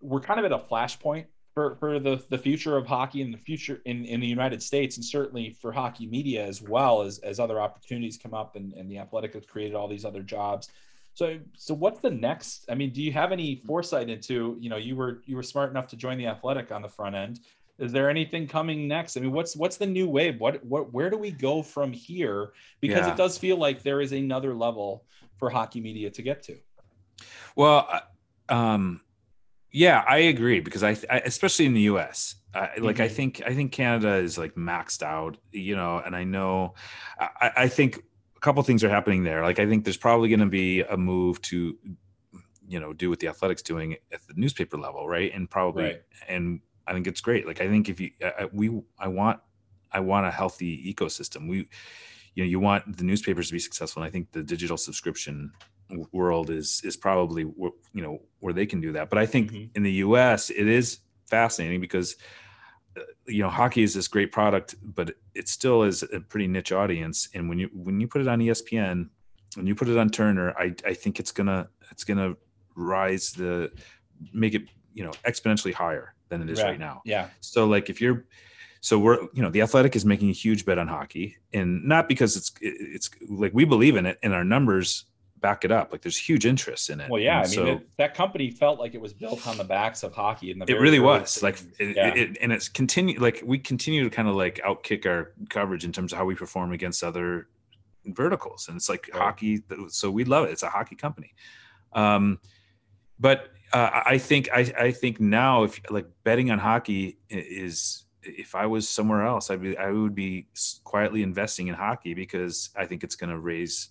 we're 0.00 0.20
kind 0.20 0.38
of 0.38 0.44
at 0.44 0.52
a 0.52 0.58
flashpoint 0.58 1.24
for, 1.54 1.76
for 1.76 1.98
the, 1.98 2.22
the 2.28 2.36
future 2.36 2.76
of 2.76 2.86
hockey 2.86 3.22
and 3.22 3.32
the 3.32 3.38
future 3.38 3.80
in, 3.86 4.04
in 4.04 4.20
the 4.20 4.26
United 4.26 4.62
States 4.62 4.96
and 4.96 5.04
certainly 5.04 5.56
for 5.62 5.72
hockey 5.72 6.06
media 6.06 6.44
as 6.44 6.60
well 6.60 7.00
as, 7.00 7.20
as 7.20 7.38
other 7.40 7.60
opportunities 7.60 8.18
come 8.18 8.34
up 8.34 8.56
and, 8.56 8.72
and 8.74 8.90
the 8.90 8.98
athletic 8.98 9.32
has 9.34 9.46
created 9.46 9.74
all 9.74 9.88
these 9.88 10.04
other 10.04 10.22
jobs. 10.22 10.68
So, 11.14 11.38
so 11.56 11.74
what's 11.74 12.00
the 12.00 12.10
next, 12.10 12.66
I 12.68 12.74
mean, 12.74 12.90
do 12.92 13.00
you 13.00 13.12
have 13.12 13.30
any 13.30 13.62
foresight 13.64 14.10
into, 14.10 14.56
you 14.58 14.68
know, 14.68 14.76
you 14.76 14.96
were, 14.96 15.22
you 15.26 15.36
were 15.36 15.44
smart 15.44 15.70
enough 15.70 15.86
to 15.88 15.96
join 15.96 16.18
the 16.18 16.26
athletic 16.26 16.72
on 16.72 16.82
the 16.82 16.88
front 16.88 17.14
end. 17.14 17.40
Is 17.78 17.92
there 17.92 18.08
anything 18.08 18.46
coming 18.46 18.86
next? 18.86 19.16
I 19.16 19.20
mean, 19.20 19.32
what's, 19.32 19.56
what's 19.56 19.76
the 19.76 19.86
new 19.86 20.08
wave? 20.08 20.38
What, 20.40 20.64
what, 20.64 20.92
where 20.92 21.10
do 21.10 21.16
we 21.16 21.30
go 21.32 21.62
from 21.62 21.92
here? 21.92 22.52
Because 22.80 23.06
Yeah. 23.06 23.12
it 23.12 23.16
does 23.16 23.36
feel 23.36 23.56
like 23.56 23.82
there 23.82 24.00
is 24.00 24.12
another 24.12 24.54
level 24.54 25.04
for 25.38 25.50
hockey 25.50 25.80
media 25.80 26.10
to 26.10 26.22
get 26.22 26.42
to. 26.44 26.56
Well, 27.56 27.88
um, 28.48 29.00
yeah, 29.72 30.04
I 30.06 30.18
agree 30.18 30.60
because 30.60 30.84
I, 30.84 30.90
I 31.10 31.18
especially 31.24 31.66
in 31.66 31.74
the 31.74 31.80
U.S. 31.82 32.36
I, 32.54 32.70
like 32.78 33.00
I 33.00 33.08
Mhm. 33.08 33.12
think 33.12 33.42
I 33.44 33.54
think 33.54 33.72
Canada 33.72 34.14
is 34.14 34.38
like 34.38 34.54
maxed 34.54 35.02
out, 35.02 35.36
you 35.50 35.74
know, 35.74 35.98
and 35.98 36.14
I 36.14 36.22
know 36.22 36.74
I, 37.18 37.50
I 37.56 37.68
think 37.68 37.98
a 38.36 38.40
couple 38.40 38.62
things 38.62 38.84
are 38.84 38.88
happening 38.88 39.24
there. 39.24 39.42
Like 39.42 39.58
I 39.58 39.66
think 39.66 39.82
there's 39.84 39.96
probably 39.96 40.28
going 40.28 40.38
to 40.40 40.46
be 40.46 40.82
a 40.82 40.96
move 40.96 41.42
to, 41.42 41.76
you 42.68 42.78
know, 42.78 42.92
do 42.92 43.10
what 43.10 43.18
the 43.18 43.26
athletics 43.26 43.62
doing 43.62 43.96
at 44.12 44.24
the 44.28 44.34
newspaper 44.36 44.78
level, 44.78 45.08
right? 45.08 45.32
And 45.34 45.50
probably 45.50 45.84
Right. 45.84 46.02
and 46.28 46.60
I 46.86 46.92
think 46.92 47.06
it's 47.06 47.20
great. 47.20 47.46
Like 47.46 47.60
I 47.60 47.68
think 47.68 47.88
if 47.88 48.00
you 48.00 48.10
I, 48.22 48.48
we 48.52 48.80
I 48.98 49.08
want 49.08 49.40
I 49.92 50.00
want 50.00 50.26
a 50.26 50.30
healthy 50.30 50.92
ecosystem. 50.92 51.48
We 51.48 51.68
you 52.34 52.42
know 52.42 52.48
you 52.48 52.58
want 52.60 52.96
the 52.96 53.04
newspapers 53.04 53.46
to 53.48 53.52
be 53.52 53.60
successful 53.60 54.02
and 54.02 54.08
i 54.08 54.10
think 54.10 54.32
the 54.32 54.42
digital 54.42 54.76
subscription 54.76 55.52
world 56.12 56.50
is 56.50 56.82
is 56.84 56.96
probably 56.96 57.42
you 57.42 58.02
know 58.02 58.18
where 58.40 58.52
they 58.52 58.66
can 58.66 58.80
do 58.80 58.90
that 58.90 59.08
but 59.08 59.18
i 59.18 59.26
think 59.26 59.52
Mhm. 59.52 59.70
in 59.76 59.82
the 59.84 59.92
us 59.92 60.50
it 60.50 60.66
is 60.66 60.98
fascinating 61.30 61.80
because 61.80 62.16
uh, 62.96 63.02
you 63.26 63.40
know 63.42 63.48
hockey 63.48 63.82
is 63.84 63.94
this 63.94 64.08
great 64.08 64.32
product 64.32 64.74
but 64.82 65.14
it 65.34 65.48
still 65.48 65.84
is 65.84 66.02
a 66.02 66.18
pretty 66.18 66.48
niche 66.48 66.72
audience 66.72 67.28
and 67.34 67.48
when 67.48 67.58
you 67.60 67.70
when 67.72 68.00
you 68.00 68.08
put 68.08 68.20
it 68.20 68.26
on 68.26 68.40
espn 68.40 69.08
when 69.54 69.66
you 69.68 69.74
put 69.76 69.88
it 69.88 69.96
on 69.96 70.10
turner 70.10 70.52
i 70.58 70.74
i 70.84 70.92
think 70.92 71.20
it's 71.20 71.30
gonna 71.30 71.68
it's 71.92 72.02
gonna 72.02 72.34
rise 72.74 73.30
the 73.32 73.70
make 74.32 74.54
it 74.54 74.62
you 74.92 75.04
know 75.04 75.12
exponentially 75.24 75.72
higher 75.72 76.14
than 76.38 76.48
it 76.48 76.52
is 76.52 76.62
right. 76.62 76.78
now. 76.78 77.02
Yeah. 77.04 77.28
so 77.40 77.66
like 77.66 77.90
if 77.90 78.00
you're 78.00 78.24
so 78.80 78.98
we're 78.98 79.22
you 79.32 79.42
know 79.42 79.50
the 79.50 79.62
athletic 79.62 79.96
is 79.96 80.04
making 80.04 80.28
a 80.30 80.32
huge 80.34 80.64
bet 80.64 80.78
on 80.78 80.88
hockey 80.88 81.36
and 81.52 81.84
not 81.84 82.08
because 82.08 82.36
it's 82.36 82.52
it's 82.60 83.10
like 83.28 83.52
we 83.54 83.64
believe 83.64 83.96
in 83.96 84.06
it 84.06 84.18
and 84.22 84.34
our 84.34 84.44
numbers 84.44 85.06
back 85.44 85.62
it 85.62 85.70
up. 85.70 85.92
Like 85.92 86.00
there's 86.00 86.16
huge 86.16 86.46
interest 86.46 86.88
in 86.88 87.00
it. 87.00 87.10
Well, 87.10 87.20
yeah, 87.20 87.42
And 87.42 87.46
I 87.46 87.50
mean, 87.50 87.54
so 87.54 87.66
it, 87.66 87.88
that 87.98 88.14
company 88.14 88.50
felt 88.50 88.80
like 88.80 88.94
it 88.94 89.00
was 89.00 89.12
built 89.12 89.46
on 89.46 89.58
the 89.58 89.64
backs 89.64 90.02
of 90.02 90.14
hockey, 90.14 90.50
and 90.50 90.60
the 90.60 90.64
it 90.72 90.80
really 90.80 91.00
was. 91.00 91.42
like 91.42 91.60
it, 91.78 91.94
yeah. 91.96 92.14
it, 92.14 92.38
and 92.40 92.50
it's 92.50 92.70
continue 92.70 93.20
like 93.20 93.42
we 93.44 93.58
continue 93.58 94.04
to 94.04 94.08
kind 94.10 94.26
of 94.26 94.36
like 94.36 94.58
outkick 94.66 95.04
our 95.04 95.32
coverage 95.50 95.84
in 95.84 95.92
terms 95.92 96.12
of 96.12 96.18
how 96.18 96.24
we 96.24 96.34
perform 96.34 96.72
against 96.72 97.04
other 97.04 97.48
verticals. 98.06 98.68
And 98.68 98.76
it's 98.76 98.88
like 98.88 99.10
Right. 99.12 99.22
hockey 99.22 99.62
so 99.88 100.10
we 100.10 100.24
love 100.24 100.46
it. 100.46 100.52
It's 100.52 100.62
a 100.62 100.70
hockey 100.70 100.96
company. 100.96 101.34
Um 101.92 102.38
but 103.20 103.50
uh, 103.74 104.02
i 104.06 104.16
think 104.18 104.48
I, 104.52 104.60
I 104.78 104.90
think 104.92 105.20
now 105.20 105.64
if 105.64 105.78
like 105.90 106.06
betting 106.24 106.50
on 106.50 106.58
hockey 106.58 107.18
is 107.28 108.04
if 108.22 108.54
i 108.54 108.66
was 108.66 108.88
somewhere 108.88 109.26
else 109.26 109.50
i'd 109.50 109.60
be 109.60 109.76
i 109.76 109.90
would 109.90 110.14
be 110.14 110.46
quietly 110.84 111.22
investing 111.22 111.66
in 111.68 111.74
hockey 111.74 112.14
because 112.14 112.70
i 112.76 112.86
think 112.86 113.04
it's 113.04 113.16
going 113.16 113.30
to 113.30 113.38
raise 113.38 113.90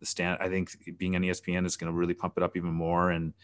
the 0.00 0.06
stand 0.06 0.38
i 0.40 0.48
think 0.48 0.70
being 0.98 1.16
on 1.16 1.22
espn 1.22 1.66
is 1.66 1.76
going 1.76 1.92
to 1.92 1.98
really 1.98 2.14
pump 2.14 2.34
it 2.36 2.42
up 2.42 2.56
even 2.56 2.70
more 2.72 3.10
and 3.10 3.34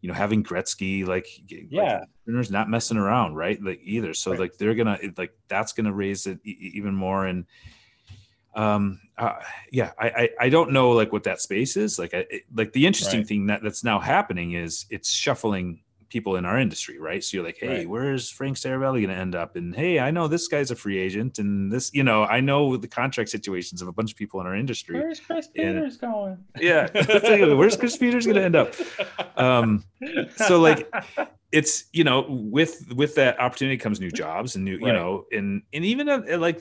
you 0.00 0.08
know 0.08 0.14
having 0.14 0.42
gretzky 0.42 1.06
like 1.06 1.26
like, 1.50 1.66
Yeah. 1.70 2.00
Turner's 2.26 2.50
not 2.50 2.68
messing 2.68 2.98
around, 2.98 3.36
right? 3.36 3.58
Like 3.62 3.80
either. 3.82 4.12
So 4.14 4.30
Right. 4.30 4.40
like 4.40 4.56
they're 4.58 4.74
gonna 4.74 4.98
like 5.16 5.32
that's 5.48 5.72
gonna 5.72 5.92
raise 5.94 6.26
it 6.26 6.40
e- 6.44 6.72
even 6.74 6.94
more. 6.94 7.24
And 7.26 7.46
um, 8.56 9.00
uh, 9.18 9.34
yeah, 9.72 9.92
I, 9.98 10.08
I 10.08 10.28
I 10.40 10.48
don't 10.48 10.72
know 10.72 10.90
like 10.90 11.12
what 11.12 11.24
that 11.24 11.40
space 11.40 11.76
is. 11.76 11.98
Like 11.98 12.14
I 12.14 12.24
it, 12.30 12.42
like 12.54 12.72
the 12.72 12.86
interesting 12.86 13.20
Right. 13.20 13.26
thing 13.28 13.46
that 13.46 13.62
that's 13.62 13.84
now 13.84 13.98
happening 14.00 14.52
is 14.52 14.86
it's 14.90 15.10
shuffling 15.10 15.80
people 16.10 16.36
in 16.36 16.44
our 16.44 16.60
industry, 16.60 16.96
right? 17.00 17.24
So 17.24 17.36
you're 17.36 17.44
like, 17.44 17.56
hey, 17.58 17.78
Right. 17.78 17.88
where's 17.88 18.30
Frank 18.30 18.56
Seravalli 18.56 19.02
gonna 19.04 19.18
end 19.18 19.34
up? 19.34 19.56
And 19.56 19.74
hey, 19.74 19.98
I 19.98 20.12
know 20.12 20.28
this 20.28 20.46
guy's 20.46 20.70
a 20.70 20.76
free 20.76 20.96
agent, 20.98 21.40
and 21.40 21.72
this, 21.72 21.92
you 21.92 22.04
know, 22.04 22.22
I 22.24 22.38
know 22.40 22.76
the 22.76 22.86
contract 22.86 23.30
situations 23.30 23.82
of 23.82 23.88
a 23.88 23.92
bunch 23.92 24.12
of 24.12 24.16
people 24.16 24.40
in 24.40 24.46
our 24.46 24.54
industry. 24.54 24.98
Where's 25.00 25.18
Chris 25.18 25.46
And- 25.56 25.74
Peters 25.76 25.96
going? 25.96 26.38
Yeah, 26.60 26.88
where's 27.54 27.76
Chris 27.76 27.96
Peters 27.96 28.26
gonna 28.26 28.42
end 28.42 28.54
up? 28.56 28.74
Um, 29.36 29.84
so 30.36 30.60
like 30.60 30.88
it's 31.50 31.84
you 31.92 32.04
know 32.04 32.26
with 32.28 32.92
with 32.94 33.14
that 33.16 33.40
opportunity 33.40 33.76
comes 33.76 34.00
new 34.00 34.10
jobs 34.22 34.54
and 34.56 34.64
new 34.64 34.76
you 34.76 34.92
know 34.92 35.24
and 35.32 35.62
and 35.72 35.84
even 35.84 36.08
at, 36.08 36.40
like 36.40 36.60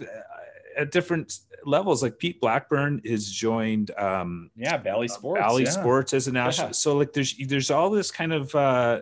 at 0.77 0.91
different 0.91 1.39
levels 1.65 2.03
like 2.03 2.17
pete 2.19 2.39
blackburn 2.41 3.01
has 3.05 3.29
joined 3.29 3.91
um 3.97 4.49
yeah, 4.55 4.77
Bally 4.77 5.07
Sports. 5.07 5.39
Bally 5.39 5.63
yeah. 5.63 5.69
Sports 5.69 6.13
as 6.13 6.27
a 6.27 6.31
national. 6.31 6.67
Yeah. 6.67 6.73
So 6.73 6.97
like 6.97 7.13
there's 7.13 7.35
there's 7.47 7.71
all 7.71 7.89
this 7.89 8.11
kind 8.11 8.33
of 8.33 8.53
uh 8.55 9.01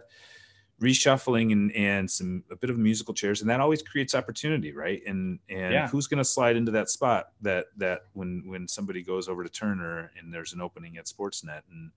reshuffling 0.82 1.52
and 1.52 1.72
and 1.76 2.10
some 2.10 2.44
a 2.50 2.56
bit 2.56 2.72
of 2.72 2.78
musical 2.78 3.14
chairs 3.14 3.42
and 3.42 3.50
that 3.50 3.60
always 3.60 3.84
creates 3.84 4.16
opportunity 4.16 4.72
right 4.72 5.04
and 5.06 5.38
and 5.48 5.74
Yeah. 5.74 5.88
who's 5.88 6.08
going 6.08 6.18
to 6.18 6.26
slide 6.26 6.56
into 6.56 6.72
that 6.72 6.90
spot 6.90 7.28
that 7.42 7.68
that 7.78 8.02
when 8.14 8.44
when 8.48 8.68
somebody 8.68 9.04
goes 9.04 9.30
over 9.30 9.44
to 9.44 9.50
turner 9.50 10.12
and 10.18 10.34
there's 10.34 10.54
an 10.54 10.62
opening 10.62 10.98
at 10.98 11.06
sportsnet 11.06 11.62
and 11.72 11.92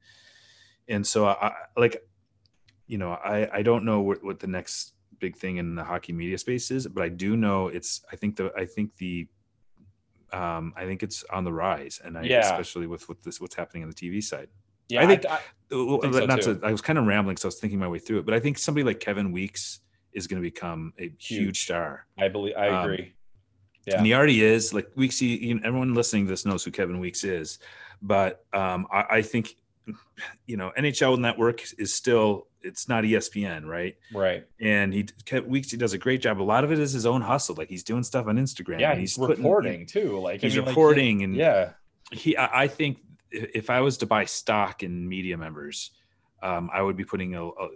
and 0.89 1.07
so 1.07 1.25
i, 1.27 1.33
I 1.47 1.53
like 1.79 2.05
you 2.87 2.99
know 2.99 3.13
i 3.13 3.49
i 3.55 3.63
don't 3.63 3.87
know 3.87 4.01
what, 4.03 4.23
what 4.23 4.39
the 4.39 4.49
next 4.49 4.93
big 5.19 5.35
thing 5.37 5.57
in 5.57 5.75
the 5.75 5.85
hockey 5.85 6.13
media 6.13 6.37
space 6.37 6.71
is 6.71 6.87
but 6.87 7.03
i 7.03 7.09
do 7.09 7.39
know 7.39 7.69
it's 7.69 8.03
i 8.13 8.17
think 8.17 8.37
the 8.37 8.53
i 8.55 8.67
think 8.67 8.95
the 8.97 9.27
um 10.33 10.73
i 10.77 10.85
think 10.85 11.03
it's 11.03 11.25
on 11.33 11.45
the 11.45 11.53
rise 11.53 12.01
and 12.05 12.17
i 12.19 12.23
Yeah. 12.23 12.41
especially 12.41 12.87
with 12.87 13.09
with 13.09 13.23
this 13.23 13.41
what's 13.41 13.55
happening 13.55 13.83
on 13.83 13.89
the 13.89 13.95
tv 13.95 14.23
side 14.23 14.49
Yeah, 14.89 15.03
I 15.03 15.07
think- 15.07 15.25
I, 15.27 15.39
well, 15.71 16.01
think 16.01 16.15
so 16.15 16.27
not 16.27 16.43
too. 16.43 16.59
to, 16.59 16.67
I 16.67 16.71
was 16.73 16.81
kind 16.83 16.99
of 16.99 17.07
rambling, 17.07 17.37
so 17.39 17.47
I 17.47 17.49
was 17.49 17.59
thinking 17.59 17.79
my 17.79 17.89
way 17.89 17.99
through 17.99 18.19
it. 18.21 18.27
But 18.27 18.35
I 18.35 18.41
think 18.41 18.59
somebody 18.59 18.85
like 18.85 19.01
Kevin 19.01 19.33
Weeks 19.33 19.81
is 20.13 20.27
going 20.29 20.41
to 20.43 20.47
become 20.49 20.93
a 21.01 21.05
huge, 21.05 21.27
Huge. 21.27 21.65
star, 21.65 22.07
I 22.19 22.29
believe 22.29 22.55
I 22.57 22.69
Um, 22.69 22.85
agree. 22.85 23.15
Yeah. 23.87 23.97
and 23.97 24.07
he 24.07 24.13
already 24.15 24.43
is. 24.45 24.73
Like 24.75 24.89
Weeks, 24.95 25.19
he, 25.19 25.37
you 25.47 25.55
know, 25.55 25.63
everyone 25.65 25.95
listening 25.95 26.27
to 26.27 26.31
this 26.31 26.45
knows 26.45 26.63
who 26.65 26.71
Kevin 26.71 27.01
Weeks 27.01 27.25
is. 27.25 27.59
but 28.03 28.45
um, 28.53 28.87
I, 28.93 29.05
I 29.19 29.23
think 29.23 29.57
you 30.47 30.57
know 30.59 30.71
NHL 30.79 31.19
Network 31.19 31.63
is 31.79 31.93
still 31.95 32.47
it's 32.65 32.89
not 32.89 33.05
ESPN, 33.05 33.67
right? 33.67 33.97
Right. 34.13 34.47
And 34.61 34.93
he 34.93 35.07
Weeks 35.47 35.71
he 35.71 35.77
does 35.77 35.93
a 35.93 35.99
great 35.99 36.21
job. 36.21 36.41
A 36.41 36.43
lot 36.43 36.65
of 36.65 36.73
it 36.73 36.79
is 36.79 36.93
his 36.93 37.07
own 37.07 37.21
hustle. 37.21 37.55
Like 37.55 37.69
he's 37.69 37.85
doing 37.85 38.03
stuff 38.03 38.27
on 38.27 38.37
Instagram. 38.37 38.81
Yeah, 38.81 38.95
he's, 38.95 39.17
he's 39.17 39.29
reporting 39.29 39.87
putting, 39.87 39.87
too. 39.87 40.19
Like 40.19 40.41
he's 40.41 40.57
I 40.57 40.61
mean, 40.61 40.69
reporting 40.69 41.19
like, 41.19 41.25
and 41.25 41.37
yeah. 41.37 41.71
He, 42.13 42.37
I 42.37 42.69
think 42.69 42.99
if 43.31 43.71
I 43.71 43.81
was 43.81 43.99
to 43.99 44.07
buy 44.07 44.27
stock 44.27 44.83
in 44.83 45.09
media 45.09 45.37
members, 45.37 45.91
um, 46.45 46.71
I 46.73 46.83
would 46.83 46.97
be 46.97 47.05
putting 47.05 47.35
a, 47.35 47.47
a 47.47 47.69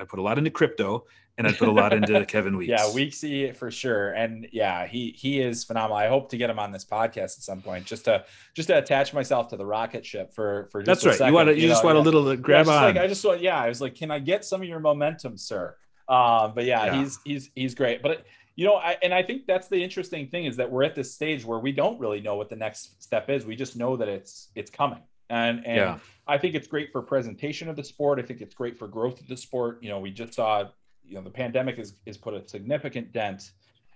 I 0.00 0.04
put 0.04 0.20
a 0.20 0.22
lot 0.22 0.38
into 0.38 0.50
crypto 0.50 1.06
and 1.38 1.46
I 1.46 1.52
put 1.52 1.66
a 1.68 1.72
lot 1.72 1.92
into 1.92 2.24
Kevin 2.28 2.56
Weeks. 2.56 2.70
Yeah, 2.70 2.86
Weeksy 2.86 3.54
for 3.54 3.68
sure, 3.70 4.12
and 4.12 4.46
yeah, 4.52 4.86
he 4.86 5.12
he 5.18 5.40
is 5.40 5.64
phenomenal. 5.64 5.96
I 5.96 6.06
hope 6.06 6.30
to 6.30 6.36
get 6.36 6.48
him 6.48 6.60
on 6.60 6.70
this 6.70 6.84
podcast 6.84 7.16
at 7.18 7.42
some 7.42 7.60
point, 7.60 7.84
just 7.84 8.04
to 8.04 8.24
just 8.54 8.68
to 8.68 8.78
attach 8.78 9.12
myself 9.12 9.48
to 9.48 9.56
the 9.56 9.66
rocket 9.66 10.06
ship 10.06 10.32
for 10.32 10.68
for. 10.70 10.84
That's 10.84 11.04
right. 11.04 11.16
Second, 11.16 11.26
you 11.26 11.34
want 11.34 11.48
to, 11.48 11.56
you, 11.56 11.62
you 11.62 11.68
just 11.68 11.82
know, 11.82 11.88
want 11.88 11.96
yeah. 11.96 12.02
a 12.02 12.04
little 12.04 12.28
uh, 12.28 12.36
grab 12.36 12.66
yeah, 12.66 12.72
on. 12.72 12.82
Like, 12.94 12.96
I 12.96 13.08
just 13.08 13.24
want, 13.24 13.40
yeah, 13.40 13.58
I 13.58 13.68
was 13.68 13.80
like, 13.80 13.96
can 13.96 14.12
I 14.12 14.20
get 14.20 14.44
some 14.44 14.62
of 14.62 14.68
your 14.68 14.80
momentum, 14.80 15.36
sir? 15.36 15.76
Um, 16.08 16.52
but 16.54 16.64
yeah, 16.64 16.86
yeah, 16.86 17.00
he's 17.00 17.18
he's 17.24 17.50
he's 17.56 17.74
great. 17.74 18.02
But 18.02 18.24
you 18.54 18.64
know, 18.64 18.76
I 18.76 18.96
and 19.02 19.12
I 19.12 19.24
think 19.24 19.46
that's 19.46 19.66
the 19.66 19.82
interesting 19.82 20.28
thing 20.28 20.44
is 20.44 20.56
that 20.58 20.70
we're 20.70 20.84
at 20.84 20.94
this 20.94 21.12
stage 21.12 21.44
where 21.44 21.58
we 21.58 21.72
don't 21.72 21.98
really 21.98 22.20
know 22.20 22.36
what 22.36 22.50
the 22.50 22.56
next 22.56 23.02
step 23.02 23.28
is. 23.28 23.44
We 23.44 23.56
just 23.56 23.76
know 23.76 23.96
that 23.96 24.08
it's 24.08 24.50
it's 24.54 24.70
coming 24.70 25.00
and 25.30 25.66
and 25.66 25.76
yeah. 25.76 25.98
I 26.26 26.38
think 26.38 26.54
it's 26.54 26.66
great 26.66 26.90
for 26.92 27.02
presentation 27.02 27.68
of 27.68 27.76
the 27.76 27.84
sport. 27.84 28.18
I 28.18 28.22
think 28.22 28.40
it's 28.40 28.54
great 28.54 28.78
for 28.78 28.88
growth 28.88 29.20
of 29.20 29.28
the 29.28 29.36
sport. 29.36 29.78
You 29.82 29.90
know, 29.90 30.00
we 30.00 30.10
just 30.10 30.34
saw, 30.34 30.64
you 31.04 31.14
know, 31.14 31.22
the 31.22 31.30
pandemic 31.30 31.76
has 31.76 31.94
has 32.06 32.16
put 32.16 32.34
a 32.34 32.46
significant 32.48 33.12
dent 33.12 33.50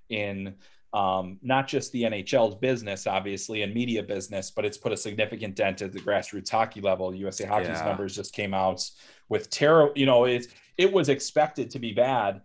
in 0.08 0.54
um, 0.92 1.38
not 1.42 1.68
just 1.68 1.92
the 1.92 2.02
NHL's 2.02 2.56
business, 2.56 3.06
obviously, 3.06 3.62
and 3.62 3.72
media 3.72 4.02
business, 4.02 4.50
but 4.50 4.64
it's 4.64 4.76
put 4.76 4.92
a 4.92 4.96
significant 4.96 5.54
dent 5.54 5.82
at 5.82 5.92
the 5.92 6.00
grassroots 6.00 6.50
hockey 6.50 6.80
level. 6.80 7.14
USA 7.14 7.46
Hockey's 7.46 7.68
yeah. 7.68 7.84
numbers 7.84 8.14
just 8.14 8.34
came 8.34 8.54
out 8.54 8.88
with 9.28 9.50
terror. 9.50 9.90
You 9.94 10.06
know, 10.06 10.24
it 10.24 10.48
it 10.76 10.92
was 10.92 11.08
expected 11.08 11.70
to 11.70 11.78
be 11.78 11.92
bad, 11.92 12.42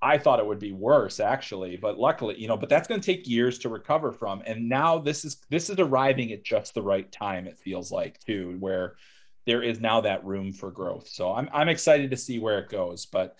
I 0.00 0.16
thought 0.18 0.38
it 0.38 0.46
would 0.46 0.60
be 0.60 0.72
worse 0.72 1.18
actually, 1.18 1.76
but 1.76 1.98
luckily, 1.98 2.40
you 2.40 2.46
know, 2.46 2.56
but 2.56 2.68
that's 2.68 2.86
going 2.86 3.00
to 3.00 3.06
take 3.06 3.28
years 3.28 3.58
to 3.60 3.68
recover 3.68 4.12
from. 4.12 4.42
And 4.46 4.68
now 4.68 4.98
this 4.98 5.24
is 5.24 5.38
this 5.50 5.70
is 5.70 5.78
arriving 5.78 6.32
at 6.32 6.44
just 6.44 6.74
the 6.74 6.82
right 6.82 7.10
time. 7.10 7.46
It 7.46 7.58
feels 7.58 7.90
like 7.90 8.20
too, 8.20 8.56
where 8.60 8.94
there 9.44 9.62
is 9.62 9.80
now 9.80 10.00
that 10.02 10.24
room 10.24 10.52
for 10.52 10.70
growth. 10.70 11.08
So 11.08 11.32
I'm 11.32 11.48
I'm 11.52 11.68
excited 11.68 12.10
to 12.10 12.16
see 12.16 12.38
where 12.38 12.60
it 12.60 12.68
goes. 12.68 13.06
But 13.06 13.36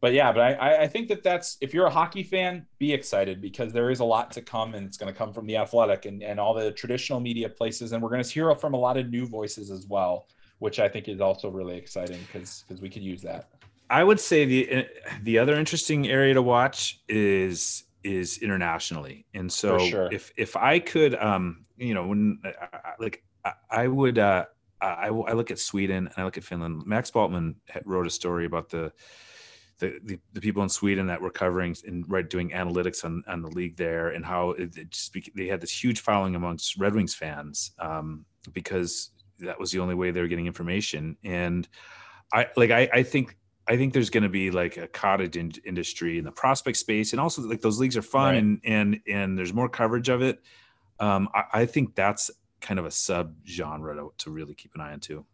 but 0.00 0.12
yeah, 0.12 0.32
but 0.32 0.40
I 0.40 0.82
I 0.82 0.86
think 0.88 1.08
that 1.08 1.22
that's 1.22 1.58
if 1.60 1.72
you're 1.72 1.86
a 1.86 1.90
hockey 1.90 2.24
fan, 2.24 2.66
be 2.78 2.92
excited 2.92 3.40
because 3.40 3.72
there 3.72 3.90
is 3.90 4.00
a 4.00 4.04
lot 4.04 4.32
to 4.32 4.42
come, 4.42 4.74
and 4.74 4.86
it's 4.86 4.96
going 4.96 5.12
to 5.12 5.16
come 5.16 5.32
from 5.32 5.46
the 5.46 5.58
athletic 5.58 6.06
and 6.06 6.24
and 6.24 6.40
all 6.40 6.54
the 6.54 6.72
traditional 6.72 7.20
media 7.20 7.48
places, 7.48 7.92
and 7.92 8.02
we're 8.02 8.10
going 8.10 8.22
to 8.22 8.28
hear 8.28 8.52
from 8.56 8.74
a 8.74 8.78
lot 8.78 8.96
of 8.96 9.10
new 9.10 9.26
voices 9.26 9.70
as 9.70 9.86
well, 9.86 10.26
which 10.58 10.80
I 10.80 10.88
think 10.88 11.08
is 11.08 11.20
also 11.20 11.50
really 11.50 11.76
exciting 11.76 12.18
because 12.26 12.64
because 12.66 12.80
we 12.82 12.88
could 12.88 13.02
use 13.02 13.22
that. 13.22 13.50
I 13.90 14.04
would 14.04 14.20
say 14.20 14.44
the 14.44 14.86
the 15.22 15.38
other 15.38 15.56
interesting 15.56 16.08
area 16.08 16.34
to 16.34 16.42
watch 16.42 17.00
is 17.08 17.84
is 18.04 18.38
internationally, 18.38 19.26
and 19.34 19.52
so 19.52 19.78
sure. 19.78 20.08
if 20.12 20.32
if 20.36 20.56
I 20.56 20.78
could, 20.78 21.16
um, 21.16 21.66
you 21.76 21.92
know, 21.92 22.06
when 22.06 22.40
like 23.00 23.24
I, 23.44 23.52
I 23.68 23.88
would, 23.88 24.18
uh, 24.18 24.46
I, 24.80 25.08
I 25.08 25.32
look 25.32 25.50
at 25.50 25.58
Sweden 25.58 26.06
and 26.06 26.14
I 26.16 26.24
look 26.24 26.38
at 26.38 26.44
Finland. 26.44 26.86
Max 26.86 27.10
Bultman 27.10 27.56
wrote 27.84 28.06
a 28.06 28.10
story 28.10 28.46
about 28.46 28.70
the 28.70 28.92
the, 29.80 29.98
the, 30.04 30.20
the, 30.34 30.40
people 30.42 30.62
in 30.62 30.68
Sweden 30.68 31.06
that 31.06 31.22
were 31.22 31.30
covering 31.30 31.74
and 31.86 32.04
right 32.06 32.28
doing 32.28 32.50
analytics 32.50 33.02
on, 33.02 33.24
on 33.26 33.40
the 33.40 33.48
league 33.48 33.76
there 33.76 34.10
and 34.10 34.24
how 34.24 34.50
it, 34.50 34.76
it 34.76 34.90
just 34.90 35.16
they 35.34 35.46
had 35.46 35.62
this 35.62 35.72
huge 35.72 36.00
following 36.00 36.34
amongst 36.34 36.76
Red 36.76 36.94
Wings 36.94 37.14
fans 37.14 37.72
um, 37.78 38.26
because 38.52 39.10
that 39.38 39.58
was 39.58 39.72
the 39.72 39.78
only 39.78 39.94
way 39.94 40.10
they 40.10 40.20
were 40.20 40.28
getting 40.28 40.46
information. 40.46 41.16
And 41.24 41.66
I 42.32 42.48
like 42.56 42.70
I, 42.70 42.88
I 42.92 43.02
think 43.02 43.36
I 43.70 43.76
think 43.76 43.92
there's 43.92 44.10
going 44.10 44.24
to 44.24 44.28
be 44.28 44.50
like 44.50 44.76
a 44.78 44.88
cottage 44.88 45.36
in- 45.36 45.52
industry 45.64 46.18
in 46.18 46.24
the 46.24 46.32
prospect 46.32 46.76
space, 46.76 47.12
and 47.12 47.20
also 47.20 47.42
like 47.42 47.60
those 47.60 47.78
leagues 47.78 47.96
are 47.96 48.02
fun 48.02 48.34
right. 48.34 48.36
and 48.36 48.60
and 48.64 49.00
and 49.06 49.38
there's 49.38 49.54
more 49.54 49.68
coverage 49.68 50.08
of 50.08 50.22
it. 50.22 50.40
Um, 50.98 51.28
I, 51.32 51.44
I 51.52 51.66
think 51.66 51.94
that's 51.94 52.32
kind 52.60 52.80
of 52.80 52.84
a 52.84 52.90
sub 52.90 53.32
genre 53.46 53.94
to, 53.94 54.12
to 54.18 54.30
really 54.30 54.54
keep 54.54 54.74
an 54.74 54.80
eye 54.80 54.92
on 54.92 54.98
too. 54.98 55.24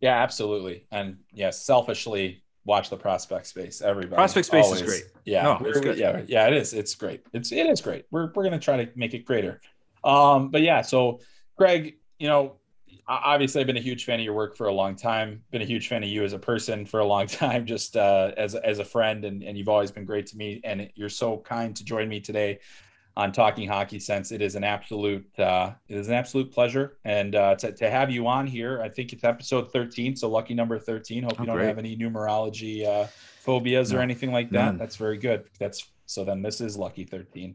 Yeah, 0.00 0.16
absolutely, 0.16 0.86
and 0.90 1.18
yes, 1.30 1.60
selfishly 1.62 2.42
watch 2.64 2.88
the 2.88 2.96
prospect 2.96 3.46
space. 3.46 3.82
Everybody, 3.82 4.16
prospect 4.16 4.46
space 4.46 4.64
always, 4.64 4.80
is 4.80 4.88
great. 4.88 5.04
Yeah, 5.26 5.42
no, 5.42 5.58
it's 5.66 5.80
good. 5.80 5.98
yeah, 5.98 6.22
yeah, 6.26 6.46
it 6.46 6.54
is. 6.54 6.72
It's 6.72 6.94
great. 6.94 7.20
It's 7.34 7.52
it 7.52 7.66
is 7.66 7.82
great. 7.82 8.06
We're 8.10 8.32
we're 8.34 8.44
gonna 8.44 8.58
try 8.58 8.82
to 8.82 8.90
make 8.96 9.12
it 9.12 9.26
greater. 9.26 9.60
Um, 10.04 10.48
but 10.48 10.62
yeah, 10.62 10.80
so 10.80 11.20
Greg, 11.58 11.96
you 12.18 12.28
know, 12.28 12.54
obviously 13.06 13.60
I've 13.60 13.66
been 13.66 13.76
a 13.76 13.80
huge 13.80 14.04
fan 14.04 14.18
of 14.18 14.24
your 14.24 14.34
work 14.34 14.56
for 14.56 14.66
a 14.66 14.72
long 14.72 14.96
time. 14.96 15.42
Been 15.50 15.62
a 15.62 15.66
huge 15.66 15.88
fan 15.88 16.02
of 16.02 16.08
you 16.08 16.24
as 16.24 16.32
a 16.32 16.38
person 16.38 16.84
for 16.84 17.00
a 17.00 17.04
long 17.04 17.26
time, 17.26 17.66
just 17.66 17.96
uh, 17.96 18.32
as 18.36 18.54
as 18.54 18.78
a 18.78 18.84
friend, 18.84 19.24
and 19.24 19.42
and 19.42 19.56
you've 19.56 19.68
always 19.68 19.90
been 19.90 20.04
great 20.04 20.26
to 20.26 20.36
me. 20.36 20.60
And 20.64 20.90
you're 20.94 21.08
so 21.08 21.38
kind 21.38 21.74
to 21.76 21.84
join 21.84 22.08
me 22.08 22.20
today 22.20 22.60
on 23.16 23.32
Talking 23.32 23.68
Hockey 23.68 23.98
Sense. 23.98 24.30
It 24.30 24.40
is 24.40 24.54
an 24.54 24.64
absolute 24.64 25.26
uh, 25.38 25.72
it 25.88 25.96
is 25.96 26.08
an 26.08 26.14
absolute 26.14 26.52
pleasure, 26.52 26.98
and 27.04 27.34
uh, 27.34 27.56
to 27.56 27.72
to 27.72 27.90
have 27.90 28.10
you 28.10 28.26
on 28.26 28.46
here. 28.46 28.80
I 28.80 28.88
think 28.88 29.12
it's 29.12 29.24
episode 29.24 29.72
13, 29.72 30.16
so 30.16 30.28
lucky 30.28 30.54
number 30.54 30.78
13. 30.78 31.24
Hope 31.24 31.32
oh, 31.32 31.42
you 31.42 31.46
don't 31.46 31.56
great. 31.56 31.66
have 31.66 31.78
any 31.78 31.96
numerology 31.96 32.86
uh, 32.86 33.06
phobias 33.40 33.92
no, 33.92 33.98
or 33.98 34.02
anything 34.02 34.32
like 34.32 34.50
that. 34.50 34.66
None. 34.66 34.78
That's 34.78 34.96
very 34.96 35.18
good. 35.18 35.44
That's 35.58 35.90
so 36.06 36.24
then 36.24 36.40
this 36.40 36.60
is 36.60 36.76
lucky 36.78 37.04
13. 37.04 37.54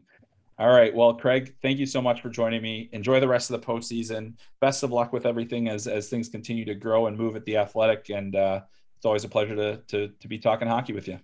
All 0.58 0.70
right. 0.70 0.94
Well, 0.94 1.14
Craig, 1.14 1.54
thank 1.62 1.78
you 1.78 1.86
so 1.86 2.00
much 2.00 2.20
for 2.22 2.28
joining 2.28 2.62
me. 2.62 2.88
Enjoy 2.92 3.18
the 3.18 3.26
rest 3.26 3.50
of 3.50 3.60
the 3.60 3.66
postseason. 3.66 4.34
Best 4.60 4.84
of 4.84 4.92
luck 4.92 5.12
with 5.12 5.26
everything 5.26 5.68
as 5.68 5.88
as 5.88 6.08
things 6.08 6.28
continue 6.28 6.64
to 6.64 6.74
grow 6.74 7.06
and 7.06 7.18
move 7.18 7.34
at 7.34 7.44
the 7.44 7.56
athletic. 7.56 8.10
And 8.10 8.36
uh, 8.36 8.60
it's 8.96 9.04
always 9.04 9.24
a 9.24 9.28
pleasure 9.28 9.56
to, 9.56 9.76
to 9.88 10.08
to 10.08 10.28
be 10.28 10.38
talking 10.38 10.68
hockey 10.68 10.92
with 10.92 11.08
you. 11.08 11.18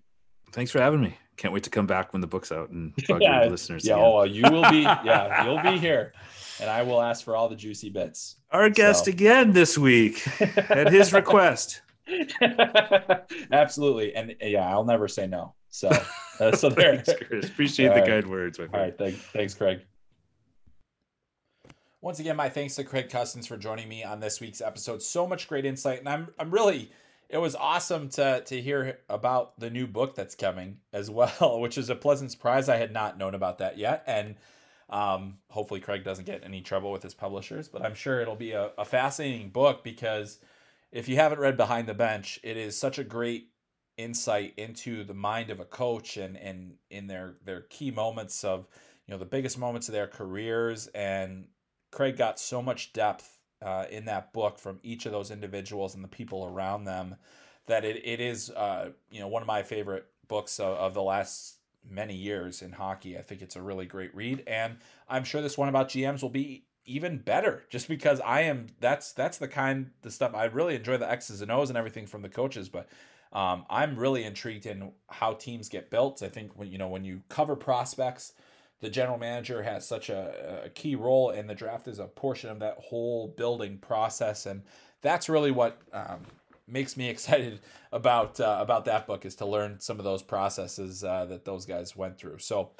Thanks 0.52 0.72
for 0.72 0.80
having 0.80 1.00
me. 1.00 1.16
Can't 1.36 1.54
wait 1.54 1.62
to 1.62 1.70
come 1.70 1.86
back 1.86 2.12
when 2.12 2.20
the 2.20 2.26
book's 2.26 2.50
out 2.50 2.70
and 2.70 2.92
talk 3.06 3.22
yeah, 3.22 3.44
to 3.44 3.50
listeners. 3.50 3.86
Yeah, 3.86 3.94
oh, 3.96 4.24
you 4.24 4.42
will 4.42 4.68
be. 4.70 4.80
Yeah, 5.04 5.44
you'll 5.44 5.62
be 5.62 5.78
here, 5.78 6.12
and 6.60 6.68
I 6.68 6.82
will 6.82 7.00
ask 7.00 7.24
for 7.24 7.36
all 7.36 7.48
the 7.48 7.56
juicy 7.56 7.88
bits. 7.88 8.36
Our 8.50 8.68
guest 8.68 9.04
so. 9.04 9.10
again 9.10 9.52
this 9.52 9.78
week 9.78 10.26
at 10.40 10.92
his 10.92 11.12
request. 11.12 11.82
Absolutely, 13.52 14.14
and 14.14 14.34
yeah, 14.42 14.68
I'll 14.68 14.84
never 14.84 15.06
say 15.06 15.28
no. 15.28 15.54
So, 15.70 15.88
uh, 16.40 16.54
so 16.56 16.68
there. 16.70 16.96
thanks, 16.98 17.26
Chris. 17.26 17.48
Appreciate 17.48 17.88
All 17.88 17.94
the 17.94 18.00
right. 18.00 18.10
kind 18.10 18.26
words. 18.26 18.58
My 18.58 18.66
friend. 18.66 18.74
All 18.74 18.82
right, 18.82 18.98
thanks, 18.98 19.18
thanks, 19.32 19.54
Craig. 19.54 19.80
Once 22.02 22.18
again, 22.18 22.36
my 22.36 22.48
thanks 22.48 22.76
to 22.76 22.84
Craig 22.84 23.10
Custance 23.10 23.46
for 23.46 23.56
joining 23.56 23.88
me 23.88 24.02
on 24.02 24.20
this 24.20 24.40
week's 24.40 24.60
episode. 24.60 25.02
So 25.02 25.26
much 25.26 25.48
great 25.48 25.64
insight, 25.64 25.98
and 26.00 26.08
I'm 26.08 26.28
I'm 26.38 26.50
really 26.50 26.90
it 27.28 27.38
was 27.38 27.54
awesome 27.54 28.08
to 28.10 28.42
to 28.46 28.60
hear 28.60 28.98
about 29.08 29.58
the 29.58 29.70
new 29.70 29.86
book 29.86 30.14
that's 30.14 30.34
coming 30.34 30.78
as 30.92 31.10
well, 31.10 31.60
which 31.60 31.78
is 31.78 31.90
a 31.90 31.94
pleasant 31.94 32.32
surprise. 32.32 32.68
I 32.68 32.76
had 32.76 32.92
not 32.92 33.18
known 33.18 33.34
about 33.34 33.58
that 33.58 33.78
yet, 33.78 34.02
and 34.06 34.36
um, 34.88 35.38
hopefully 35.48 35.80
Craig 35.80 36.02
doesn't 36.02 36.24
get 36.24 36.42
any 36.42 36.62
trouble 36.62 36.90
with 36.90 37.02
his 37.02 37.14
publishers, 37.14 37.68
but 37.68 37.82
I'm 37.82 37.94
sure 37.94 38.20
it'll 38.20 38.34
be 38.34 38.52
a, 38.52 38.70
a 38.76 38.84
fascinating 38.84 39.50
book 39.50 39.84
because 39.84 40.40
if 40.90 41.08
you 41.08 41.16
haven't 41.16 41.38
read 41.38 41.56
Behind 41.56 41.86
the 41.86 41.94
Bench, 41.94 42.40
it 42.42 42.56
is 42.56 42.76
such 42.76 42.98
a 42.98 43.04
great 43.04 43.49
insight 44.00 44.54
into 44.56 45.04
the 45.04 45.14
mind 45.14 45.50
of 45.50 45.60
a 45.60 45.64
coach 45.64 46.16
and 46.16 46.36
and 46.36 46.74
in 46.90 47.06
their 47.06 47.34
their 47.44 47.62
key 47.62 47.90
moments 47.90 48.42
of 48.44 48.66
you 49.06 49.12
know 49.12 49.18
the 49.18 49.26
biggest 49.26 49.58
moments 49.58 49.88
of 49.88 49.92
their 49.92 50.06
careers 50.06 50.86
and 50.88 51.46
Craig 51.90 52.16
got 52.16 52.38
so 52.38 52.62
much 52.62 52.92
depth 52.92 53.38
uh, 53.62 53.84
in 53.90 54.06
that 54.06 54.32
book 54.32 54.58
from 54.58 54.78
each 54.82 55.06
of 55.06 55.12
those 55.12 55.30
individuals 55.30 55.94
and 55.94 56.02
the 56.02 56.08
people 56.08 56.44
around 56.46 56.84
them 56.84 57.16
that 57.66 57.84
it, 57.84 58.00
it 58.04 58.20
is 58.20 58.50
uh, 58.50 58.90
you 59.10 59.20
know 59.20 59.28
one 59.28 59.42
of 59.42 59.48
my 59.48 59.62
favorite 59.62 60.06
books 60.28 60.58
of, 60.58 60.76
of 60.78 60.94
the 60.94 61.02
last 61.02 61.56
many 61.88 62.14
years 62.14 62.62
in 62.62 62.72
hockey. 62.72 63.18
I 63.18 63.22
think 63.22 63.42
it's 63.42 63.56
a 63.56 63.62
really 63.62 63.86
great 63.86 64.14
read 64.14 64.42
and 64.46 64.78
I'm 65.08 65.24
sure 65.24 65.42
this 65.42 65.58
one 65.58 65.68
about 65.68 65.90
GMs 65.90 66.22
will 66.22 66.30
be 66.30 66.64
even 66.86 67.18
better 67.18 67.64
just 67.68 67.88
because 67.88 68.20
I 68.20 68.42
am 68.42 68.68
that's 68.80 69.12
that's 69.12 69.36
the 69.38 69.48
kind 69.48 69.90
the 70.02 70.10
stuff 70.10 70.34
I 70.34 70.46
really 70.46 70.74
enjoy 70.74 70.96
the 70.96 71.10
X's 71.10 71.42
and 71.42 71.50
O's 71.50 71.68
and 71.68 71.76
everything 71.76 72.06
from 72.06 72.22
the 72.22 72.28
coaches 72.28 72.68
but 72.68 72.88
um, 73.32 73.64
I'm 73.70 73.96
really 73.96 74.24
intrigued 74.24 74.66
in 74.66 74.92
how 75.08 75.34
teams 75.34 75.68
get 75.68 75.90
built. 75.90 76.22
I 76.22 76.28
think 76.28 76.56
when 76.56 76.70
you 76.70 76.78
know 76.78 76.88
when 76.88 77.04
you 77.04 77.22
cover 77.28 77.54
prospects, 77.54 78.32
the 78.80 78.90
general 78.90 79.18
manager 79.18 79.62
has 79.62 79.86
such 79.86 80.08
a, 80.08 80.62
a 80.64 80.68
key 80.70 80.96
role, 80.96 81.30
and 81.30 81.48
the 81.48 81.54
draft 81.54 81.86
is 81.86 81.98
a 81.98 82.06
portion 82.06 82.50
of 82.50 82.58
that 82.58 82.76
whole 82.78 83.28
building 83.28 83.78
process, 83.78 84.46
and 84.46 84.62
that's 85.02 85.28
really 85.28 85.52
what 85.52 85.80
um, 85.92 86.20
makes 86.66 86.96
me 86.96 87.08
excited 87.10 87.60
about 87.92 88.40
uh, 88.40 88.58
about 88.60 88.84
that 88.86 89.06
book 89.06 89.24
is 89.24 89.36
to 89.36 89.46
learn 89.46 89.78
some 89.78 89.98
of 89.98 90.04
those 90.04 90.22
processes 90.22 91.04
uh, 91.04 91.24
that 91.26 91.44
those 91.44 91.66
guys 91.66 91.94
went 91.96 92.18
through. 92.18 92.38
So, 92.38 92.70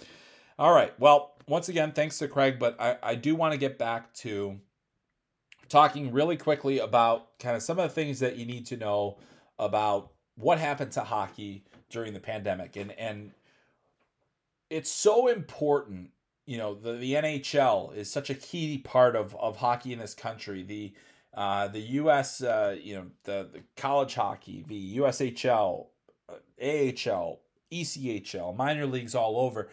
all 0.58 0.74
right, 0.74 0.98
well, 0.98 1.34
once 1.46 1.68
again, 1.68 1.92
thanks 1.92 2.18
to 2.18 2.28
Craig, 2.28 2.58
but 2.58 2.80
I, 2.80 2.96
I 3.02 3.14
do 3.14 3.36
want 3.36 3.52
to 3.52 3.58
get 3.58 3.78
back 3.78 4.12
to 4.14 4.58
talking 5.68 6.12
really 6.12 6.36
quickly 6.36 6.80
about 6.80 7.38
kind 7.38 7.54
of 7.54 7.62
some 7.62 7.78
of 7.78 7.88
the 7.88 7.94
things 7.94 8.18
that 8.18 8.36
you 8.36 8.44
need 8.44 8.66
to 8.66 8.76
know 8.76 9.18
about 9.58 10.10
what 10.40 10.58
happened 10.58 10.92
to 10.92 11.00
hockey 11.00 11.64
during 11.90 12.12
the 12.12 12.20
pandemic 12.20 12.76
and 12.76 12.92
and 12.92 13.32
it's 14.70 14.90
so 14.90 15.26
important 15.26 16.10
you 16.50 16.58
know 16.58 16.74
the, 16.74 16.94
the 16.94 17.14
NHL 17.14 17.94
is 17.94 18.10
such 18.10 18.28
a 18.28 18.34
key 18.34 18.78
part 18.78 19.14
of, 19.14 19.36
of 19.36 19.58
hockey 19.58 19.92
in 19.92 20.00
this 20.00 20.14
country. 20.14 20.64
The 20.64 20.92
uh, 21.32 21.68
the 21.68 21.78
U.S. 21.78 22.42
Uh, 22.42 22.76
you 22.82 22.96
know 22.96 23.06
the, 23.22 23.48
the 23.52 23.60
college 23.76 24.14
hockey, 24.14 24.64
the 24.66 24.98
USHL, 24.98 25.86
AHL, 26.28 27.40
ECHL, 27.72 28.56
minor 28.56 28.86
leagues 28.86 29.14
all 29.14 29.38
over. 29.38 29.68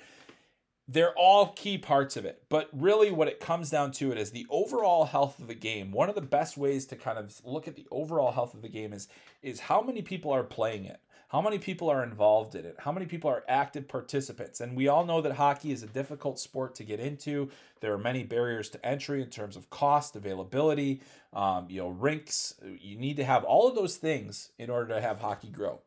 They're 0.87 1.13
all 1.13 1.47
key 1.47 1.77
parts 1.77 2.15
of 2.15 2.25
it. 2.25 2.43
But 2.49 2.69
really, 2.71 3.11
what 3.11 3.27
it 3.27 3.39
comes 3.39 3.69
down 3.69 3.91
to 3.93 4.11
it 4.11 4.17
is 4.17 4.31
the 4.31 4.47
overall 4.49 5.05
health 5.05 5.39
of 5.39 5.47
the 5.47 5.55
game. 5.55 5.91
One 5.91 6.09
of 6.09 6.15
the 6.15 6.21
best 6.21 6.57
ways 6.57 6.85
to 6.87 6.95
kind 6.95 7.17
of 7.17 7.41
look 7.43 7.67
at 7.67 7.75
the 7.75 7.87
overall 7.91 8.31
health 8.31 8.53
of 8.53 8.61
the 8.61 8.69
game 8.69 8.93
is 8.93 9.07
is 9.41 9.59
how 9.59 9.81
many 9.81 10.01
people 10.01 10.31
are 10.31 10.43
playing 10.43 10.85
it. 10.85 10.99
How 11.29 11.41
many 11.41 11.59
people 11.59 11.89
are 11.89 12.03
involved 12.03 12.55
in 12.55 12.65
it? 12.65 12.77
How 12.79 12.93
many 12.93 13.05
people 13.05 13.29
are 13.29 13.43
active 13.49 13.89
participants? 13.89 14.61
And 14.61 14.77
we 14.77 14.87
all 14.87 15.05
know 15.05 15.19
that 15.19 15.33
hockey 15.33 15.73
is 15.73 15.83
a 15.83 15.87
difficult 15.87 16.39
sport 16.39 16.73
to 16.75 16.85
get 16.85 17.01
into. 17.01 17.49
There 17.81 17.91
are 17.91 17.97
many 17.97 18.23
barriers 18.23 18.69
to 18.69 18.85
entry 18.85 19.21
in 19.21 19.29
terms 19.29 19.57
of 19.57 19.69
cost, 19.69 20.15
availability, 20.15 21.01
um, 21.33 21.67
you 21.69 21.81
know, 21.81 21.89
rinks. 21.89 22.53
You 22.79 22.97
need 22.97 23.17
to 23.17 23.25
have 23.25 23.43
all 23.43 23.67
of 23.67 23.75
those 23.75 23.97
things 23.97 24.51
in 24.57 24.69
order 24.69 24.95
to 24.95 25.01
have 25.01 25.19
hockey 25.19 25.49
grow. 25.49 25.81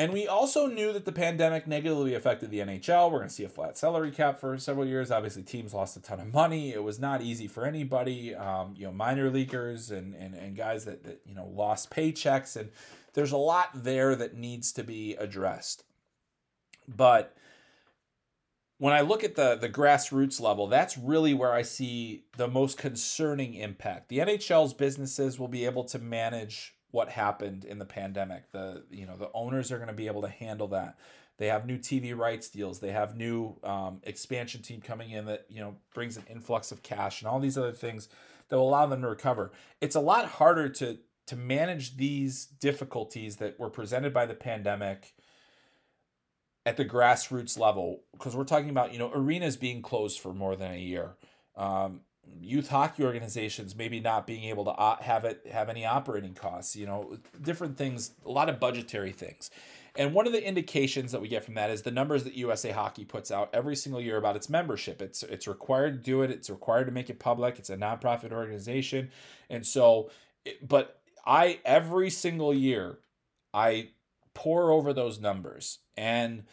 And 0.00 0.14
we 0.14 0.26
also 0.26 0.66
knew 0.66 0.94
that 0.94 1.04
the 1.04 1.12
pandemic 1.12 1.66
negatively 1.66 2.14
affected 2.14 2.50
the 2.50 2.60
NHL. 2.60 3.10
We're 3.10 3.18
going 3.18 3.28
to 3.28 3.34
see 3.34 3.44
a 3.44 3.50
flat 3.50 3.76
salary 3.76 4.10
cap 4.10 4.40
for 4.40 4.56
several 4.56 4.86
years. 4.86 5.10
Obviously, 5.10 5.42
teams 5.42 5.74
lost 5.74 5.94
a 5.94 6.00
ton 6.00 6.20
of 6.20 6.32
money. 6.32 6.72
It 6.72 6.82
was 6.82 6.98
not 6.98 7.20
easy 7.20 7.46
for 7.46 7.66
anybody. 7.66 8.34
Um, 8.34 8.72
you 8.74 8.86
know, 8.86 8.92
minor 8.92 9.28
leaguers 9.28 9.90
and, 9.90 10.14
and, 10.14 10.34
and 10.34 10.56
guys 10.56 10.86
that, 10.86 11.04
that, 11.04 11.20
you 11.26 11.34
know, 11.34 11.46
lost 11.54 11.90
paychecks. 11.90 12.56
And 12.56 12.70
there's 13.12 13.32
a 13.32 13.36
lot 13.36 13.68
there 13.74 14.16
that 14.16 14.34
needs 14.34 14.72
to 14.72 14.82
be 14.82 15.16
addressed. 15.16 15.84
But 16.88 17.36
when 18.78 18.94
I 18.94 19.02
look 19.02 19.22
at 19.22 19.34
the, 19.34 19.54
the 19.54 19.68
grassroots 19.68 20.40
level, 20.40 20.66
that's 20.66 20.96
really 20.96 21.34
where 21.34 21.52
I 21.52 21.60
see 21.60 22.24
the 22.38 22.48
most 22.48 22.78
concerning 22.78 23.52
impact. 23.52 24.08
The 24.08 24.20
NHL's 24.20 24.72
businesses 24.72 25.38
will 25.38 25.48
be 25.48 25.66
able 25.66 25.84
to 25.84 25.98
manage 25.98 26.74
what 26.90 27.08
happened 27.08 27.64
in 27.64 27.78
the 27.78 27.84
pandemic. 27.84 28.50
The 28.52 28.84
you 28.90 29.06
know 29.06 29.16
the 29.16 29.30
owners 29.34 29.72
are 29.72 29.76
going 29.76 29.88
to 29.88 29.94
be 29.94 30.06
able 30.06 30.22
to 30.22 30.28
handle 30.28 30.68
that. 30.68 30.98
They 31.38 31.46
have 31.46 31.66
new 31.66 31.78
TV 31.78 32.16
rights 32.16 32.48
deals. 32.48 32.80
They 32.80 32.92
have 32.92 33.16
new 33.16 33.56
um, 33.64 34.00
expansion 34.02 34.60
team 34.60 34.80
coming 34.80 35.10
in 35.10 35.26
that 35.26 35.46
you 35.48 35.60
know 35.60 35.76
brings 35.94 36.16
an 36.16 36.24
influx 36.28 36.72
of 36.72 36.82
cash 36.82 37.22
and 37.22 37.28
all 37.28 37.40
these 37.40 37.56
other 37.56 37.72
things 37.72 38.08
that 38.48 38.56
will 38.56 38.68
allow 38.68 38.86
them 38.86 39.02
to 39.02 39.08
recover. 39.08 39.52
It's 39.80 39.96
a 39.96 40.00
lot 40.00 40.26
harder 40.26 40.68
to 40.68 40.98
to 41.28 41.36
manage 41.36 41.96
these 41.96 42.44
difficulties 42.46 43.36
that 43.36 43.58
were 43.58 43.70
presented 43.70 44.12
by 44.12 44.26
the 44.26 44.34
pandemic 44.34 45.14
at 46.66 46.76
the 46.76 46.84
grassroots 46.84 47.58
level 47.58 48.02
because 48.12 48.36
we're 48.36 48.44
talking 48.44 48.70
about 48.70 48.92
you 48.92 48.98
know 48.98 49.10
arenas 49.14 49.56
being 49.56 49.80
closed 49.80 50.20
for 50.20 50.34
more 50.34 50.56
than 50.56 50.72
a 50.72 50.78
year. 50.78 51.14
Um, 51.56 52.00
youth 52.40 52.68
hockey 52.68 53.04
organizations 53.04 53.76
maybe 53.76 54.00
not 54.00 54.26
being 54.26 54.44
able 54.44 54.64
to 54.64 54.70
uh, 54.70 54.96
have 55.00 55.24
it 55.24 55.46
have 55.50 55.68
any 55.68 55.84
operating 55.84 56.34
costs 56.34 56.74
you 56.74 56.86
know 56.86 57.16
different 57.42 57.76
things 57.76 58.12
a 58.24 58.30
lot 58.30 58.48
of 58.48 58.58
budgetary 58.58 59.12
things 59.12 59.50
and 59.96 60.14
one 60.14 60.26
of 60.26 60.32
the 60.32 60.46
indications 60.46 61.12
that 61.12 61.20
we 61.20 61.28
get 61.28 61.44
from 61.44 61.54
that 61.54 61.70
is 61.70 61.82
the 61.82 61.90
numbers 61.90 62.24
that 62.24 62.34
USA 62.34 62.70
Hockey 62.70 63.04
puts 63.04 63.30
out 63.30 63.50
every 63.52 63.74
single 63.74 64.00
year 64.00 64.16
about 64.16 64.36
its 64.36 64.48
membership. 64.48 65.02
It's 65.02 65.22
it's 65.22 65.48
required 65.48 65.98
to 65.98 66.10
do 66.10 66.22
it. 66.22 66.30
It's 66.30 66.50
required 66.50 66.86
to 66.86 66.92
make 66.92 67.10
it 67.10 67.18
public. 67.18 67.58
It's 67.58 67.70
a 67.70 67.76
nonprofit 67.76 68.32
organization, 68.32 69.10
and 69.48 69.66
so, 69.66 70.10
but 70.62 71.00
I 71.26 71.58
every 71.64 72.10
single 72.10 72.54
year, 72.54 72.98
I 73.52 73.90
pour 74.32 74.70
over 74.70 74.92
those 74.92 75.20
numbers, 75.20 75.78
and 75.96 76.44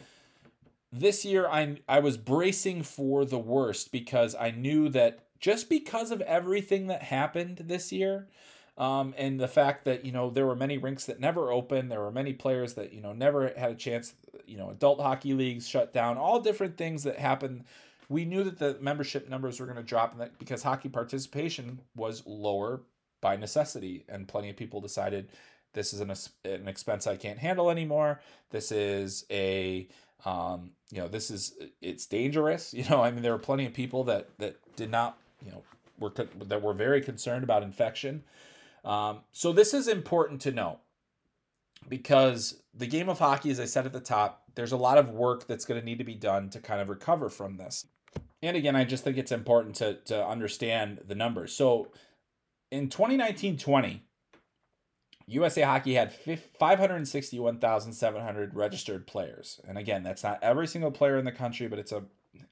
this 0.92 1.24
year 1.24 1.46
I 1.46 1.76
I 1.88 2.00
was 2.00 2.16
bracing 2.16 2.82
for 2.82 3.24
the 3.24 3.38
worst 3.38 3.92
because 3.92 4.34
I 4.34 4.50
knew 4.50 4.88
that 4.90 5.27
just 5.40 5.68
because 5.68 6.10
of 6.10 6.20
everything 6.22 6.88
that 6.88 7.02
happened 7.02 7.62
this 7.66 7.92
year. 7.92 8.28
Um, 8.76 9.12
and 9.18 9.40
the 9.40 9.48
fact 9.48 9.84
that 9.86 10.04
you 10.04 10.12
know 10.12 10.30
there 10.30 10.46
were 10.46 10.54
many 10.54 10.78
rinks 10.78 11.06
that 11.06 11.18
never 11.18 11.50
opened, 11.50 11.90
there 11.90 12.00
were 12.00 12.12
many 12.12 12.32
players 12.32 12.74
that 12.74 12.92
you 12.92 13.00
know 13.00 13.12
never 13.12 13.52
had 13.56 13.72
a 13.72 13.74
chance. 13.74 14.14
You 14.46 14.56
know, 14.56 14.70
adult 14.70 15.00
hockey 15.00 15.34
leagues 15.34 15.68
shut 15.68 15.92
down, 15.92 16.16
all 16.16 16.40
different 16.40 16.76
things 16.76 17.02
that 17.02 17.18
happened. 17.18 17.64
We 18.08 18.24
knew 18.24 18.44
that 18.44 18.58
the 18.58 18.78
membership 18.80 19.28
numbers 19.28 19.58
were 19.58 19.66
going 19.66 19.78
to 19.78 19.82
drop, 19.82 20.12
and 20.12 20.20
that 20.20 20.38
because 20.38 20.62
hockey 20.62 20.88
participation 20.88 21.80
was 21.96 22.22
lower 22.24 22.82
by 23.20 23.36
necessity, 23.36 24.04
and 24.08 24.28
plenty 24.28 24.48
of 24.48 24.56
people 24.56 24.80
decided 24.80 25.28
this 25.72 25.92
is 25.92 26.00
an, 26.00 26.12
an 26.44 26.68
expense 26.68 27.06
I 27.06 27.16
can't 27.16 27.38
handle 27.38 27.70
anymore. 27.70 28.20
This 28.50 28.70
is 28.72 29.24
a 29.30 29.88
um, 30.24 30.70
you 30.90 31.00
know 31.00 31.08
this 31.08 31.30
is 31.30 31.54
it's 31.80 32.06
dangerous. 32.06 32.74
You 32.78 32.84
know, 32.88 33.02
I 33.02 33.10
mean 33.10 33.22
there 33.22 33.32
were 33.32 33.38
plenty 33.38 33.66
of 33.66 33.74
people 33.74 34.04
that 34.04 34.28
that 34.38 34.56
did 34.76 34.90
not 34.90 35.18
you 35.44 35.50
know 35.50 35.62
we're 35.98 36.10
that 36.10 36.62
we're 36.62 36.74
very 36.74 37.00
concerned 37.00 37.44
about 37.44 37.62
infection. 37.62 38.22
Um, 38.84 39.20
so 39.32 39.52
this 39.52 39.74
is 39.74 39.88
important 39.88 40.40
to 40.42 40.52
know 40.52 40.78
because 41.88 42.62
the 42.74 42.86
game 42.86 43.08
of 43.08 43.18
hockey, 43.18 43.50
as 43.50 43.58
I 43.60 43.64
said 43.64 43.86
at 43.86 43.92
the 43.92 44.00
top, 44.00 44.44
there's 44.54 44.72
a 44.72 44.76
lot 44.76 44.98
of 44.98 45.10
work 45.10 45.46
that's 45.46 45.64
going 45.64 45.80
to 45.80 45.84
need 45.84 45.98
to 45.98 46.04
be 46.04 46.14
done 46.14 46.50
to 46.50 46.60
kind 46.60 46.80
of 46.80 46.88
recover 46.88 47.28
from 47.28 47.56
this. 47.56 47.86
And 48.42 48.56
again, 48.56 48.76
I 48.76 48.84
just 48.84 49.02
think 49.04 49.18
it's 49.18 49.32
important 49.32 49.74
to 49.76 49.94
to 50.06 50.26
understand 50.26 51.02
the 51.06 51.14
numbers. 51.14 51.54
So 51.54 51.92
in 52.70 52.88
2019-20, 52.88 54.00
USA 55.26 55.62
Hockey 55.62 55.94
had 55.94 56.12
561,700 56.12 58.54
registered 58.54 59.06
players. 59.06 59.58
And 59.66 59.78
again, 59.78 60.02
that's 60.02 60.22
not 60.22 60.38
every 60.42 60.66
single 60.66 60.90
player 60.90 61.16
in 61.18 61.24
the 61.24 61.32
country, 61.32 61.68
but 61.68 61.78
it's 61.78 61.92
a 61.92 62.02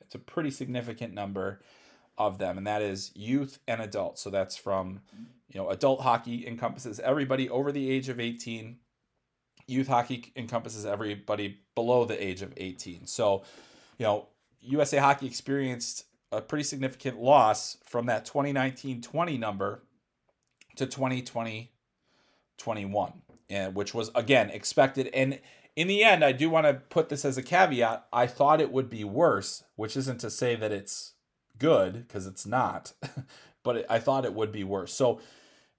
it's 0.01 0.15
a 0.15 0.19
pretty 0.19 0.51
significant 0.51 1.13
number 1.15 1.61
of 2.19 2.39
them, 2.39 2.59
and 2.59 2.67
that 2.67 2.83
is 2.83 3.13
youth 3.15 3.59
and 3.69 3.81
adults. 3.81 4.23
So 4.23 4.31
that's 4.31 4.57
from, 4.57 5.01
you 5.49 5.61
know, 5.61 5.71
adult 5.71 6.01
hockey 6.01 6.47
encompasses 6.47 7.01
everybody 7.01 7.49
over 7.49 7.73
the 7.73 7.91
age 7.91 8.09
of 8.09 8.21
18. 8.21 8.79
Youth 9.67 9.89
hockey 9.89 10.33
encompasses 10.37 10.87
everybody 10.87 11.59
below 11.75 12.05
the 12.05 12.23
age 12.23 12.43
of 12.43 12.53
18. 12.57 13.07
So, 13.07 13.43
you 13.99 14.05
know, 14.05 14.29
USA 14.61 14.99
Hockey 14.99 15.27
experienced 15.27 16.05
a 16.33 16.41
pretty 16.41 16.65
significant 16.65 17.21
loss 17.21 17.79
from 17.85 18.07
that 18.07 18.25
2019 18.25 19.01
20 19.01 19.39
number 19.39 19.83
to 20.77 20.87
2020 20.87 21.73
21, 22.59 23.13
and 23.51 23.75
which 23.75 23.95
was 23.95 24.11
again 24.15 24.51
expected. 24.51 25.09
And 25.13 25.41
in 25.77 25.89
the 25.89 26.03
end, 26.03 26.25
I 26.25 26.33
do 26.33 26.49
want 26.49 26.67
to 26.67 26.75
put 26.75 27.11
this 27.11 27.25
as 27.25 27.37
a 27.37 27.43
caveat. 27.43 28.07
I 28.13 28.27
thought 28.27 28.61
it 28.61 28.73
would 28.73 28.89
be 28.89 29.05
worse, 29.05 29.63
which 29.77 29.97
isn't 29.97 30.21
to 30.21 30.31
say 30.31 30.57
that 30.57 30.73
it's 30.73 31.13
good 31.59 32.07
because 32.07 32.27
it's 32.27 32.47
not, 32.47 32.93
but 33.63 33.77
it, 33.77 33.87
I 33.89 33.99
thought 33.99 34.25
it 34.25 34.35
would 34.35 34.53
be 34.53 34.65
worse. 34.65 34.93
So 34.93 35.21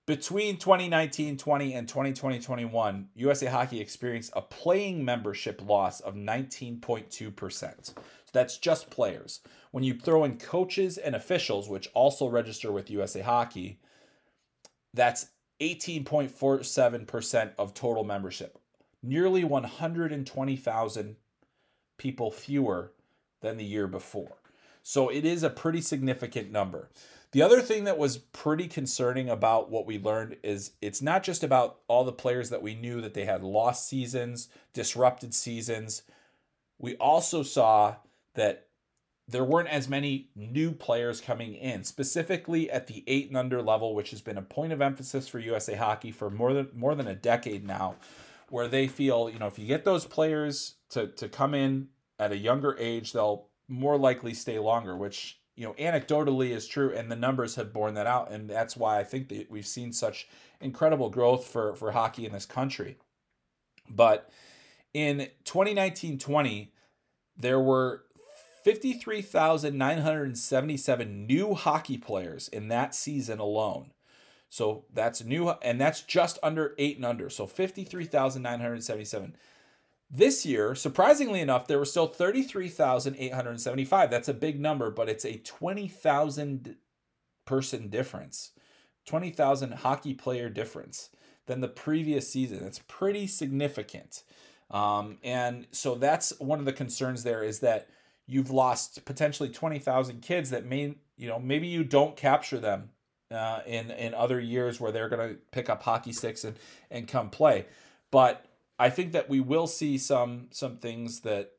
between 0.05 0.57
2019 0.57 1.37
20 1.37 1.73
and 1.73 1.87
2020 1.87 2.39
21, 2.39 3.09
USA 3.15 3.45
Hockey 3.47 3.81
experienced 3.81 4.31
a 4.35 4.41
playing 4.41 5.03
membership 5.03 5.61
loss 5.61 5.99
of 5.99 6.15
19.2%. 6.15 7.85
So 7.85 7.93
that's 8.31 8.57
just 8.57 8.89
players. 8.89 9.41
When 9.71 9.83
you 9.83 9.93
throw 9.93 10.23
in 10.23 10.37
coaches 10.37 10.97
and 10.97 11.13
officials, 11.15 11.69
which 11.69 11.89
also 11.93 12.29
register 12.29 12.71
with 12.71 12.89
USA 12.89 13.21
Hockey, 13.21 13.79
that's 14.93 15.27
18.47% 15.59 17.51
of 17.57 17.73
total 17.73 18.03
membership. 18.03 18.59
Nearly 19.03 19.43
120,000 19.43 21.15
people 21.97 22.31
fewer 22.31 22.93
than 23.41 23.57
the 23.57 23.65
year 23.65 23.87
before. 23.87 24.37
So 24.89 25.09
it 25.09 25.25
is 25.25 25.43
a 25.43 25.49
pretty 25.49 25.81
significant 25.81 26.49
number. 26.49 26.89
The 27.33 27.41
other 27.41 27.59
thing 27.59 27.83
that 27.83 27.97
was 27.97 28.19
pretty 28.19 28.69
concerning 28.69 29.29
about 29.29 29.69
what 29.69 29.85
we 29.85 29.99
learned 29.99 30.37
is 30.43 30.71
it's 30.81 31.01
not 31.01 31.23
just 31.23 31.43
about 31.43 31.79
all 31.89 32.05
the 32.05 32.13
players 32.13 32.51
that 32.51 32.61
we 32.61 32.73
knew 32.73 33.01
that 33.01 33.13
they 33.13 33.25
had 33.25 33.43
lost 33.43 33.89
seasons, 33.89 34.47
disrupted 34.71 35.33
seasons. 35.33 36.03
We 36.79 36.95
also 36.95 37.43
saw 37.43 37.97
that 38.35 38.67
there 39.27 39.43
weren't 39.43 39.67
as 39.67 39.89
many 39.89 40.29
new 40.37 40.71
players 40.71 41.19
coming 41.19 41.55
in, 41.55 41.83
specifically 41.83 42.71
at 42.71 42.87
the 42.87 43.03
eight 43.07 43.27
and 43.27 43.35
under 43.35 43.61
level, 43.61 43.93
which 43.93 44.11
has 44.11 44.21
been 44.21 44.37
a 44.37 44.41
point 44.41 44.71
of 44.71 44.81
emphasis 44.81 45.27
for 45.27 45.39
USA 45.39 45.75
Hockey 45.75 46.11
for 46.11 46.29
more 46.29 46.53
than 46.53 46.69
more 46.73 46.95
than 46.95 47.07
a 47.07 47.13
decade 47.13 47.67
now, 47.67 47.97
where 48.47 48.69
they 48.69 48.87
feel, 48.87 49.29
you 49.29 49.37
know, 49.37 49.47
if 49.47 49.59
you 49.59 49.67
get 49.67 49.83
those 49.83 50.05
players 50.05 50.75
to 50.91 51.07
to 51.07 51.27
come 51.27 51.53
in 51.53 51.89
at 52.17 52.31
a 52.31 52.37
younger 52.37 52.77
age, 52.79 53.11
they'll 53.11 53.46
more 53.67 53.97
likely 53.97 54.33
stay 54.33 54.59
longer, 54.59 54.95
which 54.95 55.39
you 55.55 55.65
know 55.65 55.73
anecdotally 55.73 56.51
is 56.51 56.67
true, 56.67 56.93
and 56.93 57.11
the 57.11 57.15
numbers 57.15 57.55
have 57.55 57.73
borne 57.73 57.95
that 57.95 58.07
out, 58.07 58.31
and 58.31 58.49
that's 58.49 58.77
why 58.77 58.99
I 58.99 59.03
think 59.03 59.29
that 59.29 59.49
we've 59.49 59.67
seen 59.67 59.91
such 59.91 60.27
incredible 60.61 61.09
growth 61.09 61.47
for 61.47 61.75
for 61.75 61.91
hockey 61.91 62.25
in 62.25 62.31
this 62.31 62.45
country. 62.45 62.97
But 63.89 64.29
in 64.93 65.29
2019-20, 65.45 66.69
there 67.37 67.59
were 67.59 68.03
53,977 68.63 71.25
new 71.25 71.53
hockey 71.53 71.97
players 71.97 72.49
in 72.49 72.67
that 72.67 72.93
season 72.93 73.39
alone. 73.39 73.91
So 74.49 74.83
that's 74.93 75.23
new, 75.23 75.51
and 75.61 75.79
that's 75.79 76.01
just 76.01 76.37
under 76.43 76.75
eight 76.77 76.97
and 76.97 77.05
under. 77.05 77.29
So 77.29 77.47
53,977. 77.47 79.37
This 80.09 80.45
year, 80.45 80.73
surprisingly 80.73 81.41
enough, 81.41 81.67
there 81.67 81.79
were 81.79 81.85
still 81.85 82.07
33,875. 82.07 84.09
That's 84.09 84.29
a 84.29 84.33
big 84.33 84.59
number, 84.59 84.89
but 84.89 85.09
it's 85.09 85.25
a 85.25 85.39
20,000 85.39 86.77
person 87.45 87.89
difference, 87.89 88.51
20,000 89.05 89.73
hockey 89.73 90.13
player 90.13 90.49
difference 90.49 91.09
than 91.45 91.59
the 91.59 91.67
previous 91.67 92.29
season. 92.29 92.63
It's 92.63 92.81
pretty 92.87 93.27
significant. 93.27 94.23
Um, 94.71 95.17
and 95.23 95.67
so 95.71 95.95
that's 95.95 96.37
one 96.39 96.59
of 96.59 96.65
the 96.65 96.73
concerns 96.73 97.23
there 97.23 97.43
is 97.43 97.59
that 97.59 97.89
you've 98.27 98.51
lost 98.51 99.03
potentially 99.05 99.49
20,000 99.49 100.21
kids 100.21 100.51
that 100.51 100.65
may, 100.65 100.95
you 101.17 101.27
know, 101.27 101.39
maybe 101.39 101.67
you 101.67 101.83
don't 101.83 102.15
capture 102.15 102.59
them 102.59 102.91
uh, 103.31 103.59
in 103.65 103.91
in 103.91 104.13
other 104.13 104.39
years 104.39 104.79
where 104.79 104.91
they're 104.91 105.09
going 105.09 105.29
to 105.29 105.35
pick 105.51 105.69
up 105.69 105.83
hockey 105.83 106.13
sticks 106.13 106.43
and 106.43 106.57
and 106.91 107.07
come 107.07 107.29
play. 107.29 107.65
But 108.11 108.45
I 108.79 108.89
think 108.89 109.11
that 109.13 109.29
we 109.29 109.39
will 109.39 109.67
see 109.67 109.97
some 109.97 110.47
some 110.51 110.77
things 110.77 111.21
that 111.21 111.51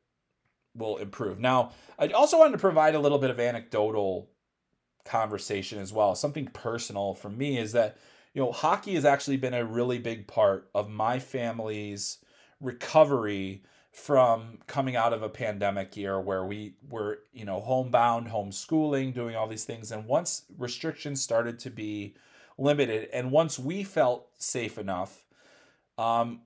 will 0.75 0.97
improve. 0.97 1.39
Now, 1.39 1.71
I 1.97 2.07
also 2.09 2.37
wanted 2.37 2.53
to 2.53 2.59
provide 2.59 2.95
a 2.95 2.99
little 2.99 3.17
bit 3.17 3.29
of 3.29 3.39
anecdotal 3.39 4.29
conversation 5.05 5.79
as 5.79 5.91
well. 5.91 6.15
Something 6.15 6.47
personal 6.47 7.15
for 7.15 7.29
me 7.29 7.57
is 7.57 7.71
that 7.73 7.97
you 8.33 8.41
know 8.41 8.51
hockey 8.51 8.95
has 8.95 9.05
actually 9.05 9.37
been 9.37 9.53
a 9.53 9.65
really 9.65 9.99
big 9.99 10.27
part 10.27 10.69
of 10.73 10.89
my 10.89 11.19
family's 11.19 12.19
recovery 12.61 13.63
from 13.91 14.59
coming 14.67 14.95
out 14.95 15.13
of 15.13 15.23
a 15.23 15.29
pandemic 15.29 15.97
year 15.97 16.21
where 16.21 16.45
we 16.45 16.75
were 16.89 17.19
you 17.33 17.43
know 17.43 17.59
homebound 17.59 18.27
homeschooling 18.27 19.13
doing 19.13 19.35
all 19.35 19.47
these 19.47 19.63
things 19.63 19.91
and 19.91 20.05
once 20.05 20.43
restrictions 20.57 21.21
started 21.21 21.57
to 21.57 21.71
be 21.71 22.15
limited 22.57 23.09
and 23.11 23.31
once 23.31 23.57
we 23.57 23.83
felt 23.83 24.27
safe 24.37 24.77
enough 24.77 25.25
um, 25.97 26.41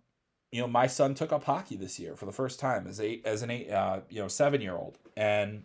you 0.54 0.62
know, 0.62 0.68
my 0.68 0.86
son 0.86 1.16
took 1.16 1.34
up 1.34 1.44
hockey 1.44 1.76
this 1.76 2.00
year 2.00 2.16
for 2.16 2.28
the 2.28 2.32
first 2.32 2.60
time 2.60 2.86
as 2.86 3.02
a 3.02 3.20
as 3.26 3.42
an 3.42 3.50
eight, 3.50 3.72
uh, 3.72 4.02
you 4.08 4.22
know, 4.22 4.28
seven 4.28 4.62
year 4.62 4.76
old, 4.76 5.00
and 5.18 5.64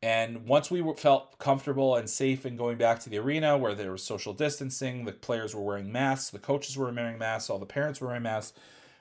and 0.00 0.46
once 0.46 0.70
we 0.70 0.82
felt 0.96 1.38
comfortable 1.38 1.96
and 1.96 2.08
safe 2.08 2.46
in 2.46 2.56
going 2.56 2.78
back 2.78 3.00
to 3.00 3.10
the 3.10 3.18
arena 3.18 3.58
where 3.58 3.74
there 3.74 3.92
was 3.92 4.02
social 4.02 4.32
distancing, 4.32 5.04
the 5.04 5.12
players 5.12 5.54
were 5.54 5.60
wearing 5.60 5.92
masks, 5.92 6.30
the 6.30 6.38
coaches 6.38 6.78
were 6.78 6.90
wearing 6.90 7.18
masks, 7.18 7.50
all 7.50 7.58
the 7.58 7.66
parents 7.66 8.00
were 8.00 8.06
wearing 8.06 8.22
masks, 8.22 8.58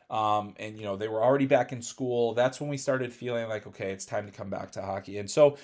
um, 0.09 0.53
and 0.57 0.77
you 0.77 0.83
know 0.83 0.97
they 0.97 1.07
were 1.07 1.23
already 1.23 1.45
back 1.45 1.71
in 1.71 1.81
school. 1.81 2.33
That's 2.33 2.59
when 2.59 2.69
we 2.69 2.77
started 2.77 3.13
feeling 3.13 3.47
like, 3.47 3.65
okay, 3.65 3.91
it's 3.91 4.05
time 4.05 4.25
to 4.25 4.31
come 4.33 4.49
back 4.49 4.71
to 4.71 4.81
hockey. 4.81 5.19
And 5.19 5.31
so, 5.31 5.57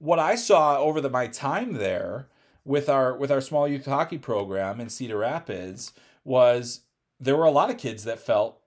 what 0.00 0.18
I 0.18 0.34
saw 0.34 0.76
over 0.78 1.00
the 1.00 1.08
my 1.08 1.28
time 1.28 1.74
there 1.74 2.26
with 2.64 2.88
our 2.88 3.16
with 3.16 3.30
our 3.30 3.40
small 3.40 3.68
youth 3.68 3.84
hockey 3.84 4.18
program 4.18 4.80
in 4.80 4.88
Cedar 4.88 5.18
Rapids 5.18 5.92
was 6.24 6.80
there 7.24 7.36
were 7.36 7.44
a 7.44 7.50
lot 7.50 7.70
of 7.70 7.78
kids 7.78 8.04
that 8.04 8.18
felt 8.18 8.60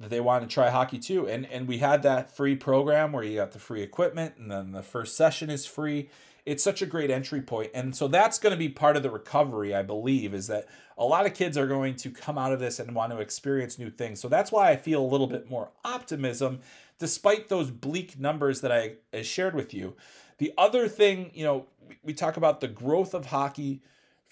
that 0.00 0.10
they 0.10 0.20
wanted 0.20 0.48
to 0.48 0.54
try 0.54 0.70
hockey 0.70 0.98
too. 0.98 1.28
And 1.28 1.46
and 1.46 1.66
we 1.66 1.78
had 1.78 2.02
that 2.02 2.34
free 2.34 2.54
program 2.54 3.12
where 3.12 3.24
you 3.24 3.36
got 3.36 3.52
the 3.52 3.58
free 3.58 3.82
equipment 3.82 4.34
and 4.38 4.50
then 4.50 4.72
the 4.72 4.82
first 4.82 5.16
session 5.16 5.50
is 5.50 5.66
free. 5.66 6.10
It's 6.46 6.64
such 6.64 6.80
a 6.80 6.86
great 6.86 7.10
entry 7.10 7.42
point. 7.42 7.72
And 7.74 7.94
so 7.94 8.08
that's 8.08 8.38
going 8.38 8.52
to 8.52 8.58
be 8.58 8.70
part 8.70 8.96
of 8.96 9.02
the 9.02 9.10
recovery, 9.10 9.74
I 9.74 9.82
believe, 9.82 10.32
is 10.32 10.46
that 10.46 10.66
a 10.96 11.04
lot 11.04 11.26
of 11.26 11.34
kids 11.34 11.58
are 11.58 11.66
going 11.66 11.94
to 11.96 12.10
come 12.10 12.38
out 12.38 12.52
of 12.52 12.60
this 12.60 12.78
and 12.78 12.94
want 12.94 13.12
to 13.12 13.18
experience 13.18 13.78
new 13.78 13.90
things. 13.90 14.18
So 14.20 14.28
that's 14.28 14.50
why 14.50 14.70
I 14.70 14.76
feel 14.76 15.02
a 15.02 15.06
little 15.06 15.26
bit 15.26 15.50
more 15.50 15.70
optimism 15.84 16.60
despite 16.98 17.48
those 17.48 17.70
bleak 17.70 18.18
numbers 18.18 18.62
that 18.62 18.72
I, 18.72 18.94
I 19.12 19.22
shared 19.22 19.54
with 19.54 19.74
you. 19.74 19.94
The 20.38 20.52
other 20.56 20.88
thing, 20.88 21.30
you 21.34 21.44
know, 21.44 21.66
we 22.02 22.14
talk 22.14 22.36
about 22.36 22.60
the 22.60 22.68
growth 22.68 23.14
of 23.14 23.26
hockey 23.26 23.82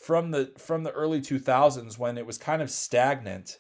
from 0.07 0.31
the 0.31 0.53
from 0.57 0.85
the 0.85 0.93
early 0.93 1.21
2000s 1.21 1.99
when 1.99 2.17
it 2.17 2.25
was 2.25 2.39
kind 2.39 2.63
of 2.63 2.71
stagnant 2.71 3.59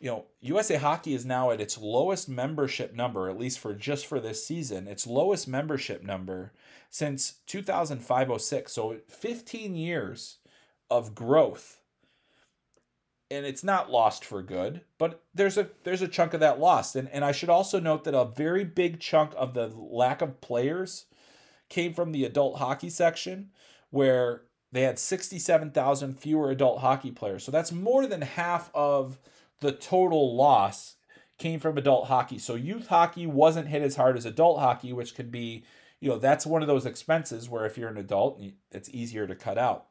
you 0.00 0.08
know 0.10 0.24
USA 0.40 0.76
Hockey 0.76 1.12
is 1.12 1.26
now 1.26 1.50
at 1.50 1.60
its 1.60 1.76
lowest 1.76 2.30
membership 2.30 2.94
number 2.94 3.28
at 3.28 3.38
least 3.38 3.58
for 3.58 3.74
just 3.74 4.06
for 4.06 4.20
this 4.20 4.42
season 4.42 4.88
its 4.88 5.06
lowest 5.06 5.46
membership 5.46 6.02
number 6.02 6.54
since 6.88 7.40
2005-06 7.46 8.70
so 8.70 8.96
15 9.08 9.76
years 9.76 10.38
of 10.88 11.14
growth. 11.14 11.82
And 13.30 13.44
it's 13.44 13.62
not 13.62 13.90
lost 13.90 14.24
for 14.24 14.42
good 14.42 14.80
but 14.96 15.22
there's 15.34 15.58
a 15.58 15.68
there's 15.84 16.02
a 16.02 16.08
chunk 16.08 16.32
of 16.32 16.40
that 16.40 16.58
lost. 16.58 16.96
And 16.96 17.06
and 17.10 17.22
I 17.22 17.32
should 17.32 17.50
also 17.50 17.78
note 17.78 18.04
that 18.04 18.14
a 18.14 18.24
very 18.24 18.64
big 18.64 18.98
chunk 18.98 19.34
of 19.36 19.52
the 19.52 19.66
lack 19.76 20.22
of 20.22 20.40
players 20.40 21.04
came 21.68 21.92
from 21.92 22.12
the 22.12 22.24
adult 22.24 22.58
hockey 22.58 22.88
section 22.88 23.50
where 23.90 24.44
they 24.72 24.82
had 24.82 24.98
67,000 24.98 26.18
fewer 26.18 26.50
adult 26.50 26.80
hockey 26.80 27.10
players. 27.10 27.44
So 27.44 27.50
that's 27.50 27.72
more 27.72 28.06
than 28.06 28.22
half 28.22 28.70
of 28.74 29.18
the 29.60 29.72
total 29.72 30.36
loss 30.36 30.96
came 31.38 31.58
from 31.58 31.76
adult 31.78 32.06
hockey. 32.06 32.38
So 32.38 32.54
youth 32.54 32.86
hockey 32.86 33.26
wasn't 33.26 33.68
hit 33.68 33.82
as 33.82 33.96
hard 33.96 34.16
as 34.16 34.26
adult 34.26 34.60
hockey, 34.60 34.92
which 34.92 35.14
could 35.14 35.30
be, 35.30 35.64
you 35.98 36.08
know, 36.10 36.18
that's 36.18 36.46
one 36.46 36.62
of 36.62 36.68
those 36.68 36.86
expenses 36.86 37.48
where 37.48 37.66
if 37.66 37.76
you're 37.76 37.88
an 37.88 37.96
adult, 37.96 38.40
it's 38.70 38.90
easier 38.90 39.26
to 39.26 39.34
cut 39.34 39.58
out. 39.58 39.86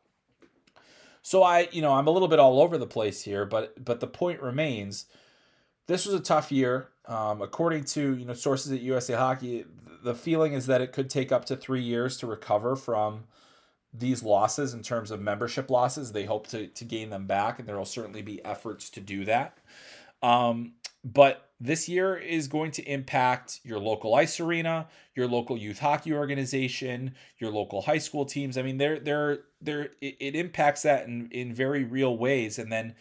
So 1.22 1.44
I, 1.44 1.68
you 1.72 1.82
know, 1.82 1.94
I'm 1.94 2.08
a 2.08 2.12
little 2.12 2.28
bit 2.28 2.40
all 2.40 2.62
over 2.62 2.78
the 2.78 2.88
place 2.88 3.24
here, 3.24 3.46
but 3.46 3.84
but 3.84 4.00
the 4.00 4.08
point 4.08 4.42
remains, 4.42 5.06
this 5.88 6.06
was 6.06 6.16
a 6.16 6.20
tough 6.20 6.52
year. 6.52 6.90
Um, 7.06 7.42
according 7.42 7.84
to 7.86 8.16
you 8.16 8.26
know 8.26 8.34
sources 8.34 8.72
at 8.72 8.80
USA 8.82 9.16
Hockey, 9.16 9.66
the 10.04 10.16
feeling 10.16 10.54
is 10.54 10.68
that 10.68 10.82
it 10.82 10.94
could 10.94 11.10
take 11.10 11.32
up 11.32 11.46
to 11.46 11.58
three 11.58 11.82
years 11.82 12.18
to 12.18 12.28
recover 12.28 12.76
from 12.76 13.26
these 13.94 14.24
losses 14.24 14.74
in 14.74 14.84
terms 14.84 15.12
of 15.12 15.22
membership 15.22 15.70
losses. 15.70 16.12
They 16.12 16.26
hope 16.26 16.48
to, 16.48 16.68
to 16.68 16.86
gain 16.86 17.10
them 17.10 17.26
back, 17.26 17.60
and 17.60 17.68
there 17.68 17.78
will 17.78 17.86
certainly 17.86 18.22
be 18.22 18.44
efforts 18.46 18.90
to 18.92 19.00
do 19.00 19.26
that. 19.26 19.58
Um, 20.22 20.74
but 21.04 21.50
this 21.60 21.90
year 21.90 22.16
is 22.16 22.48
going 22.48 22.72
to 22.72 22.84
impact 22.84 23.60
your 23.64 23.80
local 23.80 24.16
ice 24.16 24.40
arena, 24.40 24.88
your 25.16 25.28
local 25.28 25.58
youth 25.58 25.80
hockey 25.80 26.14
organization, 26.14 27.16
your 27.38 27.52
local 27.52 27.82
high 27.82 27.98
school 27.98 28.26
teams. 28.26 28.58
I 28.58 28.62
mean, 28.62 28.78
they're 28.78 29.00
they're 29.00 29.40
they're 29.62 29.90
it, 30.02 30.18
it 30.20 30.36
impacts 30.36 30.84
that 30.84 31.08
in, 31.08 31.30
in 31.32 31.54
very 31.54 31.84
real 31.84 32.18
ways. 32.18 32.60
And 32.60 32.72
then, 32.72 32.96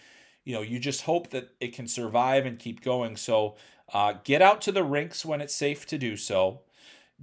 you 0.45 0.55
know, 0.55 0.63
you 0.63 0.79
just 0.79 1.03
hope 1.03 1.31
that 1.31 1.51
it 1.61 1.75
can 1.75 1.87
survive 1.87 2.47
and 2.47 2.59
keep 2.59 2.83
going. 2.83 3.17
So 3.17 3.57
uh, 3.93 4.15
get 4.25 4.43
out 4.43 4.61
to 4.63 4.73
the 4.73 4.85
rinks 4.85 5.25
when 5.25 5.41
it's 5.41 5.55
safe 5.55 5.87
to 5.87 5.99
do 5.99 6.17
so 6.17 6.61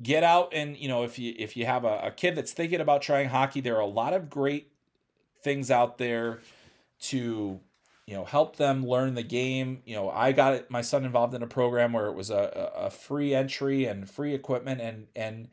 get 0.01 0.23
out 0.23 0.49
and 0.53 0.75
you 0.77 0.87
know 0.87 1.03
if 1.03 1.17
you 1.17 1.33
if 1.37 1.55
you 1.55 1.65
have 1.65 1.85
a, 1.85 1.99
a 2.03 2.11
kid 2.11 2.35
that's 2.35 2.51
thinking 2.51 2.81
about 2.81 3.01
trying 3.01 3.29
hockey 3.29 3.61
there 3.61 3.75
are 3.75 3.81
a 3.81 3.85
lot 3.85 4.13
of 4.13 4.29
great 4.29 4.71
things 5.41 5.71
out 5.71 5.97
there 5.97 6.41
to 6.99 7.59
you 8.05 8.13
know 8.13 8.25
help 8.25 8.57
them 8.57 8.85
learn 8.85 9.15
the 9.15 9.23
game. 9.23 9.81
You 9.85 9.95
know 9.95 10.09
i 10.09 10.31
got 10.31 10.69
my 10.69 10.81
son 10.81 11.05
involved 11.05 11.33
in 11.33 11.41
a 11.41 11.47
program 11.47 11.93
where 11.93 12.07
it 12.07 12.15
was 12.15 12.29
a, 12.29 12.71
a 12.75 12.89
free 12.89 13.33
entry 13.33 13.85
and 13.85 14.09
free 14.09 14.33
equipment 14.33 14.81
and 14.81 15.07
and 15.15 15.47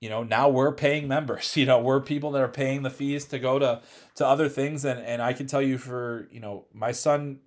you 0.00 0.08
know 0.08 0.22
now 0.22 0.48
we're 0.48 0.72
paying 0.72 1.06
members 1.06 1.56
you 1.56 1.66
know 1.66 1.78
we're 1.78 2.00
people 2.00 2.32
that 2.32 2.42
are 2.42 2.48
paying 2.48 2.82
the 2.82 2.90
fees 2.90 3.24
to 3.26 3.38
go 3.38 3.58
to 3.58 3.82
to 4.16 4.26
other 4.26 4.48
things. 4.48 4.84
And 4.84 4.98
and 5.00 5.22
i 5.22 5.32
can 5.32 5.46
tell 5.46 5.62
you 5.62 5.78
for 5.78 6.28
you 6.32 6.40
know 6.40 6.66
my 6.72 6.90
son 6.90 7.38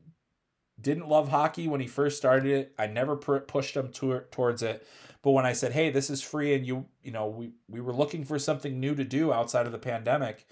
didn't 0.80 1.10
love 1.10 1.28
hockey 1.28 1.68
when 1.68 1.82
he 1.82 1.88
first 1.88 2.16
started 2.16 2.50
it. 2.50 2.74
I 2.80 2.88
never 2.88 3.18
pushed 3.18 3.76
him 3.76 3.92
to, 3.92 4.22
towards 4.32 4.64
it 4.64 4.88
but 5.22 5.32
when 5.32 5.46
I 5.46 5.54
said, 5.54 5.74
"Hey, 5.74 5.90
this 5.90 6.10
is 6.10 6.22
free," 6.22 6.54
and 6.54 6.66
you, 6.66 6.86
you 7.04 7.12
know, 7.12 7.28
we 7.28 7.52
we 7.68 7.82
were 7.82 7.94
looking 7.94 8.24
for 8.24 8.40
something 8.40 8.80
new 8.80 8.96
to 8.96 9.04
do 9.04 9.34
outside 9.34 9.66
of 9.66 9.72
the 9.72 9.78
pandemic, 9.78 10.48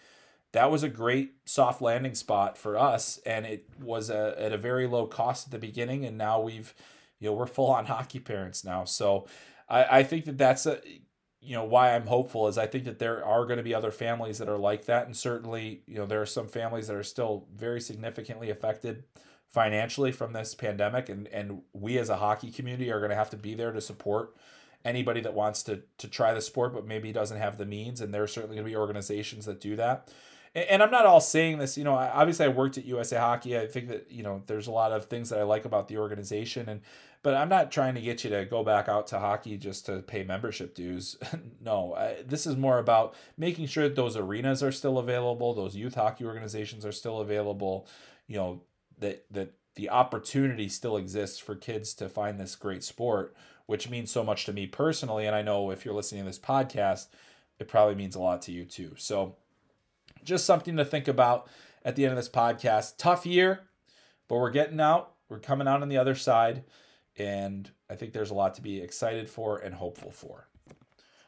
that 0.51 0.71
was 0.71 0.83
a 0.83 0.89
great 0.89 1.33
soft 1.45 1.81
landing 1.81 2.15
spot 2.15 2.57
for 2.57 2.77
us, 2.77 3.19
and 3.25 3.45
it 3.45 3.65
was 3.81 4.09
a, 4.09 4.35
at 4.37 4.53
a 4.53 4.57
very 4.57 4.87
low 4.87 5.07
cost 5.07 5.47
at 5.47 5.51
the 5.51 5.59
beginning, 5.59 6.05
and 6.05 6.17
now 6.17 6.41
we've, 6.41 6.73
you 7.19 7.29
know, 7.29 7.33
we're 7.33 7.47
full 7.47 7.71
on 7.71 7.85
hockey 7.87 8.19
parents 8.19 8.63
now. 8.63 8.83
So, 8.83 9.27
I 9.69 9.99
I 9.99 10.03
think 10.03 10.25
that 10.25 10.37
that's 10.37 10.65
a 10.65 10.81
you 11.39 11.55
know 11.55 11.63
why 11.63 11.95
I'm 11.95 12.07
hopeful 12.07 12.47
is 12.47 12.57
I 12.57 12.67
think 12.67 12.85
that 12.85 12.99
there 12.99 13.23
are 13.23 13.45
going 13.45 13.57
to 13.57 13.63
be 13.63 13.73
other 13.73 13.91
families 13.91 14.39
that 14.39 14.49
are 14.49 14.57
like 14.57 14.85
that, 14.85 15.05
and 15.05 15.15
certainly 15.15 15.83
you 15.87 15.95
know 15.95 16.05
there 16.05 16.21
are 16.21 16.25
some 16.25 16.47
families 16.47 16.87
that 16.87 16.95
are 16.95 17.03
still 17.03 17.47
very 17.55 17.79
significantly 17.79 18.49
affected 18.49 19.03
financially 19.47 20.11
from 20.11 20.33
this 20.33 20.55
pandemic, 20.55 21.07
and 21.07 21.27
and 21.29 21.61
we 21.73 21.97
as 21.97 22.09
a 22.09 22.17
hockey 22.17 22.51
community 22.51 22.91
are 22.91 22.99
going 22.99 23.11
to 23.11 23.15
have 23.15 23.29
to 23.29 23.37
be 23.37 23.53
there 23.53 23.71
to 23.71 23.81
support 23.81 24.35
anybody 24.85 25.21
that 25.21 25.33
wants 25.33 25.63
to 25.63 25.81
to 25.97 26.07
try 26.07 26.33
the 26.33 26.41
sport 26.41 26.73
but 26.73 26.85
maybe 26.85 27.11
doesn't 27.11 27.37
have 27.37 27.57
the 27.57 27.65
means 27.65 28.01
and 28.01 28.13
there 28.13 28.23
are 28.23 28.27
certainly 28.27 28.55
going 28.55 28.65
to 28.65 28.71
be 28.71 28.77
organizations 28.77 29.45
that 29.45 29.59
do 29.59 29.75
that. 29.75 30.09
And, 30.55 30.81
i'm 30.81 30.89
not 30.89 31.05
all 31.05 31.21
saying 31.21 31.59
this 31.59 31.77
you 31.77 31.83
know 31.83 31.93
obviously 31.93 32.45
i 32.45 32.49
worked 32.49 32.77
at 32.77 32.85
usa 32.85 33.17
hockey. 33.17 33.57
I 33.57 33.67
think 33.67 33.89
that 33.89 34.07
you 34.09 34.23
know 34.23 34.41
there's 34.47 34.67
a 34.67 34.71
lot 34.71 34.91
of 34.91 35.05
things 35.05 35.29
that 35.29 35.39
i 35.39 35.43
like 35.43 35.65
about 35.65 35.87
the 35.87 35.97
organization 35.97 36.67
and 36.69 36.81
but 37.21 37.35
i'm 37.35 37.49
not 37.49 37.71
trying 37.71 37.95
to 37.95 38.01
get 38.01 38.23
you 38.23 38.29
to 38.31 38.45
go 38.45 38.63
back 38.63 38.87
out 38.89 39.07
to 39.07 39.19
hockey 39.19 39.57
just 39.57 39.85
to 39.87 39.99
pay 39.99 40.23
membership 40.23 40.73
dues. 40.73 41.17
No 41.61 41.93
I, 41.95 42.23
this 42.25 42.47
is 42.47 42.55
more 42.55 42.79
about 42.79 43.13
making 43.37 43.67
sure 43.67 43.83
that 43.83 43.95
those 43.95 44.15
arenas 44.15 44.63
are 44.63 44.71
still 44.71 44.97
available 44.97 45.53
those 45.53 45.75
youth 45.75 45.95
hockey 45.95 46.25
organizations 46.25 46.85
are 46.85 46.91
still 46.91 47.19
available 47.19 47.87
you 48.27 48.37
know 48.37 48.61
that 48.99 49.25
that 49.31 49.53
the 49.77 49.89
opportunity 49.89 50.67
still 50.69 50.97
exists 50.97 51.37
for 51.37 51.55
kids 51.55 51.93
to 51.93 52.09
find 52.09 52.39
this 52.39 52.55
great 52.55 52.83
sport 52.83 53.35
which 53.67 53.89
means 53.89 54.11
so 54.11 54.23
much 54.23 54.45
to 54.45 54.53
me 54.53 54.65
personally. 54.65 55.27
And 55.27 55.35
I 55.35 55.43
know 55.43 55.69
if 55.69 55.85
you're 55.85 55.93
listening 55.93 56.23
to 56.23 56.29
this 56.29 56.39
podcast, 56.39 57.07
it 57.59 57.67
probably 57.67 57.95
means 57.95 58.15
a 58.15 58.19
lot 58.19 58.41
to 58.43 58.51
you 58.51 58.65
too. 58.65 58.95
So, 58.97 59.35
just 60.23 60.45
something 60.45 60.75
to 60.77 60.85
think 60.85 61.07
about 61.07 61.47
at 61.85 61.95
the 61.95 62.03
end 62.03 62.11
of 62.11 62.17
this 62.17 62.29
podcast. 62.29 62.97
Tough 62.97 63.25
year, 63.25 63.61
but 64.27 64.35
we're 64.35 64.49
getting 64.49 64.81
out. 64.81 65.13
We're 65.29 65.39
coming 65.39 65.67
out 65.67 65.81
on 65.81 65.89
the 65.89 65.97
other 65.97 66.15
side. 66.15 66.63
And 67.17 67.69
I 67.89 67.95
think 67.95 68.13
there's 68.13 68.31
a 68.31 68.35
lot 68.35 68.55
to 68.55 68.61
be 68.61 68.81
excited 68.81 69.29
for 69.29 69.57
and 69.57 69.75
hopeful 69.75 70.11
for. 70.11 70.47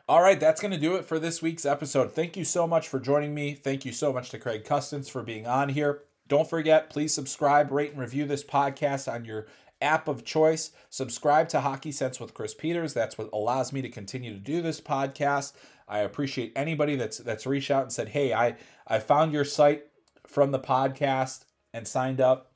All 0.07 0.21
right, 0.21 0.39
that's 0.39 0.59
going 0.59 0.71
to 0.71 0.79
do 0.79 0.95
it 0.95 1.05
for 1.05 1.19
this 1.19 1.41
week's 1.41 1.65
episode. 1.65 2.13
Thank 2.13 2.35
you 2.35 2.43
so 2.43 2.65
much 2.65 2.87
for 2.87 2.99
joining 2.99 3.33
me. 3.35 3.53
Thank 3.53 3.85
you 3.85 3.91
so 3.91 4.11
much 4.11 4.31
to 4.31 4.39
Craig 4.39 4.65
Custance 4.65 5.07
for 5.07 5.21
being 5.21 5.45
on 5.45 5.69
here. 5.69 6.01
Don't 6.27 6.49
forget, 6.49 6.89
please 6.89 7.13
subscribe, 7.13 7.71
rate, 7.71 7.91
and 7.91 7.99
review 7.99 8.25
this 8.25 8.43
podcast 8.43 9.11
on 9.11 9.25
your 9.25 9.47
app 9.81 10.07
of 10.07 10.26
choice. 10.26 10.72
Subscribe 10.89 11.49
to 11.49 11.61
Hockey 11.61 11.91
Sense 11.91 12.19
with 12.19 12.34
Chris 12.34 12.53
Peters. 12.53 12.93
That's 12.93 13.18
what 13.18 13.30
allows 13.34 13.72
me 13.73 13.81
to 13.81 13.89
continue 13.89 14.34
to 14.34 14.39
do 14.39 14.61
this 14.61 14.81
podcast. 14.81 15.53
I 15.88 15.99
appreciate 15.99 16.53
anybody 16.56 16.95
that's 16.95 17.18
that's 17.18 17.45
reached 17.45 17.72
out 17.72 17.84
and 17.84 17.91
said, 17.91 18.10
"Hey, 18.10 18.34
I 18.34 18.56
I 18.88 18.99
found 18.99 19.34
your 19.34 19.45
site 19.45 19.85
from 20.27 20.51
the 20.51 20.60
podcast 20.60 21.45
and 21.73 21.88
signed 21.88 22.22
up." 22.22 22.49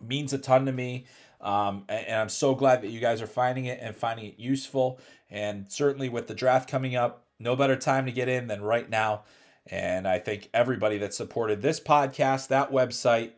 means 0.00 0.32
a 0.32 0.38
ton 0.38 0.66
to 0.66 0.72
me. 0.72 1.06
Um, 1.40 1.84
and, 1.88 2.06
and 2.06 2.16
I'm 2.16 2.28
so 2.28 2.54
glad 2.54 2.82
that 2.82 2.88
you 2.88 3.00
guys 3.00 3.22
are 3.22 3.26
finding 3.26 3.66
it 3.66 3.78
and 3.80 3.94
finding 3.94 4.26
it 4.26 4.38
useful. 4.38 4.98
And 5.30 5.70
certainly 5.70 6.08
with 6.08 6.26
the 6.26 6.34
draft 6.34 6.68
coming 6.68 6.96
up, 6.96 7.24
no 7.38 7.54
better 7.54 7.76
time 7.76 8.06
to 8.06 8.12
get 8.12 8.28
in 8.28 8.48
than 8.48 8.62
right 8.62 8.88
now. 8.88 9.22
And 9.66 10.08
I 10.08 10.18
thank 10.18 10.48
everybody 10.54 10.98
that 10.98 11.14
supported 11.14 11.62
this 11.62 11.78
podcast, 11.78 12.48
that 12.48 12.72
website, 12.72 13.32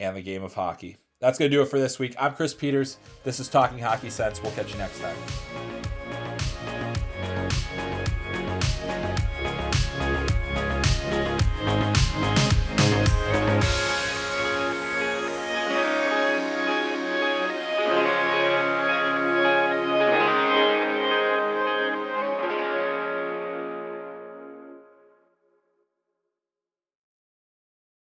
and 0.00 0.16
the 0.16 0.22
game 0.22 0.42
of 0.42 0.54
hockey. 0.54 0.96
That's 1.20 1.36
going 1.36 1.50
to 1.50 1.56
do 1.56 1.62
it 1.62 1.66
for 1.66 1.80
this 1.80 1.98
week. 1.98 2.14
I'm 2.18 2.34
Chris 2.34 2.54
Peters. 2.54 2.98
This 3.24 3.40
is 3.40 3.48
Talking 3.48 3.80
Hockey 3.80 4.08
Sense. 4.08 4.40
We'll 4.40 4.52
catch 4.52 4.72
you 4.72 4.78
next 4.78 5.00
time. 5.00 5.16